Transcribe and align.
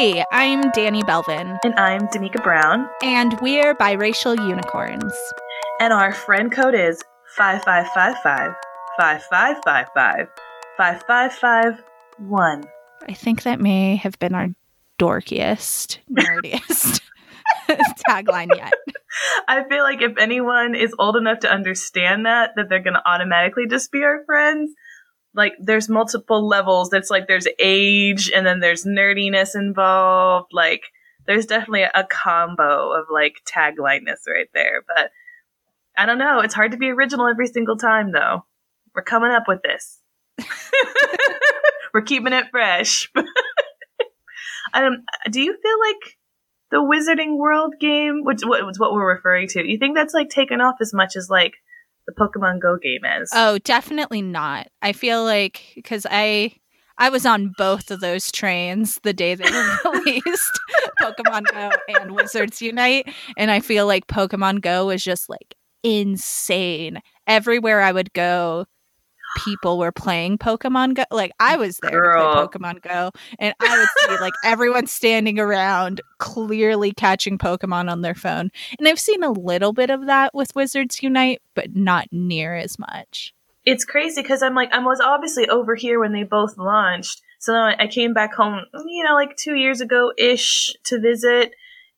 Hey, 0.00 0.24
I'm 0.32 0.70
Danny 0.70 1.02
Belvin. 1.02 1.58
And 1.62 1.74
I'm 1.78 2.08
Damika 2.08 2.42
Brown. 2.42 2.88
And 3.02 3.38
we're 3.42 3.74
biracial 3.74 4.34
unicorns. 4.48 5.12
And 5.78 5.92
our 5.92 6.10
friend 6.10 6.50
code 6.50 6.74
is 6.74 7.02
5555 7.36 8.54
5555 8.96 10.28
5551. 10.78 12.64
I 13.06 13.12
think 13.12 13.42
that 13.42 13.60
may 13.60 13.96
have 13.96 14.18
been 14.18 14.34
our 14.34 14.48
dorkiest, 14.98 15.98
nerdiest 16.10 17.02
tagline 18.08 18.56
yet. 18.56 18.72
I 19.48 19.68
feel 19.68 19.82
like 19.82 20.00
if 20.00 20.16
anyone 20.16 20.74
is 20.74 20.94
old 20.98 21.16
enough 21.16 21.40
to 21.40 21.52
understand 21.52 22.24
that, 22.24 22.52
that 22.56 22.70
they're 22.70 22.82
going 22.82 22.94
to 22.94 23.06
automatically 23.06 23.66
just 23.68 23.92
be 23.92 24.02
our 24.02 24.24
friends. 24.24 24.70
Like, 25.34 25.54
there's 25.60 25.88
multiple 25.88 26.46
levels. 26.46 26.90
That's 26.90 27.10
like 27.10 27.28
there's 27.28 27.46
age 27.58 28.30
and 28.34 28.46
then 28.46 28.60
there's 28.60 28.84
nerdiness 28.84 29.54
involved. 29.54 30.52
Like, 30.52 30.84
there's 31.26 31.46
definitely 31.46 31.82
a 31.82 32.04
combo 32.08 32.92
of 32.92 33.06
like 33.10 33.36
taglineness 33.44 34.26
right 34.26 34.48
there. 34.52 34.82
But 34.86 35.10
I 35.96 36.06
don't 36.06 36.18
know. 36.18 36.40
It's 36.40 36.54
hard 36.54 36.72
to 36.72 36.78
be 36.78 36.90
original 36.90 37.28
every 37.28 37.46
single 37.46 37.76
time, 37.76 38.12
though. 38.12 38.44
We're 38.94 39.02
coming 39.02 39.30
up 39.30 39.44
with 39.46 39.60
this. 39.62 40.00
We're 41.94 42.02
keeping 42.02 42.32
it 42.32 42.46
fresh. 42.50 43.10
um, 44.74 45.04
do 45.30 45.40
you 45.40 45.56
feel 45.60 45.78
like 45.78 46.18
the 46.70 46.76
Wizarding 46.78 47.36
World 47.36 47.74
game, 47.80 48.22
which 48.24 48.42
what 48.44 48.62
what 48.78 48.92
we're 48.92 49.14
referring 49.14 49.48
to, 49.48 49.66
you 49.66 49.76
think 49.78 49.96
that's 49.96 50.14
like 50.14 50.30
taken 50.30 50.60
off 50.60 50.76
as 50.80 50.94
much 50.94 51.16
as 51.16 51.28
like 51.28 51.54
the 52.10 52.24
Pokemon 52.24 52.60
Go 52.60 52.76
game 52.76 53.04
is? 53.20 53.30
Oh, 53.34 53.58
definitely 53.58 54.22
not. 54.22 54.68
I 54.82 54.92
feel 54.92 55.24
like 55.24 55.72
because 55.74 56.06
I 56.10 56.52
I 56.98 57.08
was 57.08 57.24
on 57.24 57.52
both 57.56 57.90
of 57.90 58.00
those 58.00 58.30
trains 58.30 59.00
the 59.02 59.12
day 59.14 59.34
they 59.34 59.44
released, 59.84 60.60
Pokemon 61.00 61.44
Go 61.52 61.70
and 61.88 62.14
Wizards 62.14 62.60
Unite, 62.60 63.08
and 63.38 63.50
I 63.50 63.60
feel 63.60 63.86
like 63.86 64.06
Pokemon 64.06 64.60
Go 64.60 64.86
was 64.86 65.02
just 65.02 65.28
like 65.28 65.54
insane. 65.82 67.00
Everywhere 67.26 67.80
I 67.80 67.92
would 67.92 68.12
go, 68.12 68.66
people 69.36 69.78
were 69.78 69.92
playing 69.92 70.38
Pokemon 70.38 70.94
Go. 70.94 71.04
Like 71.10 71.32
I 71.40 71.56
was 71.56 71.78
there 71.78 71.90
Girl. 71.90 72.34
to 72.34 72.48
play 72.48 72.58
Pokemon 72.58 72.82
Go, 72.82 73.10
and 73.38 73.54
I 73.60 73.78
would 73.78 73.88
see 73.98 74.22
like 74.22 74.34
everyone 74.44 74.86
standing 74.86 75.38
around, 75.38 76.00
clearly 76.18 76.92
catching 76.92 77.38
Pokemon 77.38 77.90
on 77.90 78.02
their 78.02 78.14
phone. 78.14 78.50
And 78.78 78.88
I've 78.88 79.00
seen 79.00 79.22
a 79.22 79.30
little 79.30 79.72
bit 79.72 79.90
of 79.90 80.06
that 80.06 80.34
with 80.34 80.54
Wizards 80.54 81.02
Unite, 81.02 81.40
but 81.54 81.74
not 81.74 82.08
near 82.12 82.54
as 82.54 82.78
much. 82.78 83.34
It's 83.64 83.84
crazy 83.84 84.22
because 84.22 84.42
I'm 84.42 84.54
like 84.54 84.72
I 84.72 84.78
was 84.78 85.00
obviously 85.00 85.48
over 85.48 85.74
here 85.74 86.00
when 86.00 86.12
they 86.12 86.24
both 86.24 86.56
launched. 86.56 87.20
So 87.38 87.52
then 87.52 87.74
I 87.78 87.86
came 87.86 88.12
back 88.12 88.34
home, 88.34 88.64
you 88.86 89.04
know, 89.04 89.14
like 89.14 89.36
two 89.36 89.54
years 89.54 89.80
ago 89.80 90.12
ish 90.18 90.74
to 90.84 91.00
visit, 91.00 91.52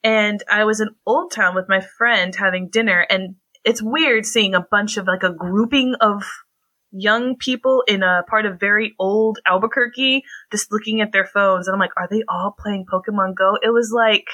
and 0.04 0.42
I 0.50 0.64
was 0.64 0.80
in 0.80 0.90
Old 1.06 1.32
Town 1.32 1.54
with 1.54 1.68
my 1.68 1.80
friend 1.80 2.34
having 2.34 2.68
dinner, 2.68 3.06
and 3.08 3.36
it's 3.64 3.82
weird 3.82 4.26
seeing 4.26 4.54
a 4.54 4.66
bunch 4.70 4.96
of 4.96 5.06
like 5.06 5.22
a 5.22 5.32
grouping 5.32 5.94
of 6.00 6.24
young 6.92 7.36
people 7.36 7.82
in 7.88 8.02
a 8.02 8.22
part 8.28 8.46
of 8.46 8.60
very 8.60 8.94
old 8.98 9.38
Albuquerque 9.46 10.22
just 10.50 10.70
looking 10.70 11.00
at 11.00 11.10
their 11.12 11.26
phones. 11.26 11.66
And 11.66 11.74
I'm 11.74 11.80
like, 11.80 11.96
are 11.96 12.08
they 12.10 12.22
all 12.28 12.54
playing 12.56 12.84
Pokemon 12.90 13.34
Go? 13.34 13.56
It 13.62 13.72
was 13.72 13.92
like, 13.94 14.26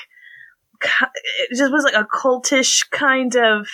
it 0.80 1.56
just 1.56 1.72
was 1.72 1.84
like 1.84 1.94
a 1.94 2.04
cultish 2.04 2.88
kind 2.90 3.34
of 3.36 3.68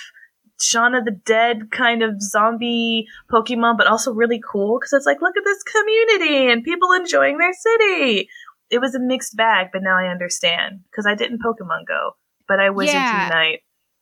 Shaun 0.61 0.95
of 0.95 1.05
the 1.05 1.11
Dead 1.11 1.71
kind 1.71 2.03
of 2.03 2.23
zombie 2.23 3.07
Pokemon, 3.31 3.77
but 3.77 3.87
also 3.87 4.13
really 4.13 4.41
cool 4.41 4.79
because 4.79 4.93
it's 4.93 5.07
like, 5.07 5.21
look 5.21 5.37
at 5.37 5.45
this 5.45 5.63
community 5.63 6.53
and 6.53 6.63
people 6.63 6.93
enjoying 6.93 7.39
their 7.39 7.53
city. 7.53 8.29
It 8.71 8.81
was 8.81 8.95
a 8.95 9.01
mixed 9.01 9.37
bag, 9.37 9.69
but 9.73 9.83
now 9.83 9.97
I 9.97 10.09
understand 10.09 10.81
because 10.91 11.07
I 11.07 11.15
didn't 11.15 11.43
Pokemon 11.43 11.87
Go, 11.87 12.13
but 12.47 12.61
I 12.61 12.71
Wizards 12.71 12.95
yeah, 12.95 13.25
Unite. 13.25 13.61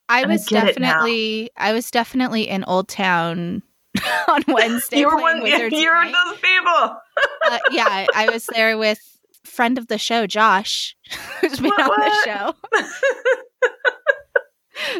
I 0.09 0.25
was 0.25 0.45
definitely, 0.45 1.49
I 1.57 1.73
was 1.73 1.89
definitely 1.89 2.47
in 2.49 2.63
Old 2.65 2.87
Town 2.87 3.63
on 4.27 4.43
Wednesday. 4.47 4.99
you 4.99 5.07
were 5.07 5.17
one. 5.17 5.45
You're 5.45 5.65
of 5.65 6.11
those 6.11 6.39
people. 6.39 6.97
uh, 7.45 7.59
yeah, 7.71 8.05
I 8.15 8.29
was 8.31 8.45
there 8.47 8.77
with 8.77 8.99
friend 9.43 9.77
of 9.77 9.87
the 9.87 9.97
show, 9.97 10.25
Josh, 10.27 10.95
who's 11.41 11.59
been 11.59 11.69
what, 11.69 11.81
on 11.81 11.87
what? 11.89 12.25
the 12.25 12.55
show. 12.75 12.81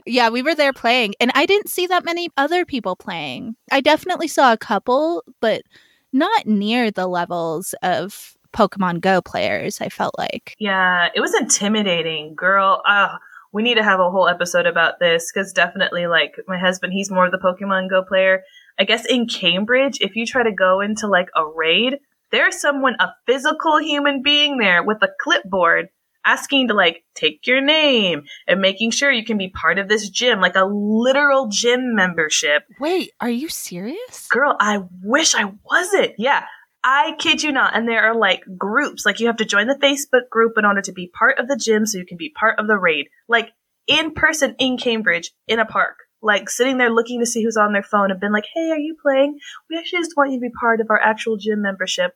yeah, 0.06 0.30
we 0.30 0.42
were 0.42 0.56
there 0.56 0.74
playing, 0.74 1.16
and 1.19 1.31
I 1.36 1.46
didn't 1.46 1.69
see 1.69 1.88
that 1.88 2.06
many 2.06 2.30
other 2.38 2.66
people 2.66 2.96
playing. 2.96 3.56
I 3.72 3.81
definitely 3.81 4.28
saw 4.28 4.53
a 4.53 4.58
couple, 4.58 5.24
but 5.40 5.63
not 6.12 6.46
near 6.46 6.92
the 6.92 7.08
levels 7.08 7.74
of 7.81 8.36
Pokemon 8.53 9.02
Go 9.02 9.22
players. 9.22 9.81
I 9.81 9.90
felt 9.90 10.18
like. 10.18 10.56
Yeah, 10.59 11.09
it 11.16 11.19
was 11.19 11.34
intimidating, 11.34 12.36
girl. 12.36 12.81
Uh, 12.88 13.18
we 13.52 13.63
need 13.63 13.75
to 13.75 13.84
have 13.84 14.00
a 14.00 14.09
whole 14.09 14.28
episode 14.28 14.66
about 14.66 15.00
this 15.00 15.31
because 15.31 15.53
definitely, 15.53 16.08
like 16.08 16.36
my 16.47 16.58
husband, 16.58 16.94
he's 16.94 17.12
more 17.12 17.25
of 17.25 17.31
the 17.31 17.38
Pokemon 17.38 17.90
Go 17.90 18.03
player. 18.03 18.44
I 18.78 18.85
guess 18.85 19.06
in 19.06 19.28
Cambridge, 19.28 20.00
if 20.01 20.16
you 20.16 20.25
try 20.25 20.44
to 20.44 20.51
go 20.51 20.81
into 20.81 21.07
like 21.07 21.29
a 21.35 21.45
raid, 21.45 22.00
there's 22.31 22.59
someone, 22.59 22.95
a 23.00 23.09
physical 23.28 23.79
human 23.79 24.23
being 24.23 24.57
there 24.57 24.84
with 24.84 25.01
a 25.01 25.09
clipboard 25.22 25.89
asking 26.25 26.69
to 26.69 26.73
like 26.73 27.03
take 27.16 27.45
your 27.45 27.62
name 27.62 28.23
and 28.47 28.62
making 28.62 28.91
sure 28.91 29.12
you 29.12 29.25
can 29.25 29.38
be 29.38 29.50
part 29.50 29.78
of 29.78 29.88
this 29.88 30.09
gym, 30.09 30.39
like 30.39 30.56
a 30.56 30.66
literal 30.66 31.47
gym 31.50 31.95
membership. 31.95 32.63
Wait, 32.79 33.12
are 33.19 33.29
you 33.29 33.50
serious? 33.50 34.28
Girl, 34.29 34.56
I 34.59 34.83
wish 35.03 35.35
I 35.35 35.51
wasn't. 35.63 36.13
Yeah. 36.17 36.45
I 36.83 37.16
kid 37.17 37.44
you 37.44 37.51
not. 37.51 37.75
And 37.75 37.88
there 37.88 38.03
are 38.03 38.16
like 38.16 38.44
groups, 38.57 39.06
like 39.06 39.19
you 39.19 39.28
have 39.28 39.38
to 39.38 39.45
join 39.45 39.67
the 39.67 39.75
Facebook 39.75 40.29
group 40.29 40.57
in 40.57 40.66
order 40.66 40.81
to 40.81 40.91
be 40.91 41.07
part 41.07 41.39
of 41.39 41.47
the 41.47 41.56
gym 41.56 41.85
so 41.85 41.97
you 41.97 42.06
can 42.06 42.17
be 42.17 42.29
part 42.29 42.59
of 42.59 42.67
the 42.67 42.78
raid. 42.78 43.07
Like 43.28 43.51
in 43.88 44.12
person 44.12 44.56
in 44.59 44.78
Cambridge 44.78 45.31
in 45.47 45.59
a 45.59 45.66
park 45.66 46.03
like 46.23 46.50
sitting 46.50 46.78
there 46.78 46.89
looking 46.89 47.19
to 47.19 47.25
see 47.25 47.44
who's 47.44 47.57
on 47.57 47.73
their 47.73 47.84
phone 47.84 48.09
and 48.09 48.19
been 48.19 48.31
like, 48.31 48.47
hey, 48.53 48.72
are 48.72 48.79
you 48.79 48.95
playing? 49.01 49.38
We 49.69 49.78
actually 49.78 50.00
just 50.00 50.16
want 50.16 50.31
you 50.31 50.38
to 50.38 50.41
be 50.41 50.51
part 50.59 50.79
of 50.79 50.88
our 50.89 51.00
actual 51.00 51.38
gym 51.38 51.61
membership. 51.61 52.13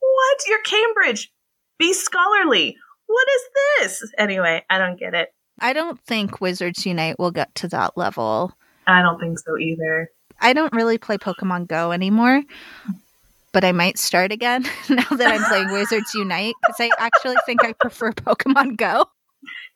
What? 0.00 0.38
You're 0.46 0.62
Cambridge. 0.62 1.30
Be 1.78 1.92
scholarly. 1.92 2.76
What 3.06 3.26
is 3.28 3.42
this? 4.00 4.12
Anyway, 4.16 4.64
I 4.70 4.78
don't 4.78 4.98
get 4.98 5.14
it. 5.14 5.30
I 5.60 5.72
don't 5.72 6.00
think 6.00 6.40
Wizards 6.40 6.86
Unite 6.86 7.18
will 7.18 7.30
get 7.30 7.54
to 7.56 7.68
that 7.68 7.96
level. 7.96 8.52
I 8.86 9.02
don't 9.02 9.18
think 9.18 9.38
so 9.38 9.58
either. 9.58 10.10
I 10.40 10.52
don't 10.52 10.72
really 10.72 10.98
play 10.98 11.18
Pokemon 11.18 11.66
Go 11.66 11.90
anymore, 11.90 12.42
but 13.52 13.64
I 13.64 13.72
might 13.72 13.98
start 13.98 14.30
again 14.30 14.62
now 14.88 15.08
that 15.10 15.32
I'm 15.32 15.44
playing 15.44 15.72
Wizards 15.72 16.14
Unite 16.14 16.54
because 16.60 16.76
I 16.78 16.90
actually 16.98 17.36
think 17.44 17.64
I 17.64 17.72
prefer 17.72 18.12
Pokemon 18.12 18.76
Go. 18.76 19.06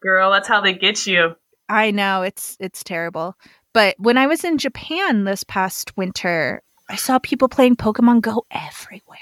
Girl, 0.00 0.30
that's 0.30 0.48
how 0.48 0.60
they 0.60 0.72
get 0.72 1.06
you. 1.06 1.34
I 1.72 1.90
know 1.90 2.20
it's 2.20 2.56
it's 2.60 2.84
terrible. 2.84 3.34
But 3.72 3.96
when 3.98 4.18
I 4.18 4.26
was 4.26 4.44
in 4.44 4.58
Japan 4.58 5.24
this 5.24 5.42
past 5.42 5.96
winter, 5.96 6.62
I 6.90 6.96
saw 6.96 7.18
people 7.18 7.48
playing 7.48 7.76
Pokemon 7.76 8.20
Go 8.20 8.44
everywhere. 8.50 9.18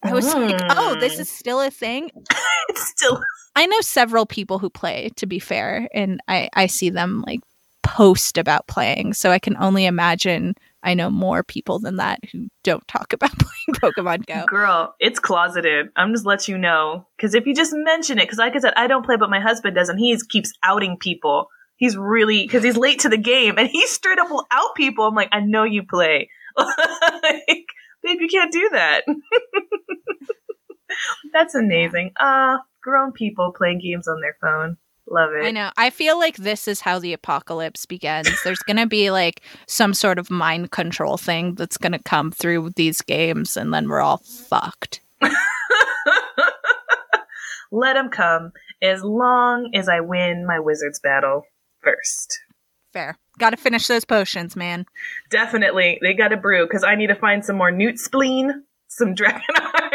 I 0.00 0.12
was 0.12 0.32
mm. 0.32 0.50
like, 0.50 0.60
"Oh, 0.70 0.94
this 1.00 1.18
is 1.18 1.28
mm. 1.28 1.32
still 1.32 1.60
a 1.60 1.70
thing." 1.70 2.10
it's 2.68 2.88
still. 2.90 3.20
I 3.56 3.66
know 3.66 3.80
several 3.80 4.24
people 4.24 4.60
who 4.60 4.70
play. 4.70 5.10
To 5.16 5.26
be 5.26 5.40
fair, 5.40 5.88
and 5.92 6.20
I 6.28 6.48
I 6.54 6.66
see 6.66 6.90
them 6.90 7.24
like 7.26 7.40
post 7.82 8.38
about 8.38 8.68
playing, 8.68 9.14
so 9.14 9.32
I 9.32 9.40
can 9.40 9.56
only 9.56 9.84
imagine 9.84 10.54
I 10.84 10.94
know 10.94 11.10
more 11.10 11.42
people 11.42 11.80
than 11.80 11.96
that 11.96 12.20
who 12.30 12.46
don't 12.62 12.86
talk 12.86 13.12
about 13.12 13.32
playing 13.38 13.80
Pokemon 13.82 14.26
Go. 14.26 14.44
Girl, 14.46 14.94
it's 15.00 15.18
closeted. 15.18 15.88
I'm 15.96 16.12
just 16.12 16.24
let 16.24 16.46
you 16.46 16.56
know 16.56 17.04
because 17.16 17.34
if 17.34 17.46
you 17.46 17.54
just 17.54 17.72
mention 17.74 18.18
it, 18.18 18.26
because 18.26 18.38
like 18.38 18.54
I 18.54 18.60
said, 18.60 18.74
I 18.76 18.86
don't 18.86 19.04
play, 19.04 19.16
but 19.16 19.28
my 19.28 19.40
husband 19.40 19.74
does, 19.74 19.88
and 19.88 19.98
he 19.98 20.16
keeps 20.30 20.52
outing 20.62 20.98
people 21.00 21.48
he's 21.76 21.96
really 21.96 22.42
because 22.42 22.62
he's 22.62 22.76
late 22.76 23.00
to 23.00 23.08
the 23.08 23.18
game 23.18 23.58
and 23.58 23.68
he 23.68 23.86
straight 23.86 24.18
up 24.18 24.30
will 24.30 24.46
out 24.50 24.74
people. 24.76 25.06
I'm 25.06 25.14
like, 25.14 25.30
I 25.32 25.40
know 25.40 25.64
you 25.64 25.82
play. 25.82 26.30
like, 26.56 27.66
babe, 28.02 28.20
you 28.20 28.28
can't 28.28 28.52
do 28.52 28.70
that. 28.72 29.04
That's 31.32 31.54
amazing. 31.54 32.12
Uh 32.18 32.58
grown 32.82 33.12
people 33.12 33.52
playing 33.56 33.80
games 33.80 34.06
on 34.06 34.20
their 34.20 34.36
phone. 34.40 34.76
Love 35.10 35.30
it. 35.34 35.44
I 35.44 35.50
know. 35.50 35.70
I 35.76 35.90
feel 35.90 36.18
like 36.18 36.36
this 36.36 36.66
is 36.66 36.80
how 36.80 36.98
the 36.98 37.12
apocalypse 37.12 37.84
begins. 37.84 38.30
There's 38.42 38.60
going 38.60 38.78
to 38.78 38.86
be 38.86 39.10
like 39.10 39.42
some 39.66 39.92
sort 39.92 40.18
of 40.18 40.30
mind 40.30 40.70
control 40.70 41.18
thing 41.18 41.56
that's 41.56 41.76
going 41.76 41.92
to 41.92 41.98
come 41.98 42.30
through 42.30 42.70
these 42.76 43.02
games, 43.02 43.56
and 43.56 43.74
then 43.74 43.88
we're 43.88 44.00
all 44.00 44.18
fucked. 44.18 45.00
Let 47.72 47.94
them 47.94 48.08
come 48.08 48.52
as 48.80 49.02
long 49.02 49.70
as 49.74 49.88
I 49.88 50.00
win 50.00 50.46
my 50.46 50.58
wizard's 50.58 51.00
battle 51.00 51.44
first. 51.84 52.40
Fair. 52.92 53.18
Got 53.38 53.50
to 53.50 53.56
finish 53.56 53.86
those 53.86 54.04
potions, 54.04 54.54
man. 54.54 54.86
Definitely. 55.30 55.98
They 56.00 56.14
got 56.14 56.28
to 56.28 56.36
brew 56.36 56.64
because 56.66 56.84
I 56.84 56.94
need 56.94 57.08
to 57.08 57.16
find 57.16 57.44
some 57.44 57.56
more 57.56 57.70
newt 57.70 57.98
spleen, 57.98 58.64
some 58.88 59.14
dragon 59.14 59.42
eye, 59.56 59.90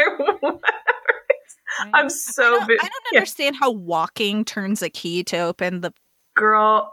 I'm 1.94 2.10
so. 2.10 2.42
I 2.42 2.58
don't, 2.58 2.70
I 2.70 2.88
don't 2.88 2.92
yeah. 3.12 3.18
understand 3.18 3.56
how 3.56 3.70
walking 3.70 4.44
turns 4.44 4.82
a 4.82 4.90
key 4.90 5.24
to 5.24 5.38
open 5.38 5.80
the. 5.80 5.92
Girl, 6.36 6.92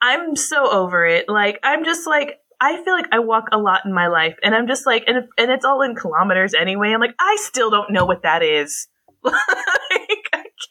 I'm 0.00 0.36
so 0.36 0.70
over 0.70 1.06
it. 1.06 1.28
Like, 1.28 1.58
I'm 1.62 1.84
just 1.84 2.06
like, 2.06 2.38
I 2.60 2.82
feel 2.82 2.94
like 2.94 3.06
I 3.12 3.20
walk 3.20 3.46
a 3.52 3.58
lot 3.58 3.82
in 3.84 3.92
my 3.92 4.08
life, 4.08 4.36
and 4.42 4.54
I'm 4.54 4.66
just 4.66 4.86
like, 4.86 5.04
and 5.06 5.18
if, 5.18 5.24
and 5.36 5.50
it's 5.50 5.64
all 5.64 5.82
in 5.82 5.94
kilometers 5.94 6.54
anyway. 6.54 6.90
I'm 6.90 7.00
like, 7.00 7.14
I 7.18 7.36
still 7.40 7.70
don't 7.70 7.90
know 7.90 8.04
what 8.04 8.22
that 8.22 8.42
is. 8.42 8.88
like, 9.22 9.34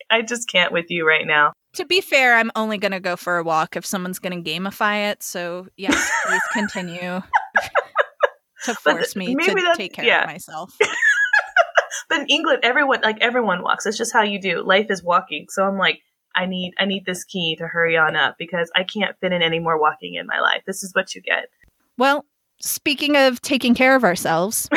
I 0.10 0.22
just 0.22 0.50
can't 0.50 0.72
with 0.72 0.90
you 0.90 1.08
right 1.08 1.26
now. 1.26 1.54
To 1.74 1.86
be 1.86 2.02
fair, 2.02 2.36
I'm 2.36 2.52
only 2.56 2.78
going 2.78 2.92
to 2.92 3.00
go 3.00 3.16
for 3.16 3.38
a 3.38 3.44
walk 3.44 3.76
if 3.76 3.86
someone's 3.86 4.20
going 4.20 4.44
to 4.44 4.50
gamify 4.50 5.12
it. 5.12 5.22
So, 5.22 5.68
yes, 5.78 6.12
please 6.26 6.42
continue 6.54 7.22
to 8.66 8.74
force 8.76 9.16
me 9.16 9.36
to 9.36 9.74
take 9.76 9.94
care 9.94 10.06
yeah. 10.06 10.22
of 10.22 10.28
myself. 10.28 10.76
but 12.10 12.22
in 12.22 12.28
England, 12.28 12.60
everyone 12.64 13.02
like 13.02 13.18
everyone 13.22 13.62
walks. 13.62 13.86
It's 13.86 13.98
just 13.98 14.14
how 14.14 14.24
you 14.24 14.42
do. 14.42 14.64
Life 14.64 14.88
is 14.90 15.04
walking. 15.04 15.48
So 15.50 15.64
I'm 15.64 15.78
like, 15.78 16.02
I 16.36 16.46
need 16.46 16.74
I 16.80 16.86
need 16.86 17.06
this 17.06 17.24
key 17.24 17.56
to 17.58 17.68
hurry 17.68 17.98
on 17.98 18.16
up 18.16 18.36
because 18.40 18.72
I 18.76 18.84
can't 18.84 19.16
fit 19.20 19.32
in 19.32 19.42
any 19.42 19.60
more 19.60 19.80
walking 19.80 20.16
in 20.16 20.26
my 20.26 20.40
life. 20.40 20.64
This 20.66 20.84
is 20.84 20.94
what 20.94 21.14
you 21.16 21.22
get. 21.22 21.50
Well, 21.98 22.26
speaking 22.60 23.16
of 23.16 23.42
taking 23.42 23.76
care 23.76 23.96
of 23.96 24.04
ourselves. 24.04 24.70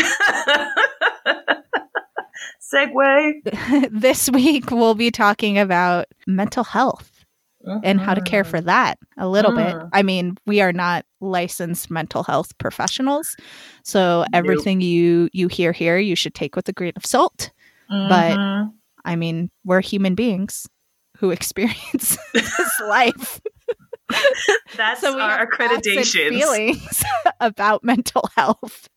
Segue. 2.73 3.91
this 4.01 4.31
week 4.31 4.71
we'll 4.71 4.95
be 4.95 5.11
talking 5.11 5.59
about 5.59 6.07
mental 6.27 6.65
health 6.65 7.25
uh-huh. 7.67 7.81
and 7.83 8.01
how 8.01 8.15
to 8.15 8.21
care 8.21 8.45
for 8.45 8.61
that 8.61 8.99
a 9.19 9.29
little 9.29 9.57
uh-huh. 9.57 9.79
bit. 9.81 9.89
I 9.93 10.03
mean, 10.03 10.37
we 10.47 10.61
are 10.61 10.73
not 10.73 11.05
licensed 11.21 11.91
mental 11.91 12.23
health 12.23 12.57
professionals, 12.59 13.37
so 13.85 14.25
everything 14.33 14.79
nope. 14.79 14.87
you 14.87 15.29
you 15.33 15.49
hear 15.49 15.73
here 15.73 15.99
you 15.99 16.17
should 16.17 16.35
take 16.35 16.57
with 16.57 16.69
a 16.69 16.73
grain 16.73 16.93
of 16.97 17.07
salt. 17.07 17.51
Uh-huh. 17.91 18.09
But 18.09 18.39
mm-hmm. 18.39 18.71
I 19.05 19.17
mean, 19.17 19.51
we're 19.65 19.81
human 19.81 20.15
beings 20.15 20.67
who 21.19 21.31
experience 21.31 22.19
this 22.33 22.81
life. 22.81 23.41
That's 24.77 25.03
so 25.03 25.19
our 25.21 25.47
accreditation. 25.47 26.31
Feelings 26.31 27.05
about 27.41 27.85
mental 27.85 28.29
health. 28.37 28.89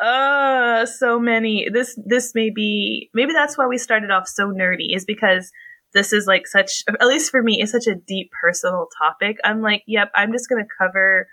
Uh, 0.00 0.86
so 0.86 1.18
many. 1.18 1.68
This 1.72 1.98
this 2.04 2.34
may 2.34 2.50
be 2.50 3.10
maybe 3.14 3.32
that's 3.32 3.56
why 3.56 3.66
we 3.66 3.78
started 3.78 4.10
off 4.10 4.26
so 4.26 4.48
nerdy 4.48 4.94
is 4.94 5.04
because 5.04 5.50
this 5.94 6.12
is 6.12 6.26
like 6.26 6.46
such 6.46 6.82
at 6.88 7.06
least 7.06 7.30
for 7.30 7.42
me 7.42 7.60
it's 7.60 7.72
such 7.72 7.86
a 7.86 7.94
deep 7.94 8.30
personal 8.42 8.88
topic. 8.98 9.36
I'm 9.44 9.60
like, 9.60 9.82
yep, 9.86 10.10
I'm 10.14 10.32
just 10.32 10.48
to 10.48 10.68
cover 10.78 11.28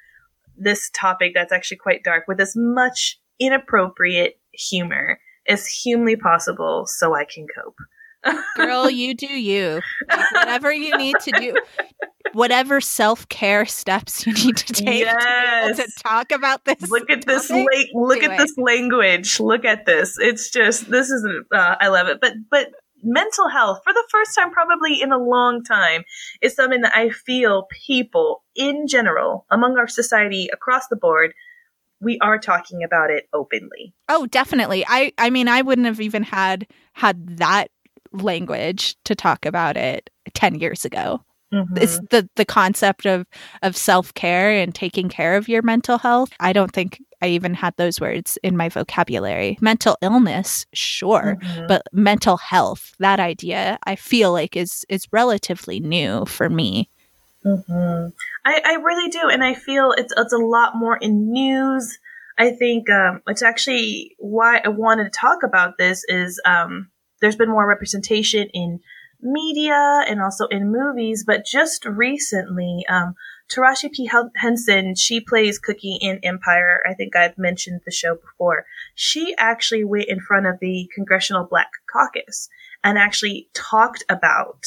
this 0.57 0.89
topic 0.93 1.31
that's 1.33 1.53
actually 1.53 1.77
quite 1.77 2.03
dark 2.03 2.25
with 2.27 2.39
as 2.39 2.53
much 2.55 3.19
inappropriate 3.39 4.39
humor 4.51 5.19
as 5.47 5.65
humanly 5.67 6.15
possible 6.15 6.85
so 6.85 7.15
I 7.15 7.25
can 7.25 7.47
cope. 7.47 8.35
Girl, 8.57 8.89
you 8.89 9.13
do 9.13 9.27
you. 9.27 9.81
Whatever 10.33 10.71
you 10.73 10.97
need 10.97 11.15
to 11.21 11.31
do, 11.31 11.55
whatever 12.33 12.81
self 12.81 13.27
care 13.29 13.65
steps 13.65 14.25
you 14.25 14.33
need 14.33 14.57
to 14.57 14.73
take 14.73 15.05
yes. 15.05 15.77
to, 15.77 15.83
to, 15.83 15.91
talk 16.03 16.31
about 16.31 16.65
this. 16.65 16.89
Look 16.89 17.09
at 17.09 17.25
this. 17.25 17.49
La- 17.49 17.65
look 17.93 18.23
at 18.23 18.37
this 18.37 18.57
language. 18.57 19.39
Look 19.39 19.65
at 19.65 19.85
this. 19.85 20.17
It's 20.19 20.49
just 20.49 20.89
this 20.89 21.09
is. 21.09 21.25
Uh, 21.51 21.75
I 21.79 21.87
love 21.89 22.07
it. 22.07 22.19
But 22.21 22.33
but 22.49 22.71
mental 23.01 23.47
health 23.47 23.79
for 23.83 23.93
the 23.93 24.03
first 24.09 24.35
time 24.37 24.51
probably 24.51 25.01
in 25.01 25.11
a 25.11 25.17
long 25.17 25.63
time 25.63 26.03
is 26.41 26.53
something 26.53 26.81
that 26.81 26.95
I 26.95 27.09
feel 27.09 27.67
people 27.85 28.43
in 28.55 28.87
general 28.87 29.45
among 29.49 29.77
our 29.77 29.87
society 29.87 30.49
across 30.51 30.87
the 30.89 30.97
board 30.97 31.33
we 32.01 32.17
are 32.19 32.37
talking 32.37 32.83
about 32.83 33.09
it 33.09 33.27
openly. 33.33 33.93
Oh, 34.07 34.25
definitely. 34.25 34.85
I 34.87 35.13
I 35.17 35.29
mean 35.29 35.47
I 35.47 35.61
wouldn't 35.61 35.87
have 35.87 36.01
even 36.01 36.23
had 36.23 36.67
had 36.93 37.37
that 37.37 37.71
language 38.11 38.95
to 39.05 39.15
talk 39.15 39.45
about 39.45 39.77
it 39.77 40.09
10 40.33 40.55
years 40.55 40.85
ago. 40.85 41.21
Mm-hmm. 41.53 41.77
It's 41.77 41.99
the 42.09 42.29
the 42.35 42.45
concept 42.45 43.05
of 43.05 43.25
of 43.63 43.75
self-care 43.75 44.51
and 44.51 44.73
taking 44.73 45.09
care 45.09 45.35
of 45.35 45.49
your 45.49 45.61
mental 45.63 45.97
health. 45.97 46.29
I 46.39 46.53
don't 46.53 46.71
think 46.71 47.01
I 47.21 47.29
even 47.29 47.53
had 47.53 47.75
those 47.75 47.99
words 47.99 48.37
in 48.43 48.55
my 48.55 48.69
vocabulary. 48.69 49.57
Mental 49.59 49.97
illness, 50.01 50.67
sure, 50.73 51.37
mm-hmm. 51.41 51.67
but 51.67 51.81
mental 51.91 52.37
health, 52.37 52.93
that 52.99 53.19
idea, 53.19 53.79
I 53.83 53.95
feel 53.95 54.31
like 54.31 54.55
is 54.55 54.85
is 54.89 55.07
relatively 55.11 55.79
new 55.79 56.25
for 56.25 56.49
me. 56.49 56.89
Mm-hmm. 57.45 58.09
I, 58.45 58.61
I 58.65 58.73
really 58.75 59.09
do, 59.09 59.29
and 59.29 59.43
I 59.43 59.53
feel 59.53 59.93
it's 59.97 60.13
it's 60.15 60.33
a 60.33 60.37
lot 60.37 60.73
more 60.75 60.97
in 60.97 61.31
news. 61.31 61.97
I 62.37 62.51
think 62.51 62.89
um, 62.89 63.21
it's 63.27 63.41
actually 63.41 64.15
why 64.17 64.61
I 64.63 64.69
wanted 64.69 65.05
to 65.05 65.19
talk 65.19 65.43
about 65.43 65.77
this 65.77 66.05
is 66.07 66.39
um, 66.45 66.89
there's 67.21 67.35
been 67.35 67.49
more 67.49 67.67
representation 67.67 68.47
in 68.53 68.79
media 69.21 70.01
and 70.07 70.21
also 70.21 70.47
in 70.47 70.71
movies, 70.71 71.23
but 71.25 71.45
just 71.45 71.85
recently, 71.85 72.85
um, 72.89 73.15
Taraji 73.49 73.91
P. 73.91 74.09
Henson, 74.35 74.95
she 74.95 75.19
plays 75.19 75.57
Cookie 75.57 75.97
in 76.01 76.19
Empire. 76.23 76.81
I 76.87 76.93
think 76.93 77.15
I've 77.15 77.37
mentioned 77.37 77.81
the 77.83 77.91
show 77.91 78.15
before. 78.15 78.65
She 78.93 79.35
actually 79.37 79.83
went 79.83 80.07
in 80.07 80.19
front 80.19 80.45
of 80.45 80.59
the 80.61 80.87
Congressional 80.93 81.45
Black 81.45 81.69
Caucus 81.91 82.47
and 82.83 82.97
actually 82.97 83.49
talked 83.53 84.03
about 84.07 84.65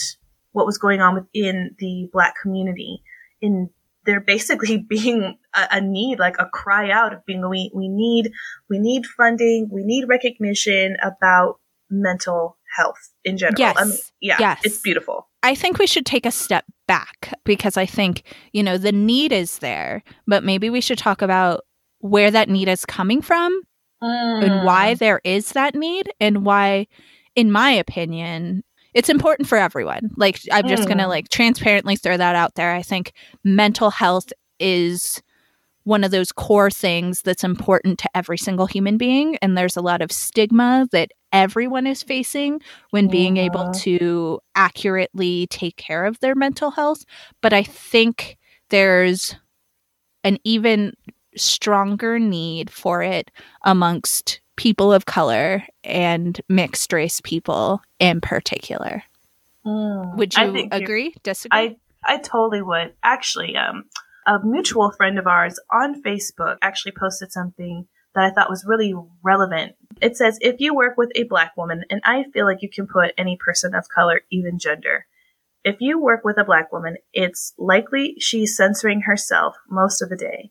what 0.50 0.66
was 0.66 0.78
going 0.78 1.00
on 1.00 1.14
within 1.14 1.76
the 1.78 2.08
Black 2.12 2.34
community 2.42 3.02
in 3.40 3.70
there 4.04 4.20
basically 4.20 4.78
being 4.88 5.38
a, 5.54 5.68
a, 5.72 5.80
need, 5.80 6.18
like 6.18 6.36
a 6.38 6.46
cry 6.46 6.90
out 6.90 7.12
of 7.12 7.24
being, 7.24 7.48
we, 7.48 7.70
we 7.72 7.88
need, 7.88 8.32
we 8.68 8.78
need 8.80 9.06
funding, 9.06 9.68
we 9.70 9.84
need 9.84 10.08
recognition 10.08 10.96
about 11.02 11.60
mental 11.88 12.56
health 12.76 13.10
in 13.24 13.36
general. 13.36 13.58
Yes. 13.58 13.76
I 13.78 13.84
mean, 13.84 13.98
yeah. 14.20 14.36
Yes. 14.40 14.60
It's 14.64 14.80
beautiful. 14.80 15.28
I 15.42 15.54
think 15.54 15.78
we 15.78 15.86
should 15.86 16.06
take 16.06 16.26
a 16.26 16.30
step 16.30 16.64
back 16.86 17.34
because 17.44 17.76
I 17.76 17.86
think, 17.86 18.22
you 18.52 18.62
know, 18.62 18.78
the 18.78 18.92
need 18.92 19.32
is 19.32 19.58
there, 19.58 20.02
but 20.26 20.44
maybe 20.44 20.70
we 20.70 20.80
should 20.80 20.98
talk 20.98 21.22
about 21.22 21.62
where 21.98 22.30
that 22.30 22.48
need 22.48 22.68
is 22.68 22.84
coming 22.84 23.22
from 23.22 23.62
mm. 24.02 24.44
and 24.44 24.64
why 24.64 24.94
there 24.94 25.20
is 25.24 25.52
that 25.52 25.74
need 25.74 26.12
and 26.20 26.44
why, 26.44 26.86
in 27.34 27.50
my 27.50 27.70
opinion, 27.70 28.62
it's 28.94 29.08
important 29.08 29.48
for 29.48 29.58
everyone. 29.58 30.10
Like, 30.16 30.40
I'm 30.52 30.68
just 30.68 30.84
mm. 30.84 30.86
going 30.86 30.98
to 30.98 31.06
like 31.08 31.28
transparently 31.28 31.96
throw 31.96 32.16
that 32.16 32.34
out 32.34 32.54
there. 32.54 32.72
I 32.74 32.82
think 32.82 33.12
mental 33.42 33.90
health 33.90 34.32
is 34.58 35.22
one 35.84 36.04
of 36.04 36.10
those 36.10 36.32
core 36.32 36.70
things 36.70 37.22
that's 37.22 37.44
important 37.44 37.98
to 37.98 38.10
every 38.14 38.38
single 38.38 38.66
human 38.66 38.96
being. 38.96 39.36
And 39.42 39.56
there's 39.56 39.76
a 39.76 39.82
lot 39.82 40.02
of 40.02 40.12
stigma 40.12 40.86
that 40.92 41.10
everyone 41.32 41.86
is 41.86 42.02
facing 42.02 42.60
when 42.90 43.08
being 43.08 43.36
able 43.36 43.70
to 43.72 44.40
accurately 44.54 45.46
take 45.48 45.76
care 45.76 46.04
of 46.04 46.20
their 46.20 46.34
mental 46.34 46.70
health. 46.70 47.04
But 47.40 47.52
I 47.52 47.62
think 47.62 48.38
there's 48.68 49.34
an 50.24 50.38
even 50.44 50.94
stronger 51.36 52.18
need 52.18 52.70
for 52.70 53.02
it 53.02 53.30
amongst 53.64 54.40
people 54.56 54.92
of 54.92 55.06
color 55.06 55.64
and 55.82 56.40
mixed 56.48 56.92
race 56.92 57.20
people 57.22 57.80
in 57.98 58.20
particular. 58.20 59.02
Mm, 59.66 60.16
would 60.16 60.36
you 60.36 60.68
agree? 60.70 61.14
Disagree? 61.22 61.58
I 61.58 61.76
I 62.04 62.18
totally 62.18 62.62
would. 62.62 62.94
Actually, 63.02 63.56
um, 63.56 63.84
a 64.26 64.38
mutual 64.44 64.92
friend 64.92 65.18
of 65.18 65.26
ours 65.26 65.58
on 65.70 66.02
Facebook 66.02 66.56
actually 66.62 66.92
posted 66.92 67.32
something 67.32 67.86
that 68.14 68.24
I 68.24 68.30
thought 68.30 68.50
was 68.50 68.64
really 68.66 68.94
relevant. 69.22 69.74
It 70.00 70.16
says, 70.16 70.38
if 70.40 70.60
you 70.60 70.74
work 70.74 70.96
with 70.96 71.10
a 71.14 71.24
black 71.24 71.56
woman, 71.56 71.84
and 71.90 72.00
I 72.04 72.24
feel 72.32 72.44
like 72.44 72.62
you 72.62 72.68
can 72.68 72.86
put 72.86 73.14
any 73.16 73.36
person 73.36 73.74
of 73.74 73.88
color, 73.88 74.22
even 74.30 74.58
gender, 74.58 75.06
if 75.64 75.76
you 75.80 76.00
work 76.00 76.24
with 76.24 76.38
a 76.38 76.44
black 76.44 76.72
woman, 76.72 76.96
it's 77.12 77.54
likely 77.56 78.16
she's 78.18 78.56
censoring 78.56 79.02
herself 79.02 79.56
most 79.70 80.02
of 80.02 80.08
the 80.08 80.16
day. 80.16 80.50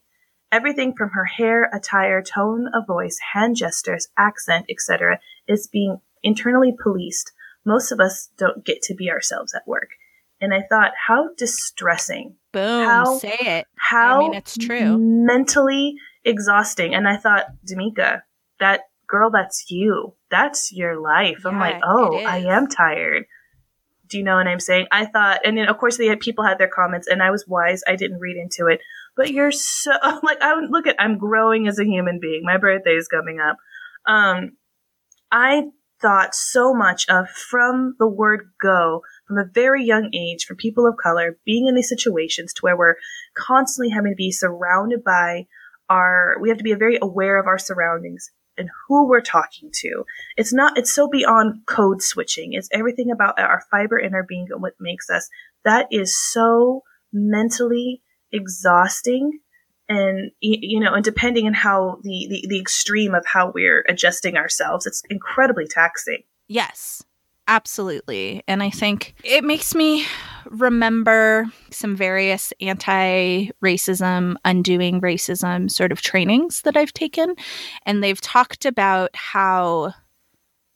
Everything 0.51 0.93
from 0.97 1.11
her 1.11 1.25
hair, 1.25 1.69
attire, 1.73 2.21
tone 2.21 2.67
of 2.73 2.87
voice, 2.87 3.17
hand 3.33 3.55
gestures, 3.55 4.07
accent, 4.17 4.65
etc. 4.69 5.19
is 5.47 5.67
being 5.67 5.99
internally 6.23 6.75
policed. 6.81 7.31
Most 7.65 7.91
of 7.91 7.99
us 7.99 8.29
don't 8.37 8.65
get 8.65 8.81
to 8.83 8.95
be 8.95 9.09
ourselves 9.09 9.53
at 9.53 9.67
work. 9.67 9.89
And 10.41 10.53
I 10.53 10.63
thought, 10.69 10.91
how 11.07 11.29
distressing. 11.37 12.35
Boom, 12.51 12.85
how, 12.85 13.17
say 13.19 13.37
it. 13.39 13.67
How 13.77 14.17
I 14.17 14.19
mean, 14.19 14.33
it's 14.33 14.57
true. 14.57 14.97
mentally 14.97 15.95
exhausting. 16.25 16.93
And 16.95 17.07
I 17.07 17.17
thought, 17.17 17.45
Damika, 17.65 18.23
that 18.59 18.81
girl, 19.07 19.29
that's 19.29 19.69
you. 19.69 20.15
That's 20.31 20.71
your 20.71 20.99
life. 20.99 21.41
Yeah, 21.43 21.51
I'm 21.51 21.59
like, 21.59 21.81
oh, 21.83 22.17
I 22.17 22.39
am 22.39 22.67
tired. 22.67 23.25
Do 24.09 24.17
you 24.17 24.23
know 24.23 24.35
what 24.35 24.47
I'm 24.47 24.59
saying? 24.59 24.87
I 24.91 25.05
thought, 25.05 25.41
and 25.45 25.57
then 25.57 25.69
of 25.69 25.77
course 25.77 25.97
the 25.97 26.15
people 26.17 26.43
had 26.43 26.57
their 26.57 26.67
comments, 26.67 27.07
and 27.07 27.21
I 27.21 27.31
was 27.31 27.47
wise. 27.47 27.81
I 27.87 27.95
didn't 27.95 28.19
read 28.19 28.35
into 28.35 28.67
it. 28.67 28.81
But 29.15 29.31
you're 29.31 29.51
so 29.51 29.91
like, 30.23 30.41
I 30.41 30.59
look 30.69 30.87
at, 30.87 30.95
I'm 30.99 31.17
growing 31.17 31.67
as 31.67 31.79
a 31.79 31.85
human 31.85 32.19
being. 32.19 32.41
My 32.43 32.57
birthday 32.57 32.95
is 32.95 33.07
coming 33.07 33.39
up. 33.39 33.57
Um, 34.05 34.57
I 35.31 35.65
thought 36.01 36.33
so 36.33 36.73
much 36.73 37.07
of 37.09 37.29
from 37.29 37.95
the 37.99 38.07
word 38.07 38.49
go 38.61 39.01
from 39.27 39.37
a 39.37 39.49
very 39.53 39.83
young 39.83 40.09
age 40.13 40.45
for 40.45 40.55
people 40.55 40.87
of 40.87 40.95
color 41.01 41.37
being 41.45 41.67
in 41.67 41.75
these 41.75 41.89
situations 41.89 42.53
to 42.53 42.61
where 42.61 42.77
we're 42.77 42.95
constantly 43.35 43.89
having 43.89 44.11
to 44.11 44.15
be 44.15 44.31
surrounded 44.31 45.03
by 45.03 45.45
our 45.89 46.37
we 46.41 46.49
have 46.49 46.57
to 46.57 46.63
be 46.63 46.73
very 46.73 46.97
aware 47.01 47.39
of 47.39 47.47
our 47.47 47.59
surroundings 47.59 48.31
and 48.57 48.69
who 48.87 49.07
we're 49.07 49.21
talking 49.21 49.69
to. 49.73 50.03
It's 50.37 50.53
not 50.53 50.77
it's 50.77 50.93
so 50.93 51.07
beyond 51.07 51.65
code 51.65 52.01
switching. 52.01 52.53
It's 52.53 52.69
everything 52.71 53.11
about 53.11 53.39
our 53.39 53.63
fiber 53.71 53.97
in 53.97 54.13
our 54.13 54.23
being 54.23 54.47
and 54.49 54.61
what 54.61 54.73
makes 54.79 55.09
us. 55.09 55.29
That 55.63 55.87
is 55.91 56.17
so 56.31 56.83
mentally 57.13 58.01
exhausting 58.31 59.39
and 59.91 60.31
you 60.39 60.79
know 60.79 60.93
and 60.93 61.03
depending 61.03 61.45
on 61.47 61.53
how 61.53 61.99
the, 62.03 62.27
the 62.29 62.45
the 62.47 62.59
extreme 62.59 63.13
of 63.13 63.25
how 63.25 63.51
we're 63.53 63.83
adjusting 63.89 64.37
ourselves 64.37 64.85
it's 64.85 65.03
incredibly 65.09 65.67
taxing 65.67 66.23
yes 66.47 67.03
Absolutely. 67.47 68.43
And 68.47 68.63
I 68.63 68.69
think 68.69 69.13
it 69.25 69.43
makes 69.43 69.75
me 69.75 70.05
remember 70.45 71.47
some 71.69 71.97
various 71.97 72.53
anti 72.61 73.49
racism, 73.61 74.35
undoing 74.45 75.01
racism 75.01 75.69
sort 75.69 75.91
of 75.91 76.01
trainings 76.01 76.61
that 76.61 76.77
I've 76.77 76.93
taken. 76.93 77.35
And 77.85 78.01
they've 78.01 78.21
talked 78.21 78.65
about 78.65 79.09
how, 79.15 79.93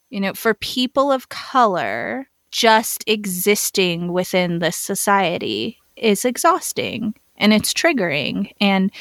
you 0.09 0.19
know, 0.19 0.33
for 0.33 0.53
people 0.55 1.13
of 1.13 1.29
color, 1.29 2.27
just 2.51 3.05
existing 3.07 4.11
within 4.11 4.59
this 4.59 4.75
society 4.75 5.77
is 5.95 6.25
exhausting 6.25 7.13
and 7.37 7.53
it's 7.53 7.73
triggering. 7.73 8.51
And 8.59 8.91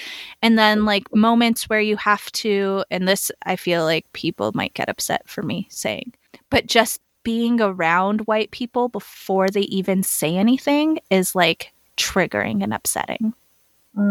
and 0.42 0.58
then 0.58 0.84
like 0.84 1.14
moments 1.14 1.68
where 1.68 1.80
you 1.80 1.96
have 1.96 2.30
to 2.32 2.84
and 2.90 3.06
this 3.08 3.30
i 3.44 3.56
feel 3.56 3.84
like 3.84 4.12
people 4.12 4.50
might 4.54 4.74
get 4.74 4.88
upset 4.88 5.28
for 5.28 5.42
me 5.42 5.66
saying 5.70 6.12
but 6.50 6.66
just 6.66 7.00
being 7.24 7.60
around 7.60 8.20
white 8.26 8.52
people 8.52 8.88
before 8.88 9.48
they 9.48 9.62
even 9.62 10.02
say 10.02 10.36
anything 10.36 11.00
is 11.10 11.34
like 11.34 11.72
triggering 11.96 12.62
and 12.62 12.72
upsetting. 12.72 13.34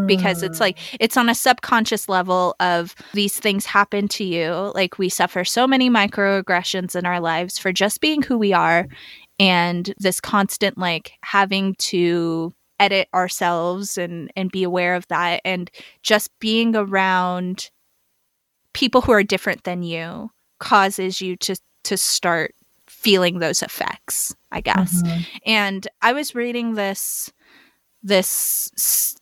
Because 0.05 0.43
it's 0.43 0.61
like 0.61 0.77
mm. 0.77 0.97
it's 1.01 1.17
on 1.17 1.27
a 1.27 1.35
subconscious 1.35 2.07
level 2.07 2.55
of 2.61 2.95
these 3.13 3.37
things 3.37 3.65
happen 3.65 4.07
to 4.09 4.23
you. 4.23 4.71
Like 4.73 4.97
we 4.97 5.09
suffer 5.09 5.43
so 5.43 5.67
many 5.67 5.89
microaggressions 5.89 6.95
in 6.95 7.05
our 7.05 7.19
lives 7.19 7.57
for 7.57 7.73
just 7.73 7.99
being 7.99 8.21
who 8.21 8.37
we 8.37 8.53
are 8.53 8.87
and 9.41 9.93
this 9.97 10.21
constant 10.21 10.77
like 10.77 11.11
having 11.21 11.75
to 11.79 12.53
edit 12.83 13.07
ourselves 13.13 13.97
and 13.97 14.29
and 14.35 14.51
be 14.51 14.61
aware 14.61 14.93
of 14.93 15.07
that 15.07 15.39
and 15.45 15.71
just 16.01 16.29
being 16.39 16.75
around 16.75 17.69
people 18.73 18.99
who 18.99 19.13
are 19.13 19.23
different 19.23 19.63
than 19.63 19.83
you 19.83 20.29
causes 20.59 21.21
you 21.21 21.37
to 21.37 21.55
to 21.85 21.95
start 21.95 22.53
feeling 22.87 23.39
those 23.39 23.61
effects 23.61 24.35
i 24.51 24.59
guess 24.59 25.01
mm-hmm. 25.01 25.21
and 25.45 25.87
i 26.01 26.11
was 26.11 26.35
reading 26.35 26.73
this 26.73 27.31
this 28.01 28.69
s- 28.77 29.15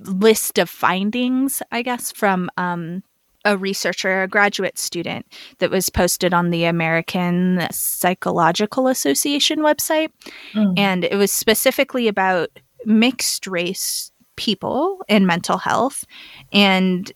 list 0.00 0.58
of 0.58 0.68
findings 0.68 1.62
i 1.70 1.80
guess 1.80 2.10
from 2.10 2.50
um 2.56 3.04
a 3.44 3.56
researcher, 3.56 4.22
a 4.22 4.28
graduate 4.28 4.78
student, 4.78 5.26
that 5.58 5.70
was 5.70 5.90
posted 5.90 6.32
on 6.32 6.50
the 6.50 6.64
American 6.64 7.66
Psychological 7.70 8.88
Association 8.88 9.60
website. 9.60 10.08
Mm. 10.54 10.78
And 10.78 11.04
it 11.04 11.16
was 11.16 11.30
specifically 11.30 12.08
about 12.08 12.48
mixed 12.86 13.46
race 13.46 14.10
people 14.36 15.02
in 15.08 15.26
mental 15.26 15.58
health. 15.58 16.04
And 16.52 17.10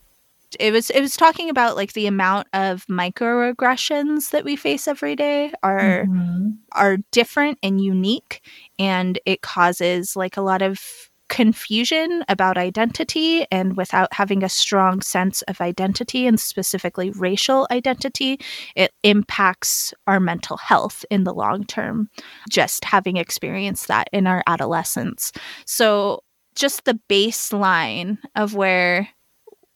it 0.59 0.71
was 0.71 0.89
it 0.89 1.01
was 1.01 1.15
talking 1.15 1.49
about 1.49 1.75
like 1.75 1.93
the 1.93 2.07
amount 2.07 2.47
of 2.53 2.85
microaggressions 2.87 4.31
that 4.31 4.43
we 4.43 4.55
face 4.55 4.87
every 4.87 5.15
day 5.15 5.51
are 5.61 6.05
mm-hmm. 6.05 6.49
are 6.71 6.97
different 7.11 7.59
and 7.61 7.79
unique 7.81 8.41
and 8.79 9.19
it 9.25 9.41
causes 9.41 10.15
like 10.15 10.37
a 10.37 10.41
lot 10.41 10.63
of 10.63 11.08
confusion 11.29 12.23
about 12.27 12.57
identity 12.57 13.45
and 13.51 13.77
without 13.77 14.11
having 14.13 14.43
a 14.43 14.49
strong 14.49 15.01
sense 15.01 15.41
of 15.43 15.61
identity 15.61 16.27
and 16.27 16.39
specifically 16.39 17.11
racial 17.11 17.67
identity, 17.71 18.39
it 18.75 18.91
impacts 19.03 19.93
our 20.07 20.19
mental 20.19 20.57
health 20.57 21.05
in 21.09 21.23
the 21.23 21.33
long 21.33 21.65
term, 21.65 22.09
just 22.49 22.83
having 22.83 23.17
experienced 23.17 23.87
that 23.87 24.09
in 24.11 24.27
our 24.27 24.43
adolescence. 24.47 25.31
So, 25.65 26.23
just 26.55 26.83
the 26.83 26.99
baseline 27.07 28.17
of 28.35 28.53
where 28.53 29.07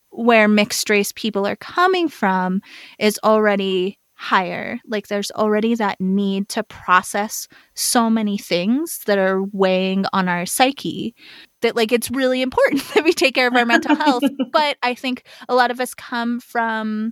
where 0.10 0.48
mixed 0.48 0.90
race 0.90 1.12
people 1.12 1.48
are 1.48 1.56
coming 1.56 2.08
from 2.08 2.62
is 3.00 3.20
already 3.24 3.98
higher. 4.24 4.80
Like 4.88 5.10
there's 5.10 5.32
already 5.32 5.76
that 5.76 6.00
need 6.00 6.48
to 6.50 6.64
process 6.64 7.50
so 7.76 8.10
many 8.10 8.38
things 8.38 9.00
that 9.06 9.18
are 9.18 9.44
weighing 9.52 10.06
on 10.14 10.30
our 10.30 10.46
psyche 10.46 11.14
that 11.62 11.76
like 11.76 11.92
it's 11.92 12.10
really 12.10 12.42
important 12.42 12.84
that 12.94 13.04
we 13.04 13.12
take 13.12 13.36
care 13.36 13.48
of 13.48 13.56
our 13.56 13.66
mental 13.66 13.96
health. 13.96 14.24
But 14.54 14.78
I 14.82 14.94
think 14.94 15.26
a 15.50 15.56
lot 15.56 15.72
of 15.72 15.82
us 15.82 15.94
come 15.94 16.40
from 16.40 17.12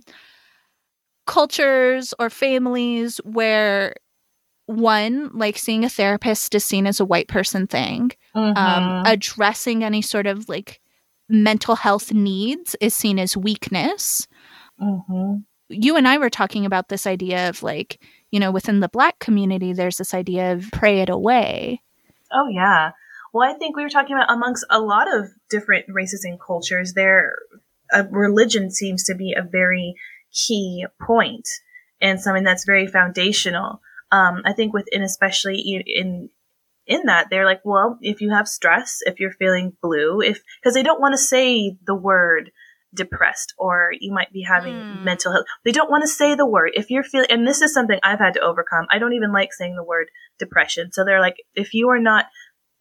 cultures 1.26 2.14
or 2.18 2.30
families 2.30 3.18
where 3.24 3.94
one 4.66 5.28
like 5.34 5.58
seeing 5.58 5.84
a 5.84 5.90
therapist 5.90 6.54
is 6.54 6.64
seen 6.64 6.86
as 6.86 6.98
a 6.98 7.04
white 7.04 7.28
person 7.28 7.66
thing 7.66 8.12
um, 8.34 8.54
mm-hmm. 8.54 8.58
um, 8.58 9.02
addressing 9.06 9.84
any 9.84 10.00
sort 10.00 10.26
of 10.26 10.48
like 10.48 10.80
mental 11.28 11.74
health 11.76 12.12
needs 12.12 12.74
is 12.80 12.94
seen 12.94 13.18
as 13.18 13.36
weakness 13.36 14.26
mm-hmm 14.80 15.40
you 15.72 15.96
and 15.96 16.06
I 16.06 16.18
were 16.18 16.30
talking 16.30 16.66
about 16.66 16.88
this 16.88 17.06
idea 17.06 17.48
of 17.48 17.62
like, 17.62 18.00
you 18.30 18.38
know, 18.38 18.50
within 18.50 18.80
the 18.80 18.88
black 18.88 19.18
community, 19.18 19.72
there's 19.72 19.96
this 19.96 20.14
idea 20.14 20.52
of 20.52 20.70
pray 20.72 21.00
it 21.00 21.08
away. 21.08 21.82
Oh, 22.32 22.48
yeah. 22.48 22.92
Well, 23.32 23.48
I 23.48 23.58
think 23.58 23.76
we 23.76 23.82
were 23.82 23.90
talking 23.90 24.14
about 24.14 24.32
amongst 24.32 24.64
a 24.70 24.80
lot 24.80 25.12
of 25.12 25.30
different 25.50 25.86
races 25.88 26.24
and 26.24 26.38
cultures, 26.40 26.92
there, 26.94 27.34
a 27.92 28.04
religion 28.04 28.70
seems 28.70 29.04
to 29.04 29.14
be 29.14 29.34
a 29.36 29.42
very 29.42 29.94
key 30.32 30.86
point 31.00 31.48
and 32.00 32.20
something 32.20 32.44
that's 32.44 32.64
very 32.64 32.86
foundational. 32.86 33.80
Um, 34.10 34.42
I 34.44 34.52
think 34.52 34.74
within, 34.74 35.02
especially 35.02 35.84
in, 35.86 36.28
in 36.86 37.02
that, 37.06 37.28
they're 37.30 37.46
like, 37.46 37.60
well, 37.64 37.98
if 38.02 38.20
you 38.20 38.30
have 38.30 38.48
stress, 38.48 39.00
if 39.06 39.20
you're 39.20 39.32
feeling 39.32 39.76
blue, 39.82 40.20
if, 40.20 40.42
cause 40.62 40.74
they 40.74 40.82
don't 40.82 41.00
want 41.00 41.14
to 41.14 41.18
say 41.18 41.76
the 41.86 41.94
word, 41.94 42.50
depressed 42.94 43.54
or 43.58 43.92
you 43.98 44.12
might 44.12 44.32
be 44.32 44.42
having 44.42 44.74
mm. 44.74 45.02
mental 45.02 45.32
health. 45.32 45.46
They 45.64 45.72
don't 45.72 45.90
want 45.90 46.02
to 46.02 46.08
say 46.08 46.34
the 46.34 46.46
word. 46.46 46.72
If 46.74 46.90
you're 46.90 47.02
feeling, 47.02 47.30
and 47.30 47.46
this 47.46 47.62
is 47.62 47.72
something 47.72 47.98
I've 48.02 48.18
had 48.18 48.34
to 48.34 48.40
overcome. 48.40 48.86
I 48.90 48.98
don't 48.98 49.14
even 49.14 49.32
like 49.32 49.52
saying 49.52 49.76
the 49.76 49.84
word 49.84 50.08
depression. 50.38 50.92
So 50.92 51.04
they're 51.04 51.20
like, 51.20 51.36
if 51.54 51.74
you 51.74 51.88
are 51.88 52.00
not 52.00 52.26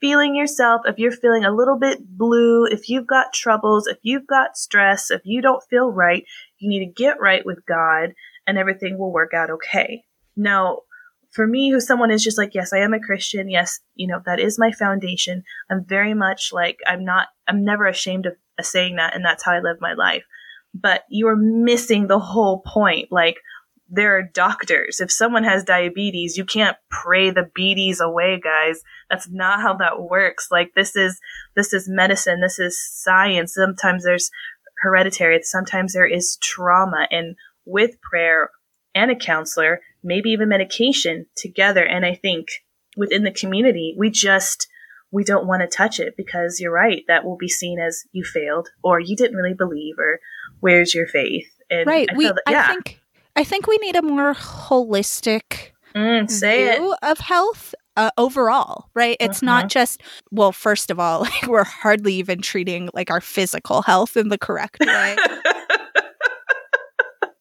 feeling 0.01 0.36
yourself, 0.36 0.82
if 0.86 0.98
you're 0.98 1.12
feeling 1.12 1.46
a 1.46 1.56
little 1.56 1.77
bit 1.77 2.00
blue, 2.06 2.65
if 2.65 2.89
you've 2.89 3.08
got 3.08 3.34
troubles, 3.34 3.88
if 3.88 3.98
you've 4.01 4.27
got 4.27 4.58
stress, 4.58 5.12
if 5.12 5.22
you 5.24 5.41
don't 5.41 5.63
feel 5.70 5.91
right, 5.91 6.25
you 6.58 6.70
need 6.70 6.86
to 6.86 6.91
get 6.91 7.22
right 7.22 7.46
with 7.46 7.65
God 7.68 8.13
and 8.48 8.58
everything 8.58 8.98
will 8.98 9.13
work 9.13 9.34
out 9.34 9.51
okay. 9.51 10.03
Now, 10.36 10.80
for 11.32 11.48
me, 11.48 11.72
who 11.72 11.80
someone 11.80 12.12
is 12.12 12.24
just 12.24 12.38
like, 12.38 12.53
yes, 12.53 12.74
I 12.74 12.80
am 12.80 12.94
a 12.94 13.00
Christian. 13.00 13.50
Yes, 13.50 13.80
you 13.96 14.08
know, 14.08 14.22
that 14.25 14.39
is 14.39 14.60
my 14.60 14.72
foundation. 14.72 15.44
I'm 15.70 15.86
very 15.86 16.13
much 16.13 16.50
like, 16.51 16.80
I'm 16.86 17.06
not, 17.06 17.27
I'm 17.48 17.63
never 17.63 17.86
ashamed 17.86 18.25
of 18.25 18.36
saying 18.70 18.98
that 18.98 19.15
and 19.15 19.24
that's 19.24 19.44
how 19.44 19.51
I 19.51 19.60
live 19.60 19.77
my 19.80 19.94
life. 19.94 20.24
But 20.74 21.03
you 21.10 21.27
are 21.27 21.36
missing 21.36 22.08
the 22.08 22.20
whole 22.20 22.62
point. 22.65 23.12
Like, 23.12 23.38
there 23.94 24.18
are 24.18 24.24
doctors. 24.24 25.01
If 25.01 25.12
someone 25.12 25.44
has 25.44 25.65
diabetes, 25.65 26.38
you 26.38 26.46
can't 26.46 26.77
pray 26.89 27.30
the 27.30 27.51
beaties 27.53 28.00
away, 28.00 28.39
guys. 28.41 28.82
That's 29.10 29.30
not 29.30 29.62
how 29.62 29.75
that 29.75 30.01
works. 30.01 30.48
Like 30.50 30.72
this 30.75 30.96
is 30.96 31.20
this 31.56 31.74
is 31.74 31.89
medicine. 31.89 32.39
This 32.39 32.58
is 32.58 32.82
science. 32.82 33.53
Sometimes 33.53 34.06
there's 34.06 34.32
hereditary. 34.82 35.44
Sometimes 35.44 35.91
there 35.91 36.08
is 36.08 36.38
trauma, 36.41 37.06
and 37.12 37.36
with 37.65 38.01
prayer 38.01 38.50
and 38.96 39.12
a 39.12 39.15
counselor, 39.15 39.82
maybe 40.03 40.30
even 40.30 40.50
medication 40.50 41.25
together. 41.36 41.86
And 41.86 42.06
I 42.06 42.15
think 42.15 42.48
within 42.96 43.24
the 43.24 43.32
community, 43.32 43.94
we 43.98 44.10
just 44.10 44.68
we 45.12 45.24
don't 45.24 45.46
want 45.46 45.62
to 45.62 45.68
touch 45.68 46.00
it 46.00 46.15
because 46.18 46.60
you're 46.60 46.72
right. 46.72 47.03
That 47.08 47.25
will 47.25 47.38
be 47.38 47.50
seen 47.50 47.80
as 47.80 48.06
you 48.12 48.24
failed 48.24 48.70
or 48.84 49.00
you 49.00 49.15
didn't 49.15 49.38
really 49.38 49.53
believe 49.53 50.00
or 50.00 50.20
where's 50.60 50.96
your 50.96 51.08
faith? 51.08 51.48
And 51.70 51.86
right. 51.86 52.08
I 52.12 52.18
we, 52.18 52.27
that, 52.27 52.41
yeah. 52.50 52.63
I 52.63 52.68
think, 52.68 53.01
I 53.36 53.44
think 53.44 53.68
we 53.68 53.77
need 53.77 53.96
a 53.96 54.01
more 54.01 54.34
holistic 54.34 55.72
mm, 55.94 56.30
view 56.30 56.94
it. 56.94 57.00
of 57.03 57.20
health 57.20 57.75
uh, 57.98 58.12
overall, 58.18 58.89
right? 58.94 59.18
It's 59.20 59.44
uh-huh. 59.44 59.62
not 59.62 59.70
just, 59.70 60.01
well, 60.32 60.51
first 60.51 60.89
of 60.89 61.00
all, 61.00 61.22
like, 61.22 61.48
we're 61.48 61.63
hardly 61.63 62.15
even 62.15 62.41
treating 62.41 62.89
like 62.94 63.12
our 63.12 63.22
physical 63.22 63.82
health 63.82 64.15
in 64.15 64.30
the 64.30 64.38
correct 64.38 64.77
way. 64.80 65.18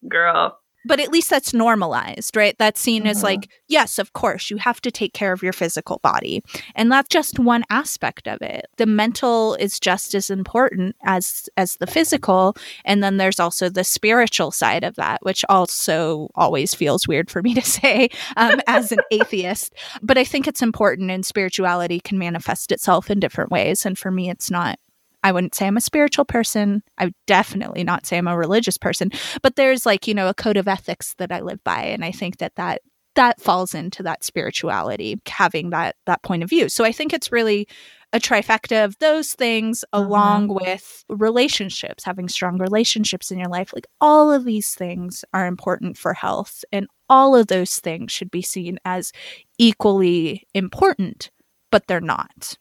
Girl 0.08 0.58
but 0.84 1.00
at 1.00 1.10
least 1.10 1.30
that's 1.30 1.52
normalized, 1.52 2.36
right? 2.36 2.56
That's 2.58 2.80
seen 2.80 3.02
mm-hmm. 3.02 3.10
as 3.10 3.22
like, 3.22 3.48
yes, 3.68 3.98
of 3.98 4.12
course, 4.12 4.50
you 4.50 4.56
have 4.58 4.80
to 4.82 4.90
take 4.90 5.12
care 5.12 5.32
of 5.32 5.42
your 5.42 5.52
physical 5.52 6.00
body. 6.02 6.42
And 6.74 6.90
that's 6.90 7.08
just 7.08 7.38
one 7.38 7.64
aspect 7.70 8.26
of 8.26 8.40
it. 8.42 8.66
The 8.76 8.86
mental 8.86 9.54
is 9.54 9.78
just 9.78 10.14
as 10.14 10.30
important 10.30 10.96
as 11.02 11.48
as 11.56 11.76
the 11.76 11.86
physical, 11.86 12.56
and 12.84 13.02
then 13.02 13.16
there's 13.16 13.40
also 13.40 13.68
the 13.68 13.84
spiritual 13.84 14.50
side 14.50 14.84
of 14.84 14.96
that, 14.96 15.22
which 15.22 15.44
also 15.48 16.30
always 16.34 16.74
feels 16.74 17.06
weird 17.06 17.30
for 17.30 17.42
me 17.42 17.54
to 17.54 17.62
say 17.64 18.08
um, 18.36 18.60
as 18.66 18.92
an 18.92 19.00
atheist. 19.10 19.74
But 20.02 20.18
I 20.18 20.24
think 20.24 20.46
it's 20.46 20.62
important 20.62 21.10
and 21.10 21.24
spirituality 21.24 22.00
can 22.00 22.18
manifest 22.18 22.72
itself 22.72 23.10
in 23.10 23.20
different 23.20 23.50
ways 23.50 23.84
and 23.84 23.98
for 23.98 24.10
me 24.10 24.30
it's 24.30 24.50
not 24.50 24.78
I 25.22 25.32
wouldn't 25.32 25.54
say 25.54 25.66
I'm 25.66 25.76
a 25.76 25.82
spiritual 25.82 26.24
person. 26.24 26.82
I 26.98 27.06
would 27.06 27.14
definitely 27.26 27.84
not 27.84 28.06
say 28.06 28.18
I'm 28.18 28.28
a 28.28 28.36
religious 28.36 28.78
person, 28.78 29.10
but 29.42 29.56
there's 29.56 29.86
like, 29.86 30.06
you 30.06 30.14
know, 30.14 30.28
a 30.28 30.34
code 30.34 30.56
of 30.56 30.68
ethics 30.68 31.14
that 31.18 31.32
I 31.32 31.40
live 31.40 31.62
by 31.64 31.82
and 31.82 32.04
I 32.04 32.12
think 32.12 32.38
that 32.38 32.54
that 32.56 32.82
that 33.16 33.40
falls 33.40 33.74
into 33.74 34.04
that 34.04 34.22
spirituality 34.22 35.20
having 35.28 35.70
that 35.70 35.96
that 36.06 36.22
point 36.22 36.42
of 36.42 36.48
view. 36.48 36.68
So 36.68 36.84
I 36.84 36.92
think 36.92 37.12
it's 37.12 37.32
really 37.32 37.66
a 38.12 38.18
trifecta 38.18 38.84
of 38.84 38.98
those 38.98 39.34
things 39.34 39.84
mm-hmm. 39.94 40.04
along 40.06 40.48
with 40.48 41.04
relationships 41.08 42.04
having 42.04 42.28
strong 42.28 42.58
relationships 42.58 43.30
in 43.30 43.38
your 43.38 43.48
life 43.48 43.72
like 43.72 43.86
all 44.00 44.32
of 44.32 44.44
these 44.44 44.74
things 44.74 45.24
are 45.32 45.46
important 45.46 45.96
for 45.96 46.14
health 46.14 46.64
and 46.72 46.86
all 47.08 47.36
of 47.36 47.46
those 47.46 47.78
things 47.78 48.10
should 48.12 48.30
be 48.30 48.42
seen 48.42 48.78
as 48.84 49.12
equally 49.58 50.46
important 50.54 51.30
but 51.70 51.86
they're 51.86 52.00
not 52.00 52.56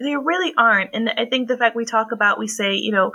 they 0.00 0.16
really 0.16 0.52
aren't. 0.56 0.90
And 0.94 1.10
i 1.10 1.24
think 1.24 1.48
the 1.48 1.56
fact 1.56 1.76
we 1.76 1.84
talk 1.84 2.12
about 2.12 2.38
we 2.38 2.48
say 2.48 2.74
you 2.74 2.92
know 2.92 3.12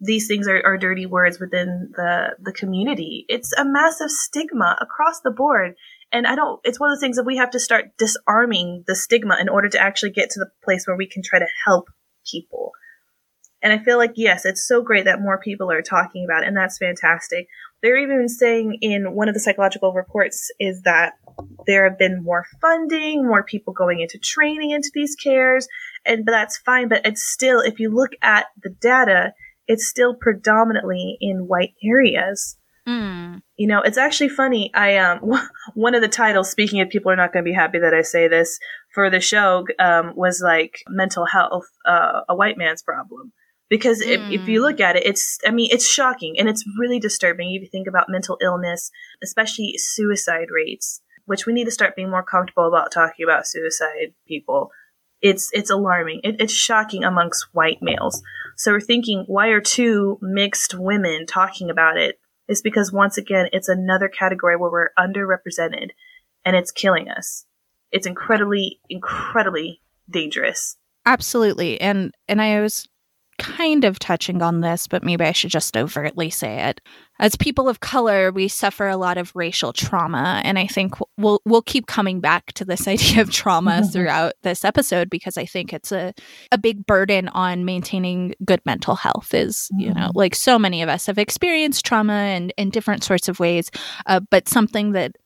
these 0.00 0.26
things 0.26 0.48
are, 0.48 0.60
are 0.64 0.76
dirty 0.76 1.06
words 1.06 1.38
within 1.38 1.92
the 1.94 2.30
the 2.40 2.52
community. 2.52 3.24
It's 3.28 3.52
a 3.52 3.64
massive 3.64 4.10
stigma 4.10 4.76
across 4.80 5.20
the 5.20 5.30
board. 5.30 5.76
And 6.14 6.26
I 6.26 6.34
don't, 6.34 6.60
it's 6.62 6.78
one 6.78 6.90
of 6.90 6.98
the 6.98 7.00
things 7.00 7.16
that 7.16 7.24
we 7.24 7.38
have 7.38 7.52
to 7.52 7.58
start 7.58 7.96
disarming 7.96 8.84
the 8.86 8.94
stigma 8.94 9.38
in 9.40 9.48
order 9.48 9.70
to 9.70 9.78
actually 9.80 10.10
get 10.10 10.28
to 10.30 10.40
the 10.40 10.50
place 10.62 10.86
where 10.86 10.96
we 10.96 11.06
can 11.06 11.22
try 11.22 11.38
to 11.38 11.46
help 11.64 11.88
people. 12.30 12.72
And 13.62 13.72
I 13.72 13.78
feel 13.78 13.96
like, 13.96 14.12
yes, 14.16 14.44
it's 14.44 14.66
so 14.66 14.82
great 14.82 15.04
that 15.04 15.20
more 15.20 15.38
people 15.38 15.70
are 15.70 15.82
talking 15.82 16.24
about 16.24 16.42
it, 16.42 16.48
and 16.48 16.56
that's 16.56 16.78
fantastic. 16.78 17.46
They're 17.80 17.98
even 17.98 18.28
saying 18.28 18.78
in 18.80 19.14
one 19.14 19.28
of 19.28 19.34
the 19.34 19.40
psychological 19.40 19.92
reports 19.92 20.50
is 20.58 20.82
that 20.82 21.14
there 21.66 21.88
have 21.88 21.98
been 21.98 22.22
more 22.22 22.44
funding, 22.60 23.26
more 23.26 23.44
people 23.44 23.72
going 23.72 24.00
into 24.00 24.18
training 24.18 24.70
into 24.70 24.90
these 24.94 25.14
cares, 25.14 25.68
and 26.04 26.24
but 26.24 26.32
that's 26.32 26.58
fine. 26.58 26.88
But 26.88 27.06
it's 27.06 27.22
still, 27.22 27.60
if 27.60 27.78
you 27.78 27.90
look 27.90 28.12
at 28.20 28.46
the 28.62 28.70
data, 28.70 29.32
it's 29.68 29.86
still 29.86 30.14
predominantly 30.14 31.16
in 31.20 31.46
white 31.46 31.74
areas. 31.84 32.56
Mm. 32.86 33.42
You 33.56 33.68
know, 33.68 33.80
it's 33.80 33.98
actually 33.98 34.30
funny. 34.30 34.72
I 34.74 34.96
um 34.96 35.20
one 35.74 35.94
of 35.94 36.02
the 36.02 36.08
titles. 36.08 36.50
Speaking 36.50 36.80
of 36.80 36.88
people 36.88 37.12
are 37.12 37.16
not 37.16 37.32
going 37.32 37.44
to 37.44 37.48
be 37.48 37.54
happy 37.54 37.78
that 37.78 37.94
I 37.94 38.02
say 38.02 38.26
this 38.26 38.58
for 38.92 39.08
the 39.08 39.20
show 39.20 39.66
um, 39.78 40.14
was 40.16 40.40
like 40.44 40.82
mental 40.88 41.26
health, 41.26 41.66
uh, 41.86 42.22
a 42.28 42.34
white 42.34 42.58
man's 42.58 42.82
problem. 42.82 43.32
Because 43.72 44.02
mm. 44.02 44.08
if, 44.08 44.40
if 44.42 44.48
you 44.48 44.60
look 44.60 44.80
at 44.80 44.96
it, 44.96 45.06
it's 45.06 45.38
I 45.46 45.50
mean 45.50 45.70
it's 45.72 45.88
shocking 45.88 46.38
and 46.38 46.46
it's 46.46 46.62
really 46.78 47.00
disturbing 47.00 47.54
if 47.54 47.62
you 47.62 47.68
think 47.68 47.86
about 47.86 48.10
mental 48.10 48.36
illness, 48.42 48.90
especially 49.22 49.78
suicide 49.78 50.48
rates, 50.54 51.00
which 51.24 51.46
we 51.46 51.54
need 51.54 51.64
to 51.64 51.70
start 51.70 51.96
being 51.96 52.10
more 52.10 52.22
comfortable 52.22 52.68
about 52.68 52.92
talking 52.92 53.24
about 53.24 53.46
suicide 53.46 54.12
people. 54.28 54.70
It's 55.22 55.48
it's 55.54 55.70
alarming. 55.70 56.20
It, 56.22 56.36
it's 56.38 56.52
shocking 56.52 57.02
amongst 57.02 57.46
white 57.52 57.78
males. 57.80 58.20
So 58.58 58.72
we're 58.72 58.80
thinking, 58.80 59.24
why 59.26 59.48
are 59.48 59.60
two 59.62 60.18
mixed 60.20 60.74
women 60.74 61.24
talking 61.24 61.70
about 61.70 61.96
it? 61.96 62.18
is 62.48 62.62
because 62.62 62.92
once 62.92 63.16
again, 63.16 63.48
it's 63.52 63.68
another 63.68 64.08
category 64.08 64.56
where 64.56 64.70
we're 64.70 64.90
underrepresented 64.98 65.90
and 66.44 66.56
it's 66.56 66.70
killing 66.70 67.08
us. 67.08 67.46
It's 67.90 68.06
incredibly, 68.06 68.80
incredibly 68.88 69.80
dangerous. 70.10 70.76
Absolutely. 71.06 71.80
And 71.80 72.12
and 72.28 72.40
I 72.40 72.60
was 72.60 72.88
kind 73.38 73.84
of 73.84 73.98
touching 73.98 74.42
on 74.42 74.60
this, 74.60 74.86
but 74.86 75.02
maybe 75.02 75.24
I 75.24 75.32
should 75.32 75.50
just 75.50 75.76
overtly 75.76 76.30
say 76.30 76.68
it. 76.68 76.80
As 77.18 77.36
people 77.36 77.68
of 77.68 77.80
color, 77.80 78.32
we 78.32 78.48
suffer 78.48 78.88
a 78.88 78.96
lot 78.96 79.18
of 79.18 79.34
racial 79.34 79.72
trauma, 79.72 80.40
and 80.44 80.58
I 80.58 80.66
think 80.66 80.94
we'll 81.16 81.40
we'll 81.44 81.62
keep 81.62 81.86
coming 81.86 82.20
back 82.20 82.52
to 82.54 82.64
this 82.64 82.88
idea 82.94 83.22
of 83.22 83.30
trauma 83.30 83.86
throughout 83.92 84.34
this 84.42 84.64
episode 84.64 85.10
because 85.10 85.36
I 85.36 85.44
think 85.44 85.72
it's 85.72 85.92
a 85.92 86.14
a 86.50 86.58
big 86.58 86.86
burden 86.86 87.28
on 87.28 87.64
maintaining 87.64 88.34
good 88.44 88.60
mental 88.66 88.96
health. 88.96 89.34
Is 89.34 89.68
you 89.78 89.94
know 89.94 90.08
mm-hmm. 90.08 90.18
like 90.18 90.34
so 90.34 90.58
many 90.58 90.82
of 90.82 90.88
us 90.88 91.06
have 91.06 91.18
experienced 91.18 91.84
trauma 91.84 92.34
in 92.36 92.50
in 92.50 92.70
different 92.70 93.04
sorts 93.04 93.28
of 93.28 93.40
ways, 93.40 93.70
uh, 94.06 94.20
but 94.30 94.48
something 94.48 94.92
that 94.92 95.16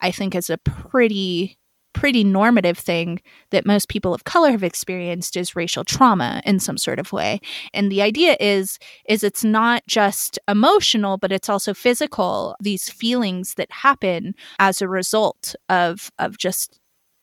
I 0.00 0.10
think 0.10 0.34
is 0.34 0.50
a 0.50 0.58
pretty 0.58 1.58
pretty 1.96 2.22
normative 2.22 2.76
thing 2.76 3.18
that 3.52 3.64
most 3.64 3.88
people 3.88 4.12
of 4.12 4.24
color 4.24 4.50
have 4.50 4.62
experienced 4.62 5.34
is 5.34 5.56
racial 5.56 5.82
trauma 5.82 6.42
in 6.44 6.60
some 6.60 6.76
sort 6.76 6.98
of 6.98 7.10
way. 7.10 7.40
And 7.72 7.90
the 7.90 8.02
idea 8.02 8.36
is 8.38 8.78
is 9.08 9.24
it's 9.24 9.42
not 9.42 9.82
just 9.88 10.38
emotional 10.46 11.16
but 11.16 11.32
it's 11.32 11.48
also 11.48 11.72
physical 11.72 12.54
these 12.60 12.90
feelings 12.90 13.54
that 13.54 13.72
happen 13.72 14.34
as 14.58 14.82
a 14.82 14.88
result 14.88 15.54
of 15.70 16.10
of 16.18 16.36
just 16.36 16.78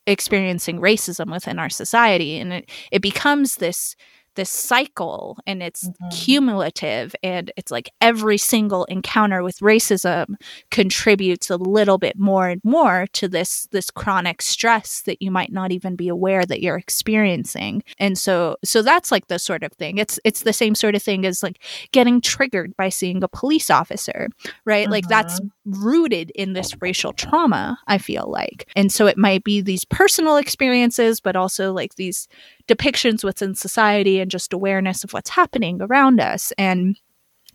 experiencing 0.08 0.82
racism 0.82 1.32
within 1.32 1.60
our 1.60 1.70
society. 1.70 2.40
And 2.40 2.52
it, 2.52 2.70
it 2.92 3.02
becomes 3.04 3.58
this 3.58 3.96
this 4.36 4.50
cycle 4.50 5.38
and 5.46 5.62
it's 5.62 5.88
mm-hmm. 5.88 6.10
cumulative 6.10 7.16
and 7.24 7.52
it's 7.58 7.72
like 7.72 7.92
every 8.02 8.38
single 8.38 8.86
encounter 8.86 9.44
with 9.44 9.60
racism 9.60 10.36
contributes 10.72 11.50
a 11.50 11.58
little 11.58 11.98
bit 11.98 12.18
more 12.18 12.50
and 12.50 12.62
more 12.64 13.08
to 13.14 13.28
this 13.28 13.68
this 13.72 13.90
chronic 13.92 14.42
stress 14.42 15.02
that 15.04 15.22
you 15.22 15.32
might 15.32 15.52
not 15.52 15.72
even 15.72 15.96
be 15.96 16.08
aware 16.08 16.46
that 16.46 16.62
you're 16.62 16.78
experiencing 16.78 17.84
and 18.00 18.18
so 18.18 18.56
so 18.64 18.82
that's 18.82 19.12
like 19.12 19.28
the 19.28 19.40
sort 19.40 19.64
of 19.64 19.72
thing 19.74 19.98
it's 19.98 20.20
it's 20.24 20.44
the 20.44 20.54
same 20.54 20.76
sort 20.76 20.96
of 20.96 21.04
thing 21.04 21.26
as 21.26 21.44
like 21.44 21.60
getting 21.92 22.22
triggered 22.22 22.76
by 22.78 22.90
seeing 22.90 23.24
a 23.24 23.28
police 23.28 23.70
officer 23.70 24.30
right 24.66 24.90
like 24.90 25.08
that's 25.08 25.40
mm-hmm. 25.40 25.84
rooted 25.84 26.32
in 26.32 26.54
this 26.54 26.82
racial 26.82 27.14
trauma 27.14 27.78
i 27.88 27.98
feel 27.98 28.26
like 28.28 28.68
and 28.76 28.92
so 28.92 29.08
it 29.08 29.18
might 29.18 29.44
be 29.44 29.62
these 29.62 29.86
personal 29.86 30.38
experiences 30.38 31.20
but 31.20 31.36
also 31.36 31.72
like 31.72 31.96
these 31.96 32.28
depictions 32.68 33.24
within 33.24 33.56
society 33.56 34.20
and 34.20 34.32
just 34.32 34.54
awareness 34.54 35.04
of 35.04 35.14
what's 35.14 35.30
happening 35.30 35.82
around 35.82 36.20
us. 36.20 36.52
And 36.58 36.98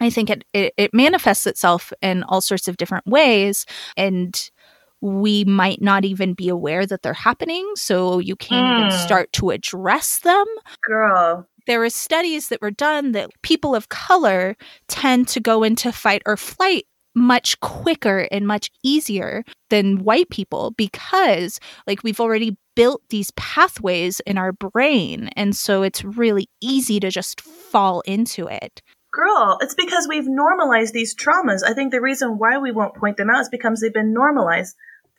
I 0.01 0.11
think 0.11 0.31
it, 0.31 0.45
it, 0.53 0.75
it 0.77 0.95
manifests 0.95 1.47
itself 1.47 1.93
in 2.03 2.23
all 2.25 2.41
sorts 2.41 2.69
of 2.69 2.77
different 2.77 3.07
ways. 3.07 3.67
And 3.97 4.51
we 5.01 5.45
might 5.45 5.81
not 5.81 6.05
even 6.05 6.35
be 6.35 6.49
aware 6.49 6.85
that 6.87 7.03
they're 7.03 7.13
happening. 7.13 7.71
So 7.77 8.19
you 8.19 8.37
can't 8.37 8.67
mm. 8.67 8.79
even 8.79 8.99
hmm. 8.99 9.05
start 9.05 9.33
to 9.35 9.51
address 9.51 10.21
them. 10.21 10.47
Girl. 10.83 11.47
There 11.67 11.81
were 11.81 11.91
studies 11.91 12.49
that 12.49 12.63
were 12.63 12.71
done 12.71 13.13
that 13.13 13.31
people 13.43 13.75
of 13.75 13.91
color 13.91 14.57
tend 14.89 15.29
to 15.29 15.41
go 15.41 15.63
into 15.63 15.93
fight 15.93 16.23
or 16.25 16.37
flight 16.37 16.87
much 17.19 17.59
quicker 17.61 18.29
and 18.31 18.47
much 18.47 18.71
easier 18.83 19.45
than 19.71 20.05
white 20.05 20.31
people 20.31 20.73
because 20.73 21.61
like 21.87 22.03
we've 22.03 22.21
already 22.21 22.57
built 22.77 23.03
these 23.11 23.31
pathways 23.33 24.21
in 24.21 24.39
our 24.39 24.53
brain 24.53 25.29
and 25.37 25.57
so 25.57 25.83
it's 25.83 26.05
really 26.05 26.49
easy 26.61 27.01
to 27.01 27.11
just 27.11 27.41
fall 27.41 28.01
into 28.03 28.47
it. 28.47 28.81
Girl 29.13 29.59
it's 29.61 29.75
because 29.75 30.07
we've 30.09 30.29
normalized 30.29 30.95
these 30.95 31.15
traumas. 31.15 31.63
I 31.67 31.75
think 31.75 31.93
the 31.93 32.01
reason 32.01 32.39
why 32.39 32.59
we 32.59 32.73
won't 32.73 32.95
point 32.95 33.17
them 33.17 33.31
out 33.31 33.41
is 33.41 33.49
because 33.49 33.81
they've 33.81 33.93
been 33.93 34.15
normalized. 34.15 34.77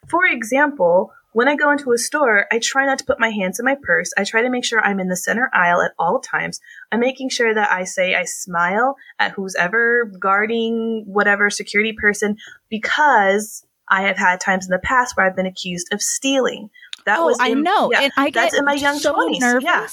For 0.08 0.26
example 0.26 1.12
when 1.40 1.48
I 1.48 1.56
go 1.56 1.72
into 1.72 1.94
a 1.94 1.98
store, 1.98 2.48
I 2.52 2.60
try 2.60 2.86
not 2.86 3.00
to 3.00 3.06
put 3.06 3.18
my 3.18 3.30
hands 3.30 3.60
in 3.60 3.66
my 3.66 3.78
purse. 3.82 4.12
I 4.18 4.26
try 4.26 4.42
to 4.42 4.50
make 4.50 4.66
sure 4.66 4.82
I'm 4.82 5.00
in 5.00 5.08
the 5.08 5.16
center 5.16 5.50
aisle 5.54 5.82
at 5.82 5.94
all 5.98 6.20
times. 6.20 6.60
I'm 6.92 7.00
making 7.00 7.30
sure 7.30 7.54
that 7.54 7.72
I 7.72 7.86
say 7.86 8.14
I 8.14 8.26
smile 8.26 8.98
at 9.20 9.32
who's 9.32 9.56
ever 9.56 10.12
guarding 10.20 11.06
whatever 11.08 11.50
security 11.50 11.94
person 11.94 12.36
because 12.70 13.66
I 13.88 14.02
have 14.02 14.18
had 14.18 14.42
times 14.42 14.66
in 14.66 14.72
the 14.72 14.80
past 14.80 15.16
where 15.16 15.26
I've 15.26 15.36
been 15.38 15.46
accused 15.46 15.94
of 15.94 16.02
stealing. 16.02 16.72
That 17.06 17.20
oh, 17.20 17.28
was 17.28 17.40
in, 17.40 17.46
I 17.46 17.54
know. 17.54 17.90
Yeah, 17.90 18.02
and 18.02 18.12
I 18.18 18.32
that's 18.32 18.58
in 18.58 18.66
my 18.66 18.74
young 18.74 19.00
so 19.00 19.14
20s. 19.14 19.40
Nervous. 19.40 19.64
Yeah. 19.64 19.88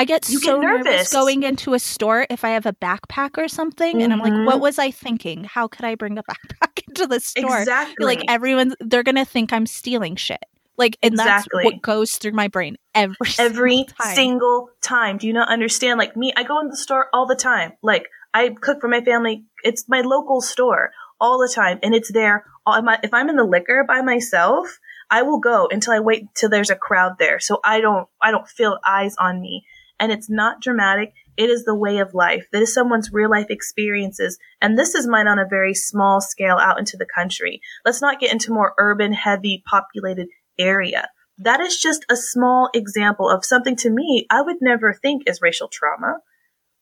I 0.00 0.06
get 0.06 0.30
you 0.30 0.38
so 0.38 0.54
get 0.54 0.62
nervous. 0.62 0.84
nervous. 0.86 1.12
going 1.12 1.42
into 1.42 1.74
a 1.74 1.78
store 1.78 2.26
if 2.30 2.46
I 2.46 2.50
have 2.50 2.64
a 2.64 2.72
backpack 2.72 3.36
or 3.36 3.48
something, 3.48 3.96
mm-hmm. 3.96 4.04
and 4.04 4.12
I'm 4.14 4.20
like, 4.20 4.32
what 4.32 4.54
mm-hmm. 4.54 4.62
was 4.62 4.78
I 4.78 4.90
thinking? 4.90 5.44
How 5.44 5.68
could 5.68 5.84
I 5.84 5.96
bring 5.96 6.16
a 6.16 6.22
backpack 6.30 6.80
into 6.88 7.06
the 7.06 7.20
store? 7.20 7.58
Exactly. 7.58 8.06
Like 8.06 8.22
everyone, 8.26 8.72
they're 8.80 9.02
gonna 9.02 9.26
think 9.26 9.52
I'm 9.52 9.66
stealing 9.66 10.16
shit. 10.16 10.42
Like, 10.78 10.96
and 11.02 11.14
exactly. 11.14 11.64
that's 11.64 11.74
what 11.74 11.82
goes 11.82 12.16
through 12.16 12.32
my 12.32 12.48
brain 12.48 12.76
every 12.94 13.16
every 13.38 13.76
single 13.76 13.94
time. 14.00 14.14
single 14.14 14.70
time. 14.80 15.18
Do 15.18 15.26
you 15.26 15.32
not 15.32 15.48
understand? 15.48 15.98
Like 15.98 16.16
me, 16.16 16.32
I 16.36 16.44
go 16.44 16.60
in 16.60 16.68
the 16.68 16.76
store 16.76 17.08
all 17.12 17.26
the 17.26 17.36
time. 17.36 17.72
Like 17.82 18.06
I 18.32 18.50
cook 18.50 18.80
for 18.80 18.88
my 18.88 19.02
family. 19.02 19.44
It's 19.64 19.88
my 19.88 20.00
local 20.00 20.40
store 20.40 20.92
all 21.20 21.38
the 21.38 21.52
time, 21.52 21.80
and 21.82 21.94
it's 21.94 22.12
there. 22.12 22.44
If 22.66 23.14
I'm 23.14 23.28
in 23.28 23.36
the 23.36 23.44
liquor 23.44 23.84
by 23.86 24.02
myself, 24.02 24.78
I 25.10 25.22
will 25.22 25.40
go 25.40 25.68
until 25.70 25.94
I 25.94 26.00
wait 26.00 26.26
till 26.34 26.50
there's 26.50 26.70
a 26.70 26.76
crowd 26.76 27.16
there, 27.18 27.40
so 27.40 27.60
I 27.64 27.80
don't 27.80 28.08
I 28.22 28.30
don't 28.30 28.48
feel 28.48 28.78
eyes 28.86 29.16
on 29.18 29.40
me. 29.40 29.64
And 30.00 30.12
it's 30.12 30.30
not 30.30 30.60
dramatic. 30.60 31.12
It 31.36 31.50
is 31.50 31.64
the 31.64 31.74
way 31.74 31.98
of 31.98 32.14
life. 32.14 32.46
That 32.52 32.62
is 32.62 32.72
someone's 32.72 33.12
real 33.12 33.30
life 33.30 33.46
experiences. 33.48 34.38
And 34.60 34.78
this 34.78 34.94
is 34.94 35.08
mine 35.08 35.26
on 35.26 35.40
a 35.40 35.48
very 35.48 35.74
small 35.74 36.20
scale 36.20 36.56
out 36.56 36.78
into 36.78 36.96
the 36.96 37.06
country. 37.06 37.60
Let's 37.84 38.00
not 38.00 38.20
get 38.20 38.32
into 38.32 38.52
more 38.52 38.74
urban, 38.78 39.12
heavy, 39.12 39.62
populated 39.68 40.28
area. 40.58 41.08
That 41.38 41.60
is 41.60 41.78
just 41.78 42.04
a 42.10 42.16
small 42.16 42.68
example 42.74 43.30
of 43.30 43.44
something 43.44 43.76
to 43.76 43.90
me 43.90 44.26
I 44.30 44.42
would 44.42 44.56
never 44.60 44.92
think 44.92 45.22
is 45.26 45.40
racial 45.40 45.68
trauma, 45.68 46.18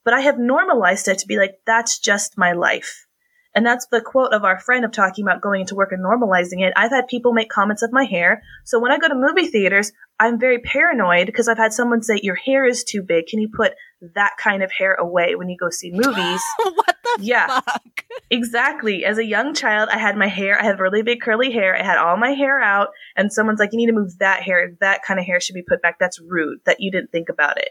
but 0.04 0.14
I 0.14 0.20
have 0.20 0.38
normalized 0.38 1.08
it 1.08 1.18
to 1.18 1.26
be 1.26 1.36
like, 1.36 1.60
that's 1.66 1.98
just 1.98 2.38
my 2.38 2.52
life. 2.52 3.06
And 3.54 3.64
that's 3.64 3.86
the 3.90 4.02
quote 4.02 4.34
of 4.34 4.44
our 4.44 4.58
friend 4.58 4.84
of 4.84 4.92
talking 4.92 5.24
about 5.24 5.40
going 5.40 5.62
into 5.62 5.74
work 5.74 5.90
and 5.90 6.04
normalizing 6.04 6.60
it. 6.60 6.74
I've 6.76 6.90
had 6.90 7.08
people 7.08 7.32
make 7.32 7.48
comments 7.48 7.82
of 7.82 7.90
my 7.90 8.04
hair. 8.04 8.42
So 8.64 8.78
when 8.78 8.92
I 8.92 8.98
go 8.98 9.08
to 9.08 9.14
movie 9.14 9.46
theaters, 9.46 9.92
I'm 10.20 10.38
very 10.38 10.58
paranoid 10.58 11.24
because 11.24 11.48
I've 11.48 11.56
had 11.56 11.72
someone 11.72 12.02
say, 12.02 12.20
your 12.22 12.34
hair 12.34 12.66
is 12.66 12.84
too 12.84 13.02
big. 13.02 13.26
Can 13.26 13.40
you 13.40 13.48
put 13.48 13.72
that 14.14 14.32
kind 14.38 14.62
of 14.62 14.70
hair 14.72 14.94
away 14.94 15.34
when 15.34 15.48
you 15.48 15.56
go 15.56 15.70
see 15.70 15.90
movies. 15.90 16.40
what 16.62 16.96
the 17.02 17.18
Yeah. 17.20 17.60
fuck? 17.60 18.04
Exactly. 18.30 19.04
As 19.04 19.18
a 19.18 19.24
young 19.24 19.54
child, 19.54 19.88
I 19.92 19.98
had 19.98 20.16
my 20.16 20.26
hair, 20.28 20.58
I 20.60 20.64
had 20.64 20.80
really 20.80 21.02
big 21.02 21.20
curly 21.20 21.50
hair. 21.52 21.76
I 21.76 21.82
had 21.82 21.98
all 21.98 22.16
my 22.16 22.30
hair 22.30 22.60
out, 22.60 22.88
and 23.16 23.32
someone's 23.32 23.60
like, 23.60 23.72
You 23.72 23.78
need 23.78 23.86
to 23.86 23.92
move 23.92 24.18
that 24.18 24.42
hair. 24.42 24.72
That 24.80 25.02
kind 25.04 25.20
of 25.20 25.26
hair 25.26 25.40
should 25.40 25.54
be 25.54 25.62
put 25.62 25.82
back. 25.82 25.98
That's 25.98 26.20
rude 26.20 26.60
that 26.66 26.80
you 26.80 26.90
didn't 26.90 27.12
think 27.12 27.28
about 27.28 27.58
it. 27.58 27.70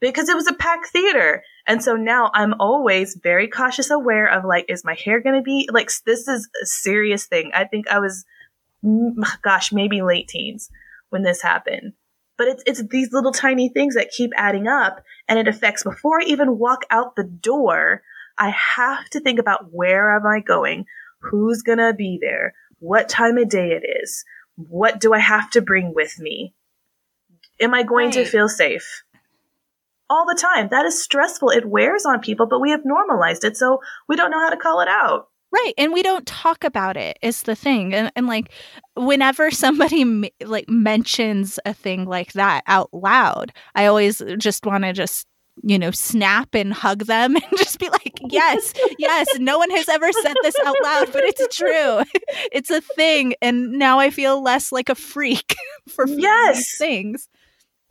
Because 0.00 0.28
it 0.30 0.36
was 0.36 0.46
a 0.48 0.54
packed 0.54 0.86
theater. 0.86 1.42
And 1.66 1.84
so 1.84 1.94
now 1.94 2.30
I'm 2.32 2.54
always 2.58 3.16
very 3.22 3.48
cautious, 3.48 3.90
aware 3.90 4.26
of 4.26 4.44
like, 4.46 4.64
is 4.68 4.82
my 4.84 4.94
hair 4.94 5.20
going 5.20 5.36
to 5.36 5.42
be 5.42 5.68
like, 5.70 5.90
this 6.06 6.26
is 6.26 6.48
a 6.62 6.66
serious 6.66 7.26
thing. 7.26 7.50
I 7.54 7.64
think 7.64 7.86
I 7.88 7.98
was, 7.98 8.24
gosh, 9.42 9.72
maybe 9.72 10.00
late 10.00 10.28
teens 10.28 10.70
when 11.10 11.22
this 11.22 11.42
happened. 11.42 11.92
But 12.40 12.48
it's, 12.48 12.62
it's 12.64 12.82
these 12.88 13.12
little 13.12 13.32
tiny 13.32 13.68
things 13.68 13.96
that 13.96 14.12
keep 14.16 14.30
adding 14.34 14.66
up 14.66 15.04
and 15.28 15.38
it 15.38 15.46
affects 15.46 15.84
before 15.84 16.22
I 16.22 16.24
even 16.24 16.56
walk 16.56 16.86
out 16.88 17.14
the 17.14 17.22
door. 17.22 18.00
I 18.38 18.48
have 18.76 19.10
to 19.10 19.20
think 19.20 19.38
about 19.38 19.66
where 19.72 20.16
am 20.16 20.26
I 20.26 20.40
going? 20.40 20.86
Who's 21.20 21.60
gonna 21.60 21.92
be 21.92 22.18
there? 22.18 22.54
What 22.78 23.10
time 23.10 23.36
of 23.36 23.50
day 23.50 23.72
it 23.72 23.84
is? 24.02 24.24
What 24.56 25.00
do 25.00 25.12
I 25.12 25.18
have 25.18 25.50
to 25.50 25.60
bring 25.60 25.92
with 25.94 26.18
me? 26.18 26.54
Am 27.60 27.74
I 27.74 27.82
going 27.82 28.10
to 28.12 28.24
feel 28.24 28.48
safe? 28.48 29.02
All 30.08 30.24
the 30.24 30.40
time. 30.40 30.68
That 30.70 30.86
is 30.86 31.04
stressful. 31.04 31.50
It 31.50 31.66
wears 31.68 32.06
on 32.06 32.20
people, 32.20 32.46
but 32.46 32.62
we 32.62 32.70
have 32.70 32.86
normalized 32.86 33.44
it, 33.44 33.58
so 33.58 33.80
we 34.08 34.16
don't 34.16 34.30
know 34.30 34.40
how 34.40 34.48
to 34.48 34.56
call 34.56 34.80
it 34.80 34.88
out. 34.88 35.28
Right, 35.52 35.72
and 35.76 35.92
we 35.92 36.02
don't 36.02 36.26
talk 36.26 36.62
about 36.62 36.96
it 36.96 37.18
is 37.22 37.42
the 37.42 37.56
thing. 37.56 37.92
And 37.92 38.12
and 38.14 38.26
like 38.28 38.52
whenever 38.94 39.50
somebody 39.50 40.02
m- 40.02 40.24
like 40.44 40.68
mentions 40.68 41.58
a 41.64 41.74
thing 41.74 42.04
like 42.04 42.32
that 42.34 42.62
out 42.68 42.88
loud, 42.92 43.52
I 43.74 43.86
always 43.86 44.22
just 44.38 44.64
want 44.64 44.84
to 44.84 44.92
just 44.92 45.26
you 45.62 45.78
know 45.78 45.90
snap 45.90 46.54
and 46.54 46.72
hug 46.72 47.06
them 47.06 47.34
and 47.36 47.44
just 47.56 47.80
be 47.80 47.88
like, 47.90 48.20
"Yes, 48.30 48.72
yes, 48.98 49.38
no 49.40 49.58
one 49.58 49.70
has 49.70 49.88
ever 49.88 50.12
said 50.12 50.34
this 50.42 50.56
out 50.64 50.76
loud, 50.84 51.12
but 51.12 51.24
it's 51.24 51.56
true. 51.56 52.02
it's 52.52 52.70
a 52.70 52.80
thing." 52.80 53.34
And 53.42 53.72
now 53.72 53.98
I 53.98 54.10
feel 54.10 54.40
less 54.40 54.70
like 54.70 54.88
a 54.88 54.94
freak 54.94 55.56
for 55.88 56.06
Yes. 56.06 56.56
these 56.56 56.78
things. 56.78 57.28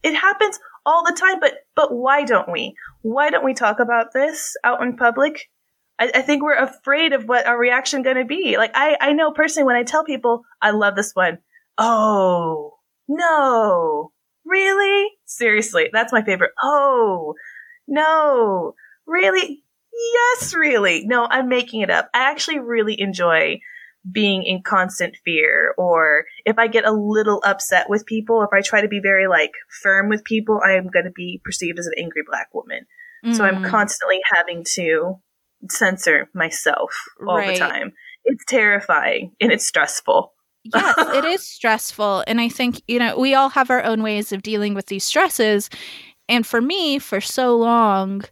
It 0.02 0.16
happens 0.16 0.58
all 0.86 1.04
the 1.06 1.12
time, 1.20 1.42
but 1.42 1.56
but 1.76 1.94
why 1.94 2.24
don't 2.24 2.50
we? 2.50 2.74
Why 3.02 3.30
don't 3.30 3.44
we 3.44 3.54
talk 3.54 3.80
about 3.82 4.14
this 4.14 4.56
out 4.64 4.82
in 4.82 4.96
public? 4.96 5.50
I, 6.00 6.12
I 6.16 6.22
think 6.22 6.42
we're 6.42 6.56
afraid 6.56 7.14
of 7.14 7.26
what 7.26 7.46
our 7.46 7.58
reaction 7.58 8.02
going 8.02 8.18
to 8.18 8.26
be. 8.26 8.58
Like 8.58 8.72
I, 8.74 8.98
I 9.00 9.14
know 9.14 9.32
personally 9.32 9.66
when 9.68 9.76
I 9.76 9.84
tell 9.84 10.04
people 10.04 10.44
I 10.62 10.72
love 10.72 10.96
this 10.96 11.12
one. 11.14 11.40
Oh 11.78 12.74
no, 13.08 14.12
really? 14.46 15.10
Seriously, 15.26 15.90
that's 15.92 16.14
my 16.14 16.24
favorite. 16.24 16.52
Oh 16.62 17.34
no, 17.88 18.74
really? 19.06 19.64
Yes, 19.94 20.54
really. 20.54 21.06
No, 21.06 21.26
I'm 21.30 21.50
making 21.50 21.82
it 21.82 21.90
up. 21.90 22.10
I 22.14 22.30
actually 22.32 22.60
really 22.60 23.00
enjoy 23.00 23.60
being 24.10 24.44
in 24.44 24.62
constant 24.64 25.16
fear 25.26 25.74
or 25.78 26.26
if 26.46 26.58
I 26.58 26.68
get 26.68 26.86
a 26.86 26.92
little 26.92 27.42
upset 27.46 27.90
with 27.90 28.06
people, 28.06 28.42
if 28.44 28.50
I 28.54 28.62
try 28.62 28.82
to 28.82 28.88
be 28.88 29.02
very 29.02 29.28
like 29.28 29.52
firm 29.84 30.08
with 30.10 30.24
people, 30.24 30.62
I 30.66 30.74
am 30.74 30.88
going 30.88 31.06
to 31.06 31.12
be 31.12 31.42
perceived 31.44 31.80
as 31.80 31.88
an 31.88 31.94
angry 31.98 32.22
black 32.26 32.48
woman. 32.54 32.86
So 33.30 33.44
I'm 33.44 33.58
Mm, 33.58 33.64
constantly 33.64 34.20
having 34.34 34.64
to 34.76 35.20
censor 35.70 36.30
myself 36.34 36.92
all 37.28 37.36
Right. 37.38 37.54
the 37.54 37.60
time. 37.60 37.94
It's 38.26 38.44
terrifying 38.48 39.34
and 39.42 39.52
it's 39.52 39.68
stressful. 39.68 40.34
yes, 40.76 40.96
it 40.98 41.26
is 41.26 41.48
stressful. 41.48 42.24
And 42.28 42.40
I 42.42 42.50
think, 42.50 42.82
you 42.88 43.00
know, 43.00 43.18
we 43.18 43.34
all 43.34 43.50
have 43.50 43.70
our 43.70 43.84
own 43.84 44.04
ways 44.04 44.32
of 44.32 44.44
dealing 44.44 44.74
with 44.74 44.88
these 44.88 45.04
stresses. 45.04 45.70
And 46.28 46.46
for 46.46 46.62
me, 46.62 47.00
for 47.00 47.22
so 47.22 47.58
long, 47.58 48.24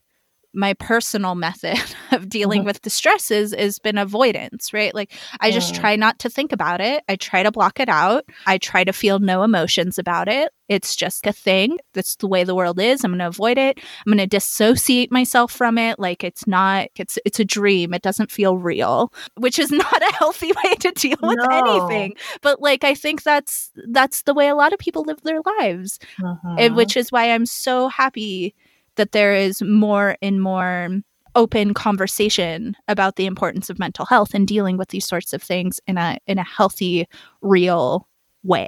my 0.54 0.74
personal 0.74 1.36
method 1.36 1.78
of 2.12 2.30
dealing 2.30 2.62
Mhm. 2.64 2.66
with 2.66 2.82
the 2.82 2.90
stresses 2.90 3.54
has 3.54 3.80
been 3.80 3.98
avoidance, 3.98 4.74
right? 4.74 4.94
Like 4.96 5.12
I 5.40 5.52
just 5.52 5.76
try 5.76 5.96
not 5.96 6.20
to 6.20 6.30
think 6.30 6.52
about 6.52 6.82
it. 6.82 7.04
I 7.08 7.16
try 7.16 7.44
to 7.44 7.52
block 7.52 7.80
it 7.80 7.90
out. 7.90 8.26
I 8.48 8.58
try 8.58 8.84
to 8.84 8.94
feel 8.94 9.20
no 9.20 9.44
emotions 9.44 10.00
about 10.00 10.28
it. 10.28 10.52
It's 10.70 10.96
just 10.96 11.26
a 11.28 11.32
thing. 11.32 11.78
That's 11.94 12.16
the 12.18 12.28
way 12.28 12.44
the 12.44 12.56
world 12.56 12.80
is. 12.80 13.04
I'm 13.04 13.12
going 13.12 13.20
to 13.20 13.28
avoid 13.28 13.58
it. 13.58 13.78
I'm 14.06 14.12
going 14.12 14.18
to 14.18 14.28
dissociate 14.28 15.12
myself 15.12 15.52
from 15.52 15.78
it 15.78 15.98
like 16.00 16.24
it's 16.24 16.46
not 16.48 16.88
it's 16.96 17.18
it's 17.26 17.40
a 17.40 17.46
dream. 17.46 17.94
It 17.94 18.02
doesn't 18.02 18.32
feel 18.32 18.58
real, 18.58 19.14
which 19.38 19.60
is 19.60 19.72
not 19.84 20.02
a 20.02 20.14
healthy 20.16 20.52
way 20.64 20.76
to 20.76 20.92
deal 20.92 21.18
with 21.22 21.38
No. 21.38 21.58
anything. 21.58 22.16
But 22.42 22.62
like 22.62 22.84
I 22.84 22.96
think 22.96 23.24
that's 23.24 23.72
that's 23.90 24.24
the 24.24 24.34
way 24.34 24.48
a 24.48 24.56
lot 24.56 24.74
of 24.74 24.80
people 24.80 25.04
live 25.04 25.22
their 25.22 25.42
lives 25.60 26.00
and 26.58 26.76
which 26.76 26.98
is 26.98 27.12
why 27.12 27.32
I'm 27.32 27.46
so 27.46 27.88
happy 27.90 28.56
that 28.98 29.14
there 29.14 29.34
is 29.34 29.62
more 29.62 30.18
and 30.22 30.42
more 30.42 30.90
open 31.36 31.74
conversation 31.74 32.76
about 32.88 33.16
the 33.16 33.28
importance 33.28 33.70
of 33.70 33.80
mental 33.80 34.06
health 34.06 34.34
and 34.34 34.48
dealing 34.48 34.76
with 34.76 34.90
these 34.90 35.06
sorts 35.06 35.34
of 35.34 35.42
things 35.42 35.80
in 35.88 35.98
a 35.98 36.18
in 36.28 36.38
a 36.38 36.44
healthy, 36.44 37.08
real 37.42 38.08
way. 38.44 38.68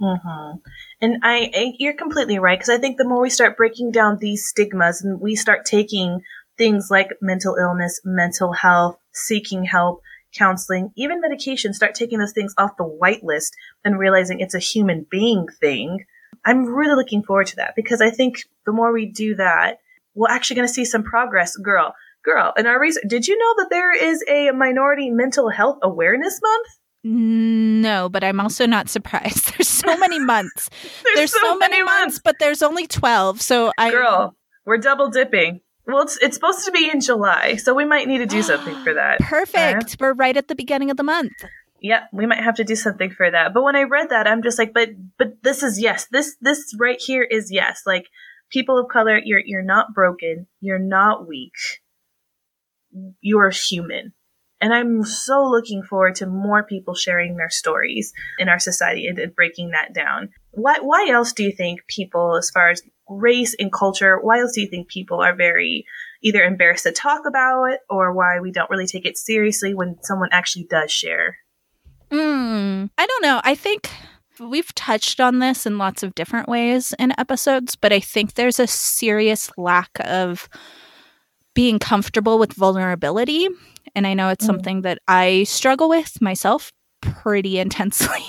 hmm 0.00 0.56
And 1.00 1.18
I, 1.22 1.50
I, 1.54 1.72
you're 1.78 1.94
completely 1.94 2.38
right 2.38 2.58
because 2.58 2.74
I 2.74 2.78
think 2.78 2.98
the 2.98 3.08
more 3.08 3.22
we 3.22 3.30
start 3.30 3.56
breaking 3.56 3.92
down 3.92 4.18
these 4.18 4.46
stigmas 4.46 5.02
and 5.02 5.20
we 5.20 5.36
start 5.36 5.64
taking 5.64 6.22
things 6.58 6.90
like 6.90 7.10
mental 7.20 7.56
illness, 7.56 8.00
mental 8.04 8.52
health, 8.52 8.98
seeking 9.12 9.64
help, 9.64 10.02
counseling, 10.34 10.92
even 10.96 11.20
medication, 11.20 11.72
start 11.72 11.94
taking 11.94 12.18
those 12.18 12.32
things 12.32 12.54
off 12.58 12.76
the 12.76 12.84
white 12.84 13.22
list 13.22 13.54
and 13.84 13.98
realizing 13.98 14.40
it's 14.40 14.54
a 14.54 14.58
human 14.58 15.06
being 15.10 15.46
thing. 15.60 16.04
I'm 16.44 16.66
really 16.66 16.94
looking 16.94 17.22
forward 17.22 17.46
to 17.48 17.56
that 17.56 17.74
because 17.76 18.00
I 18.00 18.10
think 18.10 18.44
the 18.66 18.72
more 18.72 18.92
we 18.92 19.06
do 19.06 19.36
that, 19.36 19.78
we're 20.14 20.30
actually 20.30 20.56
going 20.56 20.68
to 20.68 20.74
see 20.74 20.84
some 20.84 21.02
progress, 21.02 21.56
girl. 21.56 21.94
Girl, 22.24 22.52
in 22.56 22.66
our 22.66 22.80
research, 22.80 23.04
did 23.08 23.26
you 23.26 23.36
know 23.36 23.54
that 23.58 23.70
there 23.70 23.92
is 23.92 24.22
a 24.28 24.52
minority 24.52 25.10
mental 25.10 25.48
health 25.48 25.78
awareness 25.82 26.40
month? 26.40 26.66
No, 27.04 28.08
but 28.08 28.22
I'm 28.22 28.38
also 28.38 28.64
not 28.64 28.88
surprised. 28.88 29.54
There's 29.58 29.68
so 29.68 29.96
many 29.96 30.20
months. 30.20 30.70
There's, 31.14 31.32
so, 31.32 31.56
many 31.56 31.82
months, 31.82 32.20
but 32.22 32.36
there's 32.38 32.62
only 32.62 32.86
12. 32.86 33.40
So 33.40 33.72
I 33.76 33.90
Girl, 33.90 34.36
we're 34.64 34.78
double 34.78 35.10
dipping. 35.10 35.60
Well, 35.84 36.02
it's, 36.02 36.16
it's 36.18 36.36
supposed 36.36 36.64
to 36.64 36.70
be 36.70 36.88
in 36.88 37.00
July, 37.00 37.56
so 37.56 37.74
we 37.74 37.84
might 37.84 38.06
need 38.06 38.18
to 38.18 38.26
do 38.26 38.40
something 38.40 38.76
for 38.84 38.94
that. 38.94 39.18
Perfect. 39.18 39.84
Uh-huh. 39.84 39.96
We're 39.98 40.12
right 40.12 40.36
at 40.36 40.46
the 40.46 40.54
beginning 40.54 40.92
of 40.92 40.96
the 40.96 41.02
month. 41.02 41.32
Yeah, 41.82 42.04
we 42.12 42.26
might 42.26 42.44
have 42.44 42.54
to 42.56 42.64
do 42.64 42.76
something 42.76 43.10
for 43.10 43.28
that. 43.28 43.52
But 43.52 43.64
when 43.64 43.74
I 43.74 43.82
read 43.82 44.10
that, 44.10 44.28
I'm 44.28 44.42
just 44.44 44.56
like, 44.56 44.72
but 44.72 44.90
but 45.18 45.42
this 45.42 45.64
is 45.64 45.80
yes. 45.80 46.06
This 46.12 46.36
this 46.40 46.74
right 46.78 47.00
here 47.00 47.24
is 47.24 47.50
yes. 47.50 47.82
Like 47.84 48.06
people 48.50 48.78
of 48.78 48.88
color, 48.88 49.18
you're 49.22 49.42
you're 49.44 49.64
not 49.64 49.92
broken. 49.92 50.46
You're 50.60 50.78
not 50.78 51.26
weak. 51.26 51.52
You're 53.20 53.50
human. 53.50 54.12
And 54.60 54.72
I'm 54.72 55.04
so 55.04 55.44
looking 55.44 55.82
forward 55.82 56.14
to 56.16 56.26
more 56.26 56.62
people 56.62 56.94
sharing 56.94 57.36
their 57.36 57.50
stories 57.50 58.12
in 58.38 58.48
our 58.48 58.60
society 58.60 59.08
and, 59.08 59.18
and 59.18 59.34
breaking 59.34 59.70
that 59.70 59.92
down. 59.92 60.28
Why 60.52 60.78
why 60.80 61.08
else 61.10 61.32
do 61.32 61.42
you 61.42 61.50
think 61.50 61.80
people, 61.88 62.36
as 62.36 62.48
far 62.50 62.70
as 62.70 62.80
race 63.08 63.56
and 63.58 63.72
culture, 63.72 64.20
why 64.22 64.38
else 64.38 64.52
do 64.54 64.60
you 64.60 64.68
think 64.68 64.86
people 64.86 65.20
are 65.20 65.34
very 65.34 65.84
either 66.22 66.44
embarrassed 66.44 66.84
to 66.84 66.92
talk 66.92 67.22
about 67.26 67.72
it 67.72 67.80
or 67.90 68.12
why 68.14 68.38
we 68.38 68.52
don't 68.52 68.70
really 68.70 68.86
take 68.86 69.04
it 69.04 69.18
seriously 69.18 69.74
when 69.74 69.96
someone 70.02 70.28
actually 70.30 70.68
does 70.70 70.92
share? 70.92 71.38
Mm, 72.12 72.90
I 72.98 73.06
don't 73.06 73.22
know. 73.22 73.40
I 73.44 73.54
think 73.54 73.90
we've 74.38 74.74
touched 74.74 75.20
on 75.20 75.38
this 75.38 75.66
in 75.66 75.78
lots 75.78 76.02
of 76.02 76.14
different 76.14 76.48
ways 76.48 76.94
in 76.98 77.14
episodes, 77.18 77.76
but 77.76 77.92
I 77.92 78.00
think 78.00 78.34
there's 78.34 78.60
a 78.60 78.66
serious 78.66 79.50
lack 79.56 79.90
of 80.00 80.48
being 81.54 81.78
comfortable 81.78 82.38
with 82.38 82.52
vulnerability. 82.54 83.48
And 83.94 84.06
I 84.06 84.14
know 84.14 84.28
it's 84.28 84.44
Mm. 84.44 84.46
something 84.48 84.82
that 84.82 84.98
I 85.08 85.44
struggle 85.44 85.88
with 85.88 86.20
myself 86.20 86.72
pretty 87.02 87.58
intensely 87.64 88.22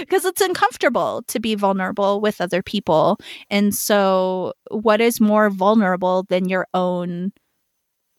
because 0.00 0.24
it's 0.24 0.40
uncomfortable 0.40 1.22
to 1.28 1.38
be 1.40 1.54
vulnerable 1.54 2.20
with 2.20 2.40
other 2.40 2.62
people. 2.62 3.18
And 3.50 3.74
so, 3.74 4.52
what 4.70 5.00
is 5.00 5.20
more 5.20 5.50
vulnerable 5.50 6.24
than 6.28 6.48
your 6.48 6.66
own 6.74 7.32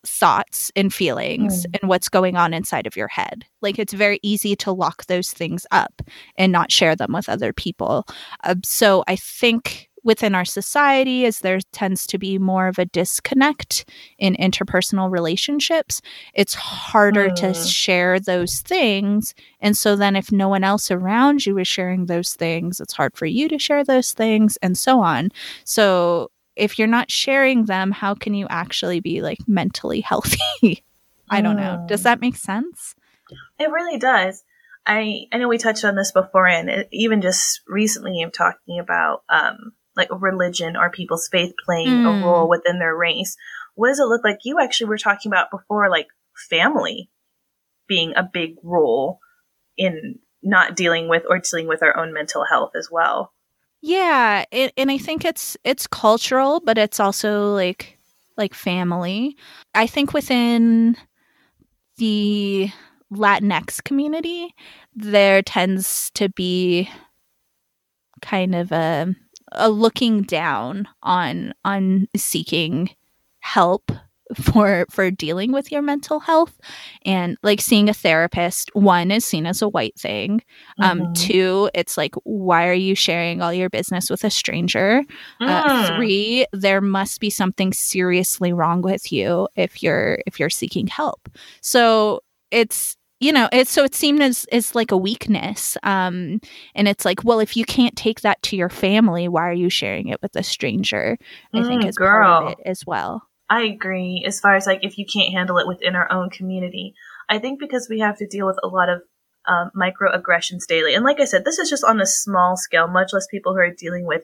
thoughts 0.08 0.72
and 0.76 0.93
feelings 0.93 1.65
Mm. 1.65 1.80
and 1.82 1.89
what's 1.89 2.10
going 2.10 2.36
on 2.36 2.54
inside 2.54 2.88
of 2.88 2.96
your 2.96 3.08
head? 3.10 3.46
Like, 3.62 3.78
it's 3.80 3.93
very 3.93 4.20
easy 4.24 4.56
to 4.58 4.72
lock 4.72 5.06
those 5.08 5.32
things 5.32 5.65
up 5.72 6.02
and 6.38 6.52
not 6.52 6.72
share 6.72 6.96
them 6.96 7.13
with 7.13 7.30
other 7.30 7.54
people. 7.54 8.06
Um, 8.43 8.62
so, 8.63 9.04
I 9.08 9.15
think 9.17 9.89
within 10.04 10.34
our 10.36 10.46
society, 10.46 11.26
as 11.26 11.39
there 11.39 11.60
tends 11.74 12.08
to 12.08 12.17
be 12.17 12.38
more 12.38 12.67
of 12.70 12.80
a 12.80 12.86
disconnect 12.86 13.84
in 14.17 14.36
interpersonal 14.38 15.12
relationships, 15.12 16.02
it's 16.34 16.54
harder 16.54 17.30
to 17.30 17.48
Mm. 17.48 17.70
share 17.72 18.17
those 18.20 18.60
things. 18.62 19.34
And 19.60 19.76
so 19.76 19.98
then 19.98 20.15
if 20.15 20.32
no 20.32 20.48
one 20.48 20.63
else 20.63 20.91
around 20.91 21.46
you 21.46 21.58
is 21.58 21.67
sharing 21.67 22.06
those 22.06 22.36
things, 22.36 22.80
it's 22.80 22.93
hard 22.93 23.17
for 23.17 23.26
you 23.26 23.50
to 23.50 23.60
share 23.60 23.84
those 23.84 24.13
things 24.13 24.58
and 24.62 24.78
so 24.78 25.02
on. 25.02 25.30
So 25.65 26.30
if 26.58 26.78
you're 26.80 26.88
not 26.88 27.12
sharing 27.12 27.65
them, 27.65 27.91
how 27.91 28.15
can 28.15 28.34
you 28.34 28.48
actually 28.50 29.00
be 29.00 29.22
like 29.22 29.39
mentally 29.48 30.02
healthy? 30.02 30.84
I 31.30 31.41
don't 31.41 31.58
know. 31.58 31.86
Does 31.88 32.04
that 32.04 32.22
make 32.22 32.36
sense? 32.38 32.96
It 33.60 33.70
really 33.70 34.00
does. 34.00 34.43
I 34.86 35.26
I 35.32 35.38
know 35.38 35.48
we 35.50 35.58
touched 35.58 35.84
on 35.84 35.96
this 35.96 36.12
before, 36.12 36.48
and 36.48 36.70
it, 36.70 36.88
even 36.91 37.22
just 37.22 37.62
recently, 37.67 38.22
I'm 38.22 38.32
talking 38.32 38.80
about 38.80 39.24
um 39.30 39.74
like 39.96 40.10
religion 40.12 40.78
or 40.78 40.89
people's 40.89 41.28
faith 41.28 41.54
playing 41.65 41.88
Mm. 41.88 42.06
a 42.06 42.26
role 42.26 42.48
within 42.48 42.80
their 42.80 42.96
race. 42.96 43.36
What 43.76 43.89
does 43.89 44.00
it 44.00 44.06
look 44.06 44.24
like? 44.24 44.39
You 44.43 44.60
actually 44.60 44.88
were 44.88 44.98
talking 44.98 45.32
about 45.32 45.52
before, 45.52 45.89
like 45.89 46.08
family 46.50 47.10
being 47.88 48.13
a 48.15 48.24
big 48.32 48.56
role 48.63 49.20
in 49.76 50.20
not 50.43 50.76
dealing 50.76 51.10
with 51.10 51.24
or 51.30 51.39
dealing 51.39 51.67
with 51.67 51.84
our 51.84 51.98
own 51.98 52.13
mental 52.13 52.46
health 52.46 52.72
as 52.78 52.89
well. 52.91 53.34
Yeah, 53.88 54.43
it, 54.52 54.73
and 54.76 54.91
I 54.91 54.97
think 54.97 55.23
it's 55.23 55.56
it's 55.63 55.88
cultural, 55.88 56.60
but 56.60 56.78
it's 56.78 57.00
also 57.00 57.54
like 57.54 57.97
like 58.36 58.54
family. 58.54 59.38
I 59.73 59.88
think 59.88 60.13
within 60.13 60.97
the 61.97 62.69
Latinx 63.12 63.84
community, 63.84 64.54
there 64.95 65.41
tends 65.41 66.12
to 66.15 66.30
be 66.30 66.89
kind 68.21 68.56
of 68.56 68.71
a 68.71 69.15
a 69.54 69.69
looking 69.69 70.23
down 70.23 70.88
on 71.04 71.54
on 71.63 72.08
seeking 72.15 72.89
help 73.39 73.91
for 74.36 74.86
for 74.92 75.10
dealing 75.12 75.52
with 75.52 75.72
your 75.72 75.82
mental 75.82 76.20
health 76.20 76.60
and 77.06 77.38
like 77.44 77.62
seeing 77.62 77.90
a 77.90 77.94
therapist 77.94 78.70
one 78.74 79.12
is 79.12 79.24
seen 79.26 79.46
as 79.46 79.62
a 79.62 79.70
white 79.70 79.98
thing 79.98 80.42
um 80.82 81.02
Mhm. 81.02 81.16
two 81.16 81.70
it's 81.74 81.98
like 81.98 82.13
why 82.24 82.68
are 82.68 82.74
you 82.74 82.94
sharing 82.96 83.42
all 83.42 83.54
your 83.54 83.70
business 83.70 84.10
with 84.10 84.24
a 84.24 84.30
stranger 84.30 85.02
uh, 85.42 85.62
Mm. 85.63 85.88
three 85.88 86.46
there 86.52 86.82
must 86.82 87.20
be 87.20 87.30
something 87.30 87.72
seriously 87.74 88.52
wrong 88.52 88.82
with 88.82 89.12
you 89.12 89.48
if 89.56 89.82
you're 89.82 90.20
if 90.26 90.40
you're 90.40 90.50
seeking 90.50 90.88
help 90.88 91.30
so 91.62 92.20
it's 92.52 92.96
you 93.20 93.32
know 93.32 93.48
it's 93.52 93.72
so 93.72 93.84
it 93.84 93.96
seemed 93.96 94.22
as 94.22 94.46
as 94.52 94.76
like 94.76 94.92
a 94.92 94.98
weakness 94.98 95.78
um 95.84 96.40
and 96.76 96.88
it's 96.88 97.06
like 97.06 97.24
well 97.24 97.40
if 97.40 97.56
you 97.58 97.66
can't 97.66 97.96
take 97.96 98.22
that 98.22 98.42
to 98.44 98.56
your 98.56 98.70
family 98.70 99.28
why 99.28 99.42
are 99.48 99.54
you 99.54 99.70
sharing 99.70 100.08
it 100.10 100.22
with 100.22 100.36
a 100.36 100.44
stranger 100.44 101.18
i 101.56 101.63
think 101.63 101.84
Mm, 101.84 101.90
is 101.90 101.98
part 101.98 102.28
of 102.28 102.40
girl. 102.40 102.48
it 102.50 102.60
as 102.66 102.86
well 102.86 103.24
I 103.50 103.64
agree. 103.64 104.24
As 104.26 104.40
far 104.40 104.56
as 104.56 104.66
like 104.68 104.80
if 104.84 104.98
you 104.98 105.06
can't 105.06 105.34
handle 105.34 105.58
it 105.58 105.68
within 105.68 105.96
our 105.96 106.12
own 106.12 106.30
community, 106.30 106.94
I 107.30 107.40
think 107.40 107.60
because 107.60 107.88
we 107.90 108.00
have 108.00 108.18
to 108.18 108.28
deal 108.28 108.46
with 108.46 108.60
a 108.64 108.68
lot 108.68 108.90
of 108.90 109.02
um, 109.48 109.72
microaggressions 109.76 110.66
daily, 110.68 110.94
and 110.94 111.06
like 111.06 111.20
I 111.22 111.26
said, 111.26 111.46
this 111.46 111.58
is 111.58 111.70
just 111.70 111.84
on 111.86 112.02
a 112.02 112.06
small 112.06 112.58
scale, 112.58 112.88
much 112.88 113.14
less 113.14 113.28
people 113.32 113.54
who 113.54 113.60
are 113.60 113.72
dealing 113.72 114.06
with 114.06 114.24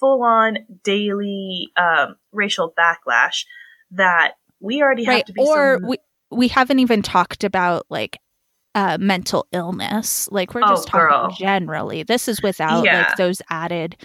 full 0.00 0.22
on 0.22 0.58
daily 0.82 1.68
um, 1.76 2.16
racial 2.32 2.72
backlash. 2.78 3.44
That 3.90 4.32
we 4.60 4.80
already 4.82 5.04
have 5.04 5.14
right 5.14 5.26
to 5.26 5.32
be 5.34 5.42
or 5.42 5.74
some- 5.78 5.88
we 5.88 5.98
we 6.30 6.48
haven't 6.48 6.78
even 6.78 7.02
talked 7.02 7.44
about 7.44 7.84
like 7.90 8.18
uh 8.74 8.96
mental 8.98 9.46
illness 9.52 10.30
like 10.32 10.54
we're 10.54 10.62
Oh, 10.64 10.68
just 10.68 10.88
talking 10.88 11.06
girl. 11.08 11.30
generally 11.38 12.04
this 12.04 12.26
is 12.26 12.40
without 12.42 12.86
Yeah. 12.86 13.02
like 13.02 13.16
those 13.18 13.42
added 13.50 13.96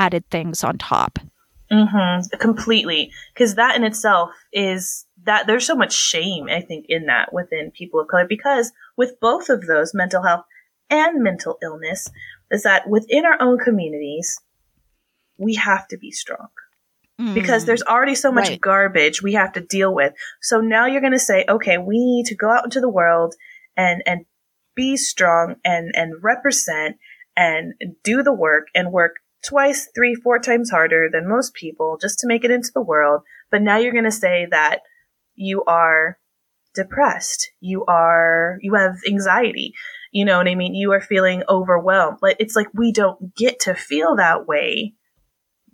added 0.00 0.28
things 0.32 0.64
on 0.64 0.78
top 0.78 1.20
Mm-hmm, 1.70 2.36
completely. 2.38 3.10
Because 3.34 3.56
that 3.56 3.76
in 3.76 3.84
itself 3.84 4.30
is 4.52 5.06
that 5.24 5.46
there's 5.46 5.66
so 5.66 5.74
much 5.74 5.92
shame, 5.92 6.48
I 6.48 6.60
think, 6.60 6.86
in 6.88 7.06
that 7.06 7.32
within 7.32 7.70
people 7.72 8.00
of 8.00 8.08
color. 8.08 8.26
Because 8.28 8.72
with 8.96 9.18
both 9.20 9.48
of 9.48 9.66
those, 9.66 9.92
mental 9.94 10.22
health 10.22 10.44
and 10.90 11.22
mental 11.22 11.58
illness, 11.62 12.08
is 12.50 12.62
that 12.62 12.88
within 12.88 13.24
our 13.24 13.40
own 13.40 13.58
communities, 13.58 14.40
we 15.38 15.54
have 15.54 15.88
to 15.88 15.98
be 15.98 16.10
strong. 16.10 16.48
Because 17.34 17.64
Mm. 17.64 17.66
there's 17.66 17.82
already 17.82 18.14
so 18.14 18.30
much 18.30 18.50
Right. 18.50 18.60
garbage 18.60 19.22
we 19.22 19.32
have 19.32 19.52
to 19.54 19.60
deal 19.60 19.92
with. 19.92 20.12
So 20.40 20.60
now 20.60 20.86
you're 20.86 21.00
going 21.00 21.12
to 21.12 21.18
say, 21.18 21.44
okay, 21.48 21.78
we 21.78 21.98
need 21.98 22.26
to 22.26 22.36
go 22.36 22.50
out 22.50 22.64
into 22.64 22.80
the 22.80 22.88
world 22.90 23.34
and, 23.76 24.02
and 24.06 24.26
be 24.74 24.96
strong 24.96 25.56
and, 25.64 25.90
and 25.96 26.22
represent 26.22 26.98
and 27.36 27.74
do 28.04 28.22
the 28.22 28.32
work 28.32 28.68
and 28.74 28.92
work 28.92 29.16
twice, 29.46 29.88
three, 29.94 30.14
four 30.14 30.38
times 30.38 30.70
harder 30.70 31.08
than 31.12 31.28
most 31.28 31.54
people 31.54 31.98
just 32.00 32.18
to 32.20 32.26
make 32.26 32.44
it 32.44 32.50
into 32.50 32.70
the 32.74 32.82
world. 32.82 33.22
But 33.50 33.62
now 33.62 33.76
you're 33.76 33.92
going 33.92 34.04
to 34.04 34.10
say 34.10 34.46
that 34.50 34.80
you 35.34 35.62
are 35.64 36.18
depressed. 36.74 37.50
You 37.60 37.84
are, 37.86 38.58
you 38.60 38.74
have 38.74 38.96
anxiety. 39.08 39.74
You 40.12 40.24
know 40.24 40.38
what 40.38 40.48
I 40.48 40.54
mean? 40.54 40.74
You 40.74 40.92
are 40.92 41.00
feeling 41.00 41.42
overwhelmed. 41.48 42.18
Like, 42.22 42.36
it's 42.38 42.56
like 42.56 42.68
we 42.74 42.92
don't 42.92 43.34
get 43.36 43.60
to 43.60 43.74
feel 43.74 44.16
that 44.16 44.46
way. 44.46 44.94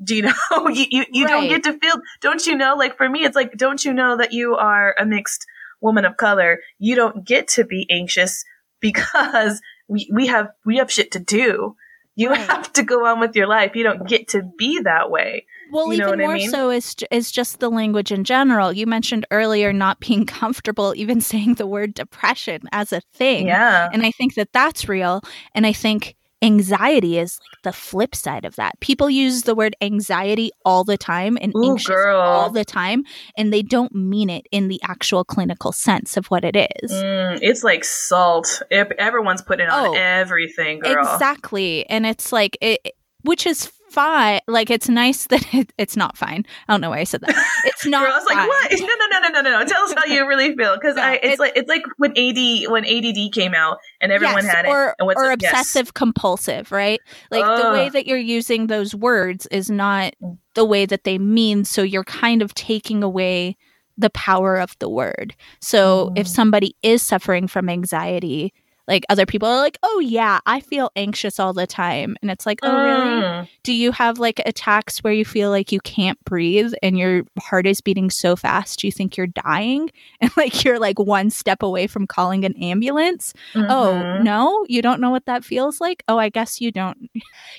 Do 0.02 0.16
you 0.16 0.22
know? 0.50 0.68
you, 0.68 0.86
you, 0.90 1.04
you 1.10 1.26
don't 1.26 1.48
get 1.48 1.64
to 1.64 1.78
feel, 1.78 1.96
don't 2.20 2.46
you 2.46 2.56
know? 2.56 2.74
Like 2.76 2.96
for 2.96 3.08
me, 3.08 3.24
it's 3.24 3.36
like, 3.36 3.56
don't 3.56 3.84
you 3.84 3.92
know 3.92 4.16
that 4.16 4.32
you 4.32 4.54
are 4.54 4.94
a 4.98 5.06
mixed 5.06 5.46
woman 5.80 6.04
of 6.04 6.16
color? 6.16 6.58
You 6.78 6.96
don't 6.96 7.26
get 7.26 7.48
to 7.48 7.64
be 7.64 7.86
anxious 7.90 8.44
because 8.80 9.60
we, 9.88 10.10
we 10.12 10.26
have, 10.26 10.48
we 10.64 10.78
have 10.78 10.90
shit 10.90 11.12
to 11.12 11.20
do. 11.20 11.76
You 12.14 12.30
Right. 12.30 12.40
have 12.40 12.72
to 12.74 12.82
go 12.82 13.06
on 13.06 13.20
with 13.20 13.34
your 13.36 13.46
life. 13.46 13.72
You 13.74 13.84
don't 13.84 14.06
get 14.06 14.28
to 14.28 14.42
be 14.58 14.80
that 14.80 15.10
way. 15.10 15.46
Well, 15.72 15.90
You 15.92 15.98
know 15.98 16.08
even 16.08 16.18
what 16.18 16.24
I 16.24 16.26
more 16.26 16.34
mean? 16.36 16.50
so 16.50 16.70
is 16.70 16.94
is 17.10 17.30
just 17.32 17.58
the 17.60 17.70
language 17.70 18.12
in 18.12 18.24
general. 18.24 18.72
You 18.72 18.86
mentioned 18.86 19.24
earlier 19.30 19.72
not 19.72 19.98
being 20.00 20.26
comfortable 20.40 20.92
even 20.96 21.20
saying 21.22 21.54
the 21.54 21.66
word 21.66 21.94
depression 21.94 22.62
as 22.72 22.92
a 22.92 23.00
thing. 23.14 23.46
Yeah. 23.46 23.88
And 23.92 24.04
I 24.04 24.10
think 24.10 24.34
that 24.34 24.52
that's 24.52 24.88
real. 24.88 25.22
And 25.54 25.66
I 25.66 25.72
think 25.72 26.14
anxiety 26.42 27.18
is 27.18 27.38
like 27.40 27.62
the 27.62 27.72
flip 27.72 28.14
side 28.14 28.44
of 28.44 28.56
that. 28.56 28.78
People 28.80 29.08
use 29.08 29.42
the 29.42 29.54
word 29.54 29.76
anxiety 29.80 30.50
all 30.64 30.84
the 30.84 30.98
time 30.98 31.38
and 31.40 31.54
Ooh, 31.56 31.70
anxious 31.70 31.94
girl. 31.94 32.20
all 32.20 32.50
the 32.50 32.64
time, 32.64 33.04
and 33.36 33.52
they 33.52 33.62
don't 33.62 33.94
mean 33.94 34.28
it 34.28 34.46
in 34.50 34.68
the 34.68 34.80
actual 34.82 35.24
clinical 35.24 35.72
sense 35.72 36.16
of 36.16 36.26
what 36.26 36.44
it 36.44 36.56
is. 36.56 36.92
Mm, 36.92 37.38
it's 37.40 37.62
like 37.62 37.84
salt. 37.84 38.62
Everyone's 38.70 39.42
putting 39.42 39.68
on 39.68 39.86
Oh, 39.86 39.94
everything, 39.94 40.80
girl. 40.80 40.98
Exactly. 41.14 41.86
And 41.88 42.04
it's 42.06 42.32
like 42.32 42.58
it 42.60 42.80
which 43.22 43.46
is 43.46 43.70
fine. 43.92 44.40
Like 44.48 44.70
it's 44.70 44.88
nice 44.88 45.26
that 45.26 45.54
it, 45.54 45.72
it's 45.78 45.96
not 45.96 46.16
fine. 46.16 46.44
I 46.68 46.72
don't 46.72 46.80
know 46.80 46.90
why 46.90 46.98
I 47.00 47.04
said 47.04 47.20
that. 47.22 47.30
It's 47.64 47.86
not 47.86 48.04
Girl, 48.04 48.12
I 48.12 48.16
was 48.18 48.26
like, 48.26 48.48
what? 48.48 48.70
No, 48.80 48.86
no, 48.86 49.18
no, 49.20 49.28
no, 49.28 49.40
no, 49.40 49.58
no. 49.60 49.64
Tell 49.66 49.84
us 49.84 49.92
how 49.94 50.04
you 50.04 50.26
really 50.26 50.54
feel, 50.56 50.74
because 50.76 50.96
I, 50.96 51.14
it's 51.14 51.24
it's- 51.24 51.38
like 51.38 51.52
it's 51.56 51.68
like 51.68 51.82
when 51.98 52.10
AD 52.16 52.70
when 52.70 52.84
ADD 52.84 53.32
came 53.32 53.54
out 53.54 53.78
and 54.00 54.10
everyone 54.12 54.44
Yes, 54.44 54.54
had 54.54 54.64
it. 54.64 54.68
or, 54.68 54.94
and 54.98 55.06
what's 55.06 55.20
or 55.20 55.32
it- 55.32 55.42
yes. 55.42 55.52
obsessive 55.52 55.94
compulsive, 55.94 56.72
right? 56.72 57.00
Like 57.30 57.44
the 57.62 57.70
way 57.70 57.88
that 57.88 58.06
you're 58.06 58.18
using 58.18 58.66
those 58.66 58.94
words 58.94 59.46
is 59.46 59.70
not 59.70 60.14
the 60.54 60.64
way 60.64 60.86
that 60.86 61.04
they 61.04 61.18
mean. 61.18 61.64
So 61.64 61.82
you're 61.82 62.04
kind 62.04 62.42
of 62.42 62.54
taking 62.54 63.02
away 63.02 63.56
the 63.98 64.10
power 64.10 64.56
of 64.56 64.76
the 64.78 64.88
word. 64.88 65.34
So 65.60 66.12
if 66.16 66.26
Mhm. 66.26 66.30
somebody 66.30 66.76
is 66.82 67.02
suffering 67.02 67.46
from 67.46 67.68
anxiety, 67.68 68.52
like 68.88 69.04
other 69.08 69.26
people 69.26 69.48
are 69.48 69.58
like, 69.58 69.78
oh, 69.82 70.00
yeah, 70.00 70.40
I 70.44 70.60
feel 70.60 70.90
anxious 70.96 71.38
all 71.38 71.52
the 71.52 71.66
time. 71.66 72.16
And 72.20 72.30
it's 72.30 72.44
like, 72.46 72.58
oh, 72.62 72.76
really? 72.76 73.22
Mm. 73.22 73.48
Do 73.62 73.72
you 73.72 73.92
have 73.92 74.18
like 74.18 74.40
attacks 74.44 74.98
where 74.98 75.12
you 75.12 75.24
feel 75.24 75.50
like 75.50 75.70
you 75.70 75.80
can't 75.80 76.22
breathe 76.24 76.72
and 76.82 76.98
your 76.98 77.22
heart 77.38 77.66
is 77.66 77.80
beating 77.80 78.10
so 78.10 78.34
fast 78.34 78.82
you 78.82 78.90
think 78.90 79.16
you're 79.16 79.28
dying 79.28 79.90
and 80.20 80.30
like 80.36 80.64
you're 80.64 80.80
like 80.80 80.98
one 80.98 81.30
step 81.30 81.62
away 81.62 81.86
from 81.86 82.06
calling 82.06 82.44
an 82.44 82.54
ambulance? 82.60 83.32
Oh, 83.54 83.92
Mhm. 83.94 84.24
no, 84.24 84.66
you 84.68 84.82
don't 84.82 85.00
know 85.00 85.10
what 85.10 85.26
that 85.26 85.44
feels 85.44 85.80
like? 85.80 86.02
Oh, 86.08 86.18
I 86.18 86.28
guess 86.28 86.60
you 86.60 86.72
don't 86.72 87.08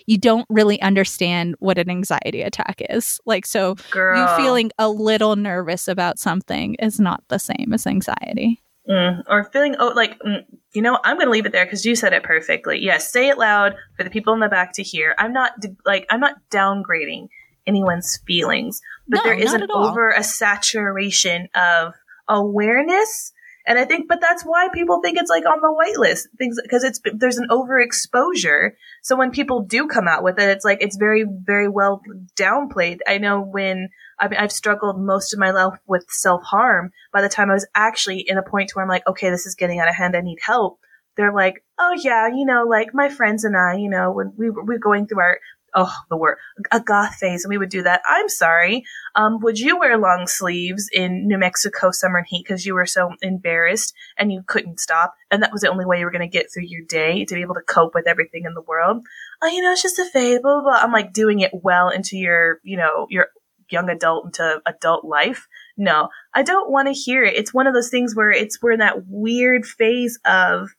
you 0.05 0.17
don't 0.17 0.45
really 0.49 0.81
understand 0.81 1.55
what 1.59 1.77
an 1.77 1.89
anxiety 1.89 2.41
attack 2.41 2.81
is. 2.89 3.19
Like 3.25 3.45
so 3.45 3.75
girl. 3.91 4.19
you 4.19 4.27
feeling 4.43 4.71
a 4.77 4.89
little 4.89 5.35
nervous 5.37 5.87
about 5.87 6.19
something 6.19 6.75
is 6.75 6.99
not 6.99 7.23
the 7.29 7.39
same 7.39 7.71
as 7.73 7.87
anxiety. 7.87 8.61
Mm, 8.89 9.23
or 9.29 9.45
feeling 9.45 9.77
oh 9.79 9.93
like 9.95 10.19
mm, 10.19 10.43
you 10.73 10.81
know 10.81 10.99
i'm 11.05 11.17
gonna 11.17 11.31
leave 11.31 11.45
it 11.45 11.53
there 11.53 11.65
because 11.65 11.85
you 11.85 11.95
said 11.95 12.11
it 12.11 12.23
perfectly. 12.23 12.79
Yes 12.81 13.11
say 13.11 13.29
it 13.29 13.37
loud 13.37 13.75
for 13.95 14.03
the 14.03 14.09
people 14.09 14.33
in 14.33 14.39
the 14.41 14.49
back 14.49 14.73
to 14.73 14.83
hear. 14.83 15.15
I'm 15.17 15.31
not 15.31 15.53
like 15.85 16.05
i'm 16.09 16.19
not 16.19 16.35
downgrading 16.51 17.29
anyone's 17.65 18.19
feelings 18.27 18.81
but 19.07 19.17
No, 19.17 19.23
there 19.23 19.39
is 19.39 19.53
an 19.53 19.67
over 19.71 20.09
a 20.09 20.23
saturation 20.23 21.47
of 21.55 21.93
awareness 22.27 23.32
and 23.65 23.79
i 23.79 23.85
think 23.85 24.07
but 24.07 24.21
that's 24.21 24.43
why 24.43 24.67
people 24.73 25.01
think 25.01 25.17
it's 25.17 25.29
like 25.29 25.45
on 25.45 25.59
the 25.61 25.73
white 25.73 25.97
list 25.97 26.27
things 26.37 26.57
because 26.61 26.83
it's 26.83 26.99
there's 27.13 27.37
an 27.37 27.47
overexposure 27.49 28.71
so 29.01 29.15
when 29.15 29.31
people 29.31 29.61
do 29.61 29.87
come 29.87 30.07
out 30.07 30.23
with 30.23 30.39
it 30.39 30.49
it's 30.49 30.65
like 30.65 30.79
it's 30.81 30.97
very 30.97 31.25
very 31.45 31.67
well 31.67 32.01
downplayed 32.35 32.99
i 33.07 33.17
know 33.17 33.41
when 33.41 33.89
I 34.19 34.27
mean, 34.27 34.39
I've 34.39 34.51
struggled 34.51 34.99
most 34.99 35.33
of 35.33 35.39
my 35.39 35.51
life 35.51 35.73
with 35.87 36.05
self 36.07 36.43
harm. 36.43 36.91
By 37.11 37.21
the 37.21 37.29
time 37.29 37.49
I 37.49 37.55
was 37.55 37.67
actually 37.75 38.19
in 38.19 38.37
a 38.37 38.43
point 38.43 38.69
to 38.69 38.75
where 38.75 38.83
I'm 38.83 38.89
like, 38.89 39.05
okay, 39.07 39.29
this 39.29 39.45
is 39.45 39.55
getting 39.55 39.79
out 39.79 39.89
of 39.89 39.95
hand. 39.95 40.15
I 40.15 40.21
need 40.21 40.37
help. 40.41 40.79
They're 41.15 41.33
like, 41.33 41.63
oh 41.77 41.95
yeah, 42.01 42.27
you 42.27 42.45
know, 42.45 42.63
like 42.63 42.93
my 42.93 43.09
friends 43.09 43.43
and 43.43 43.55
I, 43.55 43.75
you 43.75 43.89
know, 43.89 44.11
when 44.11 44.33
we 44.37 44.49
were, 44.49 44.63
we 44.63 44.75
were 44.75 44.79
going 44.79 45.07
through 45.07 45.19
our, 45.19 45.39
oh, 45.75 45.93
the 46.09 46.17
word, 46.17 46.37
a 46.71 46.79
goth 46.79 47.15
phase 47.15 47.43
and 47.43 47.49
we 47.49 47.57
would 47.57 47.69
do 47.69 47.83
that. 47.83 48.01
I'm 48.07 48.29
sorry. 48.29 48.83
Um, 49.15 49.39
would 49.41 49.59
you 49.59 49.77
wear 49.79 49.97
long 49.97 50.27
sleeves 50.27 50.89
in 50.91 51.27
New 51.27 51.37
Mexico 51.37 51.91
summer 51.91 52.19
and 52.19 52.27
heat 52.27 52.45
because 52.47 52.65
you 52.65 52.73
were 52.73 52.85
so 52.85 53.11
embarrassed 53.21 53.93
and 54.17 54.31
you 54.31 54.43
couldn't 54.45 54.79
stop? 54.79 55.15
And 55.31 55.41
that 55.41 55.51
was 55.51 55.61
the 55.61 55.71
only 55.71 55.85
way 55.85 55.99
you 55.99 56.05
were 56.05 56.11
going 56.11 56.21
to 56.21 56.27
get 56.27 56.47
through 56.53 56.65
your 56.65 56.83
day 56.87 57.25
to 57.25 57.35
be 57.35 57.41
able 57.41 57.55
to 57.55 57.61
cope 57.61 57.93
with 57.95 58.07
everything 58.07 58.43
in 58.45 58.53
the 58.53 58.61
world. 58.61 59.03
Oh, 59.41 59.47
you 59.47 59.61
know, 59.61 59.71
it's 59.71 59.81
just 59.81 59.99
a 59.99 60.05
phase, 60.05 60.39
blah, 60.41 60.61
blah, 60.61 60.63
blah. 60.63 60.81
I'm 60.81 60.91
like 60.91 61.13
doing 61.13 61.39
it 61.39 61.51
well 61.53 61.89
into 61.89 62.17
your, 62.17 62.59
you 62.63 62.77
know, 62.77 63.07
your 63.09 63.27
young 63.69 63.89
adult 63.89 64.25
into 64.25 64.61
adult 64.65 65.03
life. 65.03 65.47
No, 65.77 66.09
I 66.33 66.43
don't 66.43 66.71
want 66.71 66.87
to 66.87 66.93
hear 66.93 67.23
it. 67.23 67.35
It's 67.35 67.53
one 67.53 67.67
of 67.67 67.73
those 67.73 67.89
things 67.89 68.15
where 68.15 68.31
it's 68.31 68.61
we're 68.61 68.71
in 68.73 68.79
that 68.79 69.07
weird 69.07 69.65
phase 69.65 70.19
of 70.25 70.69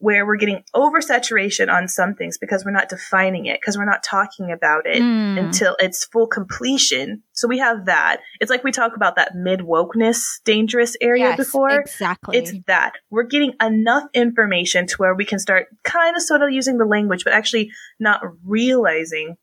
where 0.00 0.24
we're 0.24 0.36
getting 0.36 0.62
oversaturation 0.76 1.72
on 1.72 1.88
some 1.88 2.14
things 2.14 2.38
because 2.38 2.64
we're 2.64 2.70
not 2.70 2.88
defining 2.88 3.46
it, 3.46 3.60
because 3.60 3.76
we're 3.76 3.84
not 3.84 4.02
talking 4.04 4.52
about 4.52 4.86
it 4.86 5.02
Mm. 5.02 5.38
until 5.46 5.76
it's 5.80 6.04
full 6.04 6.26
completion. 6.28 7.22
So 7.32 7.48
we 7.48 7.58
have 7.58 7.86
that. 7.86 8.20
It's 8.40 8.50
like 8.50 8.62
we 8.62 8.70
talk 8.70 8.94
about 8.94 9.16
that 9.16 9.34
mid 9.34 9.60
wokeness 9.60 10.40
dangerous 10.44 10.96
area 11.00 11.30
Yes, 11.30 11.36
before. 11.36 11.70
exactly. 11.80 12.36
It's 12.38 12.52
that 12.68 12.92
we're 13.10 13.24
getting 13.24 13.54
enough 13.60 14.04
information 14.14 14.86
to 14.86 14.96
where 14.98 15.14
we 15.14 15.24
can 15.24 15.38
start 15.40 15.66
kind 15.84 16.14
of 16.16 16.22
sort 16.22 16.42
of 16.42 16.50
using 16.52 16.78
the 16.78 16.84
language, 16.84 17.24
but 17.24 17.32
actually 17.32 17.70
not 17.98 18.20
realizing 18.44 19.36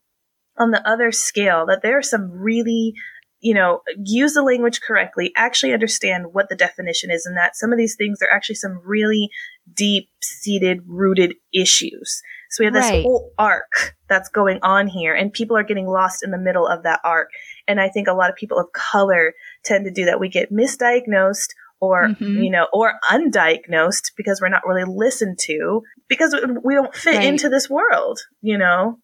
on 0.58 0.70
the 0.70 0.88
other 0.88 1.12
scale 1.12 1.66
that 1.66 1.82
there 1.82 1.98
are 1.98 2.02
some 2.02 2.30
really, 2.30 2.94
you 3.40 3.54
know, 3.54 3.82
use 4.02 4.34
the 4.34 4.42
language 4.42 4.80
correctly, 4.80 5.32
actually 5.36 5.72
understand 5.72 6.26
what 6.32 6.48
the 6.48 6.56
definition 6.56 7.10
is, 7.10 7.26
and 7.26 7.36
that 7.36 7.56
some 7.56 7.72
of 7.72 7.78
these 7.78 7.94
things 7.96 8.20
are 8.22 8.30
actually 8.34 8.54
some 8.56 8.80
really 8.84 9.28
deep 9.74 10.08
seated, 10.22 10.80
rooted 10.86 11.34
issues. 11.52 12.22
So 12.50 12.62
we 12.62 12.66
have 12.66 12.74
this 12.74 12.88
Right. 12.90 13.02
whole 13.02 13.32
arc 13.38 13.96
that's 14.08 14.28
going 14.30 14.60
on 14.62 14.86
here, 14.86 15.14
and 15.14 15.32
people 15.32 15.56
are 15.56 15.64
getting 15.64 15.86
lost 15.86 16.22
in 16.24 16.30
the 16.30 16.38
middle 16.38 16.66
of 16.66 16.84
that 16.84 17.00
arc. 17.04 17.30
And 17.68 17.80
I 17.80 17.88
think 17.88 18.08
a 18.08 18.14
lot 18.14 18.30
of 18.30 18.36
people 18.36 18.58
of 18.58 18.72
color 18.72 19.34
tend 19.64 19.84
to 19.84 19.90
do 19.90 20.04
that. 20.06 20.20
We 20.20 20.28
get 20.28 20.52
misdiagnosed 20.52 21.48
or 21.78 22.08
Mhm. 22.18 22.42
you 22.42 22.50
know 22.50 22.66
or 22.72 22.94
undiagnosed 23.10 24.12
because 24.16 24.40
we're 24.40 24.48
not 24.48 24.66
really 24.66 24.84
listened 24.86 25.38
to 25.38 25.82
because 26.08 26.34
we 26.64 26.74
don't 26.74 26.94
fit 26.94 27.16
Right. 27.16 27.24
into 27.26 27.50
this 27.50 27.68
world 27.68 28.18
you 28.40 28.56
know 28.56 28.98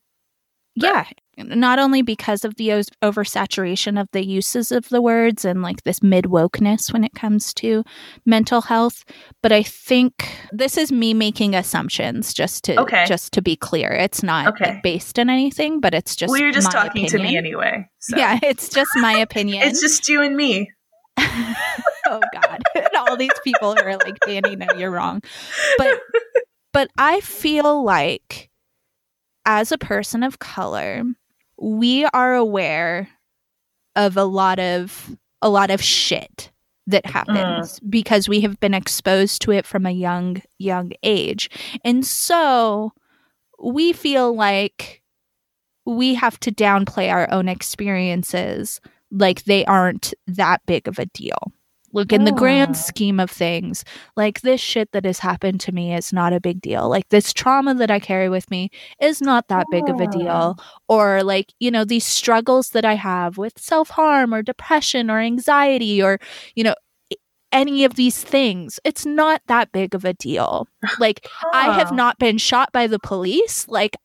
yeah 0.74 1.04
not 1.38 1.78
only 1.78 2.02
because 2.02 2.44
of 2.44 2.54
the 2.56 2.68
oversaturation 3.02 3.98
of 4.00 4.06
the 4.12 4.24
uses 4.24 4.70
of 4.70 4.88
the 4.90 5.00
words 5.00 5.44
and 5.46 5.62
like 5.62 5.82
this 5.82 6.02
mid 6.02 6.26
wokeness 6.26 6.92
when 6.92 7.02
it 7.04 7.14
comes 7.14 7.54
to 7.54 7.82
mental 8.26 8.60
health 8.62 9.02
but 9.42 9.50
i 9.50 9.62
think 9.62 10.30
this 10.52 10.76
is 10.76 10.92
me 10.92 11.14
making 11.14 11.54
assumptions 11.54 12.32
just 12.34 12.64
to 12.64 12.78
Okay. 12.80 13.04
just 13.06 13.32
to 13.32 13.42
be 13.42 13.56
clear 13.56 13.90
it's 13.92 14.22
not 14.22 14.48
Okay. 14.48 14.74
like, 14.74 14.82
based 14.82 15.18
in 15.18 15.30
anything 15.30 15.80
but 15.80 15.94
it's 15.94 16.14
just 16.14 16.30
well 16.30 16.40
you're 16.40 16.52
just 16.52 16.70
talking 16.70 17.06
to 17.06 17.18
me 17.18 17.36
anyway 17.36 17.88
so. 17.98 18.16
yeah 18.16 18.38
it's 18.42 18.68
just 18.68 18.90
my 18.96 19.12
opinion 19.26 19.66
it's 19.66 19.80
just 19.80 20.06
you 20.08 20.22
and 20.22 20.36
me 20.36 20.70
oh 21.18 22.20
god 22.32 22.62
and 22.74 22.88
all 22.96 23.16
these 23.16 23.30
people 23.44 23.74
who 23.74 23.82
are 23.82 23.96
like 23.98 24.18
danny 24.26 24.56
no 24.56 24.66
you're 24.76 24.90
wrong 24.90 25.20
but 25.78 25.98
but 26.72 26.90
i 26.98 27.20
feel 27.20 27.82
like 27.84 28.48
as 29.44 29.72
a 29.72 29.78
person 29.78 30.22
of 30.22 30.38
color 30.38 31.02
we 31.58 32.04
are 32.06 32.34
aware 32.34 33.08
of 33.96 34.16
a 34.16 34.24
lot 34.24 34.58
of 34.58 35.16
a 35.40 35.48
lot 35.48 35.70
of 35.70 35.82
shit 35.82 36.50
that 36.86 37.04
mm. 37.04 37.10
happens 37.10 37.80
because 37.80 38.28
we 38.28 38.40
have 38.40 38.58
been 38.60 38.74
exposed 38.74 39.42
to 39.42 39.52
it 39.52 39.66
from 39.66 39.86
a 39.86 39.90
young 39.90 40.42
young 40.58 40.92
age 41.02 41.50
and 41.84 42.04
so 42.06 42.92
we 43.62 43.92
feel 43.92 44.34
like 44.34 45.02
we 45.84 46.14
have 46.14 46.38
to 46.40 46.52
downplay 46.52 47.10
our 47.10 47.30
own 47.30 47.48
experiences 47.48 48.80
like 49.10 49.44
they 49.44 49.64
aren't 49.64 50.14
that 50.26 50.64
big 50.66 50.88
of 50.88 50.98
a 50.98 51.06
deal. 51.06 51.52
Look, 51.92 52.12
in 52.12 52.24
the 52.24 52.32
grand 52.32 52.76
scheme 52.76 53.20
of 53.20 53.30
things, 53.30 53.84
like 54.16 54.40
this 54.40 54.60
shit 54.60 54.92
that 54.92 55.04
has 55.04 55.18
happened 55.18 55.60
to 55.62 55.72
me 55.72 55.94
is 55.94 56.12
not 56.12 56.32
a 56.32 56.40
big 56.40 56.60
deal. 56.60 56.88
Like 56.88 57.08
this 57.10 57.32
trauma 57.32 57.74
that 57.74 57.90
I 57.90 57.98
carry 57.98 58.28
with 58.28 58.50
me 58.50 58.70
is 59.00 59.20
not 59.20 59.48
that 59.48 59.66
big 59.70 59.88
of 59.88 60.00
a 60.00 60.06
deal. 60.06 60.58
Or 60.88 61.22
like, 61.22 61.52
you 61.60 61.70
know, 61.70 61.84
these 61.84 62.06
struggles 62.06 62.70
that 62.70 62.84
I 62.84 62.94
have 62.94 63.38
with 63.38 63.58
self 63.58 63.90
harm 63.90 64.32
or 64.32 64.42
depression 64.42 65.10
or 65.10 65.18
anxiety 65.18 66.02
or, 66.02 66.18
you 66.54 66.64
know, 66.64 66.74
any 67.52 67.84
of 67.84 67.94
these 67.94 68.22
things, 68.22 68.80
it's 68.84 69.04
not 69.04 69.42
that 69.46 69.70
big 69.72 69.94
of 69.94 70.04
a 70.04 70.14
deal. 70.14 70.66
Like, 70.98 71.28
I 71.52 71.78
have 71.78 71.92
not 71.92 72.18
been 72.18 72.38
shot 72.38 72.72
by 72.72 72.86
the 72.86 72.98
police. 72.98 73.68
Like, 73.68 73.96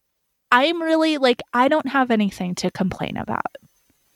I'm 0.51 0.81
really 0.81 1.17
like, 1.17 1.41
I 1.53 1.67
don't 1.67 1.87
have 1.87 2.11
anything 2.11 2.55
to 2.55 2.71
complain 2.71 3.17
about. 3.17 3.45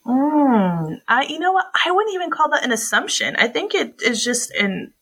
Mm, 0.05 1.01
I, 1.07 1.23
you 1.27 1.39
know 1.39 1.51
what? 1.51 1.67
I 1.85 1.91
wouldn't 1.91 2.15
even 2.15 2.31
call 2.31 2.49
that 2.49 2.63
an 2.65 2.71
assumption. 2.71 3.35
I 3.37 3.47
think 3.47 3.75
it 3.75 4.01
is 4.01 4.23
just 4.23 4.51
an. 4.51 4.93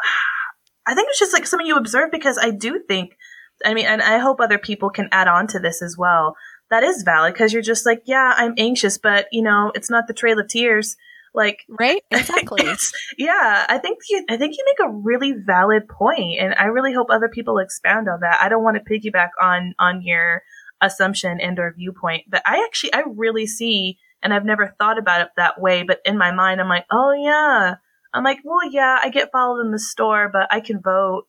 I 0.86 0.94
think 0.94 1.08
it's 1.10 1.18
just 1.20 1.32
like 1.32 1.46
something 1.46 1.66
you 1.66 1.76
observe 1.76 2.10
because 2.10 2.36
I 2.42 2.50
do 2.50 2.80
think, 2.88 3.16
I 3.64 3.72
mean, 3.72 3.86
and 3.86 4.02
I 4.02 4.18
hope 4.18 4.40
other 4.40 4.58
people 4.58 4.90
can 4.90 5.08
add 5.12 5.28
on 5.28 5.46
to 5.48 5.60
this 5.60 5.80
as 5.80 5.96
well. 5.96 6.34
That 6.70 6.82
is 6.82 7.04
valid 7.04 7.34
because 7.34 7.52
you're 7.52 7.62
just 7.62 7.86
like, 7.86 8.02
yeah, 8.06 8.34
I'm 8.36 8.54
anxious, 8.58 8.98
but 8.98 9.26
you 9.30 9.42
know, 9.42 9.70
it's 9.76 9.90
not 9.90 10.08
the 10.08 10.14
Trail 10.14 10.40
of 10.40 10.48
Tears. 10.48 10.96
Like, 11.34 11.60
Right? 11.68 12.02
Exactly. 12.10 12.64
yeah, 13.16 13.64
I 13.68 13.78
think 13.78 13.98
you, 14.10 14.24
I 14.28 14.36
think 14.36 14.56
you 14.56 14.64
make 14.66 14.86
a 14.86 14.92
really 14.92 15.32
valid 15.32 15.88
point, 15.88 16.40
and 16.40 16.52
I 16.54 16.64
really 16.64 16.92
hope 16.92 17.06
other 17.10 17.28
people 17.28 17.58
expound 17.58 18.08
on 18.08 18.20
that. 18.20 18.38
I 18.42 18.48
don't 18.48 18.64
want 18.64 18.76
to 18.76 18.82
piggyback 18.82 19.30
on 19.40 19.74
on 19.78 20.02
your 20.02 20.42
assumption 20.82 21.40
and 21.40 21.58
or 21.58 21.74
viewpoint, 21.76 22.24
but 22.28 22.42
I 22.44 22.64
actually 22.66 22.92
I 22.92 23.04
really 23.06 23.46
see, 23.46 23.98
and 24.22 24.34
I've 24.34 24.44
never 24.44 24.74
thought 24.78 24.98
about 24.98 25.22
it 25.22 25.28
that 25.36 25.60
way, 25.60 25.82
but 25.84 26.00
in 26.04 26.18
my 26.18 26.32
mind, 26.32 26.60
I'm 26.60 26.68
like, 26.68 26.86
oh 26.90 27.12
yeah, 27.12 27.76
I'm 28.12 28.24
like, 28.24 28.38
well, 28.44 28.70
yeah, 28.70 28.98
I 29.02 29.08
get 29.08 29.32
followed 29.32 29.60
in 29.60 29.70
the 29.70 29.78
store, 29.78 30.28
but 30.30 30.48
I 30.50 30.60
can 30.60 30.80
vote, 30.80 31.24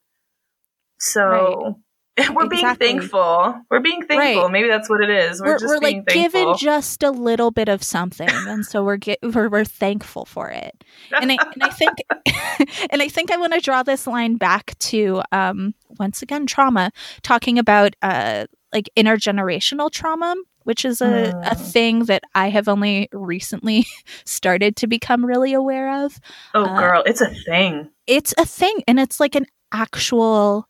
so. 1.00 1.80
We're 2.34 2.48
being 2.48 2.76
thankful. 2.76 3.60
We're 3.72 3.80
being 3.80 4.06
thankful. 4.06 4.44
Right. 4.44 4.52
Maybe 4.52 4.68
that's 4.68 4.88
what 4.88 5.02
it 5.04 5.10
is. 5.10 5.42
We're, 5.42 5.48
we're, 5.48 5.54
just 5.54 5.66
we're 5.66 5.80
being 5.80 5.98
like 5.98 6.08
thankful. 6.10 6.42
given 6.44 6.58
just 6.58 7.02
a 7.02 7.10
little 7.10 7.50
bit 7.50 7.70
of 7.70 7.82
something 7.82 8.30
and 8.30 8.64
so 8.64 8.84
we're 8.84 8.98
get, 8.98 9.18
we're, 9.24 9.50
we're 9.50 9.66
thankful 9.66 10.26
for 10.26 10.50
it 10.52 10.84
and 11.20 11.32
I, 11.32 11.38
and 11.42 11.64
I 11.64 11.70
think 11.70 11.94
and 12.92 13.02
I 13.02 13.08
think 13.08 13.32
I 13.32 13.38
want 13.38 13.54
to 13.54 13.60
draw 13.60 13.82
this 13.82 14.06
line 14.06 14.36
back 14.36 14.78
to 14.80 15.24
um 15.32 15.74
once 16.00 16.22
again 16.22 16.46
trauma 16.46 16.92
talking 17.24 17.58
about 17.58 17.96
uh 18.04 18.46
like 18.74 18.90
intergenerational 18.98 19.92
trauma 19.92 20.36
which 20.64 20.86
is 20.86 21.02
a, 21.02 21.34
a 21.44 21.56
Mm. 21.56 21.72
thing 21.74 22.00
that 22.06 22.24
I 22.36 22.50
have 22.50 22.70
only 22.70 23.10
recently 23.12 23.86
started 24.26 24.78
to 24.78 24.88
become 24.88 25.26
really 25.26 25.52
aware 25.54 26.06
of 26.06 26.20
oh, 26.54 26.64
uh, 26.64 26.80
girl, 26.80 27.04
it's 27.06 27.20
a 27.22 27.30
thing. 27.46 27.90
it's 28.08 28.34
a 28.38 28.46
thing 28.46 28.82
and 28.88 29.00
it's 29.00 29.20
like 29.20 29.36
an 29.36 29.46
actual 29.74 30.68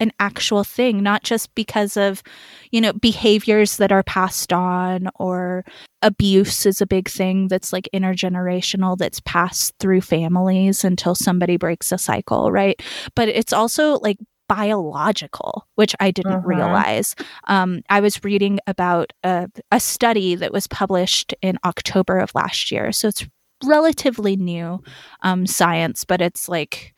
an 0.00 0.12
actual 0.20 0.62
thing 0.62 1.02
not 1.02 1.22
just 1.22 1.54
because 1.54 1.96
of 1.96 2.22
you 2.70 2.80
know 2.82 2.92
behaviors 2.92 3.76
that 3.78 3.92
are 3.92 4.02
passed 4.02 4.52
on 4.52 5.08
or 5.14 5.64
abuse 6.02 6.66
is 6.66 6.82
a 6.82 6.86
big 6.86 7.08
thing 7.08 7.48
that's 7.48 7.72
like 7.72 7.88
intergenerational 7.94 8.98
that's 8.98 9.20
passed 9.20 9.74
through 9.78 10.00
families 10.02 10.84
until 10.84 11.14
somebody 11.14 11.56
breaks 11.56 11.92
a 11.92 11.98
cycle 11.98 12.52
right 12.52 12.82
but 13.14 13.28
it's 13.28 13.52
also 13.54 13.98
like 14.00 14.18
biological 14.48 15.66
which 15.74 15.94
i 16.00 16.10
didn't 16.10 16.42
Mhm. 16.42 16.46
realize 16.46 17.14
um, 17.48 17.82
i 17.90 18.00
was 18.00 18.22
reading 18.24 18.58
about 18.66 19.12
a, 19.24 19.48
a 19.70 19.80
study 19.80 20.34
that 20.34 20.52
was 20.52 20.66
published 20.66 21.34
in 21.42 21.58
october 21.64 22.18
of 22.18 22.34
last 22.34 22.70
year 22.70 22.92
so 22.92 23.08
it's 23.08 23.26
relatively 23.64 24.36
new 24.36 24.82
um, 25.22 25.46
science 25.46 26.04
but 26.04 26.20
it's 26.20 26.48
like 26.48 26.94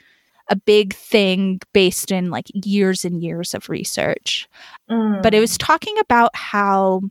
a 0.51 0.57
big 0.57 0.95
thing 0.95 1.61
based 1.75 2.11
in 2.11 2.31
like 2.31 2.47
years 2.55 3.05
and 3.05 3.23
years 3.23 3.55
of 3.55 3.69
research 3.69 4.49
Mm. 4.91 5.23
but 5.23 5.35
it 5.35 5.41
was 5.41 5.59
talking 5.59 5.99
about 5.99 6.31
how 6.35 7.03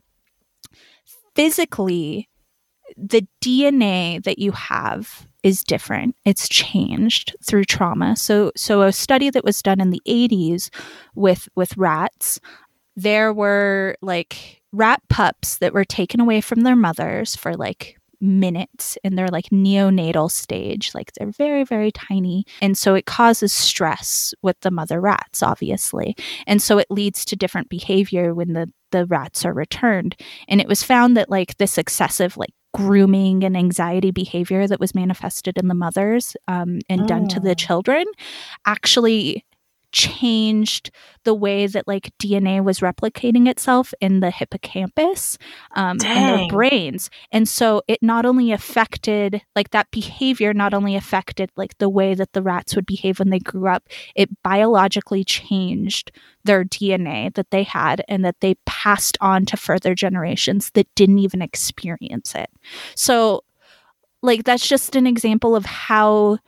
physically 1.34 2.28
the 2.96 3.26
DNA 3.40 4.22
that 4.24 4.38
you 4.38 4.52
have 4.52 5.27
is 5.48 5.64
different. 5.64 6.14
It's 6.26 6.48
changed 6.48 7.34
through 7.42 7.64
trauma. 7.64 8.16
So 8.16 8.52
so 8.54 8.82
a 8.82 8.92
study 8.92 9.30
that 9.30 9.44
was 9.44 9.62
done 9.62 9.80
in 9.80 9.90
the 9.90 10.02
80s 10.06 10.70
with 11.14 11.48
with 11.56 11.76
rats, 11.76 12.38
there 12.94 13.32
were 13.32 13.96
like 14.02 14.62
rat 14.72 15.00
pups 15.08 15.58
that 15.58 15.72
were 15.72 15.84
taken 15.84 16.20
away 16.20 16.42
from 16.42 16.60
their 16.60 16.76
mothers 16.76 17.34
for 17.34 17.54
like 17.54 17.96
minutes 18.20 18.98
in 19.04 19.14
their 19.14 19.28
like 19.28 19.44
neonatal 19.50 20.28
stage 20.28 20.90
like 20.92 21.12
they're 21.12 21.30
very 21.30 21.62
very 21.62 21.92
tiny 21.92 22.44
and 22.60 22.76
so 22.76 22.96
it 22.96 23.06
causes 23.06 23.52
stress 23.52 24.34
with 24.42 24.58
the 24.62 24.72
mother 24.72 25.00
rats 25.00 25.40
obviously 25.40 26.16
and 26.44 26.60
so 26.60 26.78
it 26.78 26.90
leads 26.90 27.24
to 27.24 27.36
different 27.36 27.68
behavior 27.68 28.34
when 28.34 28.54
the 28.54 28.68
the 28.90 29.06
rats 29.06 29.44
are 29.44 29.54
returned 29.54 30.16
and 30.48 30.60
it 30.60 30.66
was 30.66 30.82
found 30.82 31.16
that 31.16 31.30
like 31.30 31.56
this 31.58 31.78
excessive 31.78 32.36
like 32.36 32.52
grooming 32.74 33.44
and 33.44 33.56
anxiety 33.56 34.10
behavior 34.10 34.66
that 34.66 34.80
was 34.80 34.94
manifested 34.94 35.56
in 35.56 35.68
the 35.68 35.74
mothers 35.74 36.36
um, 36.48 36.80
and 36.88 37.08
done 37.08 37.26
to 37.28 37.40
the 37.40 37.50
Mm. 37.50 37.58
children 37.58 38.04
actually 38.66 39.44
changed 39.92 40.90
the 41.24 41.34
way 41.34 41.66
that 41.66 41.86
like 41.88 42.10
DNA 42.18 42.62
was 42.62 42.80
replicating 42.80 43.48
itself 43.48 43.92
in 44.00 44.20
the 44.20 44.30
hippocampus 44.30 45.38
um, 45.74 45.98
in 46.00 46.26
their 46.26 46.48
brains. 46.48 47.10
And 47.32 47.48
so 47.48 47.82
it 47.88 48.02
not 48.02 48.24
only 48.24 48.52
affected 48.52 49.42
like 49.56 49.70
that 49.70 49.90
behavior, 49.90 50.52
not 50.54 50.74
only 50.74 50.96
affected 50.96 51.50
like 51.56 51.76
the 51.78 51.88
way 51.88 52.14
that 52.14 52.32
the 52.32 52.42
rats 52.42 52.74
would 52.76 52.86
behave 52.86 53.18
when 53.18 53.30
they 53.30 53.38
grew 53.38 53.68
up, 53.68 53.88
it 54.14 54.30
biologically 54.42 55.24
changed 55.24 56.12
their 56.44 56.64
DNA 56.64 57.34
that 57.34 57.50
they 57.50 57.62
had 57.62 58.02
and 58.08 58.24
that 58.24 58.40
they 58.40 58.54
passed 58.66 59.18
on 59.20 59.44
to 59.46 59.56
further 59.56 59.94
generations 59.94 60.70
that 60.70 60.92
didn't 60.94 61.18
even 61.18 61.42
experience 61.42 62.34
it. 62.34 62.50
So, 62.94 63.44
like, 64.22 64.44
that's 64.44 64.66
just 64.66 64.96
an 64.96 65.06
example 65.06 65.54
of 65.54 65.64
how 65.64 66.38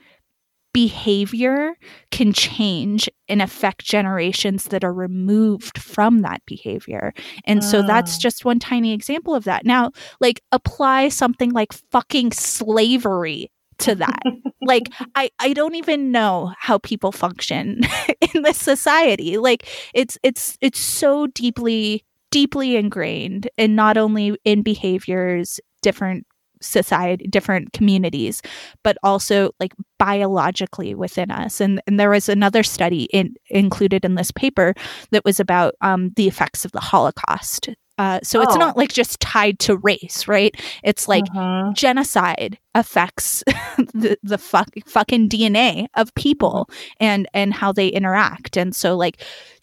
behavior 0.73 1.75
can 2.11 2.33
change 2.33 3.09
and 3.29 3.43
affect 3.43 3.85
generations 3.85 4.65
that 4.65 4.85
are 4.85 4.93
removed 4.93 5.79
from 5.79 6.21
that 6.21 6.43
behavior. 6.47 7.13
And 7.45 7.63
so 7.65 7.83
that's 7.83 8.17
Mm. 8.17 8.21
just 8.21 8.45
one 8.45 8.59
tiny 8.59 8.93
example 8.93 9.35
of 9.35 9.45
that. 9.45 9.65
Now, 9.65 9.91
like 10.21 10.41
apply 10.53 11.09
something 11.09 11.51
like 11.51 11.73
fucking 11.91 12.33
slavery 12.33 13.51
to 13.79 13.95
that. 13.95 14.23
like 14.63 14.89
I 15.15 15.31
I 15.39 15.53
don't 15.55 15.75
even 15.75 16.13
know 16.13 16.53
how 16.59 16.79
people 16.79 17.13
function 17.13 17.81
in 18.35 18.43
this 18.43 18.59
society. 18.59 19.39
Like 19.39 19.67
it's 19.95 20.19
it's 20.23 20.57
it's 20.61 20.79
so 20.81 21.27
deeply 21.29 22.05
deeply 22.31 22.77
ingrained 22.77 23.49
in 23.57 23.75
not 23.75 23.97
only 23.97 24.37
in 24.45 24.63
behaviors 24.63 25.59
different 25.83 26.25
society 26.61 27.27
different 27.27 27.73
communities 27.73 28.43
but 28.83 28.97
also 29.03 29.51
like 29.61 29.73
biologically 29.99 30.95
within 30.95 31.31
us 31.31 31.61
and 31.61 31.81
and 31.87 31.99
there 31.99 32.11
was 32.11 32.29
another 32.29 32.63
study 32.63 33.05
in, 33.13 33.35
included 33.49 34.05
in 34.05 34.15
this 34.17 34.31
paper 34.31 34.75
that 35.11 35.25
was 35.25 35.41
about 35.41 35.75
um, 35.81 36.11
the 36.17 36.29
effects 36.29 36.65
of 36.65 36.73
the 36.73 36.81
holocaust 36.81 37.69
uh, 37.99 38.19
so 38.23 38.41
it's 38.41 38.55
Oh. 38.55 38.59
not 38.59 38.79
like 38.79 38.93
just 38.93 39.21
tied 39.21 39.59
to 39.61 39.77
race 39.79 40.27
right 40.29 40.55
it's 40.83 41.07
like 41.09 41.25
Mhm. 41.35 41.75
genocide 41.75 42.59
affects 42.75 43.43
the, 43.95 44.17
the 44.23 44.39
fuck, 44.39 44.69
fucking 44.87 45.29
DNA 45.29 45.87
of 45.95 46.15
people 46.15 46.69
and 47.01 47.27
and 47.35 47.53
how 47.53 47.73
they 47.73 47.89
interact. 47.89 48.57
And 48.57 48.75
so 48.77 48.97
like 48.97 49.21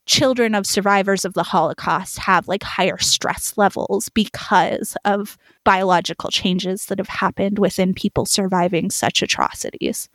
children 0.08 0.56
of 0.56 0.66
survivors 0.66 1.26
of 1.26 1.34
the 1.34 1.44
Holocaust 1.44 2.18
have 2.18 2.48
like 2.48 2.64
higher 2.64 2.98
stress 2.98 3.58
levels 3.58 4.10
because 4.10 4.98
of 5.06 5.38
biological 5.64 6.32
changes 6.32 6.86
that 6.88 6.98
have 6.98 7.10
happened 7.10 7.60
within 7.60 7.94
people 7.94 8.26
surviving 8.26 8.90
such 8.90 9.22
atrocities. 9.22 10.10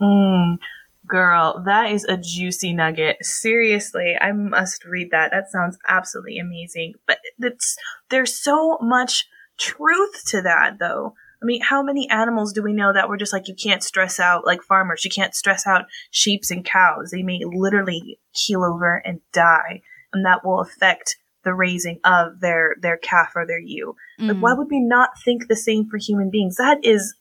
Mm, 0.00 0.58
girl, 1.06 1.62
that 1.64 1.92
is 1.92 2.04
a 2.04 2.16
juicy 2.16 2.72
nugget. 2.72 3.18
Seriously, 3.24 4.16
I 4.20 4.32
must 4.32 4.84
read 4.84 5.10
that. 5.12 5.30
That 5.30 5.50
sounds 5.50 5.78
absolutely 5.86 6.38
amazing. 6.38 6.94
But 7.06 7.18
it's 7.38 7.76
there's 8.10 8.34
so 8.34 8.78
much 8.80 9.26
truth 9.58 10.24
to 10.28 10.42
that 10.42 10.78
though. 10.78 11.14
I 11.46 11.48
mean, 11.48 11.60
how 11.62 11.80
many 11.80 12.10
animals 12.10 12.52
do 12.52 12.60
we 12.62 12.72
know 12.72 12.92
that 12.92 13.08
we're 13.08 13.16
just 13.18 13.32
like 13.32 13.46
you 13.46 13.54
can't 13.54 13.82
stress 13.84 14.18
out 14.18 14.44
like 14.44 14.62
farmers, 14.62 15.04
you 15.04 15.10
can't 15.12 15.32
stress 15.34 15.64
out 15.64 15.84
sheeps 16.10 16.50
and 16.50 16.64
cows. 16.64 17.10
They 17.12 17.22
may 17.22 17.40
literally 17.44 18.18
keel 18.34 18.64
over 18.64 18.96
and 19.04 19.20
die, 19.32 19.82
and 20.12 20.26
that 20.26 20.44
will 20.44 20.60
affect 20.60 21.16
the 21.44 21.54
raising 21.54 22.00
of 22.02 22.40
their 22.40 22.74
their 22.80 22.96
calf 22.96 23.32
or 23.36 23.46
their 23.46 23.60
ewe. 23.60 23.94
Like, 24.18 24.38
Mm. 24.38 24.40
why 24.40 24.54
would 24.54 24.68
we 24.70 24.80
not 24.80 25.10
think 25.24 25.46
the 25.46 25.54
same 25.54 25.88
for 25.88 25.98
human 25.98 26.30
beings? 26.30 26.56
That 26.56 26.78
is 26.84 27.14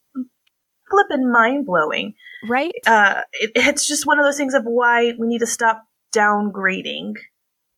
flippin' 0.90 1.32
mind 1.32 1.66
blowing 1.68 2.16
right? 2.50 2.74
uh, 2.88 3.22
it, 3.34 3.52
it's 3.56 3.88
just 3.88 4.08
one 4.08 4.18
of 4.20 4.26
those 4.26 4.38
things 4.38 4.54
of 4.56 4.64
why 4.64 5.14
we 5.20 5.28
need 5.28 5.40
to 5.40 5.48
stop 5.48 5.84
downgrading 6.16 7.14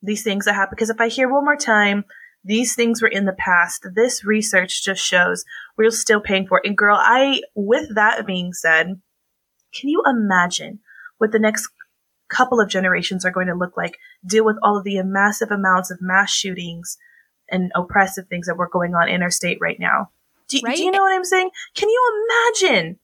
these 0.01 0.23
things 0.23 0.45
that 0.45 0.53
happen. 0.55 0.73
Because 0.75 0.89
if 0.89 1.01
I 1.01 1.07
hear 1.09 1.27
one 1.29 1.43
more 1.43 1.55
time, 1.57 2.05
these 2.47 2.75
things 2.75 3.01
were 3.01 3.07
in 3.07 3.25
the 3.25 3.33
past, 3.33 3.85
this 3.93 4.23
research 4.23 4.83
just 4.83 5.03
shows 5.03 5.43
we're 5.77 5.91
still 5.91 6.21
paying 6.21 6.47
for 6.47 6.59
it. 6.59 6.67
And 6.67 6.77
girl, 6.77 6.97
I, 6.99 7.41
with 7.55 7.93
that 7.95 8.25
being 8.25 8.53
said, 8.53 9.01
can 9.75 9.89
you 9.89 10.01
imagine 10.07 10.79
what 11.17 11.31
the 11.31 11.39
next 11.39 11.67
couple 12.29 12.59
of 12.59 12.69
generations 12.69 13.25
are 13.25 13.31
going 13.31 13.47
to 13.47 13.53
look 13.55 13.75
like? 13.75 13.97
Deal 14.25 14.45
with 14.45 14.57
all 14.63 14.77
of 14.77 14.83
the 14.85 15.01
massive 15.03 15.51
amounts 15.51 15.91
of 15.91 16.01
mass 16.01 16.31
shootings 16.31 16.97
and 17.49 17.71
oppressive 17.75 18.27
things 18.27 18.47
that 18.47 18.57
were 18.57 18.69
going 18.69 18.95
on 18.95 19.09
in 19.09 19.21
our 19.21 19.31
state 19.31 19.57
right 19.61 19.79
now. 19.79 20.09
Do, 20.47 20.59
Right. 20.63 20.77
do 20.77 20.83
you 20.83 20.91
know 20.91 21.01
what 21.01 21.13
I'm 21.13 21.25
saying? 21.25 21.49
Can 21.75 21.89
you 21.89 22.25
imagine? 22.61 22.99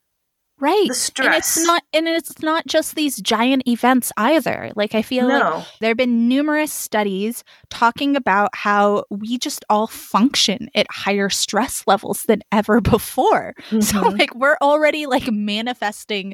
Right. 0.64 0.88
the 0.88 1.24
And 1.26 1.34
it's 1.36 1.66
not 1.66 1.84
and 1.94 2.08
it's 2.08 2.42
not 2.42 2.66
just 2.68 2.96
these 2.96 3.18
giant 3.18 3.68
events 3.68 4.12
either. 4.18 4.72
Like 4.76 4.96
I 4.96 5.02
feel 5.02 5.28
like. 5.28 5.66
There 5.80 5.90
have 5.90 5.98
been 5.98 6.28
numerous 6.28 6.72
studies 6.74 7.44
talking 7.70 8.16
about 8.16 8.50
how 8.56 9.06
we 9.10 9.38
just 9.38 9.66
all 9.70 9.88
function 9.88 10.70
at 10.74 10.88
higher 10.90 11.30
stress 11.30 11.84
levels 11.86 12.24
than 12.24 12.42
ever 12.52 12.82
before. 12.82 13.54
So, 13.70 14.02
Mhm. 14.04 14.18
like, 14.20 14.36
we're 14.36 14.58
already 14.62 15.06
like 15.06 15.30
manifesting 15.32 16.34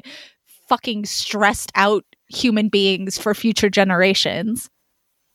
fucking 0.68 1.04
stressed 1.04 1.72
out 1.74 2.04
human 2.28 2.68
beings 2.68 3.18
for 3.18 3.34
future 3.34 3.68
generations. 3.68 4.70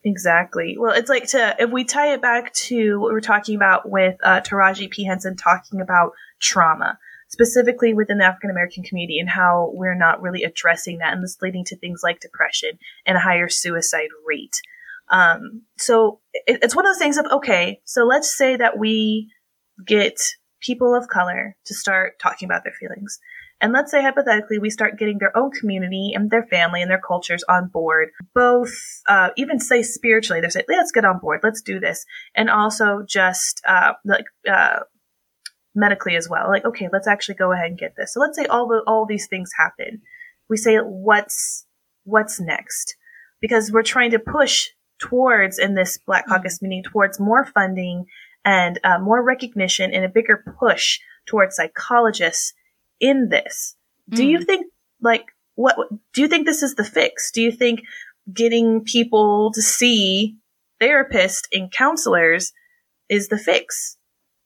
Exactly. 0.04 0.78
Well, 0.80 0.94
it's 0.94 1.10
like 1.10 1.28
to 1.30 1.56
if 1.60 1.72
we 1.72 1.84
tie 1.84 2.14
it 2.14 2.22
back 2.22 2.54
to 2.54 3.00
what 3.00 3.12
we 3.12 3.18
are 3.18 3.22
talking 3.22 3.56
about 3.56 3.90
with 3.90 4.16
uh, 4.24 4.42
Taraji 4.42 4.90
P 4.90 5.04
Henson 5.04 5.36
talking 5.36 5.82
about 5.82 6.12
trauma, 6.40 7.00
specifically 7.36 7.94
within 7.94 8.18
the 8.18 8.24
African 8.24 8.50
American 8.50 8.84
community, 8.84 9.20
and 9.20 9.30
how 9.30 9.72
we're 9.74 9.94
not 9.98 10.22
really 10.22 10.44
addressing 10.44 11.00
that, 11.00 11.12
and 11.12 11.22
this 11.22 11.38
leading 11.42 11.66
to 11.66 11.78
things 11.78 12.00
like 12.02 12.22
depression 12.22 12.80
and 13.06 13.18
a 13.18 13.20
higher 13.20 13.50
suicide 13.50 14.10
rate. 14.26 14.62
Um, 15.10 15.64
so 15.78 16.22
it, 16.34 16.60
it's 16.64 16.76
one 16.76 16.86
of 16.86 16.92
those 16.92 17.04
things 17.04 17.18
of 17.18 17.26
okay, 17.26 17.82
so 17.84 18.06
let's 18.06 18.36
say 18.36 18.56
that 18.56 18.80
we 18.80 19.30
get 19.86 20.18
people 20.62 20.96
of 20.96 21.10
color 21.10 21.58
to 21.66 21.74
start 21.74 22.20
talking 22.20 22.48
about 22.48 22.64
their 22.64 22.74
feelings. 22.80 23.20
And 23.62 23.74
let's 23.74 23.92
say 23.92 24.02
hypothetically 24.02 24.60
we 24.60 24.70
start 24.70 24.98
getting 24.98 25.18
their 25.20 25.36
own 25.38 25.52
community 25.52 26.12
and 26.14 26.30
their 26.30 26.44
family 26.44 26.82
and 26.82 26.92
their 26.92 27.02
cultures 27.06 27.44
on 27.48 27.68
board, 27.68 28.10
both 28.34 28.74
uh, 29.08 29.30
even 29.38 29.60
say 29.60 29.82
spiritually. 29.82 30.42
they're 30.42 30.50
say, 30.50 30.64
let's 30.68 30.92
get 30.92 31.06
on 31.06 31.20
board, 31.20 31.42
let's 31.44 31.62
do 31.62 31.80
this, 31.80 32.06
and 32.36 32.50
also 32.50 33.04
just 33.08 33.62
uh, 33.68 33.94
like 34.04 34.26
uh, 34.50 34.80
medically 35.76 36.16
as 36.16 36.30
well. 36.30 36.48
Like, 36.48 36.66
okay, 36.66 36.90
let's 36.92 37.08
actually 37.08 37.36
go 37.36 37.52
ahead 37.52 37.68
and 37.68 37.78
get 37.78 37.96
this. 37.96 38.14
So 38.14 38.20
let's 38.20 38.38
say 38.38 38.46
all 38.46 38.68
the 38.68 38.82
all 38.88 39.06
these 39.06 39.28
things 39.28 39.52
happen. 39.58 40.02
We 40.50 40.58
say, 40.58 40.78
what's 40.78 41.66
what's 42.04 42.40
next? 42.40 42.96
Because 43.42 43.72
we're 43.72 43.84
trying 43.84 44.12
to 44.12 44.20
push 44.20 44.70
towards 45.00 45.60
in 45.60 45.76
this 45.76 45.98
Black 45.98 46.28
Caucus 46.28 46.62
meeting 46.62 46.84
towards 46.84 47.20
more 47.20 47.46
funding 47.46 48.06
and 48.46 48.80
uh, 48.84 49.00
more 49.00 49.22
recognition 49.22 49.94
and 49.94 50.06
a 50.06 50.10
bigger 50.10 50.44
push 50.60 51.00
towards 51.26 51.56
psychologists 51.56 52.54
in 53.00 53.30
this. 53.30 53.76
Do 54.10 54.26
you 54.26 54.44
think 54.44 54.68
like 55.02 55.26
what 55.56 55.78
do 56.14 56.22
you 56.22 56.28
think 56.28 56.46
this 56.46 56.64
is 56.64 56.76
the 56.76 56.84
fix? 56.84 57.32
Do 57.32 57.42
you 57.42 57.52
think 57.52 57.82
getting 58.32 58.84
people 58.84 59.52
to 59.54 59.62
see 59.62 60.38
therapists 60.82 61.44
and 61.52 61.72
counselors 61.72 62.54
is 63.10 63.28
the 63.30 63.38
fix? 63.38 63.98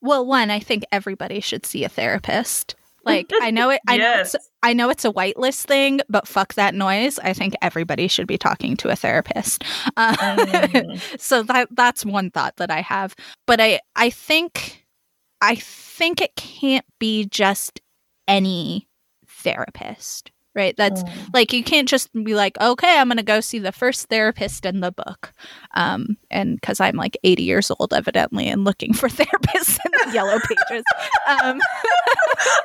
Well, 0.02 0.26
one, 0.26 0.50
I 0.50 0.60
think 0.60 0.84
everybody 0.92 1.40
should 1.42 1.66
see 1.66 1.84
a 1.84 1.90
therapist. 1.90 2.76
Like, 3.06 3.30
I 3.42 3.50
know 3.52 3.70
it. 3.70 3.82
I 3.88 3.98
know 3.98 4.04
Yes. 4.04 4.36
it's. 4.36 4.50
I 4.62 4.74
know 4.74 4.90
it's 4.90 5.06
a 5.06 5.12
whitelist 5.12 5.64
thing, 5.66 6.02
but 6.10 6.28
fuck 6.28 6.54
that 6.56 6.76
noise. 6.76 7.18
I 7.20 7.34
think 7.34 7.56
everybody 7.62 8.08
should 8.08 8.28
be 8.28 8.38
talking 8.38 8.76
to 8.78 8.90
a 8.90 8.96
therapist. 8.96 9.64
Uh, 9.98 10.16
Mm. 10.16 11.20
so 11.20 11.42
that 11.44 11.70
that's 11.72 12.06
one 12.06 12.30
thought 12.30 12.58
that 12.58 12.70
I 12.70 12.82
have. 12.82 13.16
But 13.48 13.60
I 13.62 13.80
I 13.96 14.10
think 14.10 14.86
I 15.42 15.56
think 15.56 16.22
it 16.22 16.36
can't 16.36 16.86
be 17.00 17.26
just 17.26 17.80
any 18.28 18.88
therapist, 19.28 20.32
right? 20.56 20.76
That's 20.78 21.04
Mm. 21.04 21.34
like 21.34 21.54
you 21.54 21.64
can't 21.64 21.88
just 21.88 22.12
be 22.14 22.36
like, 22.36 22.60
okay, 22.60 22.98
I'm 22.98 23.08
gonna 23.08 23.24
go 23.24 23.40
see 23.40 23.60
the 23.60 23.72
first 23.72 24.08
therapist 24.10 24.66
in 24.66 24.80
the 24.82 24.92
book, 24.92 25.32
um, 25.76 26.18
and 26.32 26.56
because 26.60 26.80
I'm 26.80 26.96
like 26.96 27.18
80 27.24 27.44
years 27.44 27.72
old, 27.78 27.94
evidently, 27.94 28.48
and 28.48 28.64
looking 28.66 28.94
for 28.94 29.08
therapists 29.20 29.78
in 29.86 29.92
the 30.10 30.14
yellow 30.14 30.40
pages. 30.40 30.84
Um, 31.28 31.60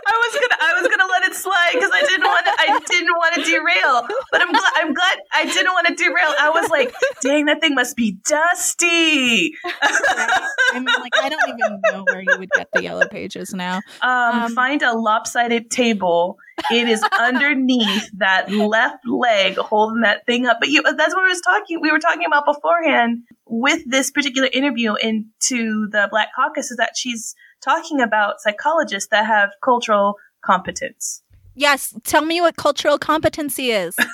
I 0.07 0.15
was 0.17 0.33
gonna 0.35 0.59
I 0.61 0.81
was 0.81 0.89
gonna 0.91 1.11
let 1.11 1.23
it 1.25 1.35
slide 1.35 1.71
because 1.75 1.91
I 1.93 2.01
didn't 2.03 2.25
want 2.27 2.47
to 2.47 2.53
I 2.59 2.79
didn't 2.87 3.15
want 3.17 3.35
to 3.37 3.43
derail. 3.43 4.07
But 4.33 4.41
I'm 4.43 4.51
glad 4.53 4.73
I'm 4.77 4.95
glad 4.95 5.19
I 5.33 5.45
didn't 5.45 5.73
want 5.73 5.87
to 5.89 5.95
derail. 5.95 6.33
I 6.41 6.51
was 6.51 6.71
like, 6.71 6.95
dang, 7.23 7.47
that 7.47 7.61
thing 7.61 7.75
must 7.75 7.97
be 7.97 8.17
dusty. 8.27 9.53
I 9.65 10.75
mean, 10.75 10.85
like 10.87 11.13
I 11.21 11.29
don't 11.29 11.49
even 11.49 11.81
know 11.93 12.05
where 12.11 12.21
you 12.23 12.39
would 12.39 12.51
get 12.51 12.69
the 12.73 12.83
yellow 12.83 13.07
pages 13.09 13.53
now. 13.55 13.81
Um, 14.03 14.45
Um, 14.45 14.55
find 14.55 14.83
a 14.83 14.93
lopsided 14.97 15.71
table. 15.71 16.39
It 16.71 16.89
is 16.89 17.03
underneath 17.19 18.11
that 18.19 18.51
left 18.51 19.07
leg 19.07 19.57
holding 19.57 20.03
that 20.03 20.25
thing 20.27 20.47
up. 20.47 20.59
But 20.61 20.69
you, 20.69 20.83
that's 20.83 21.15
what 21.15 21.25
we 21.25 21.29
was 21.29 21.41
talking. 21.41 21.81
We 21.81 21.91
were 21.91 21.99
talking 21.99 22.25
about 22.27 22.47
beforehand 22.47 23.25
with 23.47 23.83
this 23.87 24.11
particular 24.11 24.49
interview 24.53 24.95
into 24.95 25.89
the 25.91 26.09
Black 26.11 26.29
Caucus 26.35 26.71
is 26.71 26.77
that 26.77 26.93
she's 26.97 27.35
talking 27.63 28.01
about 28.01 28.41
psychologists 28.41 29.09
that 29.11 29.27
have 29.27 29.51
cultural 29.63 30.17
competence. 30.45 31.23
Yes, 31.55 31.95
tell 32.05 32.25
me 32.25 32.41
what 32.41 32.57
cultural 32.57 32.99
competency 32.99 33.71
is. 33.71 33.97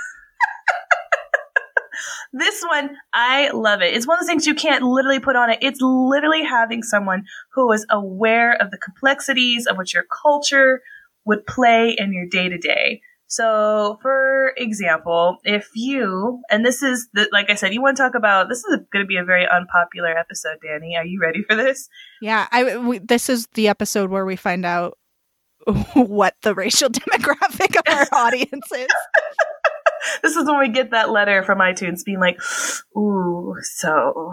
This 2.32 2.62
one, 2.62 2.96
I 3.12 3.50
love 3.50 3.82
it. 3.82 3.92
It's 3.94 4.06
one 4.06 4.16
of 4.16 4.20
those 4.20 4.28
things 4.28 4.46
you 4.46 4.54
can't 4.54 4.84
literally 4.84 5.18
put 5.18 5.34
on 5.34 5.50
it. 5.50 5.58
It's 5.62 5.80
literally 5.80 6.44
having 6.44 6.82
someone 6.82 7.24
who 7.54 7.72
is 7.72 7.84
aware 7.90 8.54
of 8.54 8.70
the 8.70 8.78
complexities 8.78 9.66
of 9.66 9.76
what 9.76 9.92
your 9.92 10.04
culture 10.04 10.80
would 11.24 11.46
play 11.46 11.94
in 11.96 12.12
your 12.12 12.26
day 12.26 12.48
to 12.48 12.58
day. 12.58 13.00
So, 13.30 13.96
for 14.02 14.52
example, 14.56 15.36
if 15.44 15.68
you, 15.76 16.42
and 16.50 16.66
this 16.66 16.82
is 16.82 17.08
the, 17.12 17.28
like 17.30 17.48
I 17.48 17.54
said, 17.54 17.72
you 17.72 17.80
want 17.80 17.96
to 17.96 18.02
talk 18.02 18.16
about, 18.16 18.48
this 18.48 18.58
is 18.58 18.80
going 18.92 19.04
to 19.04 19.06
be 19.06 19.18
a 19.18 19.24
very 19.24 19.46
unpopular 19.46 20.18
episode, 20.18 20.56
Danny. 20.60 20.96
Are 20.96 21.06
you 21.06 21.20
ready 21.22 21.44
for 21.48 21.54
this? 21.54 21.88
Yeah, 22.20 22.48
I 22.50 22.76
we, 22.76 22.98
this 22.98 23.28
is 23.28 23.46
the 23.54 23.68
episode 23.68 24.10
where 24.10 24.26
we 24.26 24.34
find 24.34 24.66
out 24.66 24.98
what 25.94 26.34
the 26.42 26.56
racial 26.56 26.88
demographic 26.90 27.76
of 27.76 27.82
our 27.86 28.08
audience 28.26 28.72
is. 28.72 28.88
this 30.22 30.34
is 30.34 30.46
when 30.46 30.58
we 30.58 30.68
get 30.68 30.90
that 30.90 31.10
letter 31.10 31.44
from 31.44 31.58
iTunes 31.60 32.04
being 32.04 32.18
like, 32.18 32.40
"Ooh, 32.96 33.54
so." 33.62 34.32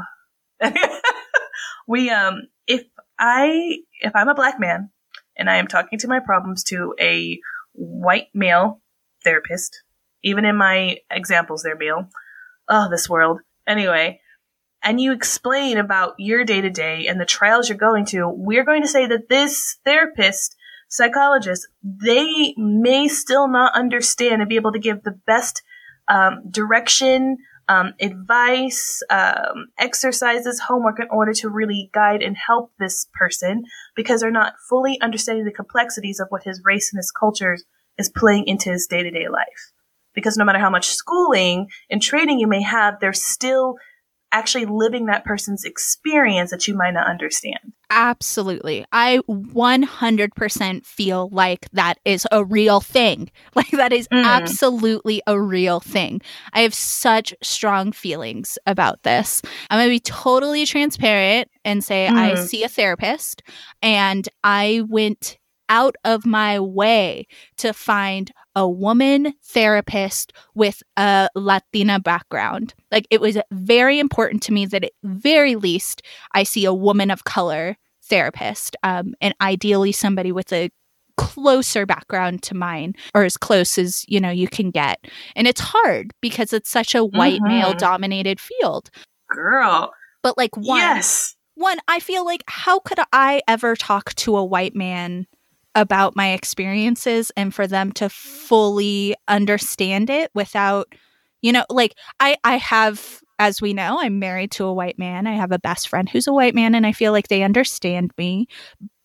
we 1.88 2.10
um 2.10 2.48
if 2.66 2.84
I 3.20 3.78
if 4.02 4.16
I'm 4.16 4.28
a 4.28 4.34
black 4.34 4.60
man 4.60 4.90
and 5.38 5.50
I 5.50 5.58
am 5.58 5.68
talking 5.68 6.00
to 6.00 6.08
my 6.08 6.20
problems 6.20 6.64
to 6.66 6.94
a 7.00 7.40
white 7.74 8.28
male 8.34 8.82
therapist, 9.24 9.82
even 10.24 10.46
in 10.46 10.56
my 10.56 10.98
examples 11.12 11.64
they're 11.64 11.78
male. 11.78 12.10
Oh, 12.70 12.90
this 12.90 13.10
world. 13.10 13.40
Anyway, 13.68 14.20
and 14.84 15.02
you 15.02 15.12
explain 15.12 15.78
about 15.78 16.16
your 16.18 16.44
day 16.44 16.62
to 16.62 16.70
day 16.70 17.08
and 17.08 17.20
the 17.20 17.26
trials 17.26 17.70
you're 17.70 17.78
going 17.78 18.06
to, 18.06 18.30
we're 18.30 18.64
going 18.64 18.82
to 18.82 18.88
say 18.88 19.08
that 19.08 19.30
this 19.30 19.78
therapist, 19.86 20.56
psychologist, 20.90 21.68
they 21.84 22.54
may 22.58 23.08
still 23.08 23.48
not 23.48 23.76
understand 23.76 24.42
and 24.42 24.50
be 24.50 24.56
able 24.56 24.72
to 24.72 24.80
give 24.80 25.04
the 25.04 25.20
best 25.26 25.62
um, 26.08 26.42
direction, 26.50 27.38
um, 27.70 27.94
advice, 28.00 29.02
um, 29.10 29.68
exercises, 29.78 30.60
homework 30.60 31.00
in 31.00 31.08
order 31.10 31.34
to 31.34 31.50
really 31.50 31.90
guide 31.94 32.22
and 32.22 32.38
help 32.38 32.72
this 32.80 33.08
person 33.14 33.64
because 33.96 34.22
they're 34.22 34.32
not 34.32 34.54
fully 34.70 35.00
understanding 35.02 35.46
the 35.46 35.52
complexities 35.52 36.20
of 36.20 36.28
what 36.30 36.44
his 36.44 36.62
race 36.64 36.92
and 36.94 36.98
his 36.98 37.12
culture 37.12 37.58
is 37.98 38.10
playing 38.10 38.48
into 38.48 38.70
his 38.70 38.88
day 38.88 39.04
to 39.04 39.12
day 39.12 39.28
life. 39.28 39.72
Because 40.14 40.38
no 40.38 40.46
matter 40.46 40.60
how 40.60 40.70
much 40.70 40.88
schooling 40.88 41.68
and 41.90 42.02
training 42.02 42.40
you 42.40 42.48
may 42.48 42.62
have, 42.62 43.00
there's 43.00 43.24
still 43.24 43.76
actually 44.32 44.66
living 44.66 45.06
that 45.06 45.26
person's 45.26 45.64
experience 45.64 46.52
that 46.52 46.68
you 46.68 46.76
might 46.76 46.92
not 46.92 47.08
understand. 47.08 47.74
Absolutely. 47.90 48.86
I 48.92 49.20
100% 49.30 50.86
feel 50.86 51.30
like 51.32 51.70
that 51.72 52.00
is 52.04 52.28
a 52.32 52.44
real 52.44 52.82
thing. 52.82 53.32
Like 53.56 53.72
that 53.72 53.92
is 53.92 54.08
mm. 54.10 54.24
absolutely 54.24 55.22
a 55.26 55.40
real 55.42 55.80
thing. 55.80 56.22
I 56.54 56.62
have 56.62 56.76
such 56.76 57.34
strong 57.42 57.92
feelings 57.92 58.60
about 58.68 59.02
this. 59.02 59.42
I'm 59.72 59.80
going 59.80 59.88
to 59.88 59.96
be 59.96 60.00
totally 60.00 60.66
transparent 60.68 61.50
and 61.66 61.84
say 61.84 62.08
mm. 62.08 62.16
I 62.16 62.36
see 62.36 62.64
a 62.64 62.70
therapist 62.70 63.42
and 63.82 64.30
I 64.44 64.84
went 64.88 65.40
out 65.70 65.96
of 66.04 66.26
my 66.26 66.60
way 66.60 67.28
to 67.58 67.74
find 67.74 68.32
a 68.56 68.68
woman 68.68 69.34
therapist 69.44 70.34
with 70.56 70.82
a 70.98 71.30
Latina 71.36 72.00
background. 72.00 72.74
Like 72.92 73.08
it 73.12 73.22
was 73.22 73.38
very 73.52 74.00
important 74.00 74.42
to 74.44 74.54
me 74.54 74.66
that 74.66 74.86
at 74.86 74.92
very 75.04 75.56
least 75.56 76.02
I 76.34 76.44
see 76.44 76.66
a 76.66 76.74
woman 76.74 77.12
of 77.12 77.24
color 77.24 77.78
therapist, 78.04 78.76
um, 78.84 79.14
and 79.22 79.36
ideally 79.42 79.92
somebody 79.92 80.32
with 80.32 80.52
a 80.54 80.70
closer 81.18 81.86
background 81.86 82.44
to 82.44 82.56
mine 82.56 82.94
or 83.16 83.24
as 83.24 83.38
close 83.38 83.78
as 83.78 84.06
you 84.08 84.20
know 84.20 84.30
you 84.30 84.48
can 84.48 84.70
get 84.70 85.00
and 85.36 85.48
it's 85.48 85.60
hard 85.60 86.12
because 86.22 86.54
it's 86.54 86.70
such 86.70 86.94
a 86.94 87.04
white 87.04 87.42
mm-hmm. 87.42 87.60
male 87.60 87.74
dominated 87.74 88.40
field 88.40 88.92
girl 89.32 89.92
but 90.22 90.38
like 90.38 90.56
one 90.56 90.78
yes 90.78 91.36
one 91.56 91.80
i 91.88 92.00
feel 92.00 92.24
like 92.24 92.44
how 92.48 92.78
could 92.80 93.00
i 93.12 93.42
ever 93.48 93.76
talk 93.76 94.14
to 94.14 94.38
a 94.38 94.46
white 94.46 94.76
man 94.76 95.26
about 95.78 96.16
my 96.16 96.32
experiences 96.32 97.32
and 97.38 97.54
for 97.54 97.68
them 97.68 97.92
to 97.92 98.10
fully 98.10 99.16
understand 99.28 100.10
it 100.10 100.32
without 100.34 100.88
you 101.44 101.52
know 101.52 101.64
like 101.70 101.94
i 102.20 102.36
i 102.44 102.58
have 102.58 103.22
as 103.38 103.62
we 103.62 103.74
know 103.74 104.00
i'm 104.02 104.18
married 104.18 104.50
to 104.50 104.66
a 104.66 104.74
white 104.74 104.98
man. 104.98 105.28
I 105.28 105.34
have 105.34 105.52
a 105.52 105.60
best 105.60 105.88
friend 105.88 106.10
who's 106.10 106.26
a 106.26 106.34
white 106.34 106.56
man 106.56 106.74
and 106.74 106.86
i 106.86 106.92
feel 106.92 107.12
like 107.12 107.28
they 107.28 107.44
understand 107.44 108.12
me. 108.18 108.48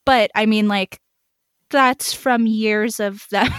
But 0.07 0.31
i 0.35 0.47
mean 0.47 0.67
like 0.67 0.99
that's 1.69 2.15
from 2.15 2.47
years 2.47 3.01
of 3.01 3.27
them 3.31 3.53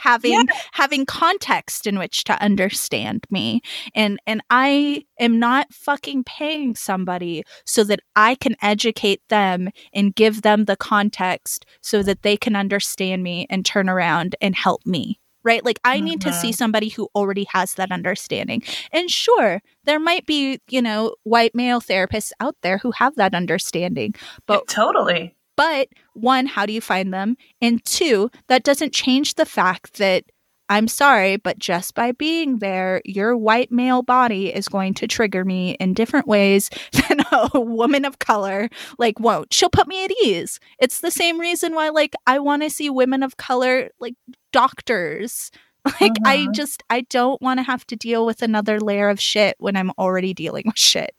having 0.00 0.32
yeah. 0.32 0.42
having 0.72 1.06
context 1.06 1.86
in 1.86 1.98
which 1.98 2.24
to 2.24 2.42
understand 2.42 3.24
me 3.30 3.60
and 3.94 4.18
and 4.26 4.42
I 4.50 5.04
am 5.18 5.38
not 5.38 5.72
fucking 5.72 6.24
paying 6.24 6.74
somebody 6.74 7.44
so 7.64 7.84
that 7.84 8.00
I 8.16 8.34
can 8.34 8.56
educate 8.62 9.22
them 9.28 9.68
and 9.92 10.14
give 10.14 10.42
them 10.42 10.64
the 10.64 10.76
context 10.76 11.66
so 11.80 12.02
that 12.02 12.22
they 12.22 12.36
can 12.36 12.56
understand 12.56 13.22
me 13.22 13.46
and 13.50 13.64
turn 13.64 13.88
around 13.88 14.36
and 14.40 14.54
help 14.54 14.84
me 14.86 15.18
right? 15.44 15.64
Like 15.64 15.80
I 15.82 16.00
need 16.00 16.20
mm-hmm. 16.20 16.30
to 16.30 16.34
see 16.34 16.48
mm-hmm. 16.48 16.54
somebody 16.54 16.88
who 16.90 17.08
already 17.14 17.46
has 17.52 17.74
that 17.74 17.90
understanding. 17.90 18.62
And 18.92 19.10
sure, 19.10 19.62
there 19.84 19.98
might 19.98 20.26
be, 20.26 20.60
you 20.68 20.82
know, 20.82 21.14
white 21.24 21.54
male 21.54 21.80
therapists 21.80 22.32
out 22.38 22.56
there 22.62 22.78
who 22.78 22.90
have 22.92 23.14
that 23.16 23.34
understanding. 23.34 24.14
But 24.46 24.64
yeah, 24.68 24.74
totally. 24.74 25.36
But 25.58 25.88
one, 26.12 26.46
how 26.46 26.66
do 26.66 26.72
you 26.72 26.80
find 26.80 27.12
them? 27.12 27.36
And 27.60 27.84
two, 27.84 28.30
that 28.46 28.62
doesn't 28.62 28.94
change 28.94 29.34
the 29.34 29.44
fact 29.44 29.94
that 29.94 30.22
I'm 30.68 30.86
sorry, 30.86 31.36
but 31.36 31.58
just 31.58 31.96
by 31.96 32.12
being 32.12 32.58
there, 32.58 33.02
your 33.04 33.36
white 33.36 33.72
male 33.72 34.02
body 34.02 34.54
is 34.54 34.68
going 34.68 34.94
to 34.94 35.08
trigger 35.08 35.44
me 35.44 35.72
in 35.80 35.94
different 35.94 36.28
ways 36.28 36.70
than 36.92 37.22
a 37.32 37.58
woman 37.58 38.04
of 38.04 38.20
color 38.20 38.70
like 38.98 39.18
won't. 39.18 39.52
She'll 39.52 39.68
put 39.68 39.88
me 39.88 40.04
at 40.04 40.12
ease. 40.22 40.60
It's 40.78 41.00
the 41.00 41.10
same 41.10 41.40
reason 41.40 41.74
why 41.74 41.88
like 41.88 42.14
I 42.24 42.38
want 42.38 42.62
to 42.62 42.70
see 42.70 42.88
women 42.88 43.24
of 43.24 43.36
color 43.36 43.90
like 43.98 44.14
doctors. 44.52 45.50
Like 46.00 46.12
uh-huh. 46.22 46.26
I 46.26 46.48
just 46.52 46.82
I 46.90 47.02
don't 47.02 47.40
want 47.40 47.60
to 47.60 47.62
have 47.62 47.86
to 47.86 47.96
deal 47.96 48.26
with 48.26 48.42
another 48.42 48.78
layer 48.78 49.08
of 49.08 49.18
shit 49.18 49.56
when 49.58 49.74
I'm 49.74 49.90
already 49.92 50.34
dealing 50.34 50.64
with 50.66 50.76
shit. 50.76 51.14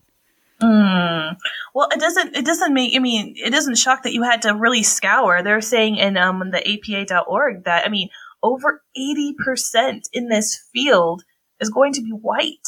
Mm. 0.61 1.35
Well, 1.73 1.87
it 1.91 1.99
doesn't. 1.99 2.35
It 2.35 2.45
doesn't 2.45 2.73
make. 2.73 2.95
I 2.95 2.99
mean, 2.99 3.33
it 3.37 3.51
doesn't 3.51 3.77
shock 3.77 4.03
that 4.03 4.13
you 4.13 4.23
had 4.23 4.41
to 4.41 4.53
really 4.53 4.83
scour. 4.83 5.41
They're 5.41 5.61
saying 5.61 5.95
in 5.97 6.17
um 6.17 6.51
the 6.51 6.59
APA.org 6.59 7.63
that 7.63 7.85
I 7.85 7.89
mean, 7.89 8.09
over 8.43 8.83
eighty 8.95 9.33
percent 9.43 10.09
in 10.11 10.27
this 10.27 10.59
field 10.73 11.23
is 11.61 11.69
going 11.69 11.93
to 11.93 12.01
be 12.01 12.11
white, 12.11 12.67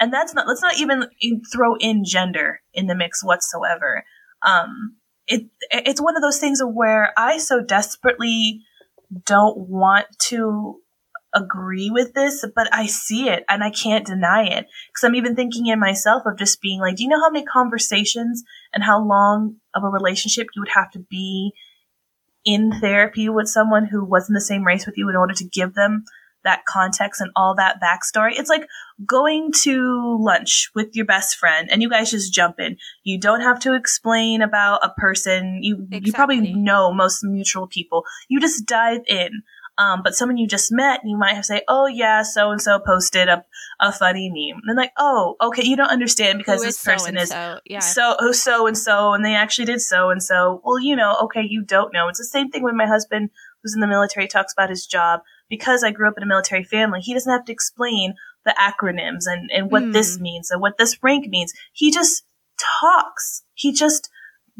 and 0.00 0.12
that's 0.12 0.34
not. 0.34 0.48
Let's 0.48 0.62
not 0.62 0.78
even 0.78 1.06
throw 1.52 1.76
in 1.76 2.04
gender 2.04 2.60
in 2.74 2.88
the 2.88 2.96
mix 2.96 3.24
whatsoever. 3.24 4.04
Um, 4.42 4.96
it 5.28 5.46
it's 5.70 6.00
one 6.00 6.16
of 6.16 6.22
those 6.22 6.40
things 6.40 6.60
where 6.64 7.12
I 7.16 7.38
so 7.38 7.62
desperately 7.62 8.60
don't 9.24 9.56
want 9.56 10.06
to 10.28 10.80
agree 11.34 11.90
with 11.90 12.14
this, 12.14 12.44
but 12.54 12.72
I 12.72 12.86
see 12.86 13.28
it 13.28 13.44
and 13.48 13.62
I 13.62 13.70
can't 13.70 14.06
deny 14.06 14.44
it. 14.44 14.66
Cause 14.94 15.04
I'm 15.04 15.14
even 15.14 15.36
thinking 15.36 15.66
in 15.66 15.78
myself 15.78 16.22
of 16.26 16.38
just 16.38 16.60
being 16.60 16.80
like, 16.80 16.96
do 16.96 17.04
you 17.04 17.08
know 17.08 17.20
how 17.20 17.30
many 17.30 17.44
conversations 17.44 18.42
and 18.72 18.82
how 18.82 19.04
long 19.04 19.56
of 19.74 19.84
a 19.84 19.88
relationship 19.88 20.48
you 20.54 20.62
would 20.62 20.72
have 20.74 20.90
to 20.92 20.98
be 20.98 21.52
in 22.44 22.72
therapy 22.80 23.28
with 23.28 23.48
someone 23.48 23.86
who 23.86 24.04
wasn't 24.04 24.34
the 24.34 24.40
same 24.40 24.64
race 24.64 24.86
with 24.86 24.96
you 24.96 25.08
in 25.08 25.16
order 25.16 25.34
to 25.34 25.44
give 25.44 25.74
them 25.74 26.04
that 26.44 26.64
context 26.64 27.20
and 27.20 27.30
all 27.36 27.54
that 27.54 27.80
backstory. 27.82 28.32
It's 28.32 28.48
like 28.48 28.66
going 29.04 29.52
to 29.62 30.18
lunch 30.20 30.70
with 30.74 30.96
your 30.96 31.04
best 31.04 31.36
friend 31.36 31.68
and 31.70 31.82
you 31.82 31.90
guys 31.90 32.10
just 32.10 32.32
jump 32.32 32.58
in. 32.58 32.78
You 33.04 33.20
don't 33.20 33.42
have 33.42 33.60
to 33.60 33.74
explain 33.74 34.42
about 34.42 34.80
a 34.82 34.90
person. 34.96 35.60
You 35.62 35.86
exactly. 35.90 36.00
you 36.06 36.12
probably 36.12 36.54
know 36.54 36.92
most 36.92 37.22
mutual 37.22 37.66
people. 37.66 38.04
You 38.28 38.40
just 38.40 38.66
dive 38.66 39.02
in. 39.06 39.42
Um, 39.80 40.02
but 40.02 40.14
someone 40.14 40.36
you 40.36 40.46
just 40.46 40.70
met, 40.70 41.00
you 41.04 41.16
might 41.16 41.34
have 41.34 41.46
say, 41.46 41.62
"Oh 41.66 41.86
yeah, 41.86 42.22
so 42.22 42.50
and 42.50 42.60
so 42.60 42.78
posted 42.78 43.28
a, 43.28 43.42
a 43.80 43.90
funny 43.90 44.28
meme," 44.28 44.60
and 44.66 44.76
like, 44.76 44.92
"Oh, 44.98 45.36
okay, 45.40 45.64
you 45.64 45.74
don't 45.74 45.88
understand 45.88 46.36
because 46.36 46.60
this 46.60 46.84
person 46.84 47.16
is 47.16 47.30
yeah. 47.30 47.78
so 47.78 48.14
oh, 48.20 48.32
so 48.32 48.66
and 48.66 48.76
so, 48.76 49.14
and 49.14 49.24
they 49.24 49.34
actually 49.34 49.64
did 49.64 49.80
so 49.80 50.10
and 50.10 50.22
so." 50.22 50.60
Well, 50.62 50.78
you 50.78 50.94
know, 50.94 51.16
okay, 51.22 51.46
you 51.48 51.64
don't 51.64 51.94
know. 51.94 52.08
It's 52.08 52.18
the 52.18 52.26
same 52.26 52.50
thing 52.50 52.62
when 52.62 52.76
my 52.76 52.86
husband, 52.86 53.30
who's 53.62 53.74
in 53.74 53.80
the 53.80 53.86
military, 53.86 54.28
talks 54.28 54.52
about 54.52 54.68
his 54.68 54.86
job. 54.86 55.20
Because 55.48 55.82
I 55.82 55.92
grew 55.92 56.08
up 56.08 56.14
in 56.18 56.22
a 56.22 56.26
military 56.26 56.62
family, 56.62 57.00
he 57.00 57.14
doesn't 57.14 57.32
have 57.32 57.46
to 57.46 57.52
explain 57.52 58.14
the 58.44 58.54
acronyms 58.60 59.24
and 59.24 59.50
and 59.50 59.70
what 59.70 59.82
mm. 59.82 59.94
this 59.94 60.16
hmm. 60.16 60.24
means 60.24 60.50
and 60.50 60.60
what 60.60 60.76
this 60.76 60.98
rank 61.02 61.26
means. 61.26 61.54
He 61.72 61.90
just 61.90 62.24
talks. 62.82 63.44
He 63.54 63.72
just 63.72 64.10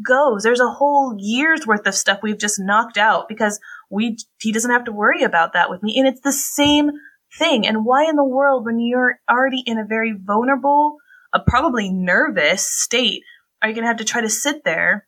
goes. 0.03 0.41
There's 0.41 0.59
a 0.59 0.67
whole 0.67 1.15
year's 1.19 1.67
worth 1.67 1.85
of 1.85 1.93
stuff 1.93 2.19
we've 2.23 2.39
just 2.39 2.59
knocked 2.59 2.97
out 2.97 3.27
because 3.27 3.59
we 3.91 4.17
he 4.39 4.51
doesn't 4.51 4.71
have 4.71 4.85
to 4.85 4.91
worry 4.91 5.23
about 5.23 5.53
that 5.53 5.69
with 5.69 5.83
me. 5.83 5.99
And 5.99 6.07
it's 6.07 6.21
the 6.21 6.31
same 6.31 6.91
thing. 7.37 7.67
And 7.67 7.85
why 7.85 8.09
in 8.09 8.15
the 8.15 8.23
world 8.23 8.65
when 8.65 8.79
you're 8.79 9.19
already 9.29 9.63
in 9.65 9.77
a 9.77 9.85
very 9.85 10.13
vulnerable 10.17 10.97
a 11.33 11.39
probably 11.39 11.89
nervous 11.89 12.65
state 12.65 13.23
are 13.61 13.69
you 13.69 13.75
going 13.75 13.83
to 13.83 13.87
have 13.87 13.97
to 13.97 14.05
try 14.05 14.21
to 14.21 14.29
sit 14.29 14.63
there 14.65 15.07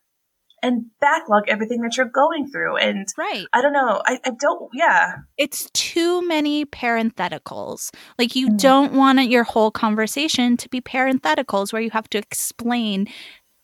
and 0.62 0.86
backlog 1.02 1.44
everything 1.48 1.82
that 1.82 1.98
you're 1.98 2.06
going 2.06 2.50
through? 2.50 2.78
And 2.78 3.08
right. 3.18 3.46
I 3.52 3.62
don't 3.62 3.74
know. 3.74 4.02
I, 4.06 4.20
I 4.24 4.32
don't 4.40 4.70
yeah. 4.74 5.16
It's 5.38 5.70
too 5.74 6.26
many 6.28 6.66
parentheticals. 6.66 7.90
Like 8.20 8.36
you 8.36 8.48
mm-hmm. 8.48 8.58
don't 8.58 8.94
want 8.94 9.28
your 9.30 9.44
whole 9.44 9.72
conversation 9.72 10.56
to 10.58 10.70
be 10.70 10.82
parentheticals 10.82 11.74
where 11.74 11.82
you 11.82 11.90
have 11.92 12.10
to 12.12 12.18
explain 12.18 13.08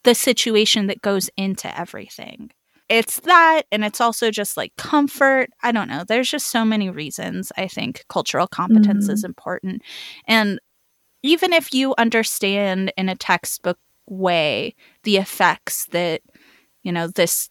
the 0.04 0.16
situation 0.16 0.88
that 0.88 1.02
goes 1.02 1.30
into 1.38 1.78
everything 1.78 2.52
it's 2.90 3.20
that 3.22 3.64
and 3.72 3.86
it's 3.86 4.02
also 4.02 4.32
just 4.32 4.58
like 4.58 4.76
comfort 4.76 5.50
i 5.64 5.72
don't 5.72 5.88
know 5.88 6.04
there's 6.08 6.30
just 6.30 6.48
so 6.48 6.66
many 6.66 6.90
reasons 6.90 7.52
i 7.58 7.68
think 7.68 8.04
cultural 8.10 8.48
competence 8.48 9.06
mm-hmm. 9.06 9.14
is 9.14 9.24
important 9.24 9.82
and 10.28 10.60
even 11.22 11.54
if 11.54 11.74
you 11.74 11.94
understand 11.98 12.92
in 12.98 13.10
a 13.10 13.16
textbook 13.16 13.78
way 14.08 14.74
the 15.04 15.18
effects 15.18 15.86
that 15.92 16.22
you 16.82 16.92
know 16.92 17.08
this 17.08 17.50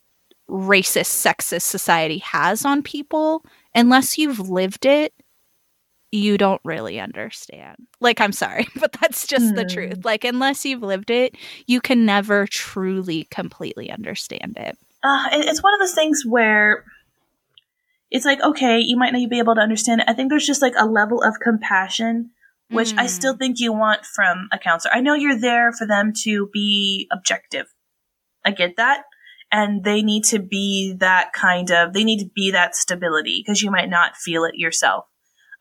racist, 0.49 1.25
sexist 1.25 1.63
society 1.63 2.19
has 2.19 2.65
on 2.65 2.83
people, 2.83 3.45
unless 3.75 4.19
you've 4.19 4.41
lived 4.41 4.87
it, 4.87 5.13
you 6.11 6.39
don't 6.39 6.61
really 6.65 6.99
understand. 6.99 7.77
Like, 8.01 8.21
I'm 8.21 8.33
sorry, 8.33 8.67
but 8.77 8.97
that's 9.01 9.27
just 9.27 9.53
mm. 9.53 9.57
the 9.57 9.65
truth. 9.67 10.05
Like, 10.05 10.25
unless 10.25 10.65
you've 10.65 10.83
lived 10.83 11.11
it, 11.11 11.37
you 11.67 11.81
can 11.81 12.07
never 12.07 12.47
truly, 12.47 13.27
completely 13.31 13.91
understand 13.91 14.57
it. 14.57 14.79
Uh, 15.03 15.29
it's 15.33 15.63
one 15.63 15.75
of 15.75 15.81
those 15.81 15.95
things 15.95 16.25
where 16.27 16.85
it's 18.11 18.25
like, 18.25 18.41
okay, 18.41 18.81
you 18.81 18.97
might 18.97 19.13
not 19.13 19.29
be 19.29 19.39
able 19.39 19.55
to 19.55 19.61
understand 19.61 20.01
it. 20.01 20.09
I 20.09 20.15
think 20.15 20.31
there's 20.31 20.47
just 20.47 20.63
like 20.63 20.75
a 20.77 20.87
level 20.87 21.23
of 21.23 21.35
compassion, 21.41 22.31
which 22.71 22.93
mm. 22.93 22.99
I 22.99 23.07
still 23.07 23.35
hmm. 23.35 23.39
think 23.39 23.61
you 23.61 23.73
want 23.73 24.05
from 24.05 24.49
a 24.53 24.59
counselor. 24.59 24.95
I 24.95 25.01
know 25.01 25.15
you're 25.15 25.39
there 25.39 25.73
for 25.73 25.87
them 25.87 26.13
to 26.25 26.49
be 26.53 27.09
objective. 27.13 27.67
I 28.45 28.51
get 28.51 28.77
that 28.77 29.05
and 29.51 29.85
they 29.85 30.03
need 30.03 30.25
to 30.25 30.39
be 30.39 30.95
that 30.99 31.33
kind 31.33 31.71
of 31.71 31.93
they 31.93 32.05
need 32.05 32.21
to 32.21 32.31
be 32.35 32.51
that 32.51 32.75
stability 32.75 33.43
because 33.45 33.63
you 33.63 33.71
might 33.71 33.89
not 33.89 34.17
feel 34.17 34.45
it 34.45 34.55
yourself 34.55 35.07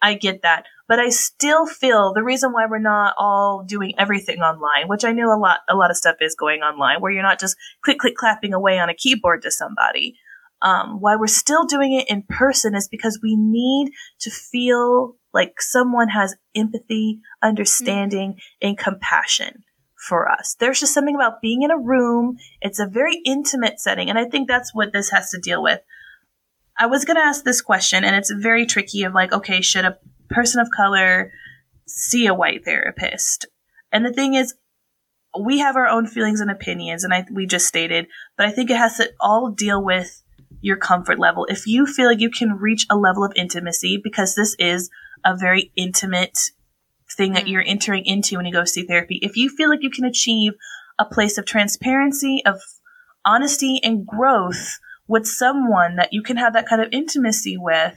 i 0.01 0.13
get 0.13 0.41
that 0.41 0.65
but 0.87 0.99
i 0.99 1.09
still 1.09 1.65
feel 1.65 2.13
the 2.13 2.23
reason 2.23 2.51
why 2.51 2.65
we're 2.69 2.79
not 2.79 3.13
all 3.17 3.63
doing 3.67 3.93
everything 3.97 4.39
online 4.39 4.87
which 4.87 5.05
i 5.05 5.11
know 5.11 5.33
a 5.33 5.39
lot 5.39 5.59
a 5.69 5.75
lot 5.75 5.91
of 5.91 5.97
stuff 5.97 6.15
is 6.21 6.35
going 6.35 6.61
online 6.61 6.99
where 6.99 7.11
you're 7.11 7.23
not 7.23 7.39
just 7.39 7.55
click 7.83 7.99
click 7.99 8.15
clapping 8.15 8.53
away 8.53 8.79
on 8.79 8.89
a 8.89 8.93
keyboard 8.93 9.41
to 9.41 9.51
somebody 9.51 10.15
um, 10.61 10.99
why 10.99 11.15
we're 11.15 11.27
still 11.27 11.65
doing 11.65 11.93
it 11.93 12.09
in 12.09 12.23
person 12.23 12.73
is 12.73 12.87
because 12.87 13.19
we 13.21 13.35
need 13.35 13.91
to 14.21 14.31
feel 14.31 15.15
like 15.33 15.61
someone 15.61 16.09
has 16.09 16.35
empathy 16.55 17.19
understanding 17.43 18.31
mm-hmm. 18.31 18.67
and 18.67 18.77
compassion 18.77 19.63
for 20.07 20.29
us. 20.29 20.55
There's 20.59 20.79
just 20.79 20.93
something 20.93 21.15
about 21.15 21.41
being 21.41 21.63
in 21.63 21.71
a 21.71 21.77
room. 21.77 22.37
It's 22.61 22.79
a 22.79 22.87
very 22.87 23.21
intimate 23.25 23.79
setting. 23.79 24.09
And 24.09 24.17
I 24.17 24.25
think 24.25 24.47
that's 24.47 24.73
what 24.73 24.93
this 24.93 25.09
has 25.11 25.29
to 25.31 25.39
deal 25.39 25.61
with. 25.61 25.81
I 26.79 26.85
was 26.85 27.05
going 27.05 27.17
to 27.17 27.23
ask 27.23 27.43
this 27.43 27.61
question, 27.61 28.03
and 28.03 28.15
it's 28.15 28.31
very 28.31 28.65
tricky 28.65 29.03
of 29.03 29.13
like, 29.13 29.33
okay, 29.33 29.61
should 29.61 29.85
a 29.85 29.97
person 30.29 30.61
of 30.61 30.69
color 30.75 31.31
see 31.85 32.25
a 32.27 32.33
white 32.33 32.65
therapist? 32.65 33.45
And 33.91 34.05
the 34.05 34.13
thing 34.13 34.33
is, 34.33 34.55
we 35.39 35.59
have 35.59 35.75
our 35.75 35.87
own 35.87 36.07
feelings 36.07 36.41
and 36.41 36.49
opinions, 36.49 37.03
and 37.03 37.13
I, 37.13 37.25
we 37.31 37.45
just 37.45 37.67
stated, 37.67 38.07
but 38.37 38.47
I 38.47 38.51
think 38.51 38.69
it 38.69 38.77
has 38.77 38.97
to 38.97 39.11
all 39.19 39.51
deal 39.51 39.83
with 39.83 40.23
your 40.61 40.77
comfort 40.77 41.19
level. 41.19 41.45
If 41.45 41.67
you 41.67 41.85
feel 41.85 42.07
like 42.07 42.19
you 42.19 42.31
can 42.31 42.53
reach 42.53 42.85
a 42.89 42.97
level 42.97 43.23
of 43.23 43.33
intimacy, 43.35 43.99
because 44.03 44.35
this 44.35 44.55
is 44.57 44.89
a 45.23 45.35
very 45.35 45.71
intimate 45.75 46.37
thing 47.15 47.33
that 47.33 47.45
mm. 47.45 47.51
you're 47.51 47.63
entering 47.65 48.05
into 48.05 48.37
when 48.37 48.45
you 48.45 48.53
go 48.53 48.65
see 48.65 48.85
therapy, 48.85 49.19
if 49.21 49.37
you 49.37 49.49
feel 49.49 49.69
like 49.69 49.83
you 49.83 49.89
can 49.89 50.05
achieve 50.05 50.53
a 50.99 51.05
place 51.05 51.37
of 51.37 51.45
transparency, 51.45 52.41
of 52.45 52.59
honesty 53.23 53.79
and 53.83 54.05
growth 54.05 54.79
with 55.07 55.27
someone 55.27 55.95
that 55.97 56.11
you 56.11 56.21
can 56.21 56.37
have 56.37 56.53
that 56.53 56.67
kind 56.67 56.81
of 56.81 56.89
intimacy 56.91 57.55
with, 57.57 57.93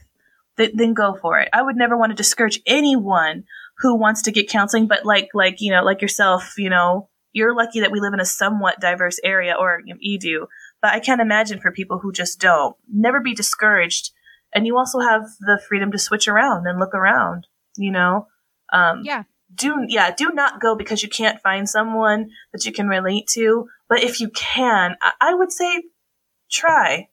th- 0.60 0.74
then 0.74 0.94
go 0.94 1.16
for 1.20 1.38
it. 1.38 1.48
I 1.52 1.62
would 1.62 1.76
never 1.76 1.96
want 1.96 2.10
to 2.10 2.16
discourage 2.16 2.60
anyone 2.66 3.44
who 3.78 3.96
wants 3.96 4.22
to 4.22 4.32
get 4.32 4.48
counseling, 4.48 4.86
but 4.86 5.06
like, 5.06 5.30
like, 5.34 5.56
you 5.60 5.72
know, 5.72 5.82
like 5.82 6.02
yourself, 6.02 6.54
you 6.58 6.68
know, 6.68 7.08
you're 7.32 7.56
lucky 7.56 7.80
that 7.80 7.92
we 7.92 8.00
live 8.00 8.12
in 8.12 8.20
a 8.20 8.24
somewhat 8.24 8.80
diverse 8.80 9.18
area, 9.24 9.54
or 9.58 9.80
you, 9.84 9.94
know, 9.94 9.98
you 10.00 10.18
do. 10.18 10.46
But 10.82 10.92
I 10.92 11.00
can't 11.00 11.20
imagine 11.20 11.60
for 11.60 11.72
people 11.72 11.98
who 11.98 12.12
just 12.12 12.40
don't. 12.40 12.76
Never 12.92 13.20
be 13.20 13.34
discouraged. 13.34 14.10
And 14.54 14.66
you 14.66 14.76
also 14.76 14.98
have 15.00 15.22
the 15.40 15.60
freedom 15.68 15.92
to 15.92 15.98
switch 15.98 16.26
around 16.26 16.66
and 16.66 16.78
look 16.78 16.94
around, 16.94 17.46
you 17.76 17.92
know? 17.92 18.26
Um, 18.72 19.02
yeah. 19.04 19.24
Do 19.52 19.84
yeah, 19.88 20.12
do 20.14 20.30
not 20.32 20.60
go 20.60 20.76
because 20.76 21.02
you 21.02 21.08
can't 21.08 21.40
find 21.40 21.68
someone 21.68 22.30
that 22.52 22.64
you 22.64 22.72
can 22.72 22.86
relate 22.86 23.26
to. 23.34 23.66
But 23.88 24.02
if 24.02 24.20
you 24.20 24.30
can, 24.30 24.96
I, 25.02 25.12
I 25.20 25.34
would 25.34 25.50
say 25.50 25.82
try. 26.50 27.08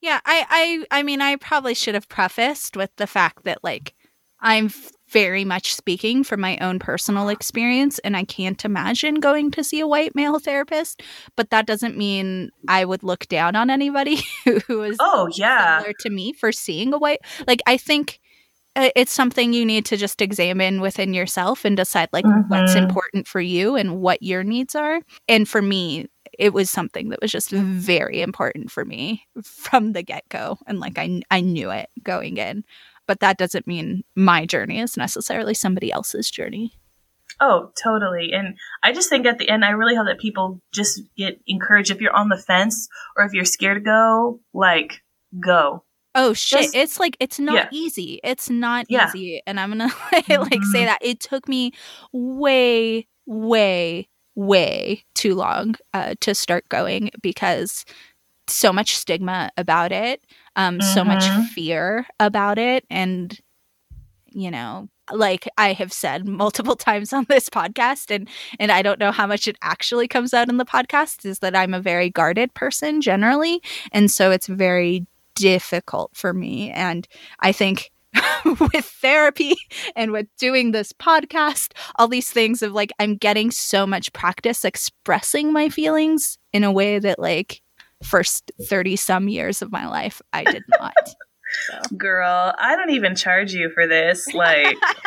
Yeah, 0.00 0.20
I, 0.24 0.84
I 0.90 0.98
I 1.00 1.02
mean 1.02 1.20
I 1.20 1.36
probably 1.36 1.74
should 1.74 1.94
have 1.94 2.08
prefaced 2.08 2.76
with 2.76 2.90
the 2.96 3.06
fact 3.06 3.44
that 3.44 3.62
like 3.62 3.94
I'm 4.40 4.70
very 5.10 5.44
much 5.44 5.74
speaking 5.74 6.22
from 6.24 6.40
my 6.40 6.56
own 6.58 6.78
personal 6.78 7.28
experience 7.28 7.98
and 8.00 8.16
I 8.16 8.24
can't 8.24 8.64
imagine 8.64 9.16
going 9.16 9.50
to 9.50 9.64
see 9.64 9.80
a 9.80 9.86
white 9.86 10.14
male 10.14 10.38
therapist, 10.38 11.02
but 11.36 11.50
that 11.50 11.66
doesn't 11.66 11.96
mean 11.96 12.50
I 12.68 12.84
would 12.84 13.02
look 13.02 13.26
down 13.26 13.56
on 13.56 13.70
anybody 13.70 14.20
who 14.44 14.82
is 14.82 14.96
Oh, 15.00 15.28
yeah. 15.34 15.78
similar 15.78 15.94
to 16.00 16.10
me 16.10 16.32
for 16.32 16.52
seeing 16.52 16.94
a 16.94 16.98
white 16.98 17.20
like 17.46 17.60
I 17.66 17.76
think 17.76 18.20
it's 18.76 19.12
something 19.12 19.52
you 19.52 19.66
need 19.66 19.84
to 19.86 19.96
just 19.96 20.22
examine 20.22 20.80
within 20.80 21.12
yourself 21.12 21.64
and 21.64 21.76
decide 21.76 22.08
like 22.12 22.24
mm-hmm. 22.24 22.48
what's 22.48 22.74
important 22.74 23.26
for 23.26 23.40
you 23.40 23.74
and 23.74 24.00
what 24.00 24.22
your 24.22 24.44
needs 24.44 24.74
are. 24.74 25.00
And 25.28 25.48
for 25.48 25.60
me, 25.60 26.06
it 26.40 26.54
was 26.54 26.70
something 26.70 27.10
that 27.10 27.20
was 27.20 27.30
just 27.30 27.50
very 27.50 28.22
important 28.22 28.70
for 28.70 28.84
me 28.86 29.26
from 29.42 29.92
the 29.92 30.02
get-go 30.02 30.58
and 30.66 30.80
like 30.80 30.98
I 30.98 31.20
I 31.30 31.42
knew 31.42 31.70
it 31.70 31.90
going 32.02 32.38
in. 32.38 32.64
But 33.06 33.20
that 33.20 33.38
doesn't 33.38 33.66
mean 33.66 34.04
my 34.14 34.46
journey 34.46 34.80
is 34.80 34.96
necessarily 34.96 35.52
somebody 35.52 35.92
else's 35.92 36.30
journey. 36.30 36.72
Oh, 37.40 37.72
totally. 37.82 38.32
And 38.32 38.56
I 38.82 38.92
just 38.92 39.08
think 39.08 39.26
at 39.26 39.38
the 39.38 39.48
end, 39.48 39.64
I 39.64 39.70
really 39.70 39.94
hope 39.94 40.06
that 40.06 40.18
people 40.18 40.60
just 40.72 41.02
get 41.16 41.40
encouraged 41.46 41.90
if 41.90 42.00
you're 42.00 42.16
on 42.16 42.28
the 42.28 42.38
fence 42.38 42.88
or 43.16 43.24
if 43.24 43.32
you're 43.32 43.44
scared 43.44 43.78
to 43.78 43.80
go, 43.80 44.40
like, 44.52 45.02
go. 45.38 45.84
Oh 46.14 46.32
shit! 46.32 46.62
Just, 46.62 46.74
it's 46.74 46.98
like 46.98 47.16
it's 47.20 47.38
not 47.38 47.54
yeah. 47.54 47.68
easy. 47.70 48.18
It's 48.24 48.50
not 48.50 48.86
yeah. 48.88 49.08
easy, 49.08 49.42
and 49.46 49.60
I'm 49.60 49.70
gonna 49.70 49.84
like, 49.84 49.94
mm-hmm. 50.26 50.42
like 50.42 50.64
say 50.64 50.80
mm-hmm. 50.80 50.86
that 50.86 50.98
it 51.02 51.20
took 51.20 51.46
me 51.46 51.70
way, 52.12 53.06
way, 53.26 54.08
way 54.34 55.04
too 55.14 55.34
long 55.34 55.74
uh, 55.94 56.14
to 56.20 56.34
start 56.34 56.68
going 56.68 57.10
because 57.22 57.84
so 58.46 58.72
much 58.72 58.96
stigma 58.96 59.50
about 59.56 59.92
it, 59.92 60.24
um, 60.56 60.78
mm-hmm. 60.78 60.94
so 60.94 61.04
much 61.04 61.22
mm-hmm. 61.22 61.42
fear 61.44 62.06
about 62.18 62.58
it, 62.58 62.84
and 62.90 63.38
you 64.32 64.50
know, 64.50 64.88
like 65.12 65.48
I 65.58 65.72
have 65.72 65.92
said 65.92 66.26
multiple 66.26 66.76
times 66.76 67.12
on 67.12 67.26
this 67.28 67.48
podcast, 67.48 68.14
and 68.14 68.28
and 68.58 68.72
I 68.72 68.82
don't 68.82 69.00
know 69.00 69.12
how 69.12 69.26
much 69.26 69.48
it 69.48 69.56
actually 69.62 70.08
comes 70.08 70.34
out 70.34 70.48
in 70.48 70.56
the 70.56 70.64
podcast, 70.64 71.24
is 71.24 71.40
that 71.40 71.56
I'm 71.56 71.74
a 71.74 71.80
very 71.80 72.10
guarded 72.10 72.54
person 72.54 73.00
generally, 73.00 73.62
and 73.92 74.10
so 74.10 74.30
it's 74.30 74.46
very 74.46 75.06
difficult 75.34 76.10
for 76.14 76.34
me. 76.34 76.70
And 76.70 77.06
I 77.40 77.52
think 77.52 77.90
with 78.44 78.84
therapy 78.84 79.54
and 79.94 80.12
with 80.12 80.26
doing 80.38 80.72
this 80.72 80.92
podcast, 80.92 81.72
all 81.96 82.08
these 82.08 82.30
things 82.30 82.62
of 82.62 82.72
like, 82.72 82.90
I'm 82.98 83.16
getting 83.16 83.50
so 83.50 83.86
much 83.86 84.12
practice 84.12 84.64
expressing 84.64 85.52
my 85.52 85.68
feelings 85.68 86.38
in 86.52 86.64
a 86.64 86.72
way 86.72 86.98
that, 86.98 87.18
like, 87.18 87.62
first 88.02 88.50
30 88.62 88.96
some 88.96 89.28
years 89.28 89.62
of 89.62 89.70
my 89.70 89.86
life, 89.86 90.20
I 90.32 90.44
did 90.44 90.62
not. 90.78 90.94
So. 91.66 91.80
Girl, 91.96 92.54
I 92.58 92.76
don't 92.76 92.90
even 92.90 93.14
charge 93.14 93.52
you 93.52 93.70
for 93.70 93.86
this. 93.86 94.32
Like, 94.34 94.76
Dang. 94.76 94.76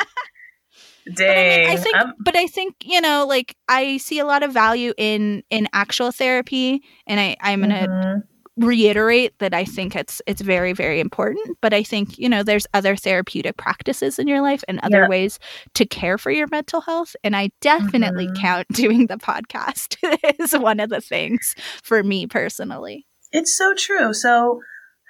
But 1.16 1.28
I, 1.28 1.58
mean, 1.58 1.68
I 1.68 1.76
think, 1.76 1.96
I'm- 1.98 2.14
but 2.20 2.36
I 2.38 2.48
think 2.48 2.76
you 2.82 3.02
know, 3.02 3.26
like 3.28 3.58
I 3.68 3.98
see 3.98 4.20
a 4.20 4.26
lot 4.26 4.42
of 4.42 4.54
value 4.54 4.94
in 4.98 5.44
in 5.50 5.68
actual 5.74 6.14
therapy, 6.14 6.82
and 7.06 7.20
I 7.20 7.36
I'm 7.42 7.60
gonna 7.60 7.88
mm-hmm 7.88 8.33
reiterate 8.58 9.38
that 9.40 9.54
I 9.54 9.66
think 9.66 9.96
it's 9.96 10.22
it's 10.28 10.42
very 10.42 10.74
very 10.74 11.00
important 11.00 11.58
but 11.60 11.74
I 11.74 11.82
think 11.82 12.20
you 12.20 12.30
know 12.30 12.44
there's 12.44 12.68
other 12.74 12.96
therapeutic 12.96 13.58
practices 13.58 14.20
in 14.20 14.28
your 14.28 14.42
life 14.42 14.64
and 14.68 14.80
other 14.84 15.04
yeah. 15.04 15.08
ways 15.08 15.40
to 15.74 15.86
care 15.88 16.20
for 16.20 16.30
your 16.30 16.48
mental 16.52 16.82
health 16.82 17.16
and 17.24 17.36
I 17.36 17.50
definitely 17.62 18.28
mm-hmm. 18.28 18.42
count 18.42 18.68
doing 18.74 19.08
the 19.08 19.18
podcast 19.18 19.98
is 20.40 20.54
one 20.54 20.80
of 20.80 20.90
the 20.90 21.02
things 21.02 21.56
for 21.82 22.04
me 22.04 22.28
personally. 22.28 23.08
It's 23.32 23.58
so 23.58 23.74
true. 23.74 24.14
So 24.14 24.62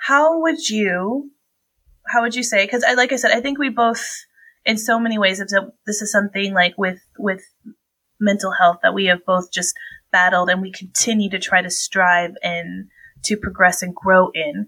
how 0.08 0.40
would 0.40 0.70
you 0.70 1.32
how 2.08 2.22
would 2.22 2.36
you 2.36 2.44
say 2.44 2.66
cuz 2.66 2.84
I 2.86 2.94
like 2.94 3.12
I 3.12 3.18
said 3.18 3.32
I 3.32 3.42
think 3.42 3.60
we 3.60 3.68
both 3.68 4.08
in 4.66 4.78
so 4.78 4.98
many 4.98 5.18
ways 5.18 5.42
if 5.42 5.50
this 5.86 6.02
is 6.02 6.14
something 6.14 6.54
like 6.54 6.78
with 6.78 7.00
with 7.20 7.42
mental 8.22 8.54
health 8.54 8.78
that 8.84 8.94
we 8.94 9.06
have 9.06 9.26
both 9.26 9.52
just 9.52 9.76
battled 10.14 10.50
and 10.50 10.62
we 10.62 10.72
continue 10.72 11.30
to 11.30 11.40
try 11.40 11.62
to 11.62 11.70
strive 11.70 12.36
and 12.42 12.88
to 13.26 13.38
progress 13.38 13.82
and 13.82 13.96
grow 13.96 14.30
in. 14.34 14.68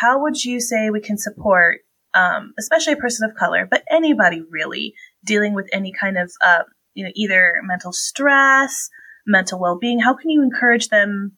How 0.00 0.22
would 0.22 0.42
you 0.44 0.60
say 0.60 0.90
we 0.90 1.00
can 1.00 1.18
support, 1.18 1.80
um, 2.14 2.52
especially 2.58 2.94
a 2.94 2.98
person 2.98 3.28
of 3.28 3.36
color, 3.36 3.66
but 3.70 3.84
anybody 3.90 4.42
really 4.50 4.94
dealing 5.24 5.54
with 5.54 5.68
any 5.72 5.92
kind 5.92 6.18
of, 6.18 6.32
uh, 6.44 6.64
you 6.94 7.04
know, 7.04 7.12
either 7.14 7.54
mental 7.64 7.92
stress, 7.92 8.88
mental 9.26 9.60
well 9.60 9.78
being? 9.78 10.00
How 10.00 10.14
can 10.14 10.30
you 10.30 10.42
encourage 10.42 10.88
them 10.88 11.32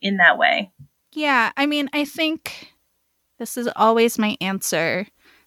in 0.00 0.16
that 0.16 0.38
way? 0.38 0.72
Yeah, 1.12 1.52
I 1.56 1.66
mean, 1.66 1.90
I 1.92 2.04
think 2.04 2.72
this 3.38 3.56
is 3.56 3.68
always 3.76 4.18
my 4.18 4.36
answer, 4.40 5.06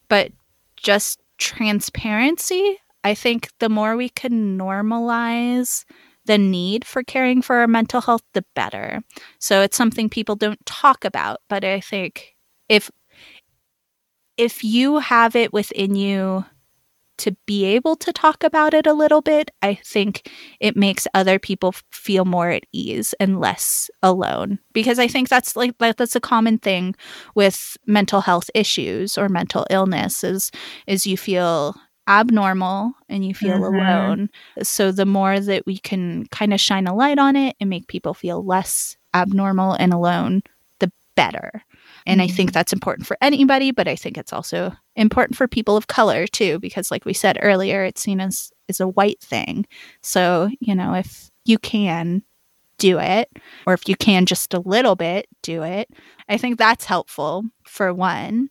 but 0.09 0.31
just 0.75 1.21
transparency. 1.37 2.77
I 3.03 3.13
think 3.13 3.49
the 3.59 3.69
more 3.69 3.95
we 3.95 4.09
can 4.09 4.57
normalize 4.57 5.85
the 6.25 6.37
need 6.37 6.85
for 6.85 7.03
caring 7.03 7.41
for 7.41 7.57
our 7.57 7.67
mental 7.67 8.01
health, 8.01 8.23
the 8.33 8.45
better. 8.55 9.01
So 9.39 9.61
it's 9.61 9.77
something 9.77 10.09
people 10.09 10.35
don't 10.35 10.63
talk 10.65 11.05
about, 11.05 11.41
but 11.49 11.63
I 11.63 11.79
think 11.79 12.35
if 12.69 12.89
if 14.37 14.63
you 14.63 14.99
have 14.99 15.35
it 15.35 15.53
within 15.53 15.95
you 15.95 16.45
to 17.19 17.35
be 17.47 17.65
able 17.65 17.95
to 17.95 18.13
talk 18.13 18.43
about 18.43 18.73
it 18.73 18.87
a 18.87 18.93
little 18.93 19.21
bit, 19.21 19.51
I 19.61 19.75
think 19.75 20.31
it 20.59 20.75
makes 20.77 21.07
other 21.13 21.39
people 21.39 21.75
feel 21.91 22.25
more 22.25 22.49
at 22.49 22.63
ease 22.73 23.13
and 23.19 23.39
less 23.39 23.89
alone. 24.03 24.59
Because 24.73 24.99
I 24.99 25.07
think 25.07 25.29
that's 25.29 25.55
like 25.55 25.77
that's 25.79 26.15
a 26.15 26.21
common 26.21 26.59
thing 26.59 26.95
with 27.35 27.77
mental 27.87 28.21
health 28.21 28.49
issues 28.55 29.17
or 29.17 29.29
mental 29.29 29.65
illness 29.69 30.23
is 30.23 30.51
is 30.87 31.07
you 31.07 31.17
feel 31.17 31.75
abnormal 32.07 32.93
and 33.09 33.25
you 33.25 33.33
feel 33.33 33.59
mm-hmm. 33.59 33.75
alone. 33.75 34.29
So 34.61 34.91
the 34.91 35.05
more 35.05 35.39
that 35.39 35.65
we 35.65 35.77
can 35.77 36.25
kind 36.27 36.53
of 36.53 36.59
shine 36.59 36.87
a 36.87 36.95
light 36.95 37.17
on 37.17 37.35
it 37.35 37.55
and 37.59 37.69
make 37.69 37.87
people 37.87 38.13
feel 38.13 38.43
less 38.43 38.97
abnormal 39.13 39.73
and 39.73 39.93
alone, 39.93 40.43
the 40.79 40.91
better. 41.15 41.63
And 42.05 42.19
mm-hmm. 42.19 42.31
I 42.31 42.35
think 42.35 42.49
mm-hmm. 42.49 42.53
that's 42.53 42.73
important 42.73 43.07
for 43.07 43.17
anybody, 43.21 43.71
but 43.71 43.87
I 43.87 43.95
think 43.95 44.17
it's 44.17 44.33
also 44.33 44.73
important 44.95 45.37
for 45.37 45.47
people 45.47 45.77
of 45.77 45.87
color 45.87 46.27
too, 46.27 46.59
because 46.59 46.91
like 46.91 47.05
we 47.05 47.13
said 47.13 47.39
earlier, 47.41 47.83
it's 47.83 48.01
seen 48.01 48.19
as 48.19 48.51
is 48.67 48.79
a 48.79 48.87
white 48.87 49.21
thing. 49.21 49.65
So, 50.01 50.49
you 50.59 50.75
know, 50.75 50.93
if 50.93 51.29
you 51.45 51.57
can 51.57 52.23
do 52.77 52.99
it, 52.99 53.29
or 53.67 53.73
if 53.73 53.87
you 53.87 53.95
can 53.95 54.25
just 54.25 54.53
a 54.53 54.59
little 54.59 54.95
bit 54.95 55.27
do 55.41 55.63
it, 55.63 55.89
I 56.27 56.37
think 56.37 56.57
that's 56.57 56.85
helpful 56.85 57.43
for 57.65 57.93
one. 57.93 58.49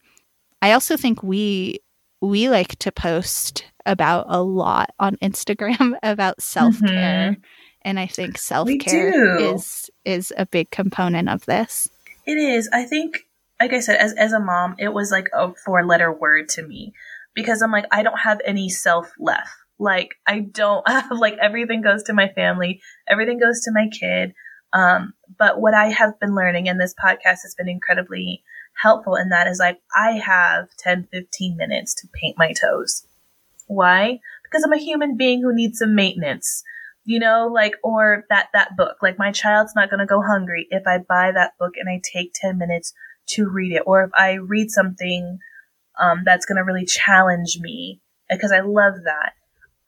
I 0.63 0.73
also 0.73 0.97
think 0.97 1.23
we 1.23 1.81
we 2.23 2.49
like 2.49 2.79
to 2.79 2.93
post 2.93 3.67
about 3.85 4.27
a 4.29 4.43
lot 4.43 4.95
on 4.99 5.17
Instagram 5.17 5.99
about 6.03 6.41
self-care. 6.41 7.33
Mm-hmm. 7.33 7.41
And 7.85 7.99
I 7.99 8.07
think 8.07 8.39
self-care 8.39 9.39
is 9.39 9.91
is 10.05 10.33
a 10.37 10.47
big 10.47 10.71
component 10.71 11.29
of 11.29 11.45
this. 11.47 11.91
It 12.25 12.39
is. 12.39 12.71
I 12.73 12.85
think 12.85 13.27
like 13.61 13.73
I 13.73 13.81
said, 13.81 13.97
as 13.97 14.15
as 14.15 14.33
a 14.33 14.39
mom, 14.39 14.77
it 14.79 14.95
was 14.95 15.11
like 15.11 15.27
a 15.35 15.53
four 15.65 15.85
letter 15.85 16.13
word 16.13 16.49
to 16.51 16.63
me 16.63 16.93
because 17.35 17.61
I'm 17.61 17.73
like, 17.73 17.87
I 17.91 18.05
don't 18.05 18.21
have 18.21 18.41
any 18.47 18.69
self 18.69 19.11
left. 19.19 19.51
Like 19.81 20.15
I 20.29 20.41
don't 20.41 20.89
have 20.89 21.11
like 21.11 21.37
everything 21.43 21.83
goes 21.83 22.05
to 22.05 22.13
my 22.13 22.29
family, 22.29 22.81
everything 23.09 23.41
goes 23.41 23.63
to 23.63 23.73
my 23.75 23.89
kid. 23.89 24.33
Um, 24.73 25.13
but 25.37 25.61
what 25.61 25.75
I 25.75 25.87
have 25.87 26.21
been 26.21 26.37
learning, 26.37 26.69
and 26.69 26.81
this 26.81 26.95
podcast 26.95 27.43
has 27.43 27.55
been 27.59 27.69
incredibly 27.69 28.45
helpful 28.81 29.17
in 29.17 29.29
that 29.31 29.47
is 29.47 29.59
like 29.59 29.81
I 29.95 30.13
have 30.13 30.69
10, 30.79 31.09
15 31.13 31.57
minutes 31.57 31.95
to 31.97 32.09
paint 32.21 32.37
my 32.39 32.53
toes. 32.53 33.07
Why? 33.67 34.21
Because 34.43 34.65
I'm 34.65 34.73
a 34.73 34.79
human 34.79 35.17
being 35.17 35.43
who 35.43 35.55
needs 35.55 35.79
some 35.79 35.95
maintenance. 35.95 36.63
You 37.05 37.19
know, 37.19 37.51
like, 37.53 37.75
or 37.83 38.25
that, 38.29 38.49
that 38.53 38.77
book, 38.77 38.99
like 39.03 39.19
my 39.19 39.33
child's 39.33 39.75
not 39.75 39.91
going 39.91 39.99
to 39.99 40.07
go 40.07 40.23
hungry 40.23 40.69
if 40.71 40.87
I 40.87 40.99
buy 40.99 41.33
that 41.33 41.59
book 41.59 41.73
and 41.77 41.89
I 41.89 42.01
take 42.05 42.33
10 42.35 42.59
minutes 42.59 42.93
to 43.31 43.49
read 43.49 43.73
it. 43.73 43.83
Or 43.87 44.05
if 44.05 44.11
I 44.15 44.35
read 44.35 44.71
something, 44.71 45.39
um, 46.01 46.23
that's 46.25 46.47
going 46.47 46.57
to 46.57 46.65
really 46.65 46.87
challenge 46.87 47.59
me 47.61 48.01
because 48.31 48.53
I 48.53 48.61
love 48.61 48.95
that. 49.05 49.33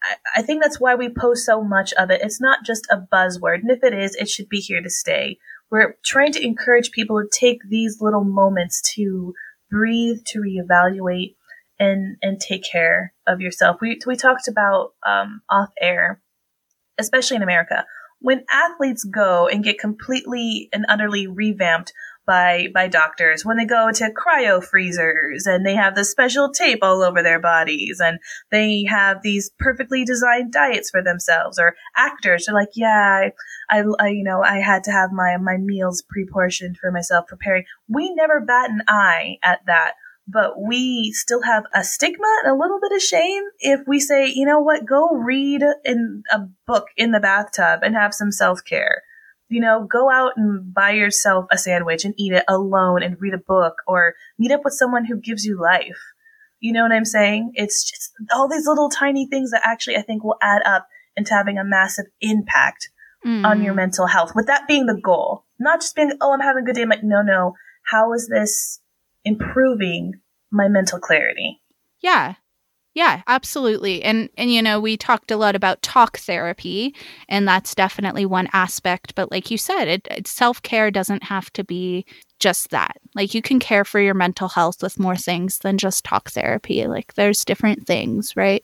I, 0.03 0.41
I 0.41 0.43
think 0.43 0.63
that's 0.63 0.81
why 0.81 0.95
we 0.95 1.09
post 1.09 1.47
so 1.47 1.63
much 1.63 1.93
of 1.95 2.11
it. 2.11 2.21
It's 2.23 2.41
not 2.41 2.65
just 2.65 2.87
a 2.91 2.99
buzzword. 2.99 3.61
And 3.61 3.71
if 3.71 3.85
it 3.85 3.95
is, 3.95 4.17
it 4.17 4.29
should 4.29 4.49
be 4.49 4.61
here 4.61 4.83
to 4.83 4.91
stay. 4.91 5.39
We're 5.75 5.97
trying 6.05 6.31
to 6.35 6.45
encourage 6.45 6.93
people 6.93 7.21
to 7.21 7.29
take 7.29 7.69
these 7.69 8.01
little 8.01 8.23
moments 8.23 8.81
to 8.95 9.35
breathe, 9.69 10.19
to 10.27 10.39
reevaluate, 10.39 11.35
and 11.81 12.17
and 12.23 12.39
take 12.39 12.63
care 12.63 13.13
of 13.27 13.41
yourself. 13.41 13.79
We 13.81 13.99
we 14.07 14.15
talked 14.15 14.47
about 14.47 14.93
um, 15.05 15.43
off 15.51 15.71
air, 15.81 16.23
especially 16.97 17.39
in 17.39 17.43
America, 17.43 17.87
when 18.21 18.45
athletes 18.53 19.03
go 19.03 19.49
and 19.49 19.65
get 19.65 19.81
completely 19.81 20.69
and 20.73 20.87
utterly 20.89 21.27
revamped 21.27 21.93
by 22.27 22.69
by 22.73 22.89
doctors 22.89 23.45
when 23.45 23.57
they 23.57 23.65
go 23.65 23.91
to 23.93 24.11
cryo 24.11 24.63
freezers 24.63 25.47
and 25.47 25.65
they 25.65 25.75
have 25.75 25.95
the 25.95 26.05
special 26.05 26.51
tape 26.51 26.81
all 26.83 27.03
over 27.03 27.23
their 27.23 27.41
bodies 27.41 28.01
and 28.03 28.19
they 28.51 28.85
have 28.85 29.23
these 29.23 29.51
perfectly 29.59 30.05
designed 30.05 30.53
diets 30.53 30.91
for 30.91 31.03
themselves 31.03 31.59
or 31.59 31.75
actors. 31.97 32.49
Are 32.49 32.55
like 32.55 32.71
yeah 32.75 33.31
I, 33.71 33.79
I, 33.79 33.85
I 33.99 34.09
you 34.09 34.25
know 34.25 34.43
I 34.43 34.57
had 34.57 34.85
to 34.85 34.93
have 34.93 35.13
my 35.13 35.37
my 35.37 35.57
meals 35.57 36.03
pre-portioned 36.09 36.79
for 36.79 36.91
myself 36.91 37.27
preparing. 37.27 37.65
We 37.89 38.15
never 38.15 38.41
bat 38.41 38.71
an 38.71 38.83
eye 38.89 39.39
at 39.43 39.61
that 39.67 39.95
but 40.27 40.55
we 40.59 41.13
still 41.13 41.43
have 41.43 41.65
a 41.75 41.85
stigma 41.85 42.27
and 42.43 42.53
a 42.53 42.59
little 42.59 42.81
bit 42.81 42.93
of 42.93 43.03
shame 43.03 43.43
if 43.59 43.81
we 43.87 44.01
say, 44.01 44.33
you 44.35 44.47
know 44.47 44.59
what, 44.59 44.87
go 44.87 45.11
read 45.11 45.63
in 45.85 46.23
a 46.33 46.41
book 46.67 46.87
in 46.97 47.11
the 47.11 47.21
bathtub 47.21 47.81
and 47.83 47.95
have 47.95 48.15
some 48.15 48.33
self 48.33 48.65
care 48.65 49.03
you 49.55 49.61
know, 49.61 49.87
go 49.89 50.11
out 50.11 50.33
and 50.37 50.75
buy 50.75 50.91
yourself 50.91 51.47
a 51.53 51.57
sandwich 51.57 52.05
and 52.05 52.13
eat 52.19 52.33
it 52.33 52.43
alone 52.49 53.05
and 53.05 53.21
read 53.21 53.35
a 53.35 53.39
book 53.39 53.77
or 53.87 54.15
meet 54.37 54.51
up 54.51 54.63
with 54.65 54.75
someone 54.75 55.05
who 55.05 55.17
gives 55.17 55.45
you 55.45 55.61
life. 55.61 56.01
You 56.59 56.73
know 56.73 56.83
what 56.83 56.91
I'm 56.91 57.05
saying? 57.05 57.53
It's 57.55 57.89
just 57.89 58.15
all 58.35 58.49
these 58.49 58.67
little 58.67 58.89
tiny 58.89 59.29
things 59.29 59.53
that 59.53 59.63
actually 59.65 59.97
I 59.97 60.03
think 60.03 60.25
will 60.25 60.39
add 60.43 60.63
up 60.67 60.89
into 61.17 61.35
having 61.35 61.57
a 61.57 61.65
massive 61.65 62.07
impact 62.21 62.91
mm. 63.25 63.47
on 63.47 63.63
your 63.63 63.75
mental 63.75 64.09
health. 64.09 64.33
With 64.35 64.49
that 64.49 64.67
being 64.67 64.87
the 64.87 65.01
goal, 65.01 65.45
not 65.61 65.81
just 65.81 65.95
being, 65.95 66.11
oh, 66.21 66.33
I'm 66.33 66.41
having 66.41 66.65
a 66.65 66.67
good 66.67 66.75
day. 66.75 66.83
I'm 66.83 66.89
like, 66.89 67.05
no, 67.05 67.23
no. 67.23 67.55
How 67.85 68.13
is 68.13 68.27
this 68.27 68.81
improving 69.25 70.15
my 70.51 70.67
mental 70.67 70.99
clarity? 70.99 71.63
Yeah. 72.01 72.35
Yeah, 72.95 73.23
absolutely. 73.27 74.05
And 74.05 74.29
and 74.39 74.53
you 74.53 74.63
know, 74.63 74.79
we 74.79 74.97
talked 74.97 75.31
a 75.33 75.37
lot 75.37 75.57
about 75.57 75.83
talk 75.83 76.19
therapy, 76.19 76.95
and 77.29 77.47
that's 77.47 77.75
definitely 77.75 78.25
one 78.25 78.49
aspect, 78.53 79.15
but 79.17 79.33
like 79.33 79.51
you 79.51 79.59
said, 79.59 79.89
it, 79.89 80.07
it 80.11 80.29
self-care 80.29 80.91
doesn't 80.93 81.25
have 81.25 81.53
to 81.55 81.65
be 81.65 82.07
just 82.45 82.69
that. 82.69 82.99
Like 83.15 83.33
you 83.33 83.41
can 83.41 83.59
care 83.59 83.87
for 83.87 83.99
your 84.01 84.13
mental 84.13 84.49
health 84.49 84.83
with 84.83 85.01
more 85.01 85.17
things 85.17 85.61
than 85.61 85.79
just 85.79 86.05
talk 86.05 86.31
therapy. 86.31 86.87
Like 86.87 87.15
there's 87.15 87.43
different 87.43 87.87
things, 87.87 88.37
right? 88.37 88.63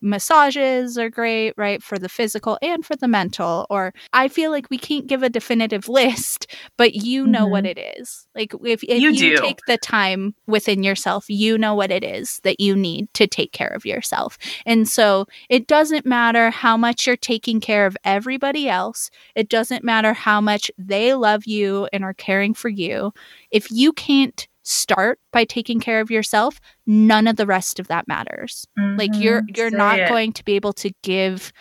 Massages 0.00 0.96
are 0.96 1.10
great, 1.10 1.52
right, 1.58 1.82
for 1.82 1.98
the 1.98 2.08
physical 2.08 2.58
and 2.62 2.86
for 2.86 2.96
the 2.96 3.08
mental. 3.08 3.66
Or 3.68 3.92
I 4.14 4.28
feel 4.28 4.50
like 4.50 4.70
we 4.70 4.78
can't 4.78 5.08
give 5.08 5.22
a 5.22 5.28
definitive 5.28 5.88
list, 6.00 6.46
but 6.78 6.94
you 6.94 7.26
know 7.26 7.40
mm-hmm. 7.40 7.50
what 7.50 7.66
it 7.66 7.78
is. 7.98 8.26
Like 8.34 8.54
if, 8.64 8.82
if 8.82 9.02
you, 9.02 9.10
you 9.10 9.36
take 9.36 9.60
the 9.66 9.76
time 9.76 10.34
within 10.46 10.82
yourself, 10.82 11.26
you 11.28 11.58
know 11.58 11.74
what 11.74 11.90
it 11.90 12.02
is 12.02 12.40
that 12.44 12.60
you 12.60 12.74
need 12.74 13.12
to 13.12 13.26
take 13.26 13.52
care 13.52 13.74
of 13.76 13.84
yourself. 13.84 14.38
And 14.64 14.88
so 14.88 15.26
it 15.50 15.66
doesn't 15.66 16.06
matter 16.06 16.48
how 16.48 16.78
much 16.78 17.06
you're 17.06 17.16
taking 17.16 17.60
care 17.60 17.84
of 17.84 17.94
everybody 18.04 18.70
else. 18.70 19.10
It 19.34 19.50
doesn't 19.50 19.84
matter 19.84 20.14
how 20.14 20.40
much 20.40 20.70
they 20.78 21.12
love 21.12 21.44
you 21.44 21.90
and 21.92 22.04
are 22.04 22.14
caring 22.14 22.54
for 22.54 22.70
you 22.70 23.01
if 23.50 23.70
you 23.70 23.92
can't 23.92 24.46
start 24.62 25.18
by 25.32 25.44
taking 25.44 25.80
care 25.80 26.00
of 26.00 26.10
yourself, 26.10 26.60
none 26.86 27.26
of 27.26 27.36
the 27.36 27.46
rest 27.46 27.80
of 27.80 27.88
that 27.88 28.06
matters. 28.06 28.66
Mm-hmm. 28.78 28.98
Like 28.98 29.10
you're 29.14 29.42
you're 29.56 29.70
Say 29.70 29.76
not 29.76 29.98
it. 29.98 30.08
going 30.08 30.32
to 30.34 30.44
be 30.44 30.54
able 30.54 30.72
to 30.74 30.90
give 31.02 31.52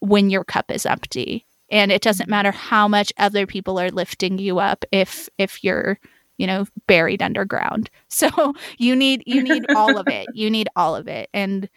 when 0.00 0.30
your 0.30 0.44
cup 0.44 0.70
is 0.70 0.86
empty. 0.86 1.46
And 1.70 1.90
it 1.90 2.02
doesn't 2.02 2.28
matter 2.28 2.50
how 2.50 2.86
much 2.86 3.12
other 3.16 3.46
people 3.46 3.78
are 3.78 3.90
lifting 3.90 4.38
you 4.38 4.58
up 4.58 4.84
if 4.92 5.28
if 5.38 5.62
you're 5.64 5.98
you 6.38 6.46
know 6.46 6.66
buried 6.86 7.22
underground 7.22 7.90
so 8.08 8.54
you 8.78 8.96
need 8.96 9.22
you 9.26 9.42
need 9.42 9.64
all 9.76 9.96
of 9.96 10.08
it 10.08 10.26
you 10.34 10.50
need 10.50 10.68
all 10.74 10.96
of 10.96 11.06
it 11.06 11.28
and 11.32 11.68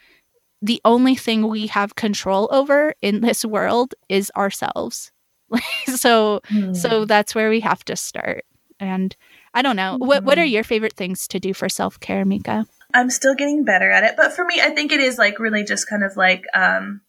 the 0.62 0.82
only 0.86 1.14
thing 1.14 1.48
we 1.48 1.68
have 1.68 1.96
control 1.96 2.48
over 2.52 2.94
in 3.02 3.22
this 3.22 3.46
world 3.46 3.94
is 4.10 4.32
ourselves 4.36 5.12
so 5.86 6.42
mm. 6.50 6.76
so 6.76 7.02
hmm. 7.02 7.06
that's 7.06 7.36
where 7.36 7.50
we 7.50 7.60
have 7.60 7.86
to 7.86 7.96
start 7.96 8.44
and 8.80 9.16
I 9.54 9.62
don't 9.62 9.76
know. 9.76 9.94
Mm-hmm. 9.96 10.08
What 10.08 10.24
what 10.24 10.38
are 10.38 10.42
mm-hmm. 10.42 10.54
your 10.54 10.64
favorite 10.64 10.94
things 10.94 11.28
to 11.30 11.40
do 11.40 11.54
for 11.54 11.70
self 11.70 12.00
care, 12.00 12.26
Mika? 12.26 12.66
I'm 12.94 13.10
still 13.10 13.36
getting 13.36 13.66
better 13.66 13.90
at 13.92 14.04
it, 14.04 14.16
but 14.16 14.34
for 14.34 14.46
me, 14.46 14.62
I 14.62 14.70
think 14.70 14.92
it 14.92 15.00
is 15.00 15.18
like 15.18 15.40
really 15.40 15.64
just 15.64 15.90
kind 15.90 16.04
of 16.04 16.16
like 16.16 16.46
um, 16.54 17.02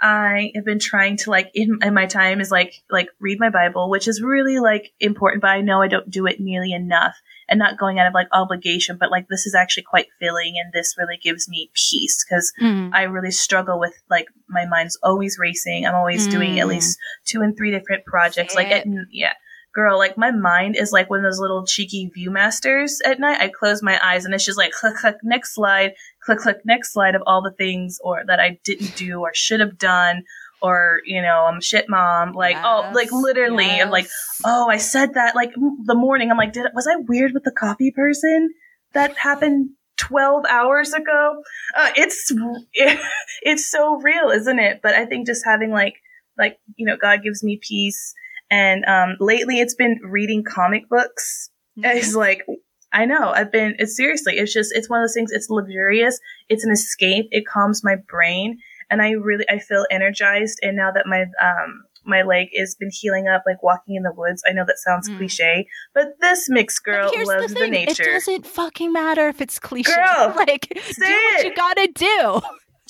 I 0.00 0.52
have 0.54 0.64
been 0.64 0.78
trying 0.78 1.18
to 1.18 1.30
like 1.30 1.50
in, 1.54 1.78
in 1.82 1.92
my 1.92 2.06
time 2.06 2.40
is 2.40 2.50
like 2.50 2.74
like 2.90 3.08
read 3.20 3.38
my 3.38 3.50
Bible, 3.50 3.90
which 3.90 4.08
is 4.08 4.22
really 4.22 4.58
like 4.58 4.92
important, 4.98 5.42
but 5.42 5.50
I 5.50 5.60
know 5.60 5.82
I 5.82 5.88
don't 5.88 6.10
do 6.10 6.26
it 6.26 6.40
nearly 6.40 6.72
enough, 6.72 7.14
and 7.48 7.58
not 7.58 7.78
going 7.78 7.98
out 7.98 8.06
of 8.06 8.14
like 8.14 8.28
obligation, 8.32 8.96
but 8.98 9.10
like 9.10 9.28
this 9.28 9.44
is 9.44 9.54
actually 9.54 9.82
quite 9.82 10.06
filling, 10.18 10.54
and 10.56 10.72
this 10.72 10.94
really 10.96 11.18
gives 11.22 11.48
me 11.48 11.70
peace 11.74 12.24
because 12.24 12.52
mm. 12.60 12.90
I 12.94 13.02
really 13.02 13.32
struggle 13.32 13.78
with 13.78 13.94
like 14.08 14.28
my 14.48 14.64
mind's 14.64 14.98
always 15.02 15.38
racing. 15.38 15.86
I'm 15.86 15.94
always 15.94 16.26
mm. 16.26 16.30
doing 16.30 16.58
at 16.58 16.66
mm. 16.66 16.70
least 16.70 16.98
two 17.26 17.42
and 17.42 17.54
three 17.56 17.70
different 17.70 18.06
projects, 18.06 18.54
like 18.54 18.68
at, 18.68 18.86
yeah 19.10 19.32
girl, 19.72 19.98
like 19.98 20.16
my 20.16 20.30
mind 20.30 20.76
is 20.76 20.92
like 20.92 21.10
one 21.10 21.20
of 21.20 21.24
those 21.24 21.40
little 21.40 21.64
cheeky 21.64 22.10
viewmasters 22.16 22.98
at 23.04 23.20
night. 23.20 23.40
I 23.40 23.48
close 23.48 23.82
my 23.82 23.98
eyes 24.02 24.24
and 24.24 24.34
it's 24.34 24.44
just 24.44 24.58
like 24.58 24.72
click, 24.72 24.96
click, 24.96 25.16
next 25.22 25.54
slide, 25.54 25.94
click, 26.20 26.38
click, 26.38 26.58
next 26.64 26.92
slide 26.92 27.14
of 27.14 27.22
all 27.26 27.42
the 27.42 27.52
things 27.52 27.98
or 28.02 28.22
that 28.26 28.40
I 28.40 28.58
didn't 28.64 28.96
do 28.96 29.20
or 29.20 29.32
should 29.34 29.60
have 29.60 29.78
done. 29.78 30.24
Or, 30.62 31.00
you 31.06 31.22
know, 31.22 31.46
I'm 31.46 31.62
shit 31.62 31.88
mom. 31.88 32.32
Like, 32.32 32.56
yes, 32.56 32.64
oh, 32.66 32.90
like 32.94 33.10
literally, 33.12 33.64
yes. 33.64 33.82
I'm 33.82 33.90
like, 33.90 34.08
oh, 34.44 34.68
I 34.68 34.76
said 34.76 35.14
that 35.14 35.34
like 35.34 35.54
the 35.54 35.94
morning. 35.94 36.30
I'm 36.30 36.36
like, 36.36 36.52
did, 36.52 36.66
was 36.74 36.86
I 36.86 36.96
weird 36.96 37.32
with 37.32 37.44
the 37.44 37.50
coffee 37.50 37.90
person? 37.90 38.50
That 38.92 39.16
happened 39.16 39.70
12 39.96 40.44
hours 40.50 40.92
ago. 40.92 41.42
Uh, 41.74 41.90
it's, 41.96 42.30
it, 42.74 43.00
it's 43.42 43.70
so 43.70 43.96
real, 44.02 44.28
isn't 44.28 44.58
it? 44.58 44.80
But 44.82 44.94
I 44.94 45.06
think 45.06 45.26
just 45.26 45.46
having 45.46 45.70
like, 45.70 45.94
like, 46.36 46.58
you 46.76 46.84
know, 46.84 46.96
God 46.96 47.22
gives 47.22 47.42
me 47.42 47.58
peace 47.62 48.14
and 48.50 48.84
um, 48.86 49.16
lately, 49.20 49.60
it's 49.60 49.74
been 49.74 50.00
reading 50.02 50.44
comic 50.44 50.88
books. 50.88 51.50
Mm-hmm. 51.78 51.96
It's 51.96 52.14
like 52.14 52.44
I 52.92 53.04
know. 53.04 53.30
I've 53.30 53.52
been, 53.52 53.76
it's 53.78 53.96
seriously, 53.96 54.38
it's 54.38 54.52
just, 54.52 54.72
it's 54.74 54.90
one 54.90 55.00
of 55.00 55.04
those 55.04 55.14
things, 55.14 55.30
it's 55.32 55.48
luxurious. 55.48 56.18
It's 56.48 56.64
an 56.64 56.72
escape. 56.72 57.26
It 57.30 57.46
calms 57.46 57.84
my 57.84 57.96
brain. 58.08 58.58
And 58.90 59.00
I 59.00 59.12
really, 59.12 59.44
I 59.48 59.60
feel 59.60 59.86
energized. 59.90 60.58
And 60.62 60.76
now 60.76 60.90
that 60.90 61.06
my, 61.06 61.22
um, 61.40 61.84
my 62.04 62.22
leg 62.22 62.48
has 62.58 62.74
been 62.74 62.90
healing 62.92 63.28
up, 63.28 63.44
like 63.46 63.62
walking 63.62 63.94
in 63.94 64.02
the 64.02 64.12
woods. 64.12 64.42
I 64.48 64.52
know 64.52 64.64
that 64.66 64.78
sounds 64.78 65.08
mm. 65.08 65.18
cliche, 65.18 65.66
but 65.94 66.08
this 66.20 66.48
mixed 66.48 66.82
girl 66.82 67.12
loves 67.14 67.52
the, 67.52 67.60
the, 67.60 67.68
nature. 67.68 68.02
It 68.02 68.12
doesn't 68.12 68.46
fucking 68.46 68.92
matter 68.92 69.28
if 69.28 69.40
it's 69.40 69.58
cliche. 69.58 69.94
Girl, 69.94 70.32
like, 70.36 70.68
do 70.70 70.80
it. 70.80 70.98
what 70.98 71.44
you 71.44 71.54
gotta 71.54 71.88
do. 71.94 72.40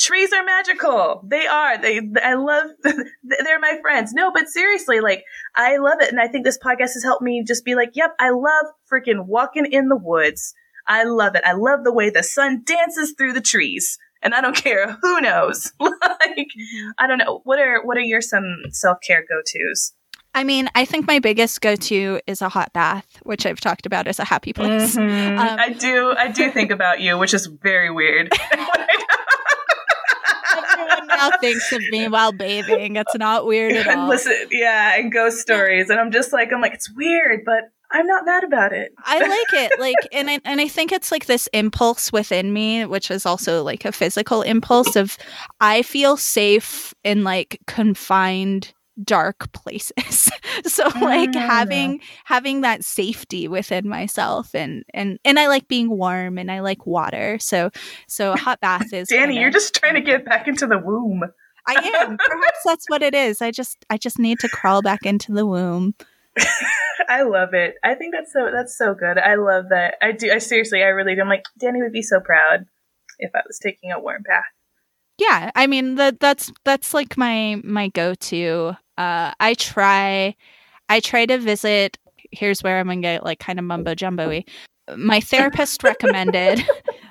Trees 0.01 0.33
are 0.33 0.45
magical. 0.45 1.23
They 1.29 1.47
are. 1.47 1.77
They. 1.77 2.01
I 2.23 2.35
love. 2.35 2.71
They're 2.83 3.61
my 3.61 3.79
friends. 3.83 4.13
No, 4.15 4.33
but 4.33 4.49
seriously, 4.49 5.01
like 5.01 5.25
I 5.55 5.77
love 5.77 6.01
it, 6.01 6.11
and 6.11 6.21
I 6.21 6.27
think 6.27 6.45
this 6.45 6.59
podcast 6.59 6.95
has 6.95 7.05
helped 7.05 7.23
me 7.23 7.45
just 7.47 7.65
be 7.65 7.75
like, 7.75 7.91
"Yep, 7.95 8.15
I 8.19 8.31
love 8.31 8.67
freaking 8.91 9.27
walking 9.27 9.67
in 9.71 9.89
the 9.89 9.99
woods. 9.99 10.55
I 10.87 11.05
love 11.05 11.35
it. 11.35 11.43
I 11.45 11.53
love 11.53 11.85
the 11.85 11.93
way 11.93 12.09
the 12.09 12.23
sun 12.23 12.63
dances 12.65 13.15
through 13.17 13.35
the 13.35 13.41
trees." 13.41 13.99
and 14.23 14.35
I 14.35 14.41
don't 14.41 14.57
care 14.65 14.99
who 15.01 15.21
knows. 15.21 15.73
like 15.81 15.93
mm-hmm. 15.93 16.91
I 16.99 17.07
don't 17.07 17.19
know. 17.19 17.41
What 17.45 17.59
are 17.59 17.85
what 17.85 17.97
are 17.97 18.03
your 18.03 18.21
some 18.21 18.57
self 18.71 18.99
care 19.07 19.23
go 19.23 19.41
tos? 19.41 19.93
I 20.33 20.45
mean, 20.45 20.69
I 20.77 20.85
think 20.85 21.09
my 21.09 21.19
biggest 21.19 21.61
go 21.61 21.75
to 21.75 22.21
is 22.29 22.41
a 22.41 22.49
hot 22.49 22.73
bath, 22.73 23.19
which 23.25 23.47
I've 23.47 23.59
talked 23.59 23.85
about 23.85 24.07
as 24.07 24.21
a 24.21 24.25
happy 24.25 24.53
place. 24.53 24.95
Mm-hmm. 24.95 25.39
Um, 25.39 25.59
I 25.59 25.71
do 25.71 26.15
I 26.17 26.29
do 26.29 26.51
think 26.53 26.71
about 26.71 27.01
you, 27.01 27.19
which 27.19 27.35
is 27.35 27.47
very 27.47 27.91
weird. 27.91 28.33
Now 31.21 31.31
thinks 31.41 31.73
of 31.73 31.83
me 31.91 32.09
while 32.09 32.33
bathing. 32.33 32.97
It's 32.97 33.15
not 33.17 33.47
weird 33.47 33.73
at 33.77 33.87
all. 33.99 34.09
Listen, 34.09 34.49
yeah, 34.51 34.99
and 34.99 35.13
ghost 35.13 35.39
stories, 35.39 35.91
and 35.91 36.01
I'm 36.01 36.11
just 36.11 36.33
like, 36.33 36.53
I'm 36.53 36.61
like, 36.61 36.75
it's 36.75 36.91
weird, 36.91 37.45
but 37.45 37.71
I'm 37.93 38.07
not 38.07 38.25
mad 38.25 38.45
about 38.45 38.73
it. 38.73 38.95
I 39.05 39.19
like 39.27 39.63
it. 39.63 39.81
Like 39.81 39.97
and 40.13 40.31
I 40.31 40.41
and 40.45 40.61
I 40.61 40.69
think 40.69 40.93
it's 40.93 41.11
like 41.11 41.27
this 41.27 41.49
impulse 41.53 42.13
within 42.13 42.53
me, 42.53 42.87
which 42.87 43.11
is 43.11 43.27
also 43.27 43.63
like 43.63 43.85
a 43.85 43.93
physical 43.93 44.43
impulse 44.43 44.97
of 44.97 45.19
I 45.61 45.83
feel 45.83 46.17
safe 46.17 46.95
in 47.05 47.25
like 47.25 47.61
confined 47.67 48.73
dark 49.05 49.53
places. 49.53 50.31
so 50.67 50.85
like 51.01 51.31
mm. 51.31 51.41
having 51.41 52.01
having 52.25 52.61
that 52.63 52.85
safety 52.85 53.49
within 53.49 53.89
myself 53.89 54.55
and 54.55 54.85
and 54.95 55.19
and 55.25 55.39
I 55.39 55.49
like 55.49 55.69
being 55.69 55.91
warm 55.91 56.39
and 56.39 56.51
I 56.51 56.61
like 56.61 56.87
water. 56.87 57.39
So 57.39 57.71
so 58.09 58.33
a 58.33 58.37
hot 58.37 58.61
bath 58.61 58.93
is 58.93 59.09
Danny, 59.09 59.35
kinda, 59.35 59.41
you're 59.41 59.51
just 59.51 59.75
trying 59.75 59.95
to 59.95 60.01
get 60.01 60.25
back 60.25 60.49
into 60.49 60.67
the 60.67 60.79
womb. 60.79 61.23
I 61.67 61.75
am. 61.75 62.17
Perhaps 62.27 62.61
that's 62.65 62.87
what 62.89 63.03
it 63.03 63.15
is. 63.15 63.43
I 63.43 63.51
just 63.51 63.85
I 63.91 63.99
just 63.99 64.19
need 64.19 64.39
to 64.41 64.49
crawl 64.49 64.83
back 64.83 65.05
into 65.05 65.33
the 65.33 65.47
womb. 65.47 65.95
I 67.09 67.23
love 67.23 67.55
it. 67.55 67.75
I 67.83 67.95
think 67.95 68.15
that's 68.15 68.33
so 68.33 68.51
that's 68.53 68.77
so 68.77 68.95
good. 68.95 69.19
I 69.19 69.35
love 69.35 69.67
that. 69.71 69.95
I 70.01 70.13
do. 70.13 70.31
I 70.31 70.39
seriously, 70.39 70.83
I 70.83 70.89
really 70.89 71.15
do. 71.15 71.21
I'm 71.21 71.29
like 71.29 71.45
Danny 71.59 71.83
would 71.83 71.93
be 71.93 72.03
so 72.03 72.21
proud 72.21 72.67
if 73.19 73.31
I 73.35 73.41
was 73.47 73.59
taking 73.59 73.93
a 73.93 74.01
warm 74.01 74.23
bath. 74.23 74.45
Yeah, 75.19 75.51
I 75.55 75.67
mean 75.67 75.97
that 75.97 76.19
that's 76.19 76.51
that's 76.65 76.95
like 76.95 77.17
my 77.19 77.61
my 77.63 77.89
go 77.89 78.15
to. 78.15 78.77
Uh, 79.01 79.33
I 79.41 79.55
try, 79.55 80.35
I 80.89 81.01
try 81.01 81.27
to 81.27 81.39
visit. 81.39 81.99
Here's 82.33 82.63
where 82.63 82.79
I'm 82.79 82.87
gonna 82.87 83.01
get 83.01 83.25
like 83.25 83.39
kind 83.39 83.59
of 83.59 83.65
mumbo 83.65 83.95
jumbo 83.95 84.43
My 84.97 85.21
therapist 85.21 85.83
recommended 85.83 86.63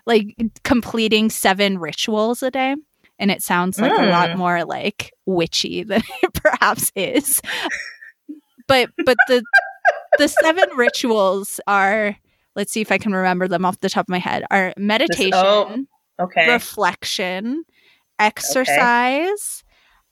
like 0.06 0.36
completing 0.64 1.30
seven 1.30 1.80
rituals 1.80 2.44
a 2.44 2.52
day 2.52 2.76
and 3.18 3.32
it 3.32 3.44
sounds 3.44 3.80
like 3.80 3.92
mm. 3.92 4.08
a 4.08 4.10
lot 4.10 4.30
mm. 4.30 4.38
more 4.38 4.64
like 4.66 5.12
witchy 5.26 5.84
than 5.84 6.02
it 6.24 6.34
perhaps 6.34 6.92
is 6.96 7.42
but 8.68 8.90
but 9.04 9.18
the 9.28 9.44
the 10.18 10.28
seven 10.30 10.70
rituals 10.78 11.60
are 11.68 12.16
let's 12.56 12.72
see 12.72 12.82
if 12.82 12.92
I 12.92 12.98
can 12.98 13.14
remember 13.14 13.48
them 13.48 13.66
off 13.66 13.80
the 13.80 13.90
top 13.90 14.06
of 14.06 14.10
my 14.10 14.20
head 14.20 14.44
are 14.52 14.74
meditation, 14.78 15.34
oh, 15.34 15.86
okay. 16.20 16.52
reflection, 16.52 17.64
exercise. 18.20 19.64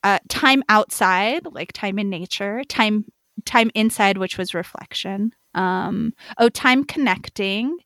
Uh, 0.04 0.20
time 0.30 0.64
outside, 0.70 1.46
like 1.46 1.74
time 1.74 2.00
in 2.00 2.10
nature, 2.10 2.64
time 2.66 3.06
time 3.46 3.72
inside, 3.76 4.18
which 4.18 4.38
was 4.38 4.54
reflection. 4.54 5.32
Um, 5.54 6.14
oh, 6.38 6.50
time 6.50 6.84
connecting, 6.84 7.78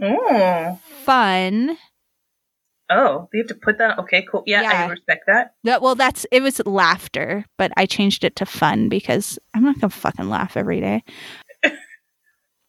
mm. 0.00 0.80
fun, 0.80 1.76
Oh, 2.90 3.28
you 3.32 3.40
have 3.40 3.48
to 3.48 3.54
put 3.54 3.78
that. 3.78 3.98
Okay, 3.98 4.26
cool. 4.30 4.42
Yeah, 4.46 4.62
yeah, 4.62 4.84
I 4.84 4.86
respect 4.88 5.24
that. 5.26 5.54
Yeah, 5.62 5.78
well, 5.78 5.94
that's 5.94 6.26
it 6.30 6.42
was 6.42 6.60
laughter, 6.66 7.46
but 7.56 7.72
I 7.76 7.86
changed 7.86 8.24
it 8.24 8.36
to 8.36 8.46
fun 8.46 8.90
because 8.90 9.38
I'm 9.54 9.64
not 9.64 9.80
gonna 9.80 9.90
fucking 9.90 10.28
laugh 10.28 10.56
every 10.56 10.80
day. 10.80 11.02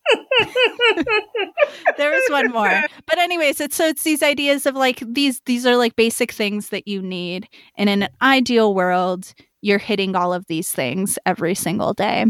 there 1.97 2.13
is 2.13 2.23
one 2.29 2.51
more, 2.51 2.83
but 3.07 3.17
anyways, 3.17 3.59
it's 3.59 3.75
so 3.75 3.87
it's 3.87 4.03
these 4.03 4.21
ideas 4.21 4.65
of 4.65 4.75
like 4.75 5.01
these 5.05 5.41
these 5.45 5.65
are 5.65 5.75
like 5.75 5.95
basic 5.95 6.31
things 6.31 6.69
that 6.69 6.87
you 6.87 7.01
need, 7.01 7.47
and 7.77 7.89
in 7.89 8.03
an 8.03 8.09
ideal 8.21 8.73
world, 8.73 9.33
you're 9.61 9.79
hitting 9.79 10.15
all 10.15 10.33
of 10.33 10.45
these 10.47 10.71
things 10.71 11.17
every 11.25 11.55
single 11.55 11.93
day. 11.93 12.25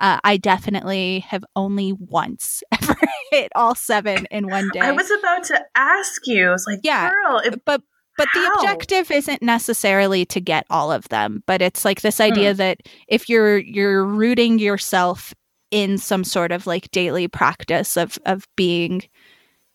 Uh, 0.00 0.18
I 0.24 0.38
definitely 0.38 1.20
have 1.20 1.44
only 1.54 1.92
once 1.92 2.62
ever 2.82 2.96
hit 3.30 3.52
all 3.54 3.74
seven 3.74 4.26
in 4.30 4.48
one 4.48 4.70
day. 4.72 4.80
I 4.80 4.92
was 4.92 5.10
about 5.10 5.44
to 5.44 5.62
ask 5.76 6.26
you. 6.26 6.48
I 6.48 6.52
was 6.52 6.64
like, 6.66 6.80
yeah, 6.82 7.10
girl, 7.10 7.42
if, 7.44 7.54
but 7.64 7.82
but 8.16 8.28
how? 8.32 8.40
the 8.40 8.56
objective 8.56 9.10
isn't 9.10 9.42
necessarily 9.42 10.24
to 10.26 10.40
get 10.40 10.66
all 10.68 10.90
of 10.90 11.08
them, 11.08 11.42
but 11.46 11.62
it's 11.62 11.84
like 11.84 12.00
this 12.00 12.20
idea 12.20 12.52
hmm. 12.52 12.58
that 12.58 12.80
if 13.08 13.28
you're 13.28 13.58
you're 13.58 14.04
rooting 14.04 14.58
yourself 14.58 15.34
in 15.70 15.98
some 15.98 16.24
sort 16.24 16.52
of 16.52 16.66
like 16.66 16.90
daily 16.90 17.28
practice 17.28 17.96
of 17.96 18.18
of 18.26 18.46
being, 18.56 19.02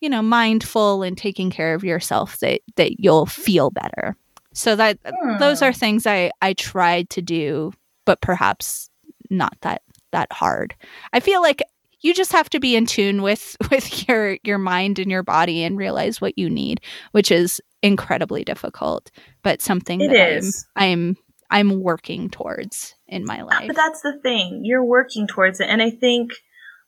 you 0.01 0.09
know, 0.09 0.21
mindful 0.21 1.03
and 1.03 1.17
taking 1.17 1.49
care 1.49 1.73
of 1.73 1.83
yourself, 1.83 2.37
that 2.39 2.61
that 2.75 2.99
you'll 2.99 3.25
feel 3.25 3.69
better. 3.71 4.15
So 4.53 4.75
that 4.75 4.99
hmm. 5.05 5.37
those 5.37 5.61
are 5.61 5.73
things 5.73 6.05
I 6.05 6.31
I 6.41 6.53
tried 6.53 7.09
to 7.11 7.21
do, 7.21 7.73
but 8.05 8.21
perhaps 8.21 8.89
not 9.29 9.55
that 9.61 9.81
that 10.11 10.31
hard. 10.31 10.75
I 11.13 11.19
feel 11.19 11.41
like 11.41 11.61
you 12.01 12.13
just 12.13 12.31
have 12.33 12.49
to 12.51 12.59
be 12.59 12.75
in 12.75 12.85
tune 12.85 13.21
with 13.21 13.57
with 13.71 14.07
your 14.07 14.37
your 14.43 14.57
mind 14.57 14.99
and 14.99 15.11
your 15.11 15.23
body 15.23 15.63
and 15.63 15.77
realize 15.77 16.21
what 16.21 16.37
you 16.37 16.49
need, 16.49 16.81
which 17.11 17.31
is 17.31 17.61
incredibly 17.81 18.43
difficult, 18.43 19.11
but 19.43 19.61
something 19.61 20.01
it 20.01 20.09
that 20.09 20.31
is. 20.33 20.65
I'm, 20.75 21.17
I'm 21.51 21.71
I'm 21.71 21.81
working 21.81 22.29
towards 22.29 22.94
in 23.07 23.25
my 23.25 23.41
life. 23.41 23.67
But 23.67 23.75
that's 23.75 24.01
the 24.01 24.19
thing. 24.19 24.61
You're 24.63 24.83
working 24.83 25.27
towards 25.27 25.59
it 25.59 25.69
and 25.69 25.81
I 25.81 25.89
think 25.89 26.31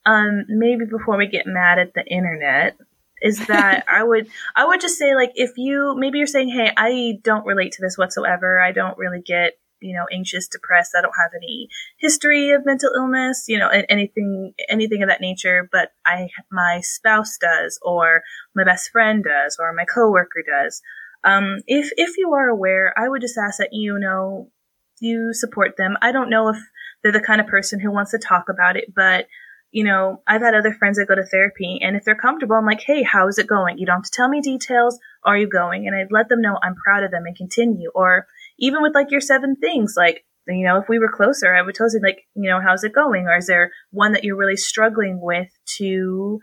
um 0.05 0.45
maybe 0.47 0.85
before 0.85 1.17
we 1.17 1.27
get 1.27 1.45
mad 1.47 1.79
at 1.79 1.93
the 1.93 2.05
internet 2.05 2.77
is 3.21 3.45
that 3.47 3.85
I 3.91 4.03
would 4.03 4.27
I 4.55 4.65
would 4.65 4.81
just 4.81 4.97
say 4.97 5.15
like 5.15 5.31
if 5.35 5.57
you 5.57 5.95
maybe 5.97 6.17
you're 6.17 6.27
saying 6.27 6.49
hey 6.49 6.71
I 6.75 7.19
don't 7.23 7.45
relate 7.45 7.73
to 7.73 7.81
this 7.81 7.97
whatsoever 7.97 8.59
I 8.61 8.71
don't 8.71 8.97
really 8.97 9.21
get 9.21 9.53
you 9.79 9.93
know, 9.93 10.05
anxious, 10.11 10.47
depressed. 10.47 10.95
I 10.97 11.01
don't 11.01 11.13
have 11.21 11.31
any 11.35 11.69
history 11.97 12.51
of 12.51 12.65
mental 12.65 12.89
illness, 12.95 13.45
you 13.47 13.57
know, 13.57 13.69
anything, 13.69 14.53
anything 14.69 15.03
of 15.03 15.09
that 15.09 15.21
nature. 15.21 15.69
But 15.71 15.91
I, 16.05 16.29
my 16.51 16.81
spouse 16.81 17.37
does, 17.37 17.79
or 17.81 18.23
my 18.55 18.63
best 18.63 18.89
friend 18.91 19.23
does, 19.23 19.57
or 19.59 19.73
my 19.73 19.85
coworker 19.85 20.43
does. 20.45 20.81
Um, 21.23 21.59
if 21.67 21.91
if 21.97 22.17
you 22.17 22.33
are 22.33 22.47
aware, 22.47 22.93
I 22.97 23.09
would 23.09 23.21
just 23.21 23.37
ask 23.37 23.57
that 23.57 23.69
you 23.71 23.97
know 23.99 24.51
you 24.99 25.33
support 25.33 25.77
them. 25.77 25.97
I 26.01 26.11
don't 26.11 26.29
know 26.29 26.49
if 26.49 26.57
they're 27.03 27.11
the 27.11 27.21
kind 27.21 27.41
of 27.41 27.47
person 27.47 27.79
who 27.79 27.91
wants 27.91 28.11
to 28.11 28.17
talk 28.17 28.45
about 28.49 28.77
it, 28.77 28.93
but 28.95 29.27
you 29.71 29.83
know, 29.83 30.21
I've 30.25 30.41
had 30.41 30.55
other 30.55 30.73
friends 30.73 30.97
that 30.97 31.07
go 31.07 31.15
to 31.15 31.25
therapy, 31.25 31.79
and 31.81 31.95
if 31.95 32.03
they're 32.05 32.15
comfortable, 32.15 32.55
I'm 32.55 32.65
like, 32.65 32.81
hey, 32.81 33.03
how 33.03 33.27
is 33.27 33.37
it 33.37 33.47
going? 33.47 33.77
You 33.77 33.85
don't 33.85 33.97
have 33.97 34.03
to 34.03 34.11
tell 34.11 34.29
me 34.29 34.41
details. 34.41 34.97
Are 35.23 35.37
you 35.37 35.47
going? 35.47 35.85
And 35.85 35.95
I'd 35.95 36.11
let 36.11 36.29
them 36.29 36.41
know 36.41 36.57
I'm 36.63 36.75
proud 36.75 37.03
of 37.03 37.11
them 37.11 37.25
and 37.25 37.35
continue. 37.35 37.91
Or 37.93 38.27
even 38.57 38.81
with 38.81 38.95
like 38.95 39.11
your 39.11 39.21
seven 39.21 39.55
things, 39.57 39.95
like, 39.97 40.23
you 40.47 40.65
know, 40.65 40.77
if 40.77 40.87
we 40.87 40.99
were 40.99 41.11
closer, 41.11 41.53
I 41.53 41.61
would 41.61 41.75
tell 41.75 41.87
you 41.91 41.99
like, 42.01 42.23
you 42.33 42.49
know, 42.49 42.61
how's 42.61 42.85
it 42.85 42.93
going? 42.93 43.25
Or 43.25 43.37
is 43.37 43.47
there 43.47 43.71
one 43.91 44.13
that 44.13 44.23
you're 44.23 44.37
really 44.37 44.55
struggling 44.55 45.19
with 45.21 45.49
to, 45.77 46.39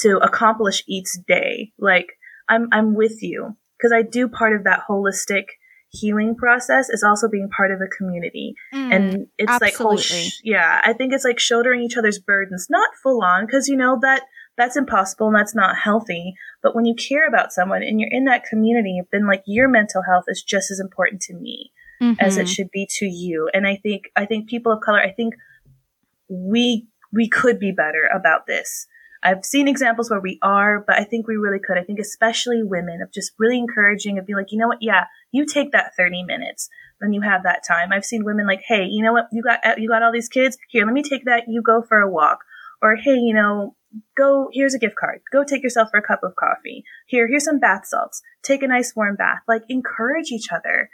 to 0.00 0.18
accomplish 0.18 0.82
each 0.88 1.08
day? 1.28 1.72
Like, 1.78 2.08
I'm, 2.48 2.68
I'm 2.72 2.94
with 2.94 3.22
you 3.22 3.56
because 3.78 3.92
I 3.92 4.02
do 4.02 4.28
part 4.28 4.56
of 4.56 4.64
that 4.64 4.82
holistic 4.90 5.44
healing 5.94 6.34
process 6.34 6.88
is 6.88 7.02
also 7.02 7.28
being 7.28 7.48
part 7.48 7.70
of 7.70 7.80
a 7.80 7.86
community. 7.86 8.54
Mm, 8.74 8.94
and 8.94 9.26
it's 9.38 9.50
absolutely. 9.50 9.66
like, 9.66 9.76
whole 9.76 9.96
sh- 9.96 10.40
yeah, 10.42 10.80
I 10.84 10.92
think 10.92 11.12
it's 11.12 11.24
like 11.24 11.38
shouldering 11.38 11.82
each 11.82 11.96
other's 11.96 12.18
burdens, 12.18 12.66
not 12.68 12.90
full 13.02 13.22
on, 13.22 13.46
because 13.46 13.68
you 13.68 13.76
know 13.76 13.98
that 14.02 14.22
that's 14.56 14.76
impossible 14.76 15.28
and 15.28 15.36
that's 15.36 15.54
not 15.54 15.76
healthy. 15.76 16.34
But 16.62 16.74
when 16.74 16.84
you 16.84 16.94
care 16.94 17.26
about 17.26 17.52
someone 17.52 17.82
and 17.82 18.00
you're 18.00 18.10
in 18.10 18.24
that 18.24 18.44
community, 18.44 19.00
then 19.12 19.26
like 19.26 19.42
your 19.46 19.68
mental 19.68 20.02
health 20.02 20.24
is 20.28 20.42
just 20.42 20.70
as 20.70 20.80
important 20.80 21.22
to 21.22 21.34
me 21.34 21.72
mm-hmm. 22.00 22.20
as 22.20 22.36
it 22.36 22.42
mm-hmm. 22.42 22.50
should 22.50 22.70
be 22.70 22.88
to 22.98 23.06
you. 23.06 23.50
And 23.52 23.66
I 23.66 23.76
think, 23.76 24.04
I 24.16 24.26
think 24.26 24.48
people 24.48 24.72
of 24.72 24.80
color, 24.80 25.00
I 25.00 25.12
think 25.12 25.34
we, 26.28 26.86
we 27.12 27.28
could 27.28 27.58
be 27.58 27.72
better 27.72 28.08
about 28.14 28.46
this. 28.46 28.86
I've 29.24 29.44
seen 29.44 29.68
examples 29.68 30.10
where 30.10 30.20
we 30.20 30.38
are, 30.42 30.84
but 30.86 30.96
I 30.98 31.04
think 31.04 31.26
we 31.26 31.36
really 31.36 31.58
could. 31.58 31.78
I 31.78 31.82
think 31.82 31.98
especially 31.98 32.62
women 32.62 33.00
of 33.00 33.10
just 33.10 33.32
really 33.38 33.58
encouraging 33.58 34.18
of 34.18 34.26
being 34.26 34.36
like, 34.36 34.52
you 34.52 34.58
know 34.58 34.68
what? 34.68 34.82
Yeah, 34.82 35.06
you 35.32 35.46
take 35.46 35.72
that 35.72 35.92
30 35.96 36.24
minutes 36.24 36.68
when 36.98 37.12
you 37.14 37.22
have 37.22 37.42
that 37.44 37.62
time. 37.66 37.90
I've 37.90 38.04
seen 38.04 38.24
women 38.24 38.46
like, 38.46 38.60
hey, 38.68 38.84
you 38.84 39.02
know 39.02 39.12
what? 39.14 39.28
You 39.32 39.42
got, 39.42 39.60
you 39.80 39.88
got 39.88 40.02
all 40.02 40.12
these 40.12 40.28
kids. 40.28 40.58
Here, 40.68 40.84
let 40.84 40.92
me 40.92 41.02
take 41.02 41.24
that. 41.24 41.44
You 41.48 41.62
go 41.62 41.82
for 41.82 41.98
a 42.00 42.10
walk. 42.10 42.40
Or, 42.82 42.96
hey, 42.96 43.14
you 43.16 43.32
know, 43.34 43.74
go, 44.14 44.50
here's 44.52 44.74
a 44.74 44.78
gift 44.78 44.96
card. 44.96 45.22
Go 45.32 45.42
take 45.42 45.62
yourself 45.62 45.88
for 45.90 45.96
a 45.98 46.02
cup 46.02 46.20
of 46.22 46.36
coffee. 46.36 46.84
Here, 47.06 47.26
here's 47.26 47.44
some 47.44 47.58
bath 47.58 47.86
salts. 47.86 48.20
Take 48.42 48.62
a 48.62 48.68
nice 48.68 48.94
warm 48.94 49.16
bath. 49.16 49.38
Like 49.48 49.62
encourage 49.70 50.30
each 50.32 50.52
other, 50.52 50.90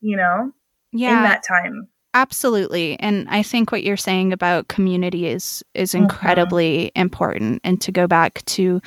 you 0.00 0.16
know, 0.16 0.52
Yeah. 0.92 1.16
in 1.16 1.22
that 1.24 1.42
time. 1.46 1.88
Absolutely. 2.14 2.98
And 3.00 3.26
I 3.30 3.42
think 3.42 3.72
what 3.72 3.82
you're 3.84 3.96
saying 3.96 4.32
about 4.32 4.68
community 4.68 5.26
is 5.26 5.62
is 5.74 5.92
Mhm. 5.92 6.00
incredibly 6.00 6.92
important 6.94 7.60
and 7.64 7.80
to 7.80 7.90
go 7.92 8.06
back 8.06 8.44
to 8.46 8.80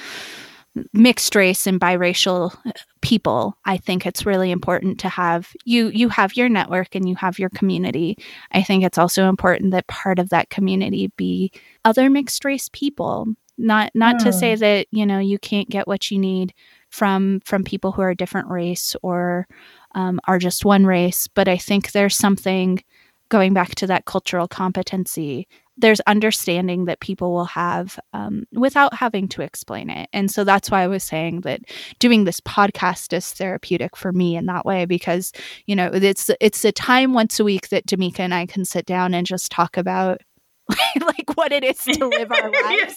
mixed 0.93 1.36
race 1.36 1.65
and 1.67 1.80
biracial 1.80 2.53
people, 3.01 3.57
I 3.65 3.78
think 3.78 4.05
it's 4.05 4.26
really 4.26 4.51
important 4.51 4.99
to 4.99 5.09
have 5.09 5.49
you 5.63 5.88
you 5.89 6.09
have 6.09 6.36
your 6.36 6.49
network 6.49 6.95
and 6.95 7.07
you 7.07 7.15
have 7.15 7.39
your 7.39 7.49
community. 7.49 8.17
I 8.51 8.61
think 8.61 8.84
it's 8.84 8.97
also 8.97 9.30
important 9.30 9.71
that 9.71 9.88
part 9.88 10.19
of 10.19 10.30
that 10.30 10.49
community 10.49 11.11
be 11.17 11.51
other 11.86 12.09
mixed 12.09 12.43
race 12.45 12.69
people. 12.73 13.28
Not 13.57 13.91
not 13.95 14.19
to 14.19 14.34
say 14.34 14.55
that, 14.55 14.88
you 14.91 15.05
know, 15.05 15.19
you 15.19 15.39
can't 15.39 15.69
get 15.69 15.88
what 15.88 16.11
you 16.11 16.19
need 16.19 16.53
from 16.89 17.39
from 17.45 17.63
people 17.63 17.91
who 17.93 18.01
are 18.01 18.09
a 18.11 18.15
different 18.15 18.49
race 18.49 18.95
or 19.01 19.47
um, 19.95 20.19
are 20.28 20.39
just 20.39 20.65
one 20.65 20.86
race, 20.86 21.28
but 21.28 21.47
I 21.47 21.57
think 21.57 21.91
there's 21.93 22.17
something 22.17 22.84
going 23.30 23.53
back 23.53 23.76
to 23.76 23.88
that 23.88 24.05
cultural 24.05 24.47
competency 24.47 25.47
there's 25.78 25.99
understanding 26.01 26.86
that 26.86 26.99
people 26.99 27.34
will 27.34 27.45
have 27.45 27.99
um, 28.13 28.45
without 28.53 28.93
having 28.93 29.28
to 29.28 29.41
explain 29.41 29.89
it. 29.89 30.09
And 30.13 30.32
so 30.32 30.43
that's 30.43 30.71
why 30.71 30.84
i 30.84 30.88
was 30.88 31.03
saying 31.03 31.41
that 31.41 31.61
doing 31.99 32.23
this 32.23 32.39
podcast 32.39 33.13
is 33.13 33.32
therapeutic 33.32 33.95
for 33.95 34.11
me 34.11 34.36
in 34.36 34.45
that 34.45 34.65
way 34.65 34.86
because 34.86 35.32
you 35.65 35.76
know 35.76 35.89
it's 35.93 36.30
it's 36.39 36.63
a 36.65 36.71
time 36.71 37.13
once 37.13 37.39
a 37.39 37.43
week 37.43 37.69
that 37.69 37.86
Damika 37.86 38.19
and 38.19 38.34
i 38.34 38.45
can 38.45 38.65
sit 38.65 38.86
down 38.86 39.13
and 39.13 39.26
just 39.26 39.51
talk 39.51 39.78
about 39.78 40.21
like 41.01 41.36
what 41.36 41.51
it 41.51 41.63
is 41.63 41.78
to 41.80 42.07
live 42.07 42.32
our 42.32 42.51
lives 42.63 42.95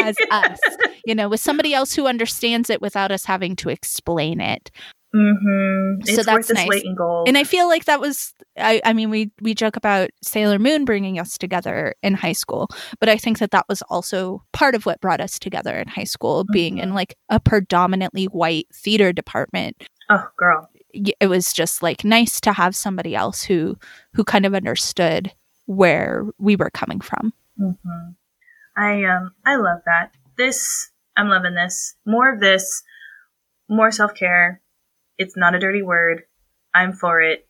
as 0.00 0.16
us 0.30 0.58
you 1.04 1.14
know 1.14 1.28
with 1.28 1.40
somebody 1.40 1.74
else 1.74 1.94
who 1.94 2.06
understands 2.06 2.70
it 2.70 2.80
without 2.80 3.12
us 3.12 3.24
having 3.24 3.56
to 3.56 3.68
explain 3.68 4.40
it 4.40 4.70
Mm-hmm. 5.14 6.04
So 6.06 6.12
It's 6.12 6.24
that's 6.24 6.50
nice. 6.50 6.82
and 7.26 7.36
i 7.36 7.44
feel 7.44 7.68
like 7.68 7.84
that 7.84 8.00
was 8.00 8.32
I, 8.56 8.80
I 8.82 8.94
mean 8.94 9.10
we 9.10 9.30
we 9.42 9.52
joke 9.54 9.76
about 9.76 10.08
sailor 10.22 10.58
moon 10.58 10.86
bringing 10.86 11.18
us 11.18 11.36
together 11.36 11.94
in 12.02 12.14
high 12.14 12.32
school 12.32 12.68
but 12.98 13.10
i 13.10 13.18
think 13.18 13.38
that 13.38 13.50
that 13.50 13.66
was 13.68 13.82
also 13.90 14.42
part 14.54 14.74
of 14.74 14.86
what 14.86 15.02
brought 15.02 15.20
us 15.20 15.38
together 15.38 15.78
in 15.78 15.88
high 15.88 16.04
school 16.04 16.44
being 16.50 16.78
in 16.78 16.90
Mhm. 16.90 16.94
like 16.94 17.14
a 17.28 17.38
predominantly 17.38 18.24
white 18.24 18.68
theater 18.72 19.12
department 19.12 19.82
oh, 20.08 20.28
girl. 20.38 20.70
It 20.94 21.26
was 21.28 21.52
just 21.52 21.82
like 21.82 22.04
nice 22.04 22.40
to 22.42 22.52
have 22.54 22.74
somebody 22.74 23.14
else 23.14 23.42
who 23.42 23.76
who 24.14 24.24
kind 24.24 24.46
of 24.46 24.54
understood 24.54 25.32
where 25.66 26.24
we 26.38 26.56
were 26.56 26.70
coming 26.70 27.00
from 27.00 27.34
hmm 27.58 28.12
I 28.74 29.04
um 29.04 29.34
I 29.44 29.56
love 29.56 29.80
that. 29.84 30.12
This 30.38 30.90
I'm 31.18 31.28
loving 31.28 31.54
this. 31.54 31.94
More 32.06 32.32
of 32.32 32.40
this. 32.40 32.82
More 33.68 33.90
self 33.90 34.14
care. 34.14 34.61
It's 35.22 35.36
not 35.36 35.54
a 35.54 35.58
dirty 35.58 35.82
word. 35.82 36.22
I'm 36.74 36.92
for 36.92 37.20
it. 37.20 37.48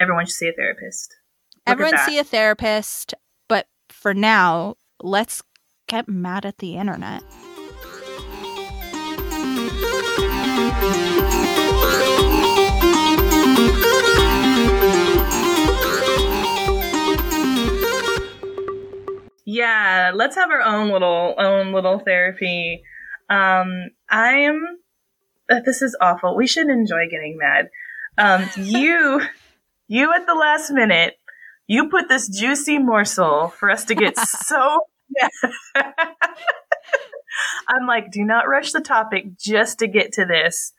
Everyone 0.00 0.26
should 0.26 0.34
see 0.34 0.48
a 0.48 0.52
therapist. 0.52 1.14
Look 1.66 1.72
everyone 1.80 1.98
see 2.06 2.18
a 2.18 2.24
therapist 2.24 3.14
but 3.48 3.66
for 3.88 4.12
now 4.12 4.76
let's 5.02 5.42
get 5.86 6.06
mad 6.06 6.44
at 6.44 6.58
the 6.58 6.76
internet 6.76 7.22
Yeah, 19.46 20.10
let's 20.14 20.36
have 20.36 20.50
our 20.50 20.60
own 20.62 20.90
little 20.90 21.34
own 21.38 21.72
little 21.72 22.00
therapy. 22.00 22.82
Um, 23.30 23.90
I'm. 24.10 24.60
This 25.48 25.82
is 25.82 25.96
awful. 26.00 26.36
We 26.36 26.46
should 26.46 26.68
enjoy 26.68 27.08
getting 27.10 27.38
mad. 27.38 27.70
Um, 28.16 28.48
you, 28.56 29.20
you 29.88 30.12
at 30.14 30.26
the 30.26 30.34
last 30.34 30.70
minute, 30.70 31.18
you 31.66 31.88
put 31.88 32.08
this 32.08 32.28
juicy 32.28 32.78
morsel 32.78 33.48
for 33.48 33.70
us 33.70 33.84
to 33.86 33.94
get 33.94 34.16
so. 34.46 34.80
I'm 37.68 37.86
like, 37.86 38.10
do 38.10 38.24
not 38.24 38.48
rush 38.48 38.72
the 38.72 38.80
topic 38.80 39.38
just 39.38 39.78
to 39.80 39.86
get 39.86 40.12
to 40.12 40.24
this. 40.24 40.72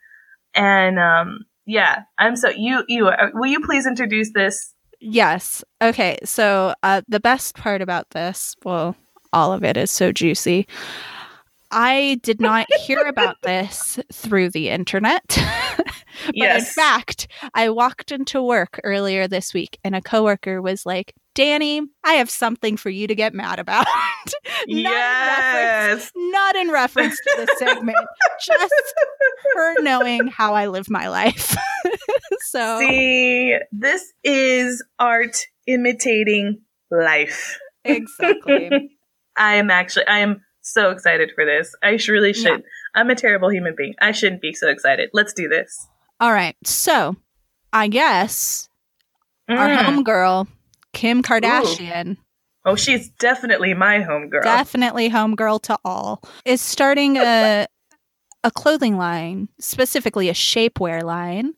And 0.53 0.99
um, 0.99 1.45
yeah, 1.65 2.03
I'm 2.17 2.35
so 2.35 2.49
you 2.49 2.83
you 2.87 3.07
uh, 3.07 3.29
will 3.33 3.49
you 3.49 3.59
please 3.61 3.85
introduce 3.85 4.31
this? 4.31 4.73
Yes. 5.01 5.63
Okay. 5.81 6.17
So 6.23 6.73
uh, 6.81 7.01
the 7.07 7.19
best 7.19 7.55
part 7.55 7.81
about 7.81 8.11
this, 8.11 8.55
well, 8.63 8.95
all 9.33 9.51
of 9.51 9.63
it 9.63 9.75
is 9.75 9.91
so 9.91 10.11
juicy. 10.11 10.67
I 11.75 12.21
did 12.23 12.39
not 12.39 12.67
hear 12.73 13.01
about 13.01 13.35
this 13.43 13.99
through 14.11 14.51
the 14.51 14.69
internet. 14.69 15.23
but 15.77 16.35
in 16.35 16.61
fact, 16.61 17.27
I 17.53 17.69
walked 17.69 18.13
into 18.13 18.41
work 18.41 18.79
earlier 18.83 19.27
this 19.27 19.53
week 19.53 19.77
and 19.83 19.93
a 19.93 20.01
coworker 20.01 20.61
was 20.61 20.85
like, 20.85 21.13
Danny, 21.35 21.81
I 22.05 22.13
have 22.13 22.29
something 22.29 22.77
for 22.77 22.89
you 22.89 23.07
to 23.07 23.15
get 23.15 23.33
mad 23.33 23.59
about. 23.59 23.85
not, 24.67 24.69
in 24.69 24.85
reference, 24.85 26.03
yes. 26.05 26.11
not 26.15 26.55
in 26.55 26.69
reference 26.69 27.17
to 27.19 27.35
the 27.45 27.55
segment, 27.57 27.97
just 28.41 28.73
her 29.55 29.81
knowing 29.81 30.27
how 30.27 30.53
I 30.53 30.67
live 30.67 30.89
my 30.89 31.09
life. 31.09 31.57
so 32.39 32.79
See, 32.79 33.57
this 33.73 34.13
is 34.23 34.81
art 34.97 35.45
imitating 35.67 36.61
life. 36.89 37.59
exactly. 37.83 38.97
I 39.35 39.55
am 39.55 39.69
actually, 39.69 40.07
I 40.07 40.19
am 40.19 40.41
so 40.73 40.89
excited 40.91 41.31
for 41.35 41.45
this. 41.45 41.73
I 41.83 41.97
really 42.07 42.33
should. 42.33 42.61
Yeah. 42.61 42.65
I'm 42.95 43.09
a 43.09 43.15
terrible 43.15 43.49
human 43.51 43.75
being. 43.77 43.93
I 44.01 44.11
shouldn't 44.11 44.41
be 44.41 44.53
so 44.53 44.69
excited. 44.69 45.09
Let's 45.13 45.33
do 45.33 45.47
this. 45.47 45.87
All 46.19 46.31
right. 46.31 46.55
So 46.63 47.15
I 47.73 47.87
guess 47.87 48.69
our 49.49 49.67
Mm. 49.69 49.77
homegirl, 50.03 50.47
Kim 50.93 51.21
Kardashian, 51.21 52.17
Oh, 52.67 52.75
she's 52.75 53.09
definitely 53.19 53.75
my 53.75 53.99
homegirl. 53.99 54.41
definitely 54.43 55.09
homegirl 55.11 55.61
to 55.63 55.77
all, 55.85 56.21
is 56.45 56.61
starting 56.61 57.17
a 57.17 57.67
a 58.43 58.51
clothing 58.51 58.95
line, 58.97 59.49
specifically 59.59 60.29
a 60.29 60.33
shapewear 60.33 61.03
line. 61.03 61.53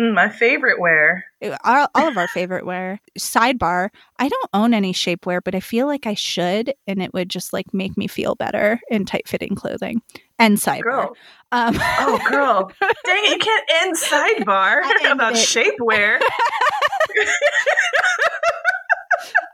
Mm, 0.00 0.14
my 0.14 0.28
favorite 0.30 0.80
wear. 0.80 1.24
All, 1.64 1.86
all 1.94 2.08
of 2.08 2.16
our 2.16 2.28
favorite 2.34 2.64
wear. 2.64 2.98
Sidebar, 3.18 3.90
I 4.18 4.28
don't 4.28 4.48
own 4.54 4.72
any 4.74 4.92
shapewear, 4.94 5.40
but 5.44 5.54
I 5.54 5.60
feel 5.60 5.86
like 5.86 6.06
I 6.06 6.14
should, 6.14 6.72
and 6.86 7.02
it 7.02 7.12
would 7.12 7.28
just 7.28 7.52
like 7.52 7.74
make 7.74 7.96
me 7.98 8.06
feel 8.06 8.34
better 8.34 8.80
in 8.90 9.04
tight 9.04 9.28
fitting 9.28 9.54
clothing. 9.54 10.00
And 10.38 10.56
sidebar. 10.58 10.82
Girl. 10.82 11.16
Um, 11.52 11.76
Oh, 11.78 12.18
girl. 12.30 12.72
Dang 12.80 13.24
it, 13.24 13.30
you 13.30 13.38
can't 13.38 13.70
end 13.82 13.96
sidebar 14.46 14.80
about 15.12 15.34
it. 15.34 15.36
shapewear. 15.36 16.18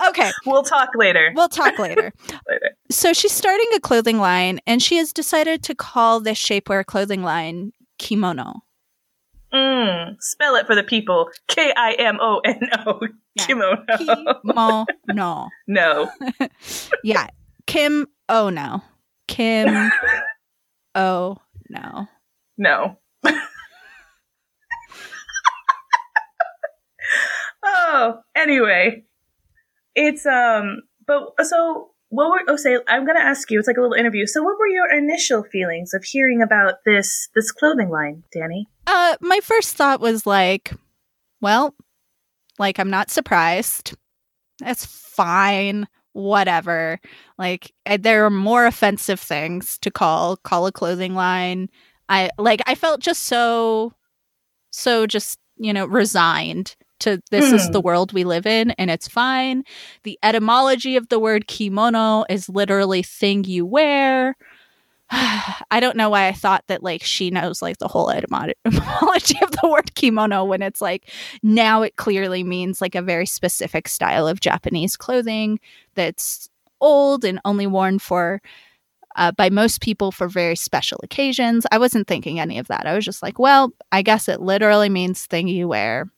okay, 0.09 0.31
we'll 0.47 0.63
talk 0.63 0.91
later. 0.95 1.33
we'll 1.35 1.49
talk 1.49 1.79
later. 1.79 2.13
later. 2.49 2.77
So 2.91 3.13
she's 3.13 3.33
starting 3.33 3.67
a 3.75 3.81
clothing 3.81 4.19
line, 4.19 4.61
and 4.67 4.83
she 4.83 4.97
has 4.99 5.13
decided 5.13 5.63
to 5.65 5.75
call 5.75 6.21
this 6.21 6.39
shapewear 6.39 6.85
clothing 6.87 7.23
line 7.23 7.73
Kimono. 7.99 8.61
Mm, 9.53 10.17
spell 10.21 10.57
it 10.57 10.67
for 10.67 10.75
the 10.75 10.83
people. 10.83 11.31
K 11.47 11.73
I 11.75 11.93
M 11.93 12.19
O 12.21 12.41
N 12.45 12.61
O. 12.87 13.01
Kimono. 13.39 13.85
Kimono. 13.97 15.49
No. 15.67 16.11
Yeah, 17.05 17.29
Kim. 17.67 18.07
Oh 18.29 18.51
no, 18.51 18.83
Kim. 19.27 19.91
Oh 20.95 21.39
no. 21.71 22.09
No. 22.59 22.99
oh, 27.65 28.21
anyway. 28.35 29.05
It's 29.95 30.27
um 30.27 30.83
but 31.07 31.35
so 31.43 31.91
what 32.11 32.31
were 32.31 32.41
oh 32.49 32.57
say 32.57 32.79
I'm 32.89 33.07
gonna 33.07 33.21
ask 33.21 33.51
you, 33.51 33.59
it's 33.59 33.69
like 33.69 33.77
a 33.77 33.81
little 33.81 33.97
interview. 33.97 34.27
So 34.27 34.43
what 34.43 34.59
were 34.59 34.67
your 34.67 34.91
initial 34.91 35.45
feelings 35.45 35.93
of 35.95 36.05
hearing 36.05 36.43
about 36.43 36.85
this 36.85 37.29
this 37.35 37.53
clothing 37.53 37.91
line, 37.91 38.25
Danny? 38.33 38.67
Uh, 38.87 39.17
my 39.21 39.41
first 39.41 39.77
thought 39.77 40.01
was 40.01 40.27
like, 40.27 40.73
well, 41.41 41.75
like 42.59 42.79
I'm 42.79 42.91
not 42.91 43.11
surprised. 43.11 43.95
That's 44.61 44.85
fine. 44.85 45.87
Whatever. 46.13 46.99
Like 47.37 47.73
there 47.99 48.25
are 48.25 48.31
more 48.31 48.67
offensive 48.67 49.21
things 49.21 49.79
to 49.79 49.91
call 49.91 50.37
call 50.37 50.67
a 50.67 50.73
clothing 50.73 51.15
line. 51.15 51.69
I 52.09 52.31
like 52.39 52.63
I 52.67 52.75
felt 52.75 53.01
just 53.01 53.25
so 53.25 53.93
so 54.71 55.07
just, 55.07 55.39
you 55.57 55.73
know, 55.73 55.87
resigned 55.87 56.77
to 57.01 57.21
this 57.31 57.53
is 57.53 57.67
Hmm. 57.67 57.73
the 57.73 57.81
world 57.81 58.13
we 58.13 58.25
live 58.25 58.47
in 58.47 58.71
and 58.73 58.91
it's 58.91 59.09
fine. 59.09 59.65
The 60.03 60.19
etymology 60.23 60.97
of 60.97 61.09
the 61.09 61.19
word 61.19 61.47
kimono 61.47 62.25
is 62.29 62.49
literally 62.49 63.03
thing 63.03 63.45
you 63.45 63.65
wear. 63.67 64.37
I 65.11 65.79
don't 65.81 65.97
know 65.97 66.11
why 66.11 66.29
I 66.29 66.33
thought 66.33 66.65
that 66.69 66.83
like 66.83 67.03
she 67.03 67.31
knows 67.31 67.63
like 67.63 67.79
the 67.79 67.89
whole 67.89 68.11
etymology 68.67 69.39
of 69.43 69.51
the 69.53 69.69
word 69.71 69.95
kimono 69.95 70.45
when 70.45 70.61
it's 70.63 70.81
like 70.81 71.11
now 71.43 71.83
it 71.83 71.97
clearly 71.97 72.45
means 72.45 72.81
like 72.81 72.95
a 72.95 73.03
very 73.03 73.27
specific 73.27 73.89
style 73.89 74.27
of 74.29 74.41
Japanese 74.41 74.97
clothing 74.97 75.61
that's 75.95 76.51
old 76.81 77.25
and 77.25 77.41
only 77.45 77.67
worn 77.67 77.99
for 77.99 78.41
uh, 79.17 79.33
by 79.33 79.51
most 79.51 79.81
people 79.81 80.13
for 80.13 80.29
very 80.29 80.55
special 80.55 81.01
occasions. 81.03 81.67
I 81.73 81.79
wasn't 81.79 82.07
thinking 82.07 82.39
any 82.39 82.59
of 82.59 82.69
that. 82.69 82.87
I 82.87 82.95
was 82.95 83.05
just 83.05 83.21
like, 83.23 83.39
well, 83.39 83.73
I 83.91 84.03
guess 84.03 84.29
it 84.29 84.41
literally 84.41 84.89
means 84.91 85.27
thing 85.27 85.49
you 85.49 85.67
wear. 85.67 86.09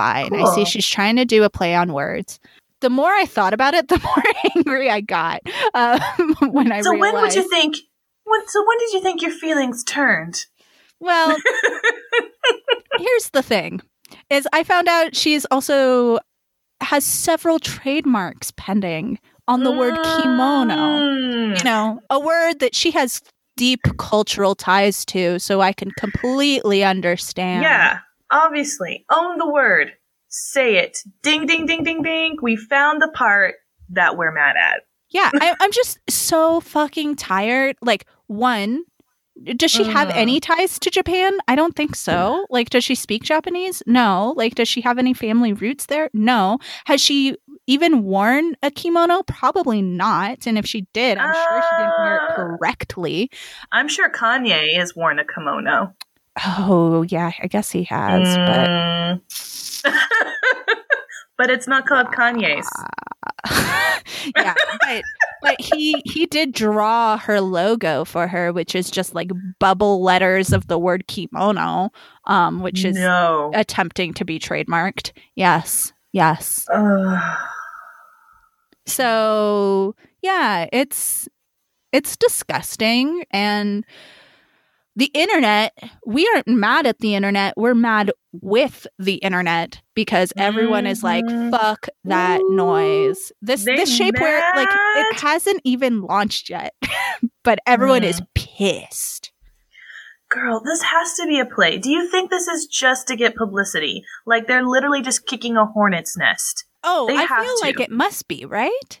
Fine. 0.00 0.34
I 0.34 0.54
see 0.54 0.64
she's 0.64 0.88
trying 0.88 1.16
to 1.16 1.26
do 1.26 1.42
a 1.42 1.50
play 1.50 1.74
on 1.74 1.92
words. 1.92 2.40
The 2.80 2.88
more 2.88 3.10
I 3.10 3.26
thought 3.26 3.52
about 3.52 3.74
it, 3.74 3.88
the 3.88 3.98
more 3.98 4.24
angry 4.56 4.88
I 4.88 5.02
got 5.02 5.42
um, 5.74 6.00
when 6.52 6.72
I 6.72 6.80
so 6.80 6.92
realized. 6.92 7.14
when 7.14 7.22
would 7.22 7.34
you 7.34 7.48
think? 7.50 7.76
When, 8.24 8.48
so 8.48 8.64
when 8.66 8.78
did 8.78 8.92
you 8.94 9.02
think 9.02 9.20
your 9.20 9.30
feelings 9.30 9.84
turned? 9.84 10.46
Well, 11.00 11.36
here's 12.98 13.30
the 13.30 13.42
thing: 13.42 13.82
is 14.30 14.48
I 14.54 14.64
found 14.64 14.88
out 14.88 15.14
she's 15.14 15.44
also 15.50 16.18
has 16.80 17.04
several 17.04 17.58
trademarks 17.58 18.52
pending 18.56 19.18
on 19.46 19.64
the 19.64 19.72
word 19.72 19.96
kimono. 19.96 20.76
Mm. 20.76 21.58
You 21.58 21.64
know, 21.64 22.00
a 22.08 22.18
word 22.18 22.60
that 22.60 22.74
she 22.74 22.90
has 22.92 23.20
deep 23.58 23.80
cultural 23.98 24.54
ties 24.54 25.04
to, 25.06 25.38
so 25.38 25.60
I 25.60 25.74
can 25.74 25.90
completely 25.98 26.82
understand. 26.84 27.64
Yeah, 27.64 27.98
obviously. 28.30 29.04
Own 29.10 29.38
the 29.38 29.50
word. 29.50 29.92
Say 30.28 30.76
it. 30.76 30.98
Ding, 31.22 31.46
ding, 31.46 31.66
ding, 31.66 31.82
ding, 31.84 32.02
ding. 32.02 32.36
We 32.40 32.56
found 32.56 33.02
the 33.02 33.10
part 33.14 33.56
that 33.90 34.16
we're 34.16 34.32
mad 34.32 34.56
at. 34.56 34.82
Yeah, 35.10 35.30
I, 35.34 35.54
I'm 35.60 35.72
just 35.72 35.98
so 36.08 36.60
fucking 36.60 37.16
tired. 37.16 37.74
Like, 37.82 38.06
one, 38.28 38.84
does 39.56 39.72
she 39.72 39.82
have 39.84 40.08
any 40.10 40.38
ties 40.38 40.78
to 40.78 40.90
Japan? 40.90 41.36
I 41.48 41.56
don't 41.56 41.74
think 41.74 41.96
so. 41.96 42.46
Like, 42.48 42.70
does 42.70 42.84
she 42.84 42.94
speak 42.94 43.24
Japanese? 43.24 43.82
No. 43.86 44.34
Like, 44.36 44.54
does 44.54 44.68
she 44.68 44.82
have 44.82 44.98
any 44.98 45.12
family 45.14 45.52
roots 45.52 45.86
there? 45.86 46.10
No. 46.12 46.58
Has 46.84 47.00
she 47.00 47.36
even 47.66 48.04
worn 48.04 48.54
a 48.62 48.70
kimono? 48.70 49.22
Probably 49.24 49.82
not. 49.82 50.46
And 50.46 50.56
if 50.58 50.66
she 50.66 50.86
did, 50.92 51.18
I'm 51.18 51.34
sure 51.34 51.62
she 51.62 51.76
didn't 51.78 51.94
wear 51.98 52.16
it 52.16 52.22
Uh. 52.30 52.34
correctly. 52.36 53.30
I'm 53.72 53.88
sure 53.88 54.10
Kanye 54.10 54.76
has 54.76 54.94
worn 54.94 55.18
a 55.18 55.24
kimono. 55.24 55.92
Oh, 56.44 57.02
yeah, 57.08 57.32
I 57.42 57.46
guess 57.46 57.70
he 57.70 57.84
has, 57.84 58.36
but. 58.36 58.68
Mm. 58.68 59.20
but 61.38 61.50
it's 61.50 61.66
not 61.66 61.86
called 61.86 62.08
Kanye's. 62.08 62.68
yeah, 64.36 64.54
but 64.82 65.02
but 65.42 65.60
he 65.60 66.02
he 66.04 66.26
did 66.26 66.52
draw 66.52 67.16
her 67.16 67.40
logo 67.40 68.04
for 68.04 68.26
her, 68.26 68.52
which 68.52 68.74
is 68.74 68.90
just 68.90 69.14
like 69.14 69.30
bubble 69.58 70.02
letters 70.02 70.52
of 70.52 70.66
the 70.66 70.78
word 70.78 71.06
kimono, 71.06 71.90
um, 72.26 72.60
which 72.60 72.84
is 72.84 72.96
no. 72.96 73.50
attempting 73.54 74.12
to 74.14 74.24
be 74.24 74.38
trademarked. 74.38 75.12
Yes, 75.34 75.92
yes. 76.12 76.66
So 78.86 79.94
yeah, 80.22 80.66
it's 80.72 81.28
it's 81.92 82.16
disgusting 82.16 83.24
and 83.30 83.84
the 85.00 85.10
internet, 85.14 85.72
we 86.06 86.28
aren't 86.34 86.46
mad 86.46 86.86
at 86.86 86.98
the 86.98 87.14
internet. 87.14 87.54
We're 87.56 87.74
mad 87.74 88.12
with 88.32 88.86
the 88.98 89.14
internet 89.14 89.80
because 89.94 90.32
everyone 90.36 90.86
is 90.86 91.02
like, 91.02 91.24
Mhm. 91.24 91.50
fuck 91.50 91.88
that 92.04 92.40
Ooh. 92.40 92.54
noise. 92.54 93.32
This 93.42 93.64
this 93.64 93.98
shapewear, 93.98 94.54
like 94.54 94.68
it 94.70 95.16
hasn't 95.20 95.60
even 95.64 96.02
launched 96.02 96.50
yet. 96.50 96.74
but 97.44 97.58
everyone 97.66 98.02
Mm. 98.02 98.10
is 98.10 98.22
pissed. 98.34 99.32
Girl, 100.28 100.62
this 100.64 100.82
has 100.82 101.14
to 101.14 101.26
be 101.26 101.40
a 101.40 101.46
play. 101.46 101.78
Do 101.78 101.90
you 101.90 102.08
think 102.08 102.30
this 102.30 102.46
is 102.46 102.66
just 102.66 103.08
to 103.08 103.16
get 103.16 103.34
publicity? 103.34 104.04
Like 104.26 104.46
they're 104.46 104.64
literally 104.66 105.02
just 105.02 105.26
kicking 105.26 105.56
a 105.56 105.66
hornet's 105.66 106.16
nest. 106.16 106.66
Oh, 106.84 107.06
They 107.08 107.16
I 107.16 107.26
feel 107.26 107.56
like 107.62 107.80
it 107.80 107.90
must 107.90 108.28
be, 108.28 108.44
right? 108.44 109.00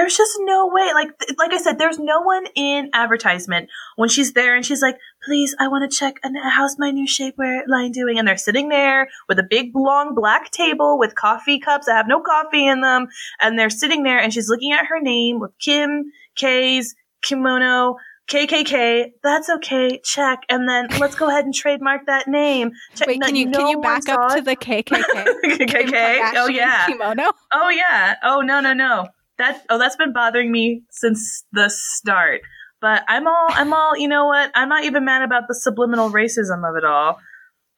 There's 0.00 0.16
just 0.16 0.38
no 0.40 0.66
way. 0.66 0.92
Like, 0.94 1.08
like 1.36 1.52
I 1.52 1.58
said, 1.58 1.78
there's 1.78 1.98
no 1.98 2.22
one 2.22 2.46
in 2.54 2.88
advertisement 2.94 3.68
when 3.96 4.08
she's 4.08 4.32
there 4.32 4.56
and 4.56 4.64
she's 4.64 4.80
like, 4.80 4.96
"Please, 5.22 5.54
I 5.60 5.68
want 5.68 5.90
to 5.90 5.94
check 5.94 6.14
and 6.22 6.34
how's 6.42 6.78
my 6.78 6.90
new 6.90 7.06
shapewear 7.06 7.68
line 7.68 7.92
doing?" 7.92 8.18
And 8.18 8.26
they're 8.26 8.38
sitting 8.38 8.70
there 8.70 9.10
with 9.28 9.38
a 9.38 9.42
big 9.42 9.72
long 9.74 10.14
black 10.14 10.52
table 10.52 10.98
with 10.98 11.14
coffee 11.14 11.60
cups 11.60 11.84
that 11.84 11.96
have 11.96 12.08
no 12.08 12.22
coffee 12.22 12.66
in 12.66 12.80
them, 12.80 13.08
and 13.42 13.58
they're 13.58 13.68
sitting 13.68 14.02
there 14.02 14.18
and 14.18 14.32
she's 14.32 14.48
looking 14.48 14.72
at 14.72 14.86
her 14.86 15.02
name 15.02 15.38
with 15.38 15.50
Kim 15.58 16.06
K's 16.34 16.94
kimono. 17.20 17.96
KKK, 18.30 19.10
that's 19.22 19.50
okay. 19.50 20.00
Check, 20.02 20.44
and 20.48 20.66
then 20.66 20.86
let's 20.98 21.14
go 21.16 21.28
ahead 21.28 21.44
and 21.44 21.52
trademark 21.52 22.06
that 22.06 22.26
name. 22.26 22.70
Check, 22.94 23.08
Wait, 23.08 23.20
can 23.20 23.36
you 23.36 23.50
can 23.50 23.68
you 23.68 23.82
back 23.82 24.08
up 24.08 24.34
to 24.34 24.40
the 24.40 24.56
KKK? 24.56 25.02
KKK? 25.44 26.32
Oh 26.36 26.48
yeah. 26.48 26.86
kimono. 26.86 27.32
Oh 27.52 27.68
yeah. 27.68 28.14
Oh 28.22 28.40
no 28.40 28.60
no 28.60 28.72
no. 28.72 29.08
That 29.40 29.64
oh 29.70 29.78
that's 29.78 29.96
been 29.96 30.12
bothering 30.12 30.52
me 30.52 30.82
since 30.90 31.44
the 31.52 31.70
start. 31.70 32.42
But 32.80 33.04
I'm 33.08 33.26
all 33.26 33.46
I'm 33.48 33.72
all 33.72 33.96
you 33.96 34.06
know 34.06 34.26
what? 34.26 34.50
I'm 34.54 34.68
not 34.68 34.84
even 34.84 35.04
mad 35.06 35.22
about 35.22 35.48
the 35.48 35.54
subliminal 35.54 36.10
racism 36.10 36.68
of 36.68 36.76
it 36.76 36.84
all. 36.84 37.18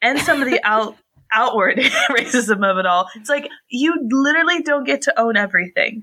And 0.01 0.19
some 0.19 0.43
of 0.43 0.51
the 0.51 0.61
out 0.65 0.97
outward 1.33 1.79
racism 2.11 2.69
of 2.69 2.79
it 2.79 2.87
all. 2.87 3.09
It's 3.15 3.29
like 3.31 3.49
you 3.69 3.95
literally 4.11 4.63
don't 4.63 4.85
get 4.85 5.03
to 5.03 5.21
own 5.21 5.37
everything. 5.37 6.01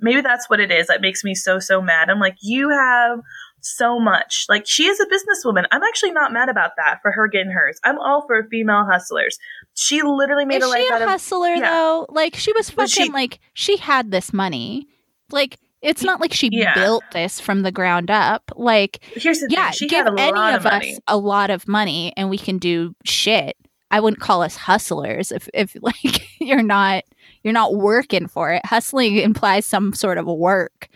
Maybe 0.00 0.22
that's 0.22 0.48
what 0.48 0.58
it 0.58 0.70
is 0.70 0.86
that 0.86 1.02
makes 1.02 1.22
me 1.22 1.34
so 1.34 1.58
so 1.58 1.82
mad. 1.82 2.08
I'm 2.08 2.18
like 2.18 2.36
you 2.40 2.70
have 2.70 3.20
so 3.60 4.00
much. 4.00 4.46
Like 4.48 4.66
she 4.66 4.86
is 4.86 4.98
a 5.00 5.06
businesswoman. 5.06 5.66
I'm 5.70 5.82
actually 5.82 6.12
not 6.12 6.32
mad 6.32 6.48
about 6.48 6.72
that 6.78 7.00
for 7.02 7.12
her 7.12 7.28
getting 7.28 7.52
hers. 7.52 7.78
I'm 7.84 7.98
all 7.98 8.26
for 8.26 8.42
female 8.50 8.86
hustlers. 8.90 9.38
She 9.74 10.00
literally 10.00 10.46
made 10.46 10.62
Is 10.62 10.64
a 10.64 10.68
life 10.68 10.84
she 10.86 10.92
out 10.92 11.00
a 11.02 11.04
of 11.04 11.10
hustler 11.10 11.54
yeah. 11.54 11.70
though? 11.70 12.06
Like 12.08 12.36
she 12.36 12.52
was 12.52 12.74
Was 12.76 12.92
fucking 12.92 13.06
she- 13.06 13.12
like 13.12 13.40
she 13.52 13.76
had 13.76 14.10
this 14.10 14.32
money. 14.32 14.88
Like 15.30 15.58
it's 15.82 16.02
not 16.02 16.20
like 16.20 16.32
she 16.32 16.48
Yeah. 16.50 16.74
built 16.74 17.04
this 17.12 17.40
from 17.40 17.62
the 17.62 17.72
ground 17.72 18.10
up. 18.10 18.50
Like 18.56 19.04
Here's 19.14 19.40
the 19.40 19.48
yeah, 19.50 19.64
thing. 19.70 19.72
She 19.78 19.86
give 19.88 20.06
had 20.06 20.14
a 20.14 20.20
any 20.20 20.32
lot 20.32 20.54
of, 20.54 20.64
of 20.66 20.72
money. 20.72 20.92
us 20.94 21.00
a 21.08 21.16
lot 21.16 21.50
of 21.50 21.68
money 21.68 22.12
and 22.16 22.30
we 22.30 22.38
can 22.38 22.58
do 22.58 22.94
shit. 23.04 23.56
I 23.90 24.00
wouldn't 24.00 24.20
call 24.20 24.42
us 24.42 24.56
hustlers 24.56 25.30
if 25.30 25.48
if 25.54 25.76
like 25.82 26.26
you're 26.40 26.62
not 26.62 27.04
you're 27.42 27.52
not 27.52 27.74
working 27.74 28.26
for 28.28 28.52
it. 28.52 28.64
Hustling 28.64 29.16
implies 29.16 29.66
some 29.66 29.92
sort 29.92 30.16
of 30.18 30.26
work. 30.26 30.88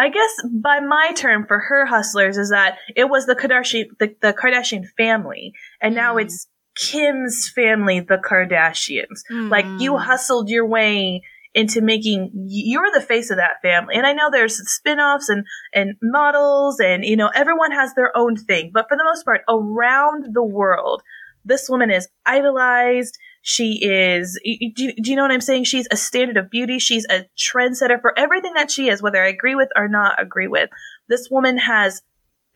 I 0.00 0.10
guess 0.10 0.30
by 0.52 0.78
my 0.80 1.10
term 1.16 1.44
for 1.48 1.58
her 1.58 1.84
hustlers 1.86 2.36
is 2.38 2.50
that 2.50 2.78
it 2.94 3.08
was 3.08 3.26
the 3.26 3.34
Kardashian 3.34 3.86
the, 3.98 4.14
the 4.20 4.32
Kardashian 4.32 4.84
family, 4.96 5.52
and 5.80 5.94
now 5.94 6.14
Mm. 6.16 6.22
it's 6.22 6.46
Kim's 6.76 7.50
family, 7.52 7.98
the 7.98 8.18
Kardashians. 8.18 9.22
Like 9.28 9.64
you 9.80 9.92
Mm. 9.94 10.02
hustled 10.02 10.48
your 10.50 10.64
way 10.66 11.22
into 11.58 11.80
making 11.80 12.30
you're 12.46 12.92
the 12.94 13.00
face 13.00 13.30
of 13.30 13.36
that 13.36 13.60
family. 13.62 13.96
And 13.96 14.06
I 14.06 14.12
know 14.12 14.30
there's 14.30 14.56
spin-offs 14.70 15.28
and 15.28 15.44
and 15.74 15.96
models 16.00 16.78
and 16.78 17.04
you 17.04 17.16
know 17.16 17.30
everyone 17.34 17.72
has 17.72 17.94
their 17.94 18.16
own 18.16 18.36
thing, 18.36 18.70
but 18.72 18.86
for 18.88 18.96
the 18.96 19.02
most 19.02 19.24
part 19.24 19.40
around 19.48 20.34
the 20.34 20.44
world, 20.44 21.02
this 21.44 21.68
woman 21.68 21.90
is 21.90 22.08
idolized. 22.24 23.18
She 23.42 23.84
is 23.84 24.38
do 24.44 24.84
you, 24.84 24.92
do 25.02 25.10
you 25.10 25.16
know 25.16 25.22
what 25.22 25.32
I'm 25.32 25.40
saying? 25.40 25.64
She's 25.64 25.88
a 25.90 25.96
standard 25.96 26.36
of 26.36 26.48
beauty. 26.48 26.78
She's 26.78 27.06
a 27.10 27.26
trendsetter 27.36 28.00
for 28.00 28.16
everything 28.16 28.54
that 28.54 28.70
she 28.70 28.88
is, 28.88 29.02
whether 29.02 29.22
I 29.22 29.28
agree 29.28 29.56
with 29.56 29.70
or 29.74 29.88
not 29.88 30.22
agree 30.22 30.48
with. 30.48 30.70
This 31.08 31.28
woman 31.28 31.58
has 31.58 32.02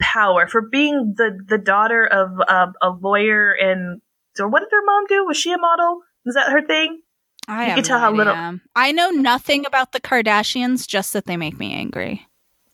power 0.00 0.46
for 0.46 0.60
being 0.60 1.14
the 1.16 1.36
the 1.44 1.58
daughter 1.58 2.06
of 2.06 2.38
uh, 2.46 2.72
a 2.80 2.90
lawyer 2.90 3.52
and 3.52 4.00
or 4.38 4.48
what 4.48 4.60
did 4.60 4.70
her 4.70 4.84
mom 4.84 5.06
do? 5.08 5.26
Was 5.26 5.36
she 5.36 5.52
a 5.52 5.58
model? 5.58 6.02
Is 6.24 6.36
that 6.36 6.52
her 6.52 6.62
thing? 6.62 7.02
I 7.48 7.68
You 7.68 7.74
can 7.74 7.84
tell 7.84 7.98
no 7.98 8.04
how 8.04 8.12
little- 8.12 8.58
I 8.76 8.92
know 8.92 9.10
nothing 9.10 9.66
about 9.66 9.92
the 9.92 10.00
Kardashians, 10.00 10.86
just 10.86 11.12
that 11.12 11.26
they 11.26 11.36
make 11.36 11.58
me 11.58 11.74
angry. 11.74 12.26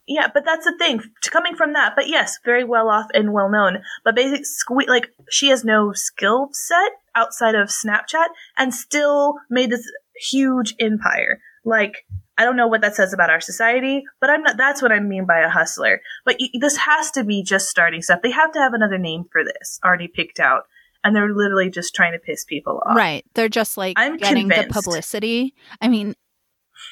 Yeah, 0.06 0.28
but 0.32 0.44
that's 0.46 0.64
the 0.64 0.74
thing. 0.78 1.02
Coming 1.30 1.54
from 1.54 1.74
that, 1.74 1.92
but 1.94 2.08
yes, 2.08 2.38
very 2.44 2.64
well 2.64 2.88
off 2.88 3.06
and 3.12 3.32
well 3.32 3.50
known. 3.50 3.82
But 4.04 4.14
basic 4.16 4.42
sque- 4.44 4.88
like 4.88 5.10
she 5.28 5.48
has 5.48 5.64
no 5.64 5.92
skill 5.92 6.48
set 6.52 6.92
outside 7.14 7.54
of 7.54 7.68
Snapchat 7.68 8.28
and 8.56 8.74
still 8.74 9.34
made 9.50 9.70
this 9.70 9.86
huge 10.30 10.74
empire. 10.80 11.40
Like 11.64 12.06
I 12.38 12.44
don't 12.44 12.56
know 12.56 12.68
what 12.68 12.80
that 12.82 12.94
says 12.94 13.12
about 13.12 13.28
our 13.30 13.40
society, 13.40 14.04
but 14.20 14.30
I'm 14.30 14.42
not. 14.42 14.56
That's 14.56 14.80
what 14.80 14.92
I 14.92 15.00
mean 15.00 15.26
by 15.26 15.40
a 15.40 15.50
hustler. 15.50 16.00
But 16.24 16.36
y- 16.40 16.48
this 16.58 16.76
has 16.78 17.10
to 17.10 17.22
be 17.24 17.42
just 17.42 17.68
starting 17.68 18.00
stuff. 18.00 18.20
They 18.22 18.30
have 18.30 18.52
to 18.52 18.60
have 18.60 18.72
another 18.72 18.96
name 18.96 19.24
for 19.30 19.44
this 19.44 19.78
already 19.84 20.08
picked 20.08 20.40
out, 20.40 20.62
and 21.04 21.14
they're 21.14 21.32
literally 21.34 21.70
just 21.70 21.94
trying 21.94 22.12
to 22.12 22.18
piss 22.18 22.44
people 22.44 22.82
off. 22.86 22.96
Right. 22.96 23.24
They're 23.34 23.48
just 23.48 23.76
like 23.76 23.94
I'm 23.98 24.16
getting 24.16 24.48
convinced. 24.48 24.68
the 24.68 24.74
publicity. 24.74 25.54
I 25.80 25.88
mean, 25.88 26.14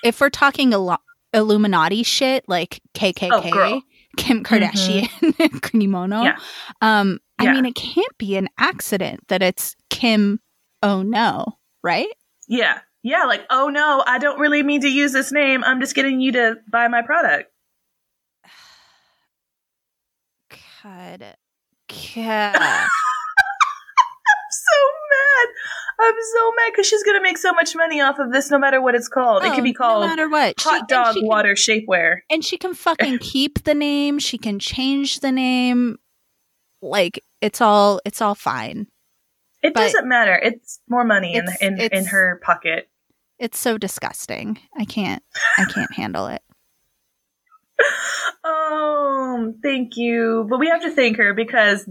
if 0.04 0.20
we're 0.20 0.30
talking 0.30 0.72
a 0.74 0.78
lot 0.78 1.00
Illuminati 1.32 2.02
shit 2.02 2.44
like 2.48 2.80
KKK, 2.94 3.30
Oh. 3.52 3.82
Kim 4.16 4.42
Kardashian, 4.42 5.08
kimono, 5.62 6.22
Yeah. 6.22 6.36
um, 6.80 7.18
I 7.38 7.52
mean, 7.52 7.66
it 7.66 7.74
can't 7.74 8.16
be 8.16 8.36
an 8.36 8.48
accident 8.56 9.20
that 9.28 9.42
it's 9.42 9.76
Kim. 9.90 10.40
Oh 10.82 11.02
no, 11.02 11.44
right? 11.82 12.08
Yeah. 12.48 12.78
Yeah, 13.02 13.24
like, 13.24 13.44
oh 13.50 13.68
no, 13.68 14.02
I 14.06 14.18
don't 14.18 14.38
really 14.40 14.62
mean 14.62 14.80
to 14.80 14.88
use 14.88 15.12
this 15.12 15.30
name. 15.32 15.62
I'm 15.62 15.80
just 15.80 15.94
getting 15.94 16.20
you 16.20 16.32
to 16.32 16.56
buy 16.70 16.88
my 16.88 17.02
product. 17.02 17.50
God, 20.82 21.36
God. 22.14 22.88
So 24.68 24.80
mad. 25.12 25.48
I'm 25.98 26.14
so 26.34 26.50
mad 26.56 26.72
because 26.72 26.86
she's 26.86 27.02
gonna 27.02 27.22
make 27.22 27.38
so 27.38 27.52
much 27.52 27.74
money 27.74 28.00
off 28.00 28.18
of 28.18 28.32
this, 28.32 28.50
no 28.50 28.58
matter 28.58 28.80
what 28.82 28.94
it's 28.94 29.08
called. 29.08 29.44
it 29.44 29.52
Oh, 29.52 29.54
could 29.54 29.64
be 29.64 29.74
oh, 29.74 29.78
called 29.78 30.02
no 30.02 30.08
matter 30.08 30.28
what. 30.28 30.54
Hot 30.60 30.80
and 30.80 30.88
dog 30.88 31.14
can- 31.14 31.26
water 31.26 31.54
shapewear. 31.54 32.18
and 32.30 32.44
she 32.44 32.56
can 32.58 32.74
fucking 32.74 33.18
keep 33.20 33.64
the 33.64 33.74
name. 33.74 34.18
She 34.18 34.38
can 34.38 34.58
change 34.58 35.20
the 35.20 35.32
name. 35.32 35.98
Like 36.82 37.22
it's 37.40 37.60
all 37.60 38.00
it's 38.04 38.20
all 38.20 38.34
fine. 38.34 38.86
It 39.62 39.72
But- 39.74 39.80
doesn't 39.80 40.06
matter. 40.08 40.34
It's 40.42 40.80
more 40.88 41.04
money 41.04 41.34
in 41.34 41.44
It's- 41.44 41.62
in, 41.62 41.74
in 41.74 41.80
it's- 41.80 42.08
her 42.08 42.40
pocket. 42.44 42.88
It's 43.38 43.58
so 43.58 43.76
disgusting. 43.78 44.58
I 44.78 44.84
can't 44.86 45.22
I 45.58 45.64
can't 45.66 45.92
handle 45.92 46.26
it. 46.28 46.42
Oh, 48.44 49.52
thank 49.62 49.96
you. 49.96 50.46
But 50.48 50.58
we 50.58 50.68
have 50.68 50.82
to 50.82 50.90
thank 50.90 51.16
her 51.18 51.34
because 51.34 51.88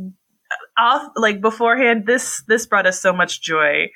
off 0.78 1.12
like 1.16 1.42
beforehand, 1.42 2.06
this 2.06 2.44
this 2.48 2.66
brought 2.66 2.86
us 2.88 3.00
so 3.02 3.14
much 3.14 3.42
joy 3.42 3.88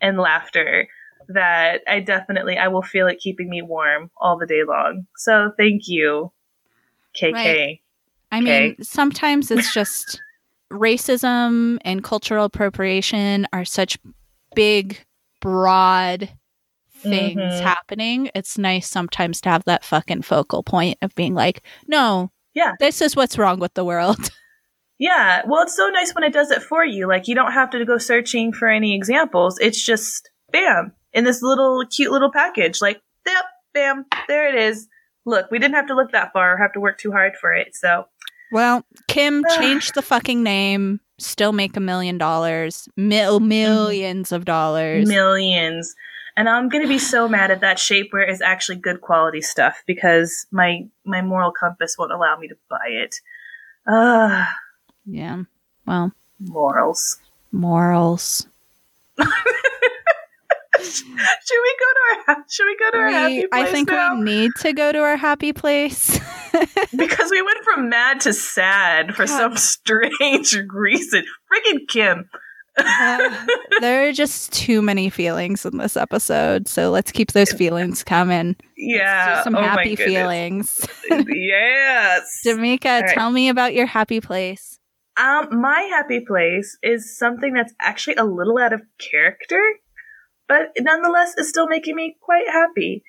and 0.00 0.18
laughter 0.18 0.88
that 1.28 1.80
I 1.88 2.00
definitely 2.00 2.56
I 2.56 2.68
will 2.68 2.82
feel 2.82 3.06
it 3.08 3.18
keeping 3.18 3.48
me 3.48 3.62
warm 3.62 4.10
all 4.20 4.38
the 4.38 4.46
day 4.46 4.62
long. 4.66 5.06
So 5.16 5.52
thank 5.58 5.82
you, 5.86 6.32
KK. 7.20 7.32
Right. 7.32 7.80
I 8.32 8.40
mean, 8.40 8.76
sometimes 8.82 9.50
it's 9.50 9.72
just 9.74 10.20
racism 10.72 11.78
and 11.82 12.02
cultural 12.02 12.44
appropriation 12.44 13.46
are 13.52 13.64
such 13.64 13.98
big, 14.54 14.98
broad 15.40 16.30
things 17.02 17.38
Mhm. 17.54 17.60
happening. 17.60 18.30
It's 18.34 18.58
nice 18.58 18.88
sometimes 18.88 19.40
to 19.42 19.48
have 19.50 19.64
that 19.64 19.84
fucking 19.84 20.22
focal 20.22 20.62
point 20.62 20.98
of 21.02 21.14
being 21.14 21.34
like, 21.34 21.62
no, 21.86 22.30
Yeah. 22.54 22.72
this 22.80 23.00
is 23.00 23.14
what's 23.14 23.38
wrong 23.38 23.58
with 23.60 23.74
the 23.74 23.84
world. 23.84 24.30
Yeah, 24.98 25.42
well, 25.46 25.62
it's 25.62 25.76
so 25.76 25.88
nice 25.88 26.14
when 26.14 26.24
it 26.24 26.32
does 26.32 26.50
it 26.50 26.62
for 26.62 26.84
you. 26.84 27.06
Like, 27.06 27.28
you 27.28 27.34
don't 27.34 27.52
have 27.52 27.70
to 27.70 27.84
go 27.84 27.98
searching 27.98 28.52
for 28.52 28.68
any 28.68 28.94
examples. 28.94 29.58
It's 29.60 29.84
just, 29.84 30.30
bam, 30.52 30.92
in 31.12 31.24
this 31.24 31.42
little 31.42 31.84
cute 31.86 32.10
little 32.12 32.32
package. 32.32 32.80
Like, 32.80 33.00
yep, 33.26 33.44
bam, 33.74 34.06
there 34.28 34.48
it 34.48 34.54
is. 34.54 34.88
Look, 35.26 35.50
we 35.50 35.58
didn't 35.58 35.74
have 35.74 35.88
to 35.88 35.94
look 35.94 36.12
that 36.12 36.32
far 36.32 36.54
or 36.54 36.56
have 36.56 36.72
to 36.74 36.80
work 36.80 36.98
too 36.98 37.12
hard 37.12 37.34
for 37.40 37.52
it. 37.52 37.74
So, 37.74 38.06
Well, 38.52 38.84
Kim 39.08 39.44
changed 39.58 39.94
the 39.94 40.02
fucking 40.02 40.42
name, 40.42 41.00
still 41.18 41.52
make 41.52 41.76
a 41.76 41.80
million 41.80 42.16
dollars, 42.16 42.88
mil- 42.96 43.38
mm-hmm. 43.38 43.48
millions 43.48 44.32
of 44.32 44.44
dollars. 44.46 45.06
millions. 45.06 45.94
And 46.38 46.48
I'm 46.50 46.68
going 46.68 46.82
to 46.82 46.88
be 46.88 46.98
so 46.98 47.28
mad 47.28 47.50
if 47.50 47.60
that 47.60 47.78
shapewear 47.78 48.30
is 48.30 48.42
actually 48.42 48.76
good 48.76 49.00
quality 49.00 49.40
stuff 49.40 49.82
because 49.86 50.46
my 50.50 50.86
my 51.04 51.22
moral 51.22 51.50
compass 51.50 51.96
won't 51.98 52.12
allow 52.12 52.36
me 52.36 52.48
to 52.48 52.56
buy 52.68 52.88
it. 52.88 53.16
Ugh, 53.86 54.46
yeah. 55.06 55.42
Well, 55.86 56.12
morals. 56.40 57.18
morals. 57.52 58.46
Should 60.78 61.06
we 61.62 61.76
go 61.80 61.86
to 61.92 62.30
our 62.32 62.44
Should 62.48 62.66
we 62.66 62.76
go 62.78 62.90
to 62.90 62.98
our 62.98 63.08
happy 63.10 63.34
We- 63.40 63.46
place 63.46 63.68
I 63.68 63.72
think 63.72 63.88
now? 63.90 64.14
we 64.16 64.22
need 64.24 64.50
to 64.60 64.72
go 64.72 64.92
to 64.92 64.98
our 64.98 65.16
happy 65.16 65.52
place. 65.52 66.18
because 66.96 67.30
we 67.30 67.42
went 67.42 67.58
from 67.64 67.88
mad 67.88 68.20
to 68.22 68.32
sad 68.32 69.14
for 69.14 69.26
God. 69.26 69.36
some 69.38 69.56
strange 69.56 70.54
reason. 70.70 71.24
Freaking 71.50 71.88
Kim. 71.88 72.28
there 73.80 74.06
are 74.08 74.12
just 74.12 74.52
too 74.52 74.82
many 74.82 75.08
feelings 75.08 75.64
in 75.64 75.78
this 75.78 75.96
episode, 75.96 76.68
so 76.68 76.90
let's 76.90 77.10
keep 77.10 77.32
those 77.32 77.50
feelings 77.52 78.04
coming. 78.04 78.54
Yeah. 78.76 79.42
Some 79.44 79.54
oh 79.56 79.62
happy 79.62 79.96
feelings. 79.96 80.86
yes. 81.10 82.42
Damika, 82.44 83.00
right. 83.00 83.14
tell 83.14 83.30
me 83.30 83.48
about 83.48 83.72
your 83.72 83.86
happy 83.86 84.20
place. 84.20 84.78
Um, 85.16 85.60
my 85.60 85.80
happy 85.90 86.20
place 86.20 86.76
is 86.82 87.16
something 87.18 87.54
that's 87.54 87.72
actually 87.80 88.16
a 88.16 88.24
little 88.24 88.58
out 88.58 88.72
of 88.72 88.82
character, 88.98 89.60
but 90.46 90.72
nonetheless 90.78 91.34
is 91.38 91.48
still 91.48 91.68
making 91.68 91.96
me 91.96 92.16
quite 92.20 92.48
happy. 92.48 93.02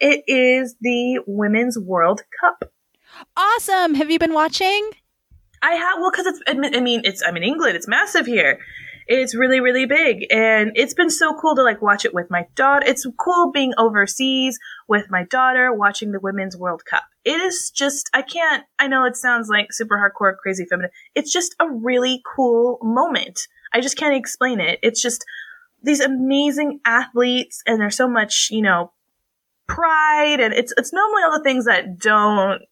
It 0.00 0.24
is 0.26 0.74
the 0.80 1.20
Women's 1.26 1.78
World 1.78 2.22
Cup. 2.40 2.72
Awesome. 3.36 3.94
Have 3.94 4.10
you 4.10 4.18
been 4.18 4.34
watching? 4.34 4.90
I 5.62 5.74
have 5.74 5.98
well 6.00 6.10
because 6.10 6.26
it's 6.26 6.40
I 6.48 6.54
mean- 6.54 6.74
I 6.74 6.80
mean 6.80 7.02
it's 7.04 7.22
I'm 7.22 7.36
in 7.36 7.44
England. 7.44 7.76
It's 7.76 7.86
massive 7.86 8.26
here. 8.26 8.58
It's 9.06 9.34
really 9.34 9.60
really 9.60 9.86
big, 9.86 10.26
and 10.32 10.72
it's 10.74 10.94
been 10.94 11.10
so 11.10 11.34
cool 11.40 11.54
to 11.56 11.62
like 11.62 11.80
watch 11.82 12.04
it 12.04 12.14
with 12.14 12.30
my 12.30 12.46
daughter. 12.56 12.84
It's 12.86 13.06
cool 13.18 13.52
being 13.52 13.72
overseas 13.78 14.58
with 14.88 15.06
my 15.10 15.24
daughter 15.24 15.72
watching 15.72 16.10
the 16.12 16.20
Women's 16.20 16.56
World 16.56 16.84
Cup. 16.84 17.04
It 17.24 17.40
is 17.40 17.70
just 17.70 18.10
I 18.12 18.22
can't. 18.22 18.64
I 18.78 18.88
know 18.88 19.04
it 19.04 19.16
sounds 19.16 19.48
like 19.48 19.72
super 19.72 19.96
hardcore, 19.96 20.36
crazy 20.36 20.64
feminine. 20.64 20.90
It's 21.14 21.32
just 21.32 21.54
a 21.60 21.68
really 21.70 22.22
cool 22.36 22.78
moment. 22.82 23.40
I 23.72 23.80
just 23.80 23.96
can't 23.96 24.14
explain 24.14 24.60
it. 24.60 24.78
It's 24.82 25.00
just 25.00 25.24
these 25.82 26.00
amazing 26.00 26.80
athletes, 26.84 27.62
and 27.66 27.80
there's 27.80 27.96
so 27.96 28.08
much 28.08 28.48
you 28.50 28.62
know 28.62 28.92
pride, 29.68 30.40
and 30.40 30.52
it's 30.52 30.72
it's 30.76 30.92
normally 30.92 31.22
all 31.22 31.38
the 31.38 31.44
things 31.44 31.64
that 31.66 31.98
don't 31.98 32.62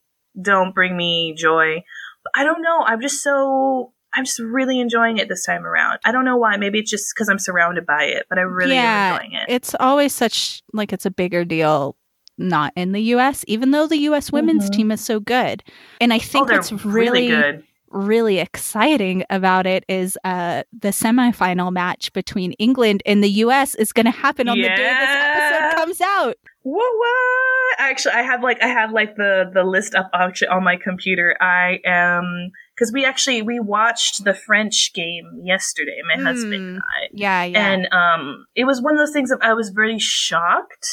don't 0.41 0.75
bring 0.75 0.97
me 0.97 1.35
joy. 1.37 1.83
But 2.25 2.33
I 2.35 2.45
don't 2.45 2.63
know. 2.63 2.83
I'm 2.85 3.01
just 3.01 3.23
so 3.23 3.93
I'm 4.13 4.25
just 4.25 4.41
really 4.41 4.81
enjoying 4.81 5.19
it 5.19 5.29
this 5.29 5.45
time 5.45 5.65
around. 5.65 6.01
I 6.05 6.13
don't 6.13 6.25
know 6.25 6.37
why. 6.37 6.57
Maybe 6.57 6.81
it's 6.81 6.91
just 6.91 7.13
because 7.15 7.29
I'm 7.29 7.39
surrounded 7.39 7.87
by 7.87 8.05
it, 8.05 8.27
but 8.29 8.39
I 8.39 8.43
really 8.43 8.75
Yeah, 8.75 9.15
am 9.15 9.23
enjoying 9.23 9.33
it. 9.35 9.53
It's 9.53 9.75
always 9.79 10.13
such 10.13 10.63
like 10.73 10.93
it's 10.93 11.07
a 11.07 11.11
bigger 11.11 11.45
deal 11.45 11.97
not 12.41 12.73
in 12.75 12.93
the 12.93 13.01
US, 13.15 13.45
even 13.47 13.71
though 13.71 13.87
the 13.87 13.99
US 14.09 14.33
women's 14.33 14.69
Mhm. 14.71 14.75
team 14.75 14.91
is 14.91 15.01
so 15.01 15.21
good. 15.21 15.63
And 16.01 16.13
I 16.13 16.17
oh, 16.17 16.19
think 16.21 16.49
they're 16.49 16.57
what's 16.59 16.73
really, 16.85 17.29
good. 17.29 17.63
really 17.91 18.39
exciting 18.39 19.25
about 19.31 19.67
it 19.67 19.85
is 19.89 20.17
uh 20.25 20.63
the 20.73 20.89
semifinal 20.89 21.73
match 21.73 22.13
between 22.13 22.53
England 22.53 23.03
and 23.05 23.23
the 23.23 23.31
US 23.45 23.75
is 23.75 23.93
gonna 23.93 24.11
happen 24.13 24.49
on 24.49 24.57
the 24.59 24.69
day 24.69 24.77
this 24.77 25.09
episode 25.11 25.77
comes 25.77 26.01
out. 26.01 26.37
What? 26.63 26.93
What? 26.99 27.81
Actually, 27.81 28.15
I 28.15 28.23
have 28.23 28.43
like 28.43 28.63
I 28.63 28.67
have 28.69 28.93
like 28.93 29.17
the 29.17 29.51
the 29.53 29.65
list 29.65 29.95
up 29.95 30.11
actually 30.15 30.49
on 30.49 30.63
my 30.63 30.77
computer. 30.77 31.37
I 31.41 31.79
am 31.85 32.51
because 32.77 32.93
we 32.93 33.05
actually 33.05 33.43
we 33.43 33.59
watched 33.61 34.25
the 34.25 34.35
French 34.35 34.93
game 34.95 35.25
yesterday. 35.43 35.97
My 36.15 36.23
husband 36.23 36.55
Hmm. 36.55 36.69
and 36.75 36.79
I. 36.79 37.09
Yeah, 37.13 37.45
yeah. 37.45 37.71
And 37.73 37.89
um, 37.93 38.47
it 38.55 38.65
was 38.65 38.81
one 38.83 38.95
of 38.95 38.99
those 38.99 39.13
things 39.13 39.31
that 39.31 39.39
I 39.43 39.55
was 39.55 39.71
very 39.71 39.99
shocked. 39.99 40.87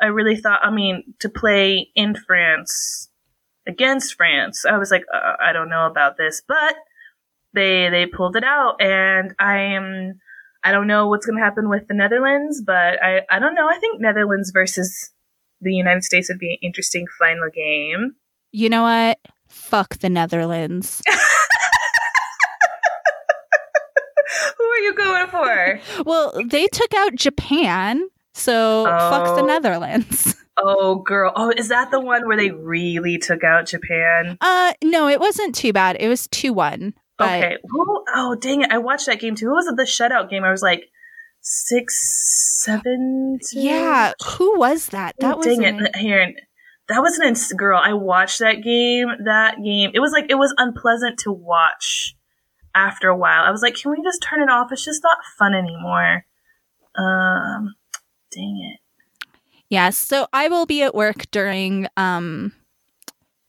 I 0.00 0.06
really 0.06 0.36
thought, 0.36 0.60
I 0.62 0.70
mean, 0.70 1.14
to 1.20 1.28
play 1.28 1.90
in 1.94 2.14
France 2.14 3.08
against 3.66 4.14
France, 4.14 4.64
I 4.64 4.78
was 4.78 4.90
like, 4.90 5.04
uh, 5.12 5.34
I 5.40 5.52
don't 5.52 5.68
know 5.68 5.86
about 5.86 6.16
this, 6.16 6.42
but 6.46 6.74
they 7.52 7.88
they 7.90 8.06
pulled 8.06 8.36
it 8.36 8.44
out, 8.44 8.80
and 8.80 9.34
I 9.38 9.58
am. 9.58 10.20
I 10.62 10.72
don't 10.72 10.86
know 10.86 11.08
what's 11.08 11.24
going 11.24 11.38
to 11.38 11.44
happen 11.44 11.70
with 11.70 11.88
the 11.88 11.94
Netherlands, 11.94 12.62
but 12.64 13.02
I 13.02 13.22
I 13.30 13.38
don't 13.38 13.54
know. 13.54 13.68
I 13.68 13.78
think 13.78 14.00
Netherlands 14.00 14.50
versus 14.52 15.10
the 15.60 15.72
United 15.72 16.04
States 16.04 16.28
would 16.28 16.38
be 16.38 16.52
an 16.52 16.58
interesting 16.62 17.06
final 17.18 17.48
game. 17.54 18.14
you 18.52 18.68
know 18.68 18.82
what? 18.82 19.18
Fuck 19.48 19.98
the 19.98 20.08
Netherlands. 20.08 21.02
Who 24.58 24.64
are 24.64 24.78
you 24.78 24.94
going 24.94 25.26
for? 25.28 25.80
well, 26.06 26.32
they 26.46 26.66
took 26.68 26.94
out 26.94 27.14
Japan, 27.14 28.08
so 28.34 28.84
fuck 28.86 29.36
the 29.36 29.42
Oh. 29.42 29.46
Netherlands. 29.46 30.34
oh, 30.56 30.96
girl. 30.96 31.32
Oh, 31.36 31.50
is 31.56 31.68
that 31.68 31.90
the 31.90 32.00
one 32.00 32.26
where 32.26 32.36
they 32.36 32.50
really 32.50 33.18
took 33.18 33.42
out 33.44 33.66
Japan? 33.66 34.36
Uh 34.40 34.72
no, 34.82 35.08
it 35.08 35.20
wasn't 35.20 35.54
too 35.54 35.72
bad. 35.72 35.96
It 36.00 36.08
was 36.08 36.26
2-1. 36.28 36.92
But 37.18 37.28
Okay. 37.44 37.56
Who, 37.68 38.04
oh, 38.14 38.34
dang 38.36 38.62
it. 38.62 38.70
I 38.72 38.78
watched 38.78 39.06
that 39.06 39.20
game 39.20 39.34
too. 39.34 39.46
Who 39.46 39.52
was 39.54 39.66
it? 39.66 39.76
The 39.76 39.82
shutout 39.82 40.30
game. 40.30 40.42
I 40.44 40.50
was 40.50 40.62
like 40.62 40.84
six, 41.42 41.94
seven. 42.62 43.38
two? 43.50 43.60
yeah, 43.60 44.12
who 44.36 44.58
was 44.58 44.86
that? 44.88 45.16
That 45.20 45.34
Oh, 45.34 45.38
was 45.38 45.46
dang 45.46 45.64
an- 45.64 45.86
it. 45.86 45.96
Here. 45.96 46.32
That 46.88 47.02
was 47.02 47.18
an 47.18 47.28
ins- 47.28 47.52
girl. 47.52 47.80
I 47.82 47.92
watched 47.92 48.40
that 48.40 48.62
game. 48.64 49.08
That 49.24 49.56
game. 49.62 49.90
It 49.94 50.00
was 50.00 50.12
like, 50.12 50.26
it 50.28 50.34
was 50.34 50.52
unpleasant 50.58 51.18
to 51.20 51.30
watch 51.32 52.16
after 52.74 53.08
a 53.08 53.16
while. 53.16 53.44
I 53.44 53.50
was 53.50 53.62
like, 53.62 53.74
can 53.76 53.92
we 53.92 54.02
just 54.02 54.22
turn 54.22 54.42
it 54.42 54.50
off? 54.50 54.72
It's 54.72 54.84
just 54.84 55.02
not 55.02 55.18
fun 55.38 55.54
anymore. 55.54 56.24
Um, 56.98 57.74
dang 58.32 58.72
it. 58.72 58.80
Yes. 59.68 59.96
So 59.96 60.26
I 60.32 60.48
will 60.48 60.66
be 60.66 60.82
at 60.82 60.94
work 60.94 61.30
during 61.30 61.86
um 61.96 62.52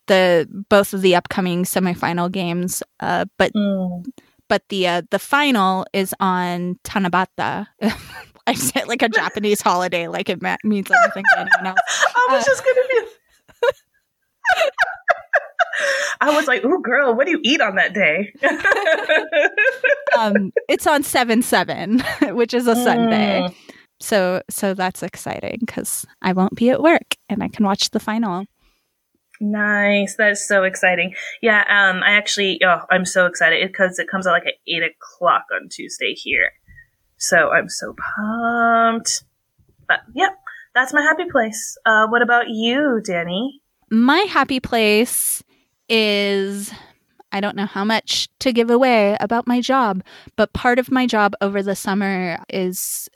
the 0.07 0.47
both 0.69 0.93
of 0.93 1.01
the 1.01 1.15
upcoming 1.15 1.63
semifinal 1.63 2.31
games. 2.31 2.83
Uh 2.99 3.25
but 3.37 3.51
Mm. 3.53 4.05
but 4.47 4.63
the 4.69 4.87
uh, 4.87 5.01
the 5.11 5.19
final 5.19 5.85
is 5.93 6.13
on 6.19 6.77
Tanabata. 6.83 7.67
I 8.47 8.53
said 8.53 8.87
like 8.87 9.01
a 9.01 9.09
Japanese 9.21 9.61
holiday, 9.61 10.07
like 10.07 10.29
it 10.29 10.41
ma- 10.41 10.57
means 10.63 10.89
anything 10.91 11.23
to 11.33 11.39
anyone 11.39 11.67
else. 11.67 11.79
I 12.15 12.27
was 12.35 12.43
Uh, 12.43 12.45
just 12.45 12.63
gonna 12.65 12.81
be. 12.89 13.07
I 16.19 16.35
was 16.35 16.47
like, 16.47 16.63
"Ooh, 16.65 16.81
girl, 16.81 17.15
what 17.15 17.25
do 17.25 17.31
you 17.31 17.39
eat 17.43 17.61
on 17.61 17.75
that 17.75 17.93
day?" 17.93 18.33
Um, 20.17 20.51
it's 20.67 20.85
on 20.85 21.03
seven 21.03 21.41
seven, 21.41 22.01
which 22.35 22.53
is 22.53 22.67
a 22.67 22.75
Sunday. 22.75 23.47
So 24.01 24.41
so 24.49 24.73
that's 24.73 25.03
exciting 25.03 25.57
because 25.61 26.05
I 26.21 26.33
won't 26.33 26.55
be 26.55 26.69
at 26.69 26.81
work 26.81 27.15
and 27.29 27.43
I 27.43 27.47
can 27.47 27.65
watch 27.65 27.91
the 27.91 27.99
final. 27.99 28.45
Nice, 29.39 30.17
that 30.17 30.31
is 30.31 30.47
so 30.47 30.63
exciting. 30.63 31.15
Yeah, 31.41 31.63
um, 31.67 32.03
I 32.03 32.11
actually, 32.11 32.61
oh, 32.63 32.81
I'm 32.91 33.05
so 33.05 33.25
excited 33.25 33.67
because 33.67 33.97
it 33.97 34.07
comes 34.07 34.27
out 34.27 34.33
like 34.33 34.45
at 34.45 34.53
eight 34.67 34.83
o'clock 34.83 35.45
on 35.51 35.67
Tuesday 35.67 36.13
here. 36.13 36.51
So 37.17 37.49
I'm 37.49 37.67
so 37.67 37.95
pumped. 37.95 39.23
But 39.87 40.01
yep, 40.13 40.37
that's 40.75 40.93
my 40.93 41.01
happy 41.01 41.25
place. 41.31 41.75
Uh, 41.85 42.07
what 42.07 42.21
about 42.21 42.49
you, 42.49 43.01
Danny? 43.03 43.61
My 43.89 44.19
happy 44.29 44.59
place 44.59 45.43
is 45.89 46.71
I 47.31 47.39
don't 47.39 47.55
know 47.55 47.65
how 47.65 47.83
much 47.83 48.27
to 48.39 48.53
give 48.53 48.69
away 48.69 49.17
about 49.19 49.47
my 49.47 49.61
job, 49.61 50.03
but 50.35 50.53
part 50.53 50.79
of 50.79 50.91
my 50.91 51.07
job 51.07 51.33
over 51.41 51.63
the 51.63 51.75
summer 51.75 52.37
is 52.49 53.09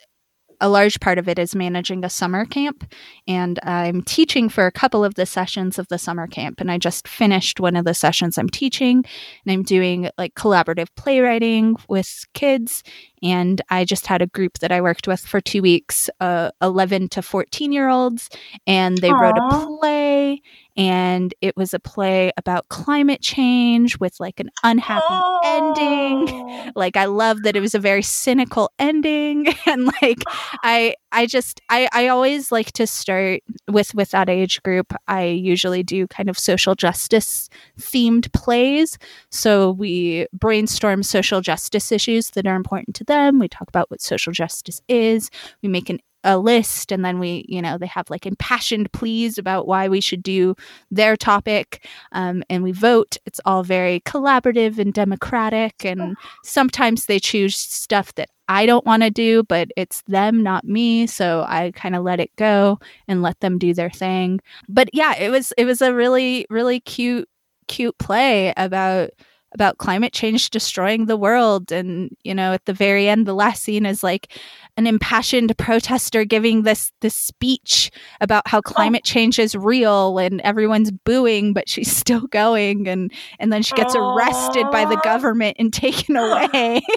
a 0.60 0.68
large 0.68 1.00
part 1.00 1.18
of 1.18 1.28
it 1.28 1.38
is 1.38 1.54
managing 1.54 2.04
a 2.04 2.10
summer 2.10 2.44
camp. 2.44 2.90
And 3.26 3.58
I'm 3.62 4.02
teaching 4.02 4.48
for 4.48 4.66
a 4.66 4.72
couple 4.72 5.04
of 5.04 5.14
the 5.14 5.26
sessions 5.26 5.78
of 5.78 5.88
the 5.88 5.98
summer 5.98 6.26
camp. 6.26 6.60
And 6.60 6.70
I 6.70 6.78
just 6.78 7.06
finished 7.08 7.60
one 7.60 7.76
of 7.76 7.84
the 7.84 7.94
sessions 7.94 8.38
I'm 8.38 8.48
teaching. 8.48 9.04
And 9.44 9.52
I'm 9.52 9.62
doing 9.62 10.10
like 10.18 10.34
collaborative 10.34 10.88
playwriting 10.96 11.76
with 11.88 12.24
kids. 12.34 12.82
And 13.22 13.60
I 13.70 13.84
just 13.84 14.06
had 14.06 14.22
a 14.22 14.26
group 14.26 14.58
that 14.58 14.72
I 14.72 14.80
worked 14.80 15.06
with 15.06 15.20
for 15.20 15.40
two 15.40 15.62
weeks, 15.62 16.10
uh, 16.20 16.50
11 16.62 17.08
to 17.10 17.22
14 17.22 17.72
year 17.72 17.88
olds. 17.88 18.28
And 18.66 18.98
they 18.98 19.10
Aww. 19.10 19.20
wrote 19.20 19.38
a 19.38 19.66
play 19.78 20.42
and 20.76 21.34
it 21.40 21.56
was 21.56 21.72
a 21.72 21.78
play 21.78 22.30
about 22.36 22.68
climate 22.68 23.22
change 23.22 23.98
with 23.98 24.18
like 24.20 24.40
an 24.40 24.50
unhappy 24.62 25.04
oh. 25.08 25.40
ending 25.44 26.72
like 26.74 26.96
i 26.96 27.06
love 27.06 27.42
that 27.42 27.56
it 27.56 27.60
was 27.60 27.74
a 27.74 27.78
very 27.78 28.02
cynical 28.02 28.70
ending 28.78 29.46
and 29.66 29.86
like 30.02 30.22
i 30.62 30.94
i 31.16 31.26
just 31.26 31.60
i 31.68 31.88
i 31.92 32.08
always 32.08 32.52
like 32.52 32.70
to 32.72 32.86
start 32.86 33.42
with 33.68 33.94
with 33.94 34.10
that 34.10 34.28
age 34.28 34.62
group. 34.62 34.92
I 35.08 35.24
usually 35.24 35.82
do 35.82 36.06
kind 36.06 36.28
of 36.28 36.38
social 36.38 36.74
justice 36.74 37.48
themed 37.78 38.32
plays. 38.32 38.98
So 39.30 39.72
we 39.72 40.26
brainstorm 40.32 41.02
social 41.02 41.40
justice 41.40 41.90
issues 41.92 42.30
that 42.30 42.46
are 42.46 42.56
important 42.56 42.94
to 42.96 43.04
them. 43.04 43.38
We 43.38 43.48
talk 43.48 43.68
about 43.68 43.90
what 43.90 44.00
social 44.00 44.32
justice 44.32 44.80
is. 44.88 45.30
We 45.62 45.68
make 45.68 45.90
an 45.90 46.00
a 46.26 46.36
list 46.36 46.90
and 46.90 47.04
then 47.04 47.20
we 47.20 47.46
you 47.48 47.62
know 47.62 47.78
they 47.78 47.86
have 47.86 48.10
like 48.10 48.26
impassioned 48.26 48.90
pleas 48.92 49.38
about 49.38 49.66
why 49.66 49.88
we 49.88 50.00
should 50.00 50.22
do 50.22 50.54
their 50.90 51.16
topic 51.16 51.86
um, 52.12 52.42
and 52.50 52.62
we 52.62 52.72
vote. 52.72 53.16
It's 53.24 53.40
all 53.44 53.62
very 53.62 54.00
collaborative 54.00 54.78
and 54.78 54.92
democratic 54.92 55.84
and 55.84 56.16
sometimes 56.44 57.06
they 57.06 57.20
choose 57.20 57.56
stuff 57.56 58.14
that 58.16 58.28
i 58.48 58.66
don't 58.66 58.84
want 58.86 59.02
to 59.02 59.10
do 59.10 59.42
but 59.44 59.68
it's 59.76 60.02
them 60.06 60.42
not 60.42 60.64
me 60.64 61.06
so 61.06 61.44
i 61.48 61.72
kind 61.74 61.94
of 61.94 62.02
let 62.02 62.20
it 62.20 62.30
go 62.36 62.78
and 63.08 63.22
let 63.22 63.38
them 63.40 63.58
do 63.58 63.72
their 63.72 63.90
thing. 63.90 64.40
But 64.68 64.90
yeah 64.92 65.14
it 65.16 65.30
was 65.30 65.52
it 65.56 65.64
was 65.64 65.80
a 65.80 65.94
really 65.94 66.46
really 66.50 66.80
cute 66.80 67.28
cute 67.68 67.96
play 67.98 68.52
about 68.56 69.10
about 69.56 69.78
climate 69.78 70.12
change 70.12 70.50
destroying 70.50 71.06
the 71.06 71.16
world. 71.16 71.72
And 71.72 72.14
you 72.22 72.34
know 72.34 72.52
at 72.52 72.66
the 72.66 72.74
very 72.74 73.08
end 73.08 73.26
the 73.26 73.34
last 73.34 73.62
scene 73.62 73.86
is 73.86 74.02
like 74.02 74.38
an 74.76 74.86
impassioned 74.86 75.56
protester 75.56 76.26
giving 76.26 76.62
this 76.62 76.92
this 77.00 77.16
speech 77.16 77.90
about 78.20 78.46
how 78.46 78.60
climate 78.60 79.00
oh. 79.06 79.08
change 79.08 79.38
is 79.38 79.56
real 79.56 80.18
and 80.18 80.42
everyone's 80.42 80.90
booing 80.90 81.54
but 81.54 81.68
she's 81.68 81.90
still 82.04 82.26
going. 82.26 82.86
And 82.86 83.10
and 83.38 83.50
then 83.50 83.62
she 83.62 83.74
gets 83.74 83.96
arrested 83.96 84.66
by 84.70 84.84
the 84.84 85.00
government 85.02 85.56
and 85.58 85.72
taken 85.72 86.16
away. 86.24 86.82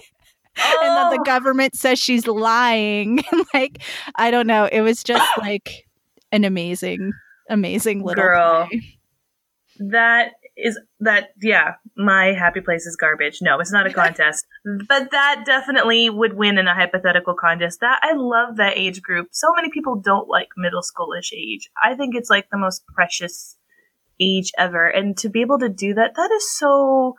And 0.61 0.97
then 0.97 1.09
the 1.11 1.21
oh. 1.21 1.23
government 1.23 1.73
says 1.73 1.99
she's 1.99 2.27
lying. 2.27 3.23
Like 3.53 3.81
i 4.15 4.29
don't 4.29 4.47
know. 4.47 4.67
It 4.69 4.81
was 4.81 5.03
just 5.05 5.25
like 5.37 5.87
an 6.33 6.43
amazing 6.43 7.13
amazing 7.49 8.03
little 8.03 8.23
girl. 8.23 8.67
play. 8.67 8.99
that 9.79 10.33
is 10.63 10.79
that 10.99 11.29
yeah 11.41 11.75
my 11.95 12.33
happy 12.33 12.61
place 12.61 12.85
is 12.85 12.95
garbage. 12.95 13.39
No 13.41 13.59
it's 13.59 13.71
not 13.71 13.87
a 13.87 13.93
contest. 13.93 14.45
But 14.87 15.11
that 15.11 15.43
definitely 15.45 16.09
would 16.09 16.33
win 16.33 16.57
in 16.57 16.67
a 16.67 16.75
hypothetical 16.75 17.33
contest. 17.33 17.79
That 17.81 17.99
i 18.03 18.13
love 18.15 18.57
that 18.57 18.77
age 18.77 19.01
group. 19.01 19.29
So 19.31 19.47
many 19.55 19.69
people 19.69 19.95
don't 19.95 20.27
like 20.27 20.49
middle 20.57 20.81
schoolish 20.81 21.33
age. 21.33 21.69
I 21.81 21.95
think 21.95 22.15
it's 22.15 22.29
like 22.29 22.49
the 22.49 22.57
most 22.57 22.85
precious 22.87 23.57
age 24.19 24.51
ever. 24.57 24.87
And 24.87 25.17
to 25.19 25.29
be 25.29 25.41
able 25.41 25.59
to 25.59 25.69
do 25.69 25.93
that 25.93 26.13
that 26.15 26.31
is 26.31 26.57
so 26.57 27.15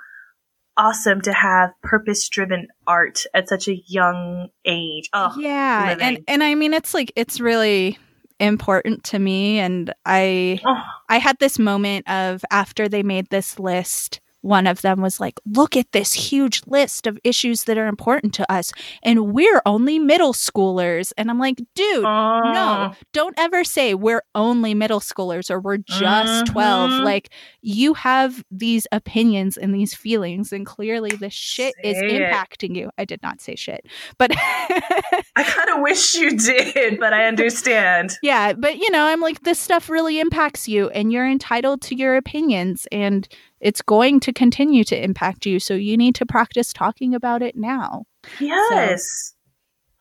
awesome 0.76 1.20
to 1.20 1.32
have 1.32 1.70
purpose 1.82 2.28
driven 2.28 2.68
art 2.86 3.24
at 3.34 3.48
such 3.48 3.68
a 3.68 3.76
young 3.86 4.48
age. 4.64 5.10
Oh 5.12 5.34
yeah 5.38 5.90
living. 5.90 6.04
and 6.04 6.24
and 6.28 6.44
i 6.44 6.54
mean 6.54 6.72
it's 6.72 6.94
like 6.94 7.12
it's 7.16 7.40
really 7.40 7.98
important 8.40 9.04
to 9.04 9.18
me 9.18 9.58
and 9.58 9.92
I 10.06 10.60
oh. 10.66 10.82
I 11.08 11.18
had 11.18 11.38
this 11.38 11.58
moment 11.58 12.08
of 12.08 12.44
after 12.50 12.88
they 12.88 13.02
made 13.02 13.28
this 13.30 13.58
list 13.58 14.20
one 14.42 14.66
of 14.66 14.82
them 14.82 15.00
was 15.00 15.20
like, 15.20 15.38
Look 15.46 15.76
at 15.76 15.92
this 15.92 16.12
huge 16.12 16.62
list 16.66 17.06
of 17.06 17.18
issues 17.24 17.64
that 17.64 17.78
are 17.78 17.86
important 17.86 18.34
to 18.34 18.52
us. 18.52 18.72
And 19.02 19.32
we're 19.32 19.62
only 19.66 19.98
middle 19.98 20.32
schoolers. 20.32 21.12
And 21.16 21.30
I'm 21.30 21.38
like, 21.38 21.56
Dude, 21.74 22.04
uh. 22.04 22.52
no, 22.52 22.94
don't 23.12 23.34
ever 23.38 23.64
say 23.64 23.94
we're 23.94 24.22
only 24.34 24.74
middle 24.74 25.00
schoolers 25.00 25.50
or 25.50 25.60
we're 25.60 25.78
just 25.78 26.46
12. 26.46 26.90
Mm-hmm. 26.90 27.04
Like, 27.04 27.30
you 27.62 27.94
have 27.94 28.44
these 28.50 28.86
opinions 28.92 29.56
and 29.56 29.74
these 29.74 29.94
feelings, 29.94 30.52
and 30.52 30.64
clearly 30.64 31.10
this 31.10 31.32
shit 31.32 31.74
say 31.82 31.90
is 31.90 31.96
impacting 31.98 32.76
you. 32.76 32.90
I 32.98 33.04
did 33.04 33.22
not 33.22 33.40
say 33.40 33.56
shit, 33.56 33.86
but 34.18 34.30
I 34.36 35.44
kind 35.44 35.70
of 35.70 35.82
wish 35.82 36.14
you 36.14 36.36
did, 36.36 36.98
but 36.98 37.12
I 37.12 37.26
understand. 37.26 38.12
yeah. 38.22 38.52
But, 38.52 38.78
you 38.78 38.90
know, 38.90 39.06
I'm 39.06 39.20
like, 39.20 39.42
this 39.42 39.58
stuff 39.58 39.88
really 39.88 40.20
impacts 40.20 40.68
you, 40.68 40.88
and 40.90 41.12
you're 41.12 41.28
entitled 41.28 41.82
to 41.82 41.94
your 41.94 42.16
opinions. 42.16 42.86
And 42.90 43.28
it's 43.60 43.82
going 43.82 44.20
to 44.20 44.32
continue 44.32 44.84
to 44.84 45.02
impact 45.02 45.46
you. 45.46 45.60
So 45.60 45.74
you 45.74 45.96
need 45.96 46.14
to 46.16 46.26
practice 46.26 46.72
talking 46.72 47.14
about 47.14 47.42
it 47.42 47.56
now. 47.56 48.04
Yes. 48.38 49.34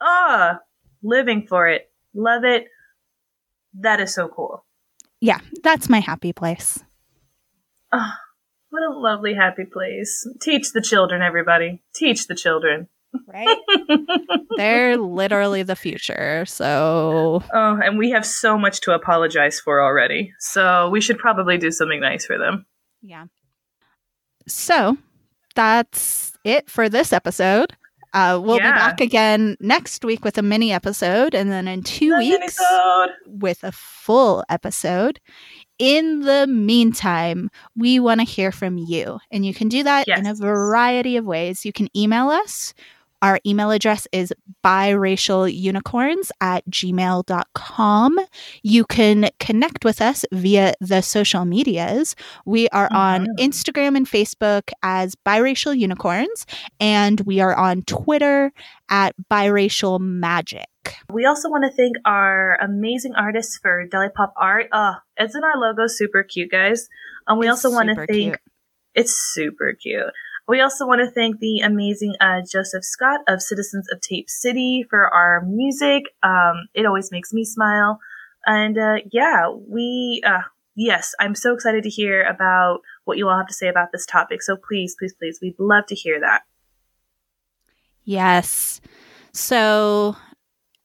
Ah, 0.01 0.53
so. 0.53 0.57
oh, 0.57 0.65
living 1.03 1.45
for 1.47 1.67
it. 1.67 1.91
Love 2.13 2.43
it. 2.43 2.67
That 3.73 3.99
is 3.99 4.13
so 4.13 4.27
cool. 4.27 4.65
Yeah, 5.21 5.39
that's 5.63 5.89
my 5.89 5.99
happy 5.99 6.33
place. 6.33 6.79
Oh, 7.91 8.13
what 8.69 8.83
a 8.83 8.97
lovely 8.97 9.33
happy 9.33 9.65
place. 9.65 10.27
Teach 10.41 10.71
the 10.71 10.81
children, 10.81 11.21
everybody. 11.21 11.81
Teach 11.93 12.27
the 12.27 12.35
children. 12.35 12.87
Right? 13.25 13.57
They're 14.57 14.95
literally 14.95 15.63
the 15.63 15.75
future. 15.75 16.45
So. 16.45 17.43
Oh, 17.53 17.79
and 17.83 17.97
we 17.97 18.11
have 18.11 18.25
so 18.25 18.57
much 18.57 18.81
to 18.81 18.93
apologize 18.93 19.59
for 19.59 19.81
already. 19.81 20.33
So 20.39 20.89
we 20.89 21.01
should 21.01 21.17
probably 21.17 21.57
do 21.57 21.71
something 21.71 21.99
nice 21.99 22.25
for 22.25 22.37
them. 22.37 22.65
Yeah. 23.01 23.25
So 24.49 24.97
that's 25.55 26.33
it 26.43 26.69
for 26.69 26.89
this 26.89 27.13
episode. 27.13 27.75
Uh, 28.13 28.39
we'll 28.43 28.57
yeah. 28.57 28.71
be 28.71 28.75
back 28.75 29.01
again 29.01 29.55
next 29.59 30.03
week 30.03 30.23
with 30.23 30.37
a 30.37 30.41
mini 30.41 30.71
episode, 30.71 31.35
and 31.35 31.51
then 31.51 31.67
in 31.67 31.83
two 31.83 32.17
weeks 32.17 32.59
with 33.27 33.63
a 33.63 33.71
full 33.71 34.43
episode. 34.49 35.19
In 35.77 36.21
the 36.21 36.47
meantime, 36.47 37.49
we 37.75 37.99
want 37.99 38.19
to 38.19 38.25
hear 38.25 38.51
from 38.51 38.77
you, 38.77 39.19
and 39.31 39.45
you 39.45 39.53
can 39.53 39.69
do 39.69 39.83
that 39.83 40.07
yes. 40.07 40.19
in 40.19 40.25
a 40.25 40.33
variety 40.33 41.17
of 41.17 41.25
ways. 41.25 41.63
You 41.63 41.71
can 41.71 41.87
email 41.95 42.29
us 42.29 42.73
our 43.21 43.39
email 43.45 43.71
address 43.71 44.07
is 44.11 44.33
biracialunicorns 44.63 46.31
at 46.41 46.65
gmail.com. 46.69 48.19
You 48.63 48.85
can 48.85 49.29
connect 49.39 49.85
with 49.85 50.01
us 50.01 50.25
via 50.31 50.73
the 50.79 51.01
social 51.01 51.45
medias. 51.45 52.15
We 52.45 52.69
are 52.69 52.87
mm-hmm. 52.87 52.95
on 52.95 53.27
Instagram 53.37 53.97
and 53.97 54.07
Facebook 54.07 54.71
as 54.83 55.15
Biracial 55.15 55.77
Unicorns, 55.77 56.45
and 56.79 57.21
we 57.21 57.39
are 57.39 57.55
on 57.55 57.83
Twitter 57.83 58.51
at 58.89 59.15
Biracial 59.31 59.99
Magic. 59.99 60.65
We 61.11 61.25
also 61.25 61.49
want 61.49 61.65
to 61.65 61.71
thank 61.71 61.97
our 62.05 62.57
amazing 62.61 63.13
artists 63.15 63.57
for 63.57 63.85
Deli 63.85 64.09
Pop 64.09 64.33
Art. 64.37 64.67
Uh, 64.71 64.95
isn't 65.19 65.43
our 65.43 65.59
logo 65.59 65.87
super 65.87 66.23
cute, 66.23 66.51
guys? 66.51 66.89
And 67.27 67.33
um, 67.33 67.39
we 67.39 67.47
it's 67.47 67.65
also 67.65 67.75
want 67.75 67.89
to 67.89 67.95
thank. 67.95 68.09
Cute. 68.09 68.39
It's 68.95 69.13
super 69.13 69.73
cute. 69.73 70.11
We 70.49 70.61
also 70.61 70.87
want 70.87 70.99
to 71.01 71.11
thank 71.11 71.39
the 71.39 71.59
amazing 71.59 72.15
uh, 72.19 72.41
Joseph 72.41 72.83
Scott 72.83 73.19
of 73.27 73.39
Citizens 73.39 73.87
of 73.91 74.01
Tape 74.01 74.31
City 74.31 74.83
for 74.89 75.07
our 75.07 75.45
music. 75.45 76.05
Um, 76.23 76.69
it 76.73 76.87
always 76.87 77.11
makes 77.11 77.31
me 77.31 77.45
smile. 77.45 77.99
And 78.47 78.75
uh, 78.75 78.95
yeah, 79.11 79.51
we, 79.67 80.23
uh, 80.25 80.41
yes, 80.75 81.13
I'm 81.19 81.35
so 81.35 81.53
excited 81.53 81.83
to 81.83 81.89
hear 81.89 82.23
about 82.23 82.79
what 83.05 83.19
you 83.19 83.29
all 83.29 83.37
have 83.37 83.45
to 83.45 83.53
say 83.53 83.67
about 83.67 83.89
this 83.91 84.07
topic. 84.07 84.41
So 84.41 84.55
please, 84.57 84.95
please, 84.97 85.13
please, 85.13 85.37
we'd 85.39 85.53
love 85.59 85.85
to 85.85 85.93
hear 85.93 86.19
that. 86.19 86.41
Yes. 88.03 88.81
So 89.31 90.17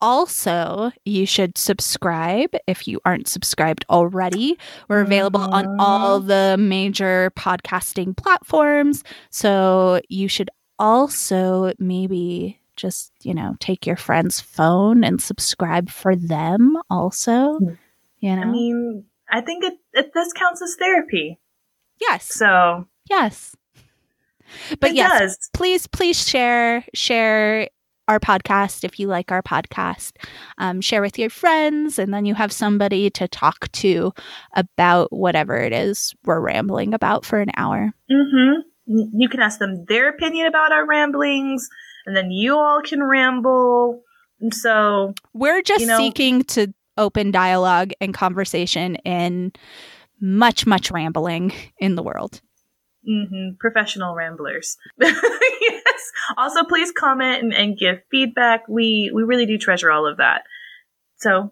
also, 0.05 0.91
you 1.03 1.25
should 1.25 1.57
subscribe 1.57 2.55
if 2.67 2.87
you 2.87 3.01
aren't 3.05 3.27
subscribed 3.27 3.85
already. 3.89 4.55
We're 4.87 5.01
available 5.01 5.41
on 5.41 5.79
all 5.79 6.19
mm-hmm. 6.19 6.27
the 6.27 6.57
major 6.59 7.31
podcasting 7.35 8.15
platforms. 8.15 9.03
So 9.31 10.01
you 10.07 10.27
should 10.27 10.51
also 10.77 11.73
maybe 11.79 12.61
just, 12.75 13.11
you 13.23 13.33
know, 13.33 13.55
take 13.59 13.87
your 13.87 13.95
friend's 13.95 14.39
phone 14.39 15.03
and 15.03 15.19
subscribe 15.19 15.89
for 15.89 16.15
them 16.15 16.77
also. 16.91 17.57
Hmm. 17.57 17.69
You 18.19 18.35
know? 18.35 18.41
I 18.43 18.45
mean, 18.45 19.05
I 19.31 19.41
think 19.41 19.63
it, 19.63 19.73
it 19.93 20.11
this 20.13 20.33
counts 20.33 20.61
as 20.61 20.75
therapy. 20.77 21.39
Yes. 21.99 22.25
So, 22.25 22.87
yes. 23.09 23.55
But 24.79 24.91
it 24.91 24.97
yes, 24.97 25.19
does. 25.19 25.49
please 25.53 25.87
please 25.87 26.27
share 26.27 26.85
share 26.93 27.69
our 28.07 28.19
podcast 28.19 28.83
if 28.83 28.99
you 28.99 29.07
like 29.07 29.31
our 29.31 29.41
podcast. 29.41 30.13
Um, 30.57 30.81
share 30.81 31.01
with 31.01 31.17
your 31.17 31.29
friends, 31.29 31.99
and 31.99 32.13
then 32.13 32.25
you 32.25 32.35
have 32.35 32.51
somebody 32.51 33.09
to 33.11 33.27
talk 33.27 33.71
to 33.73 34.13
about 34.55 35.11
whatever 35.11 35.57
it 35.57 35.73
is 35.73 36.15
we're 36.23 36.39
rambling 36.39 36.93
about 36.93 37.25
for 37.25 37.39
an 37.39 37.51
hour. 37.57 37.93
Mm-hmm. 38.11 38.61
You 39.17 39.29
can 39.29 39.39
ask 39.39 39.59
them 39.59 39.85
their 39.87 40.09
opinion 40.09 40.47
about 40.47 40.71
our 40.71 40.85
ramblings, 40.85 41.67
and 42.05 42.15
then 42.15 42.31
you 42.31 42.55
all 42.55 42.81
can 42.81 43.03
ramble. 43.03 44.03
So 44.51 45.13
we're 45.33 45.61
just 45.61 45.81
you 45.81 45.87
know, 45.87 45.97
seeking 45.97 46.43
to 46.43 46.73
open 46.97 47.31
dialogue 47.31 47.91
and 47.99 48.13
conversation 48.13 48.95
in 48.97 49.51
much, 50.21 50.65
much 50.65 50.91
rambling 50.91 51.51
in 51.79 51.95
the 51.95 52.03
world. 52.03 52.41
Mm-hmm. 53.07 53.55
Professional 53.59 54.15
ramblers. 54.15 54.77
Also, 56.37 56.63
please 56.63 56.91
comment 56.91 57.43
and, 57.43 57.53
and, 57.53 57.77
give 57.77 57.99
feedback. 58.11 58.67
We 58.67 59.11
we 59.13 59.23
really 59.23 59.45
do 59.45 59.57
treasure 59.57 59.91
all 59.91 60.07
of 60.07 60.17
that. 60.17 60.43
So, 61.17 61.51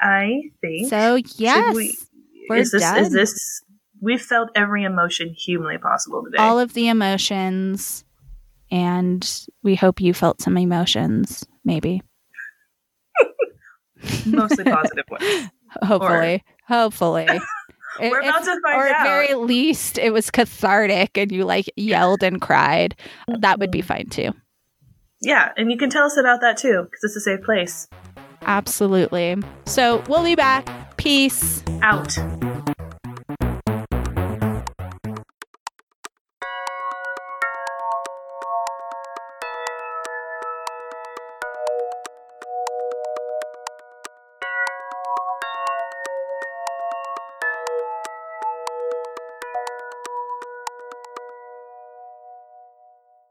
I 0.00 0.50
think. 0.60 0.88
So 0.88 1.16
yes, 1.36 1.74
we, 1.74 1.96
is 2.50 2.70
this 2.70 2.82
done. 2.82 2.98
is 2.98 3.12
this? 3.12 3.62
We 4.00 4.18
felt 4.18 4.50
every 4.54 4.84
emotion 4.84 5.34
humanly 5.36 5.78
possible 5.78 6.22
today. 6.24 6.42
All 6.42 6.58
of 6.58 6.74
the 6.74 6.88
emotions, 6.88 8.04
and 8.70 9.46
we 9.62 9.74
hope 9.74 10.00
you 10.00 10.14
felt 10.14 10.40
some 10.40 10.56
emotions. 10.56 11.44
Maybe. 11.64 12.02
Mostly 14.26 14.64
positive 14.64 15.04
ones. 15.10 15.24
Hopefully. 15.82 16.44
Or, 16.68 16.74
hopefully. 16.74 17.28
We're 18.00 18.20
about 18.20 18.44
to 18.44 18.60
find 18.62 18.76
or 18.76 18.88
out. 18.88 18.96
at 18.96 19.04
very 19.04 19.34
least, 19.34 19.98
it 19.98 20.12
was 20.12 20.30
cathartic 20.30 21.16
and 21.16 21.32
you 21.32 21.44
like 21.44 21.70
yelled 21.76 22.22
and 22.22 22.40
cried. 22.40 22.94
That 23.40 23.58
would 23.58 23.70
be 23.70 23.80
mm-hmm. 23.80 23.86
fine 23.86 24.06
too. 24.06 24.32
Yeah, 25.22 25.52
and 25.56 25.70
you 25.70 25.78
can 25.78 25.90
tell 25.90 26.04
us 26.04 26.16
about 26.16 26.40
that 26.42 26.56
too 26.56 26.84
because 26.84 27.04
it's 27.04 27.16
a 27.16 27.20
safe 27.20 27.42
place. 27.42 27.88
Absolutely. 28.42 29.36
So 29.64 30.02
we'll 30.08 30.24
be 30.24 30.34
back. 30.34 30.96
Peace. 30.96 31.62
Out. 31.82 32.16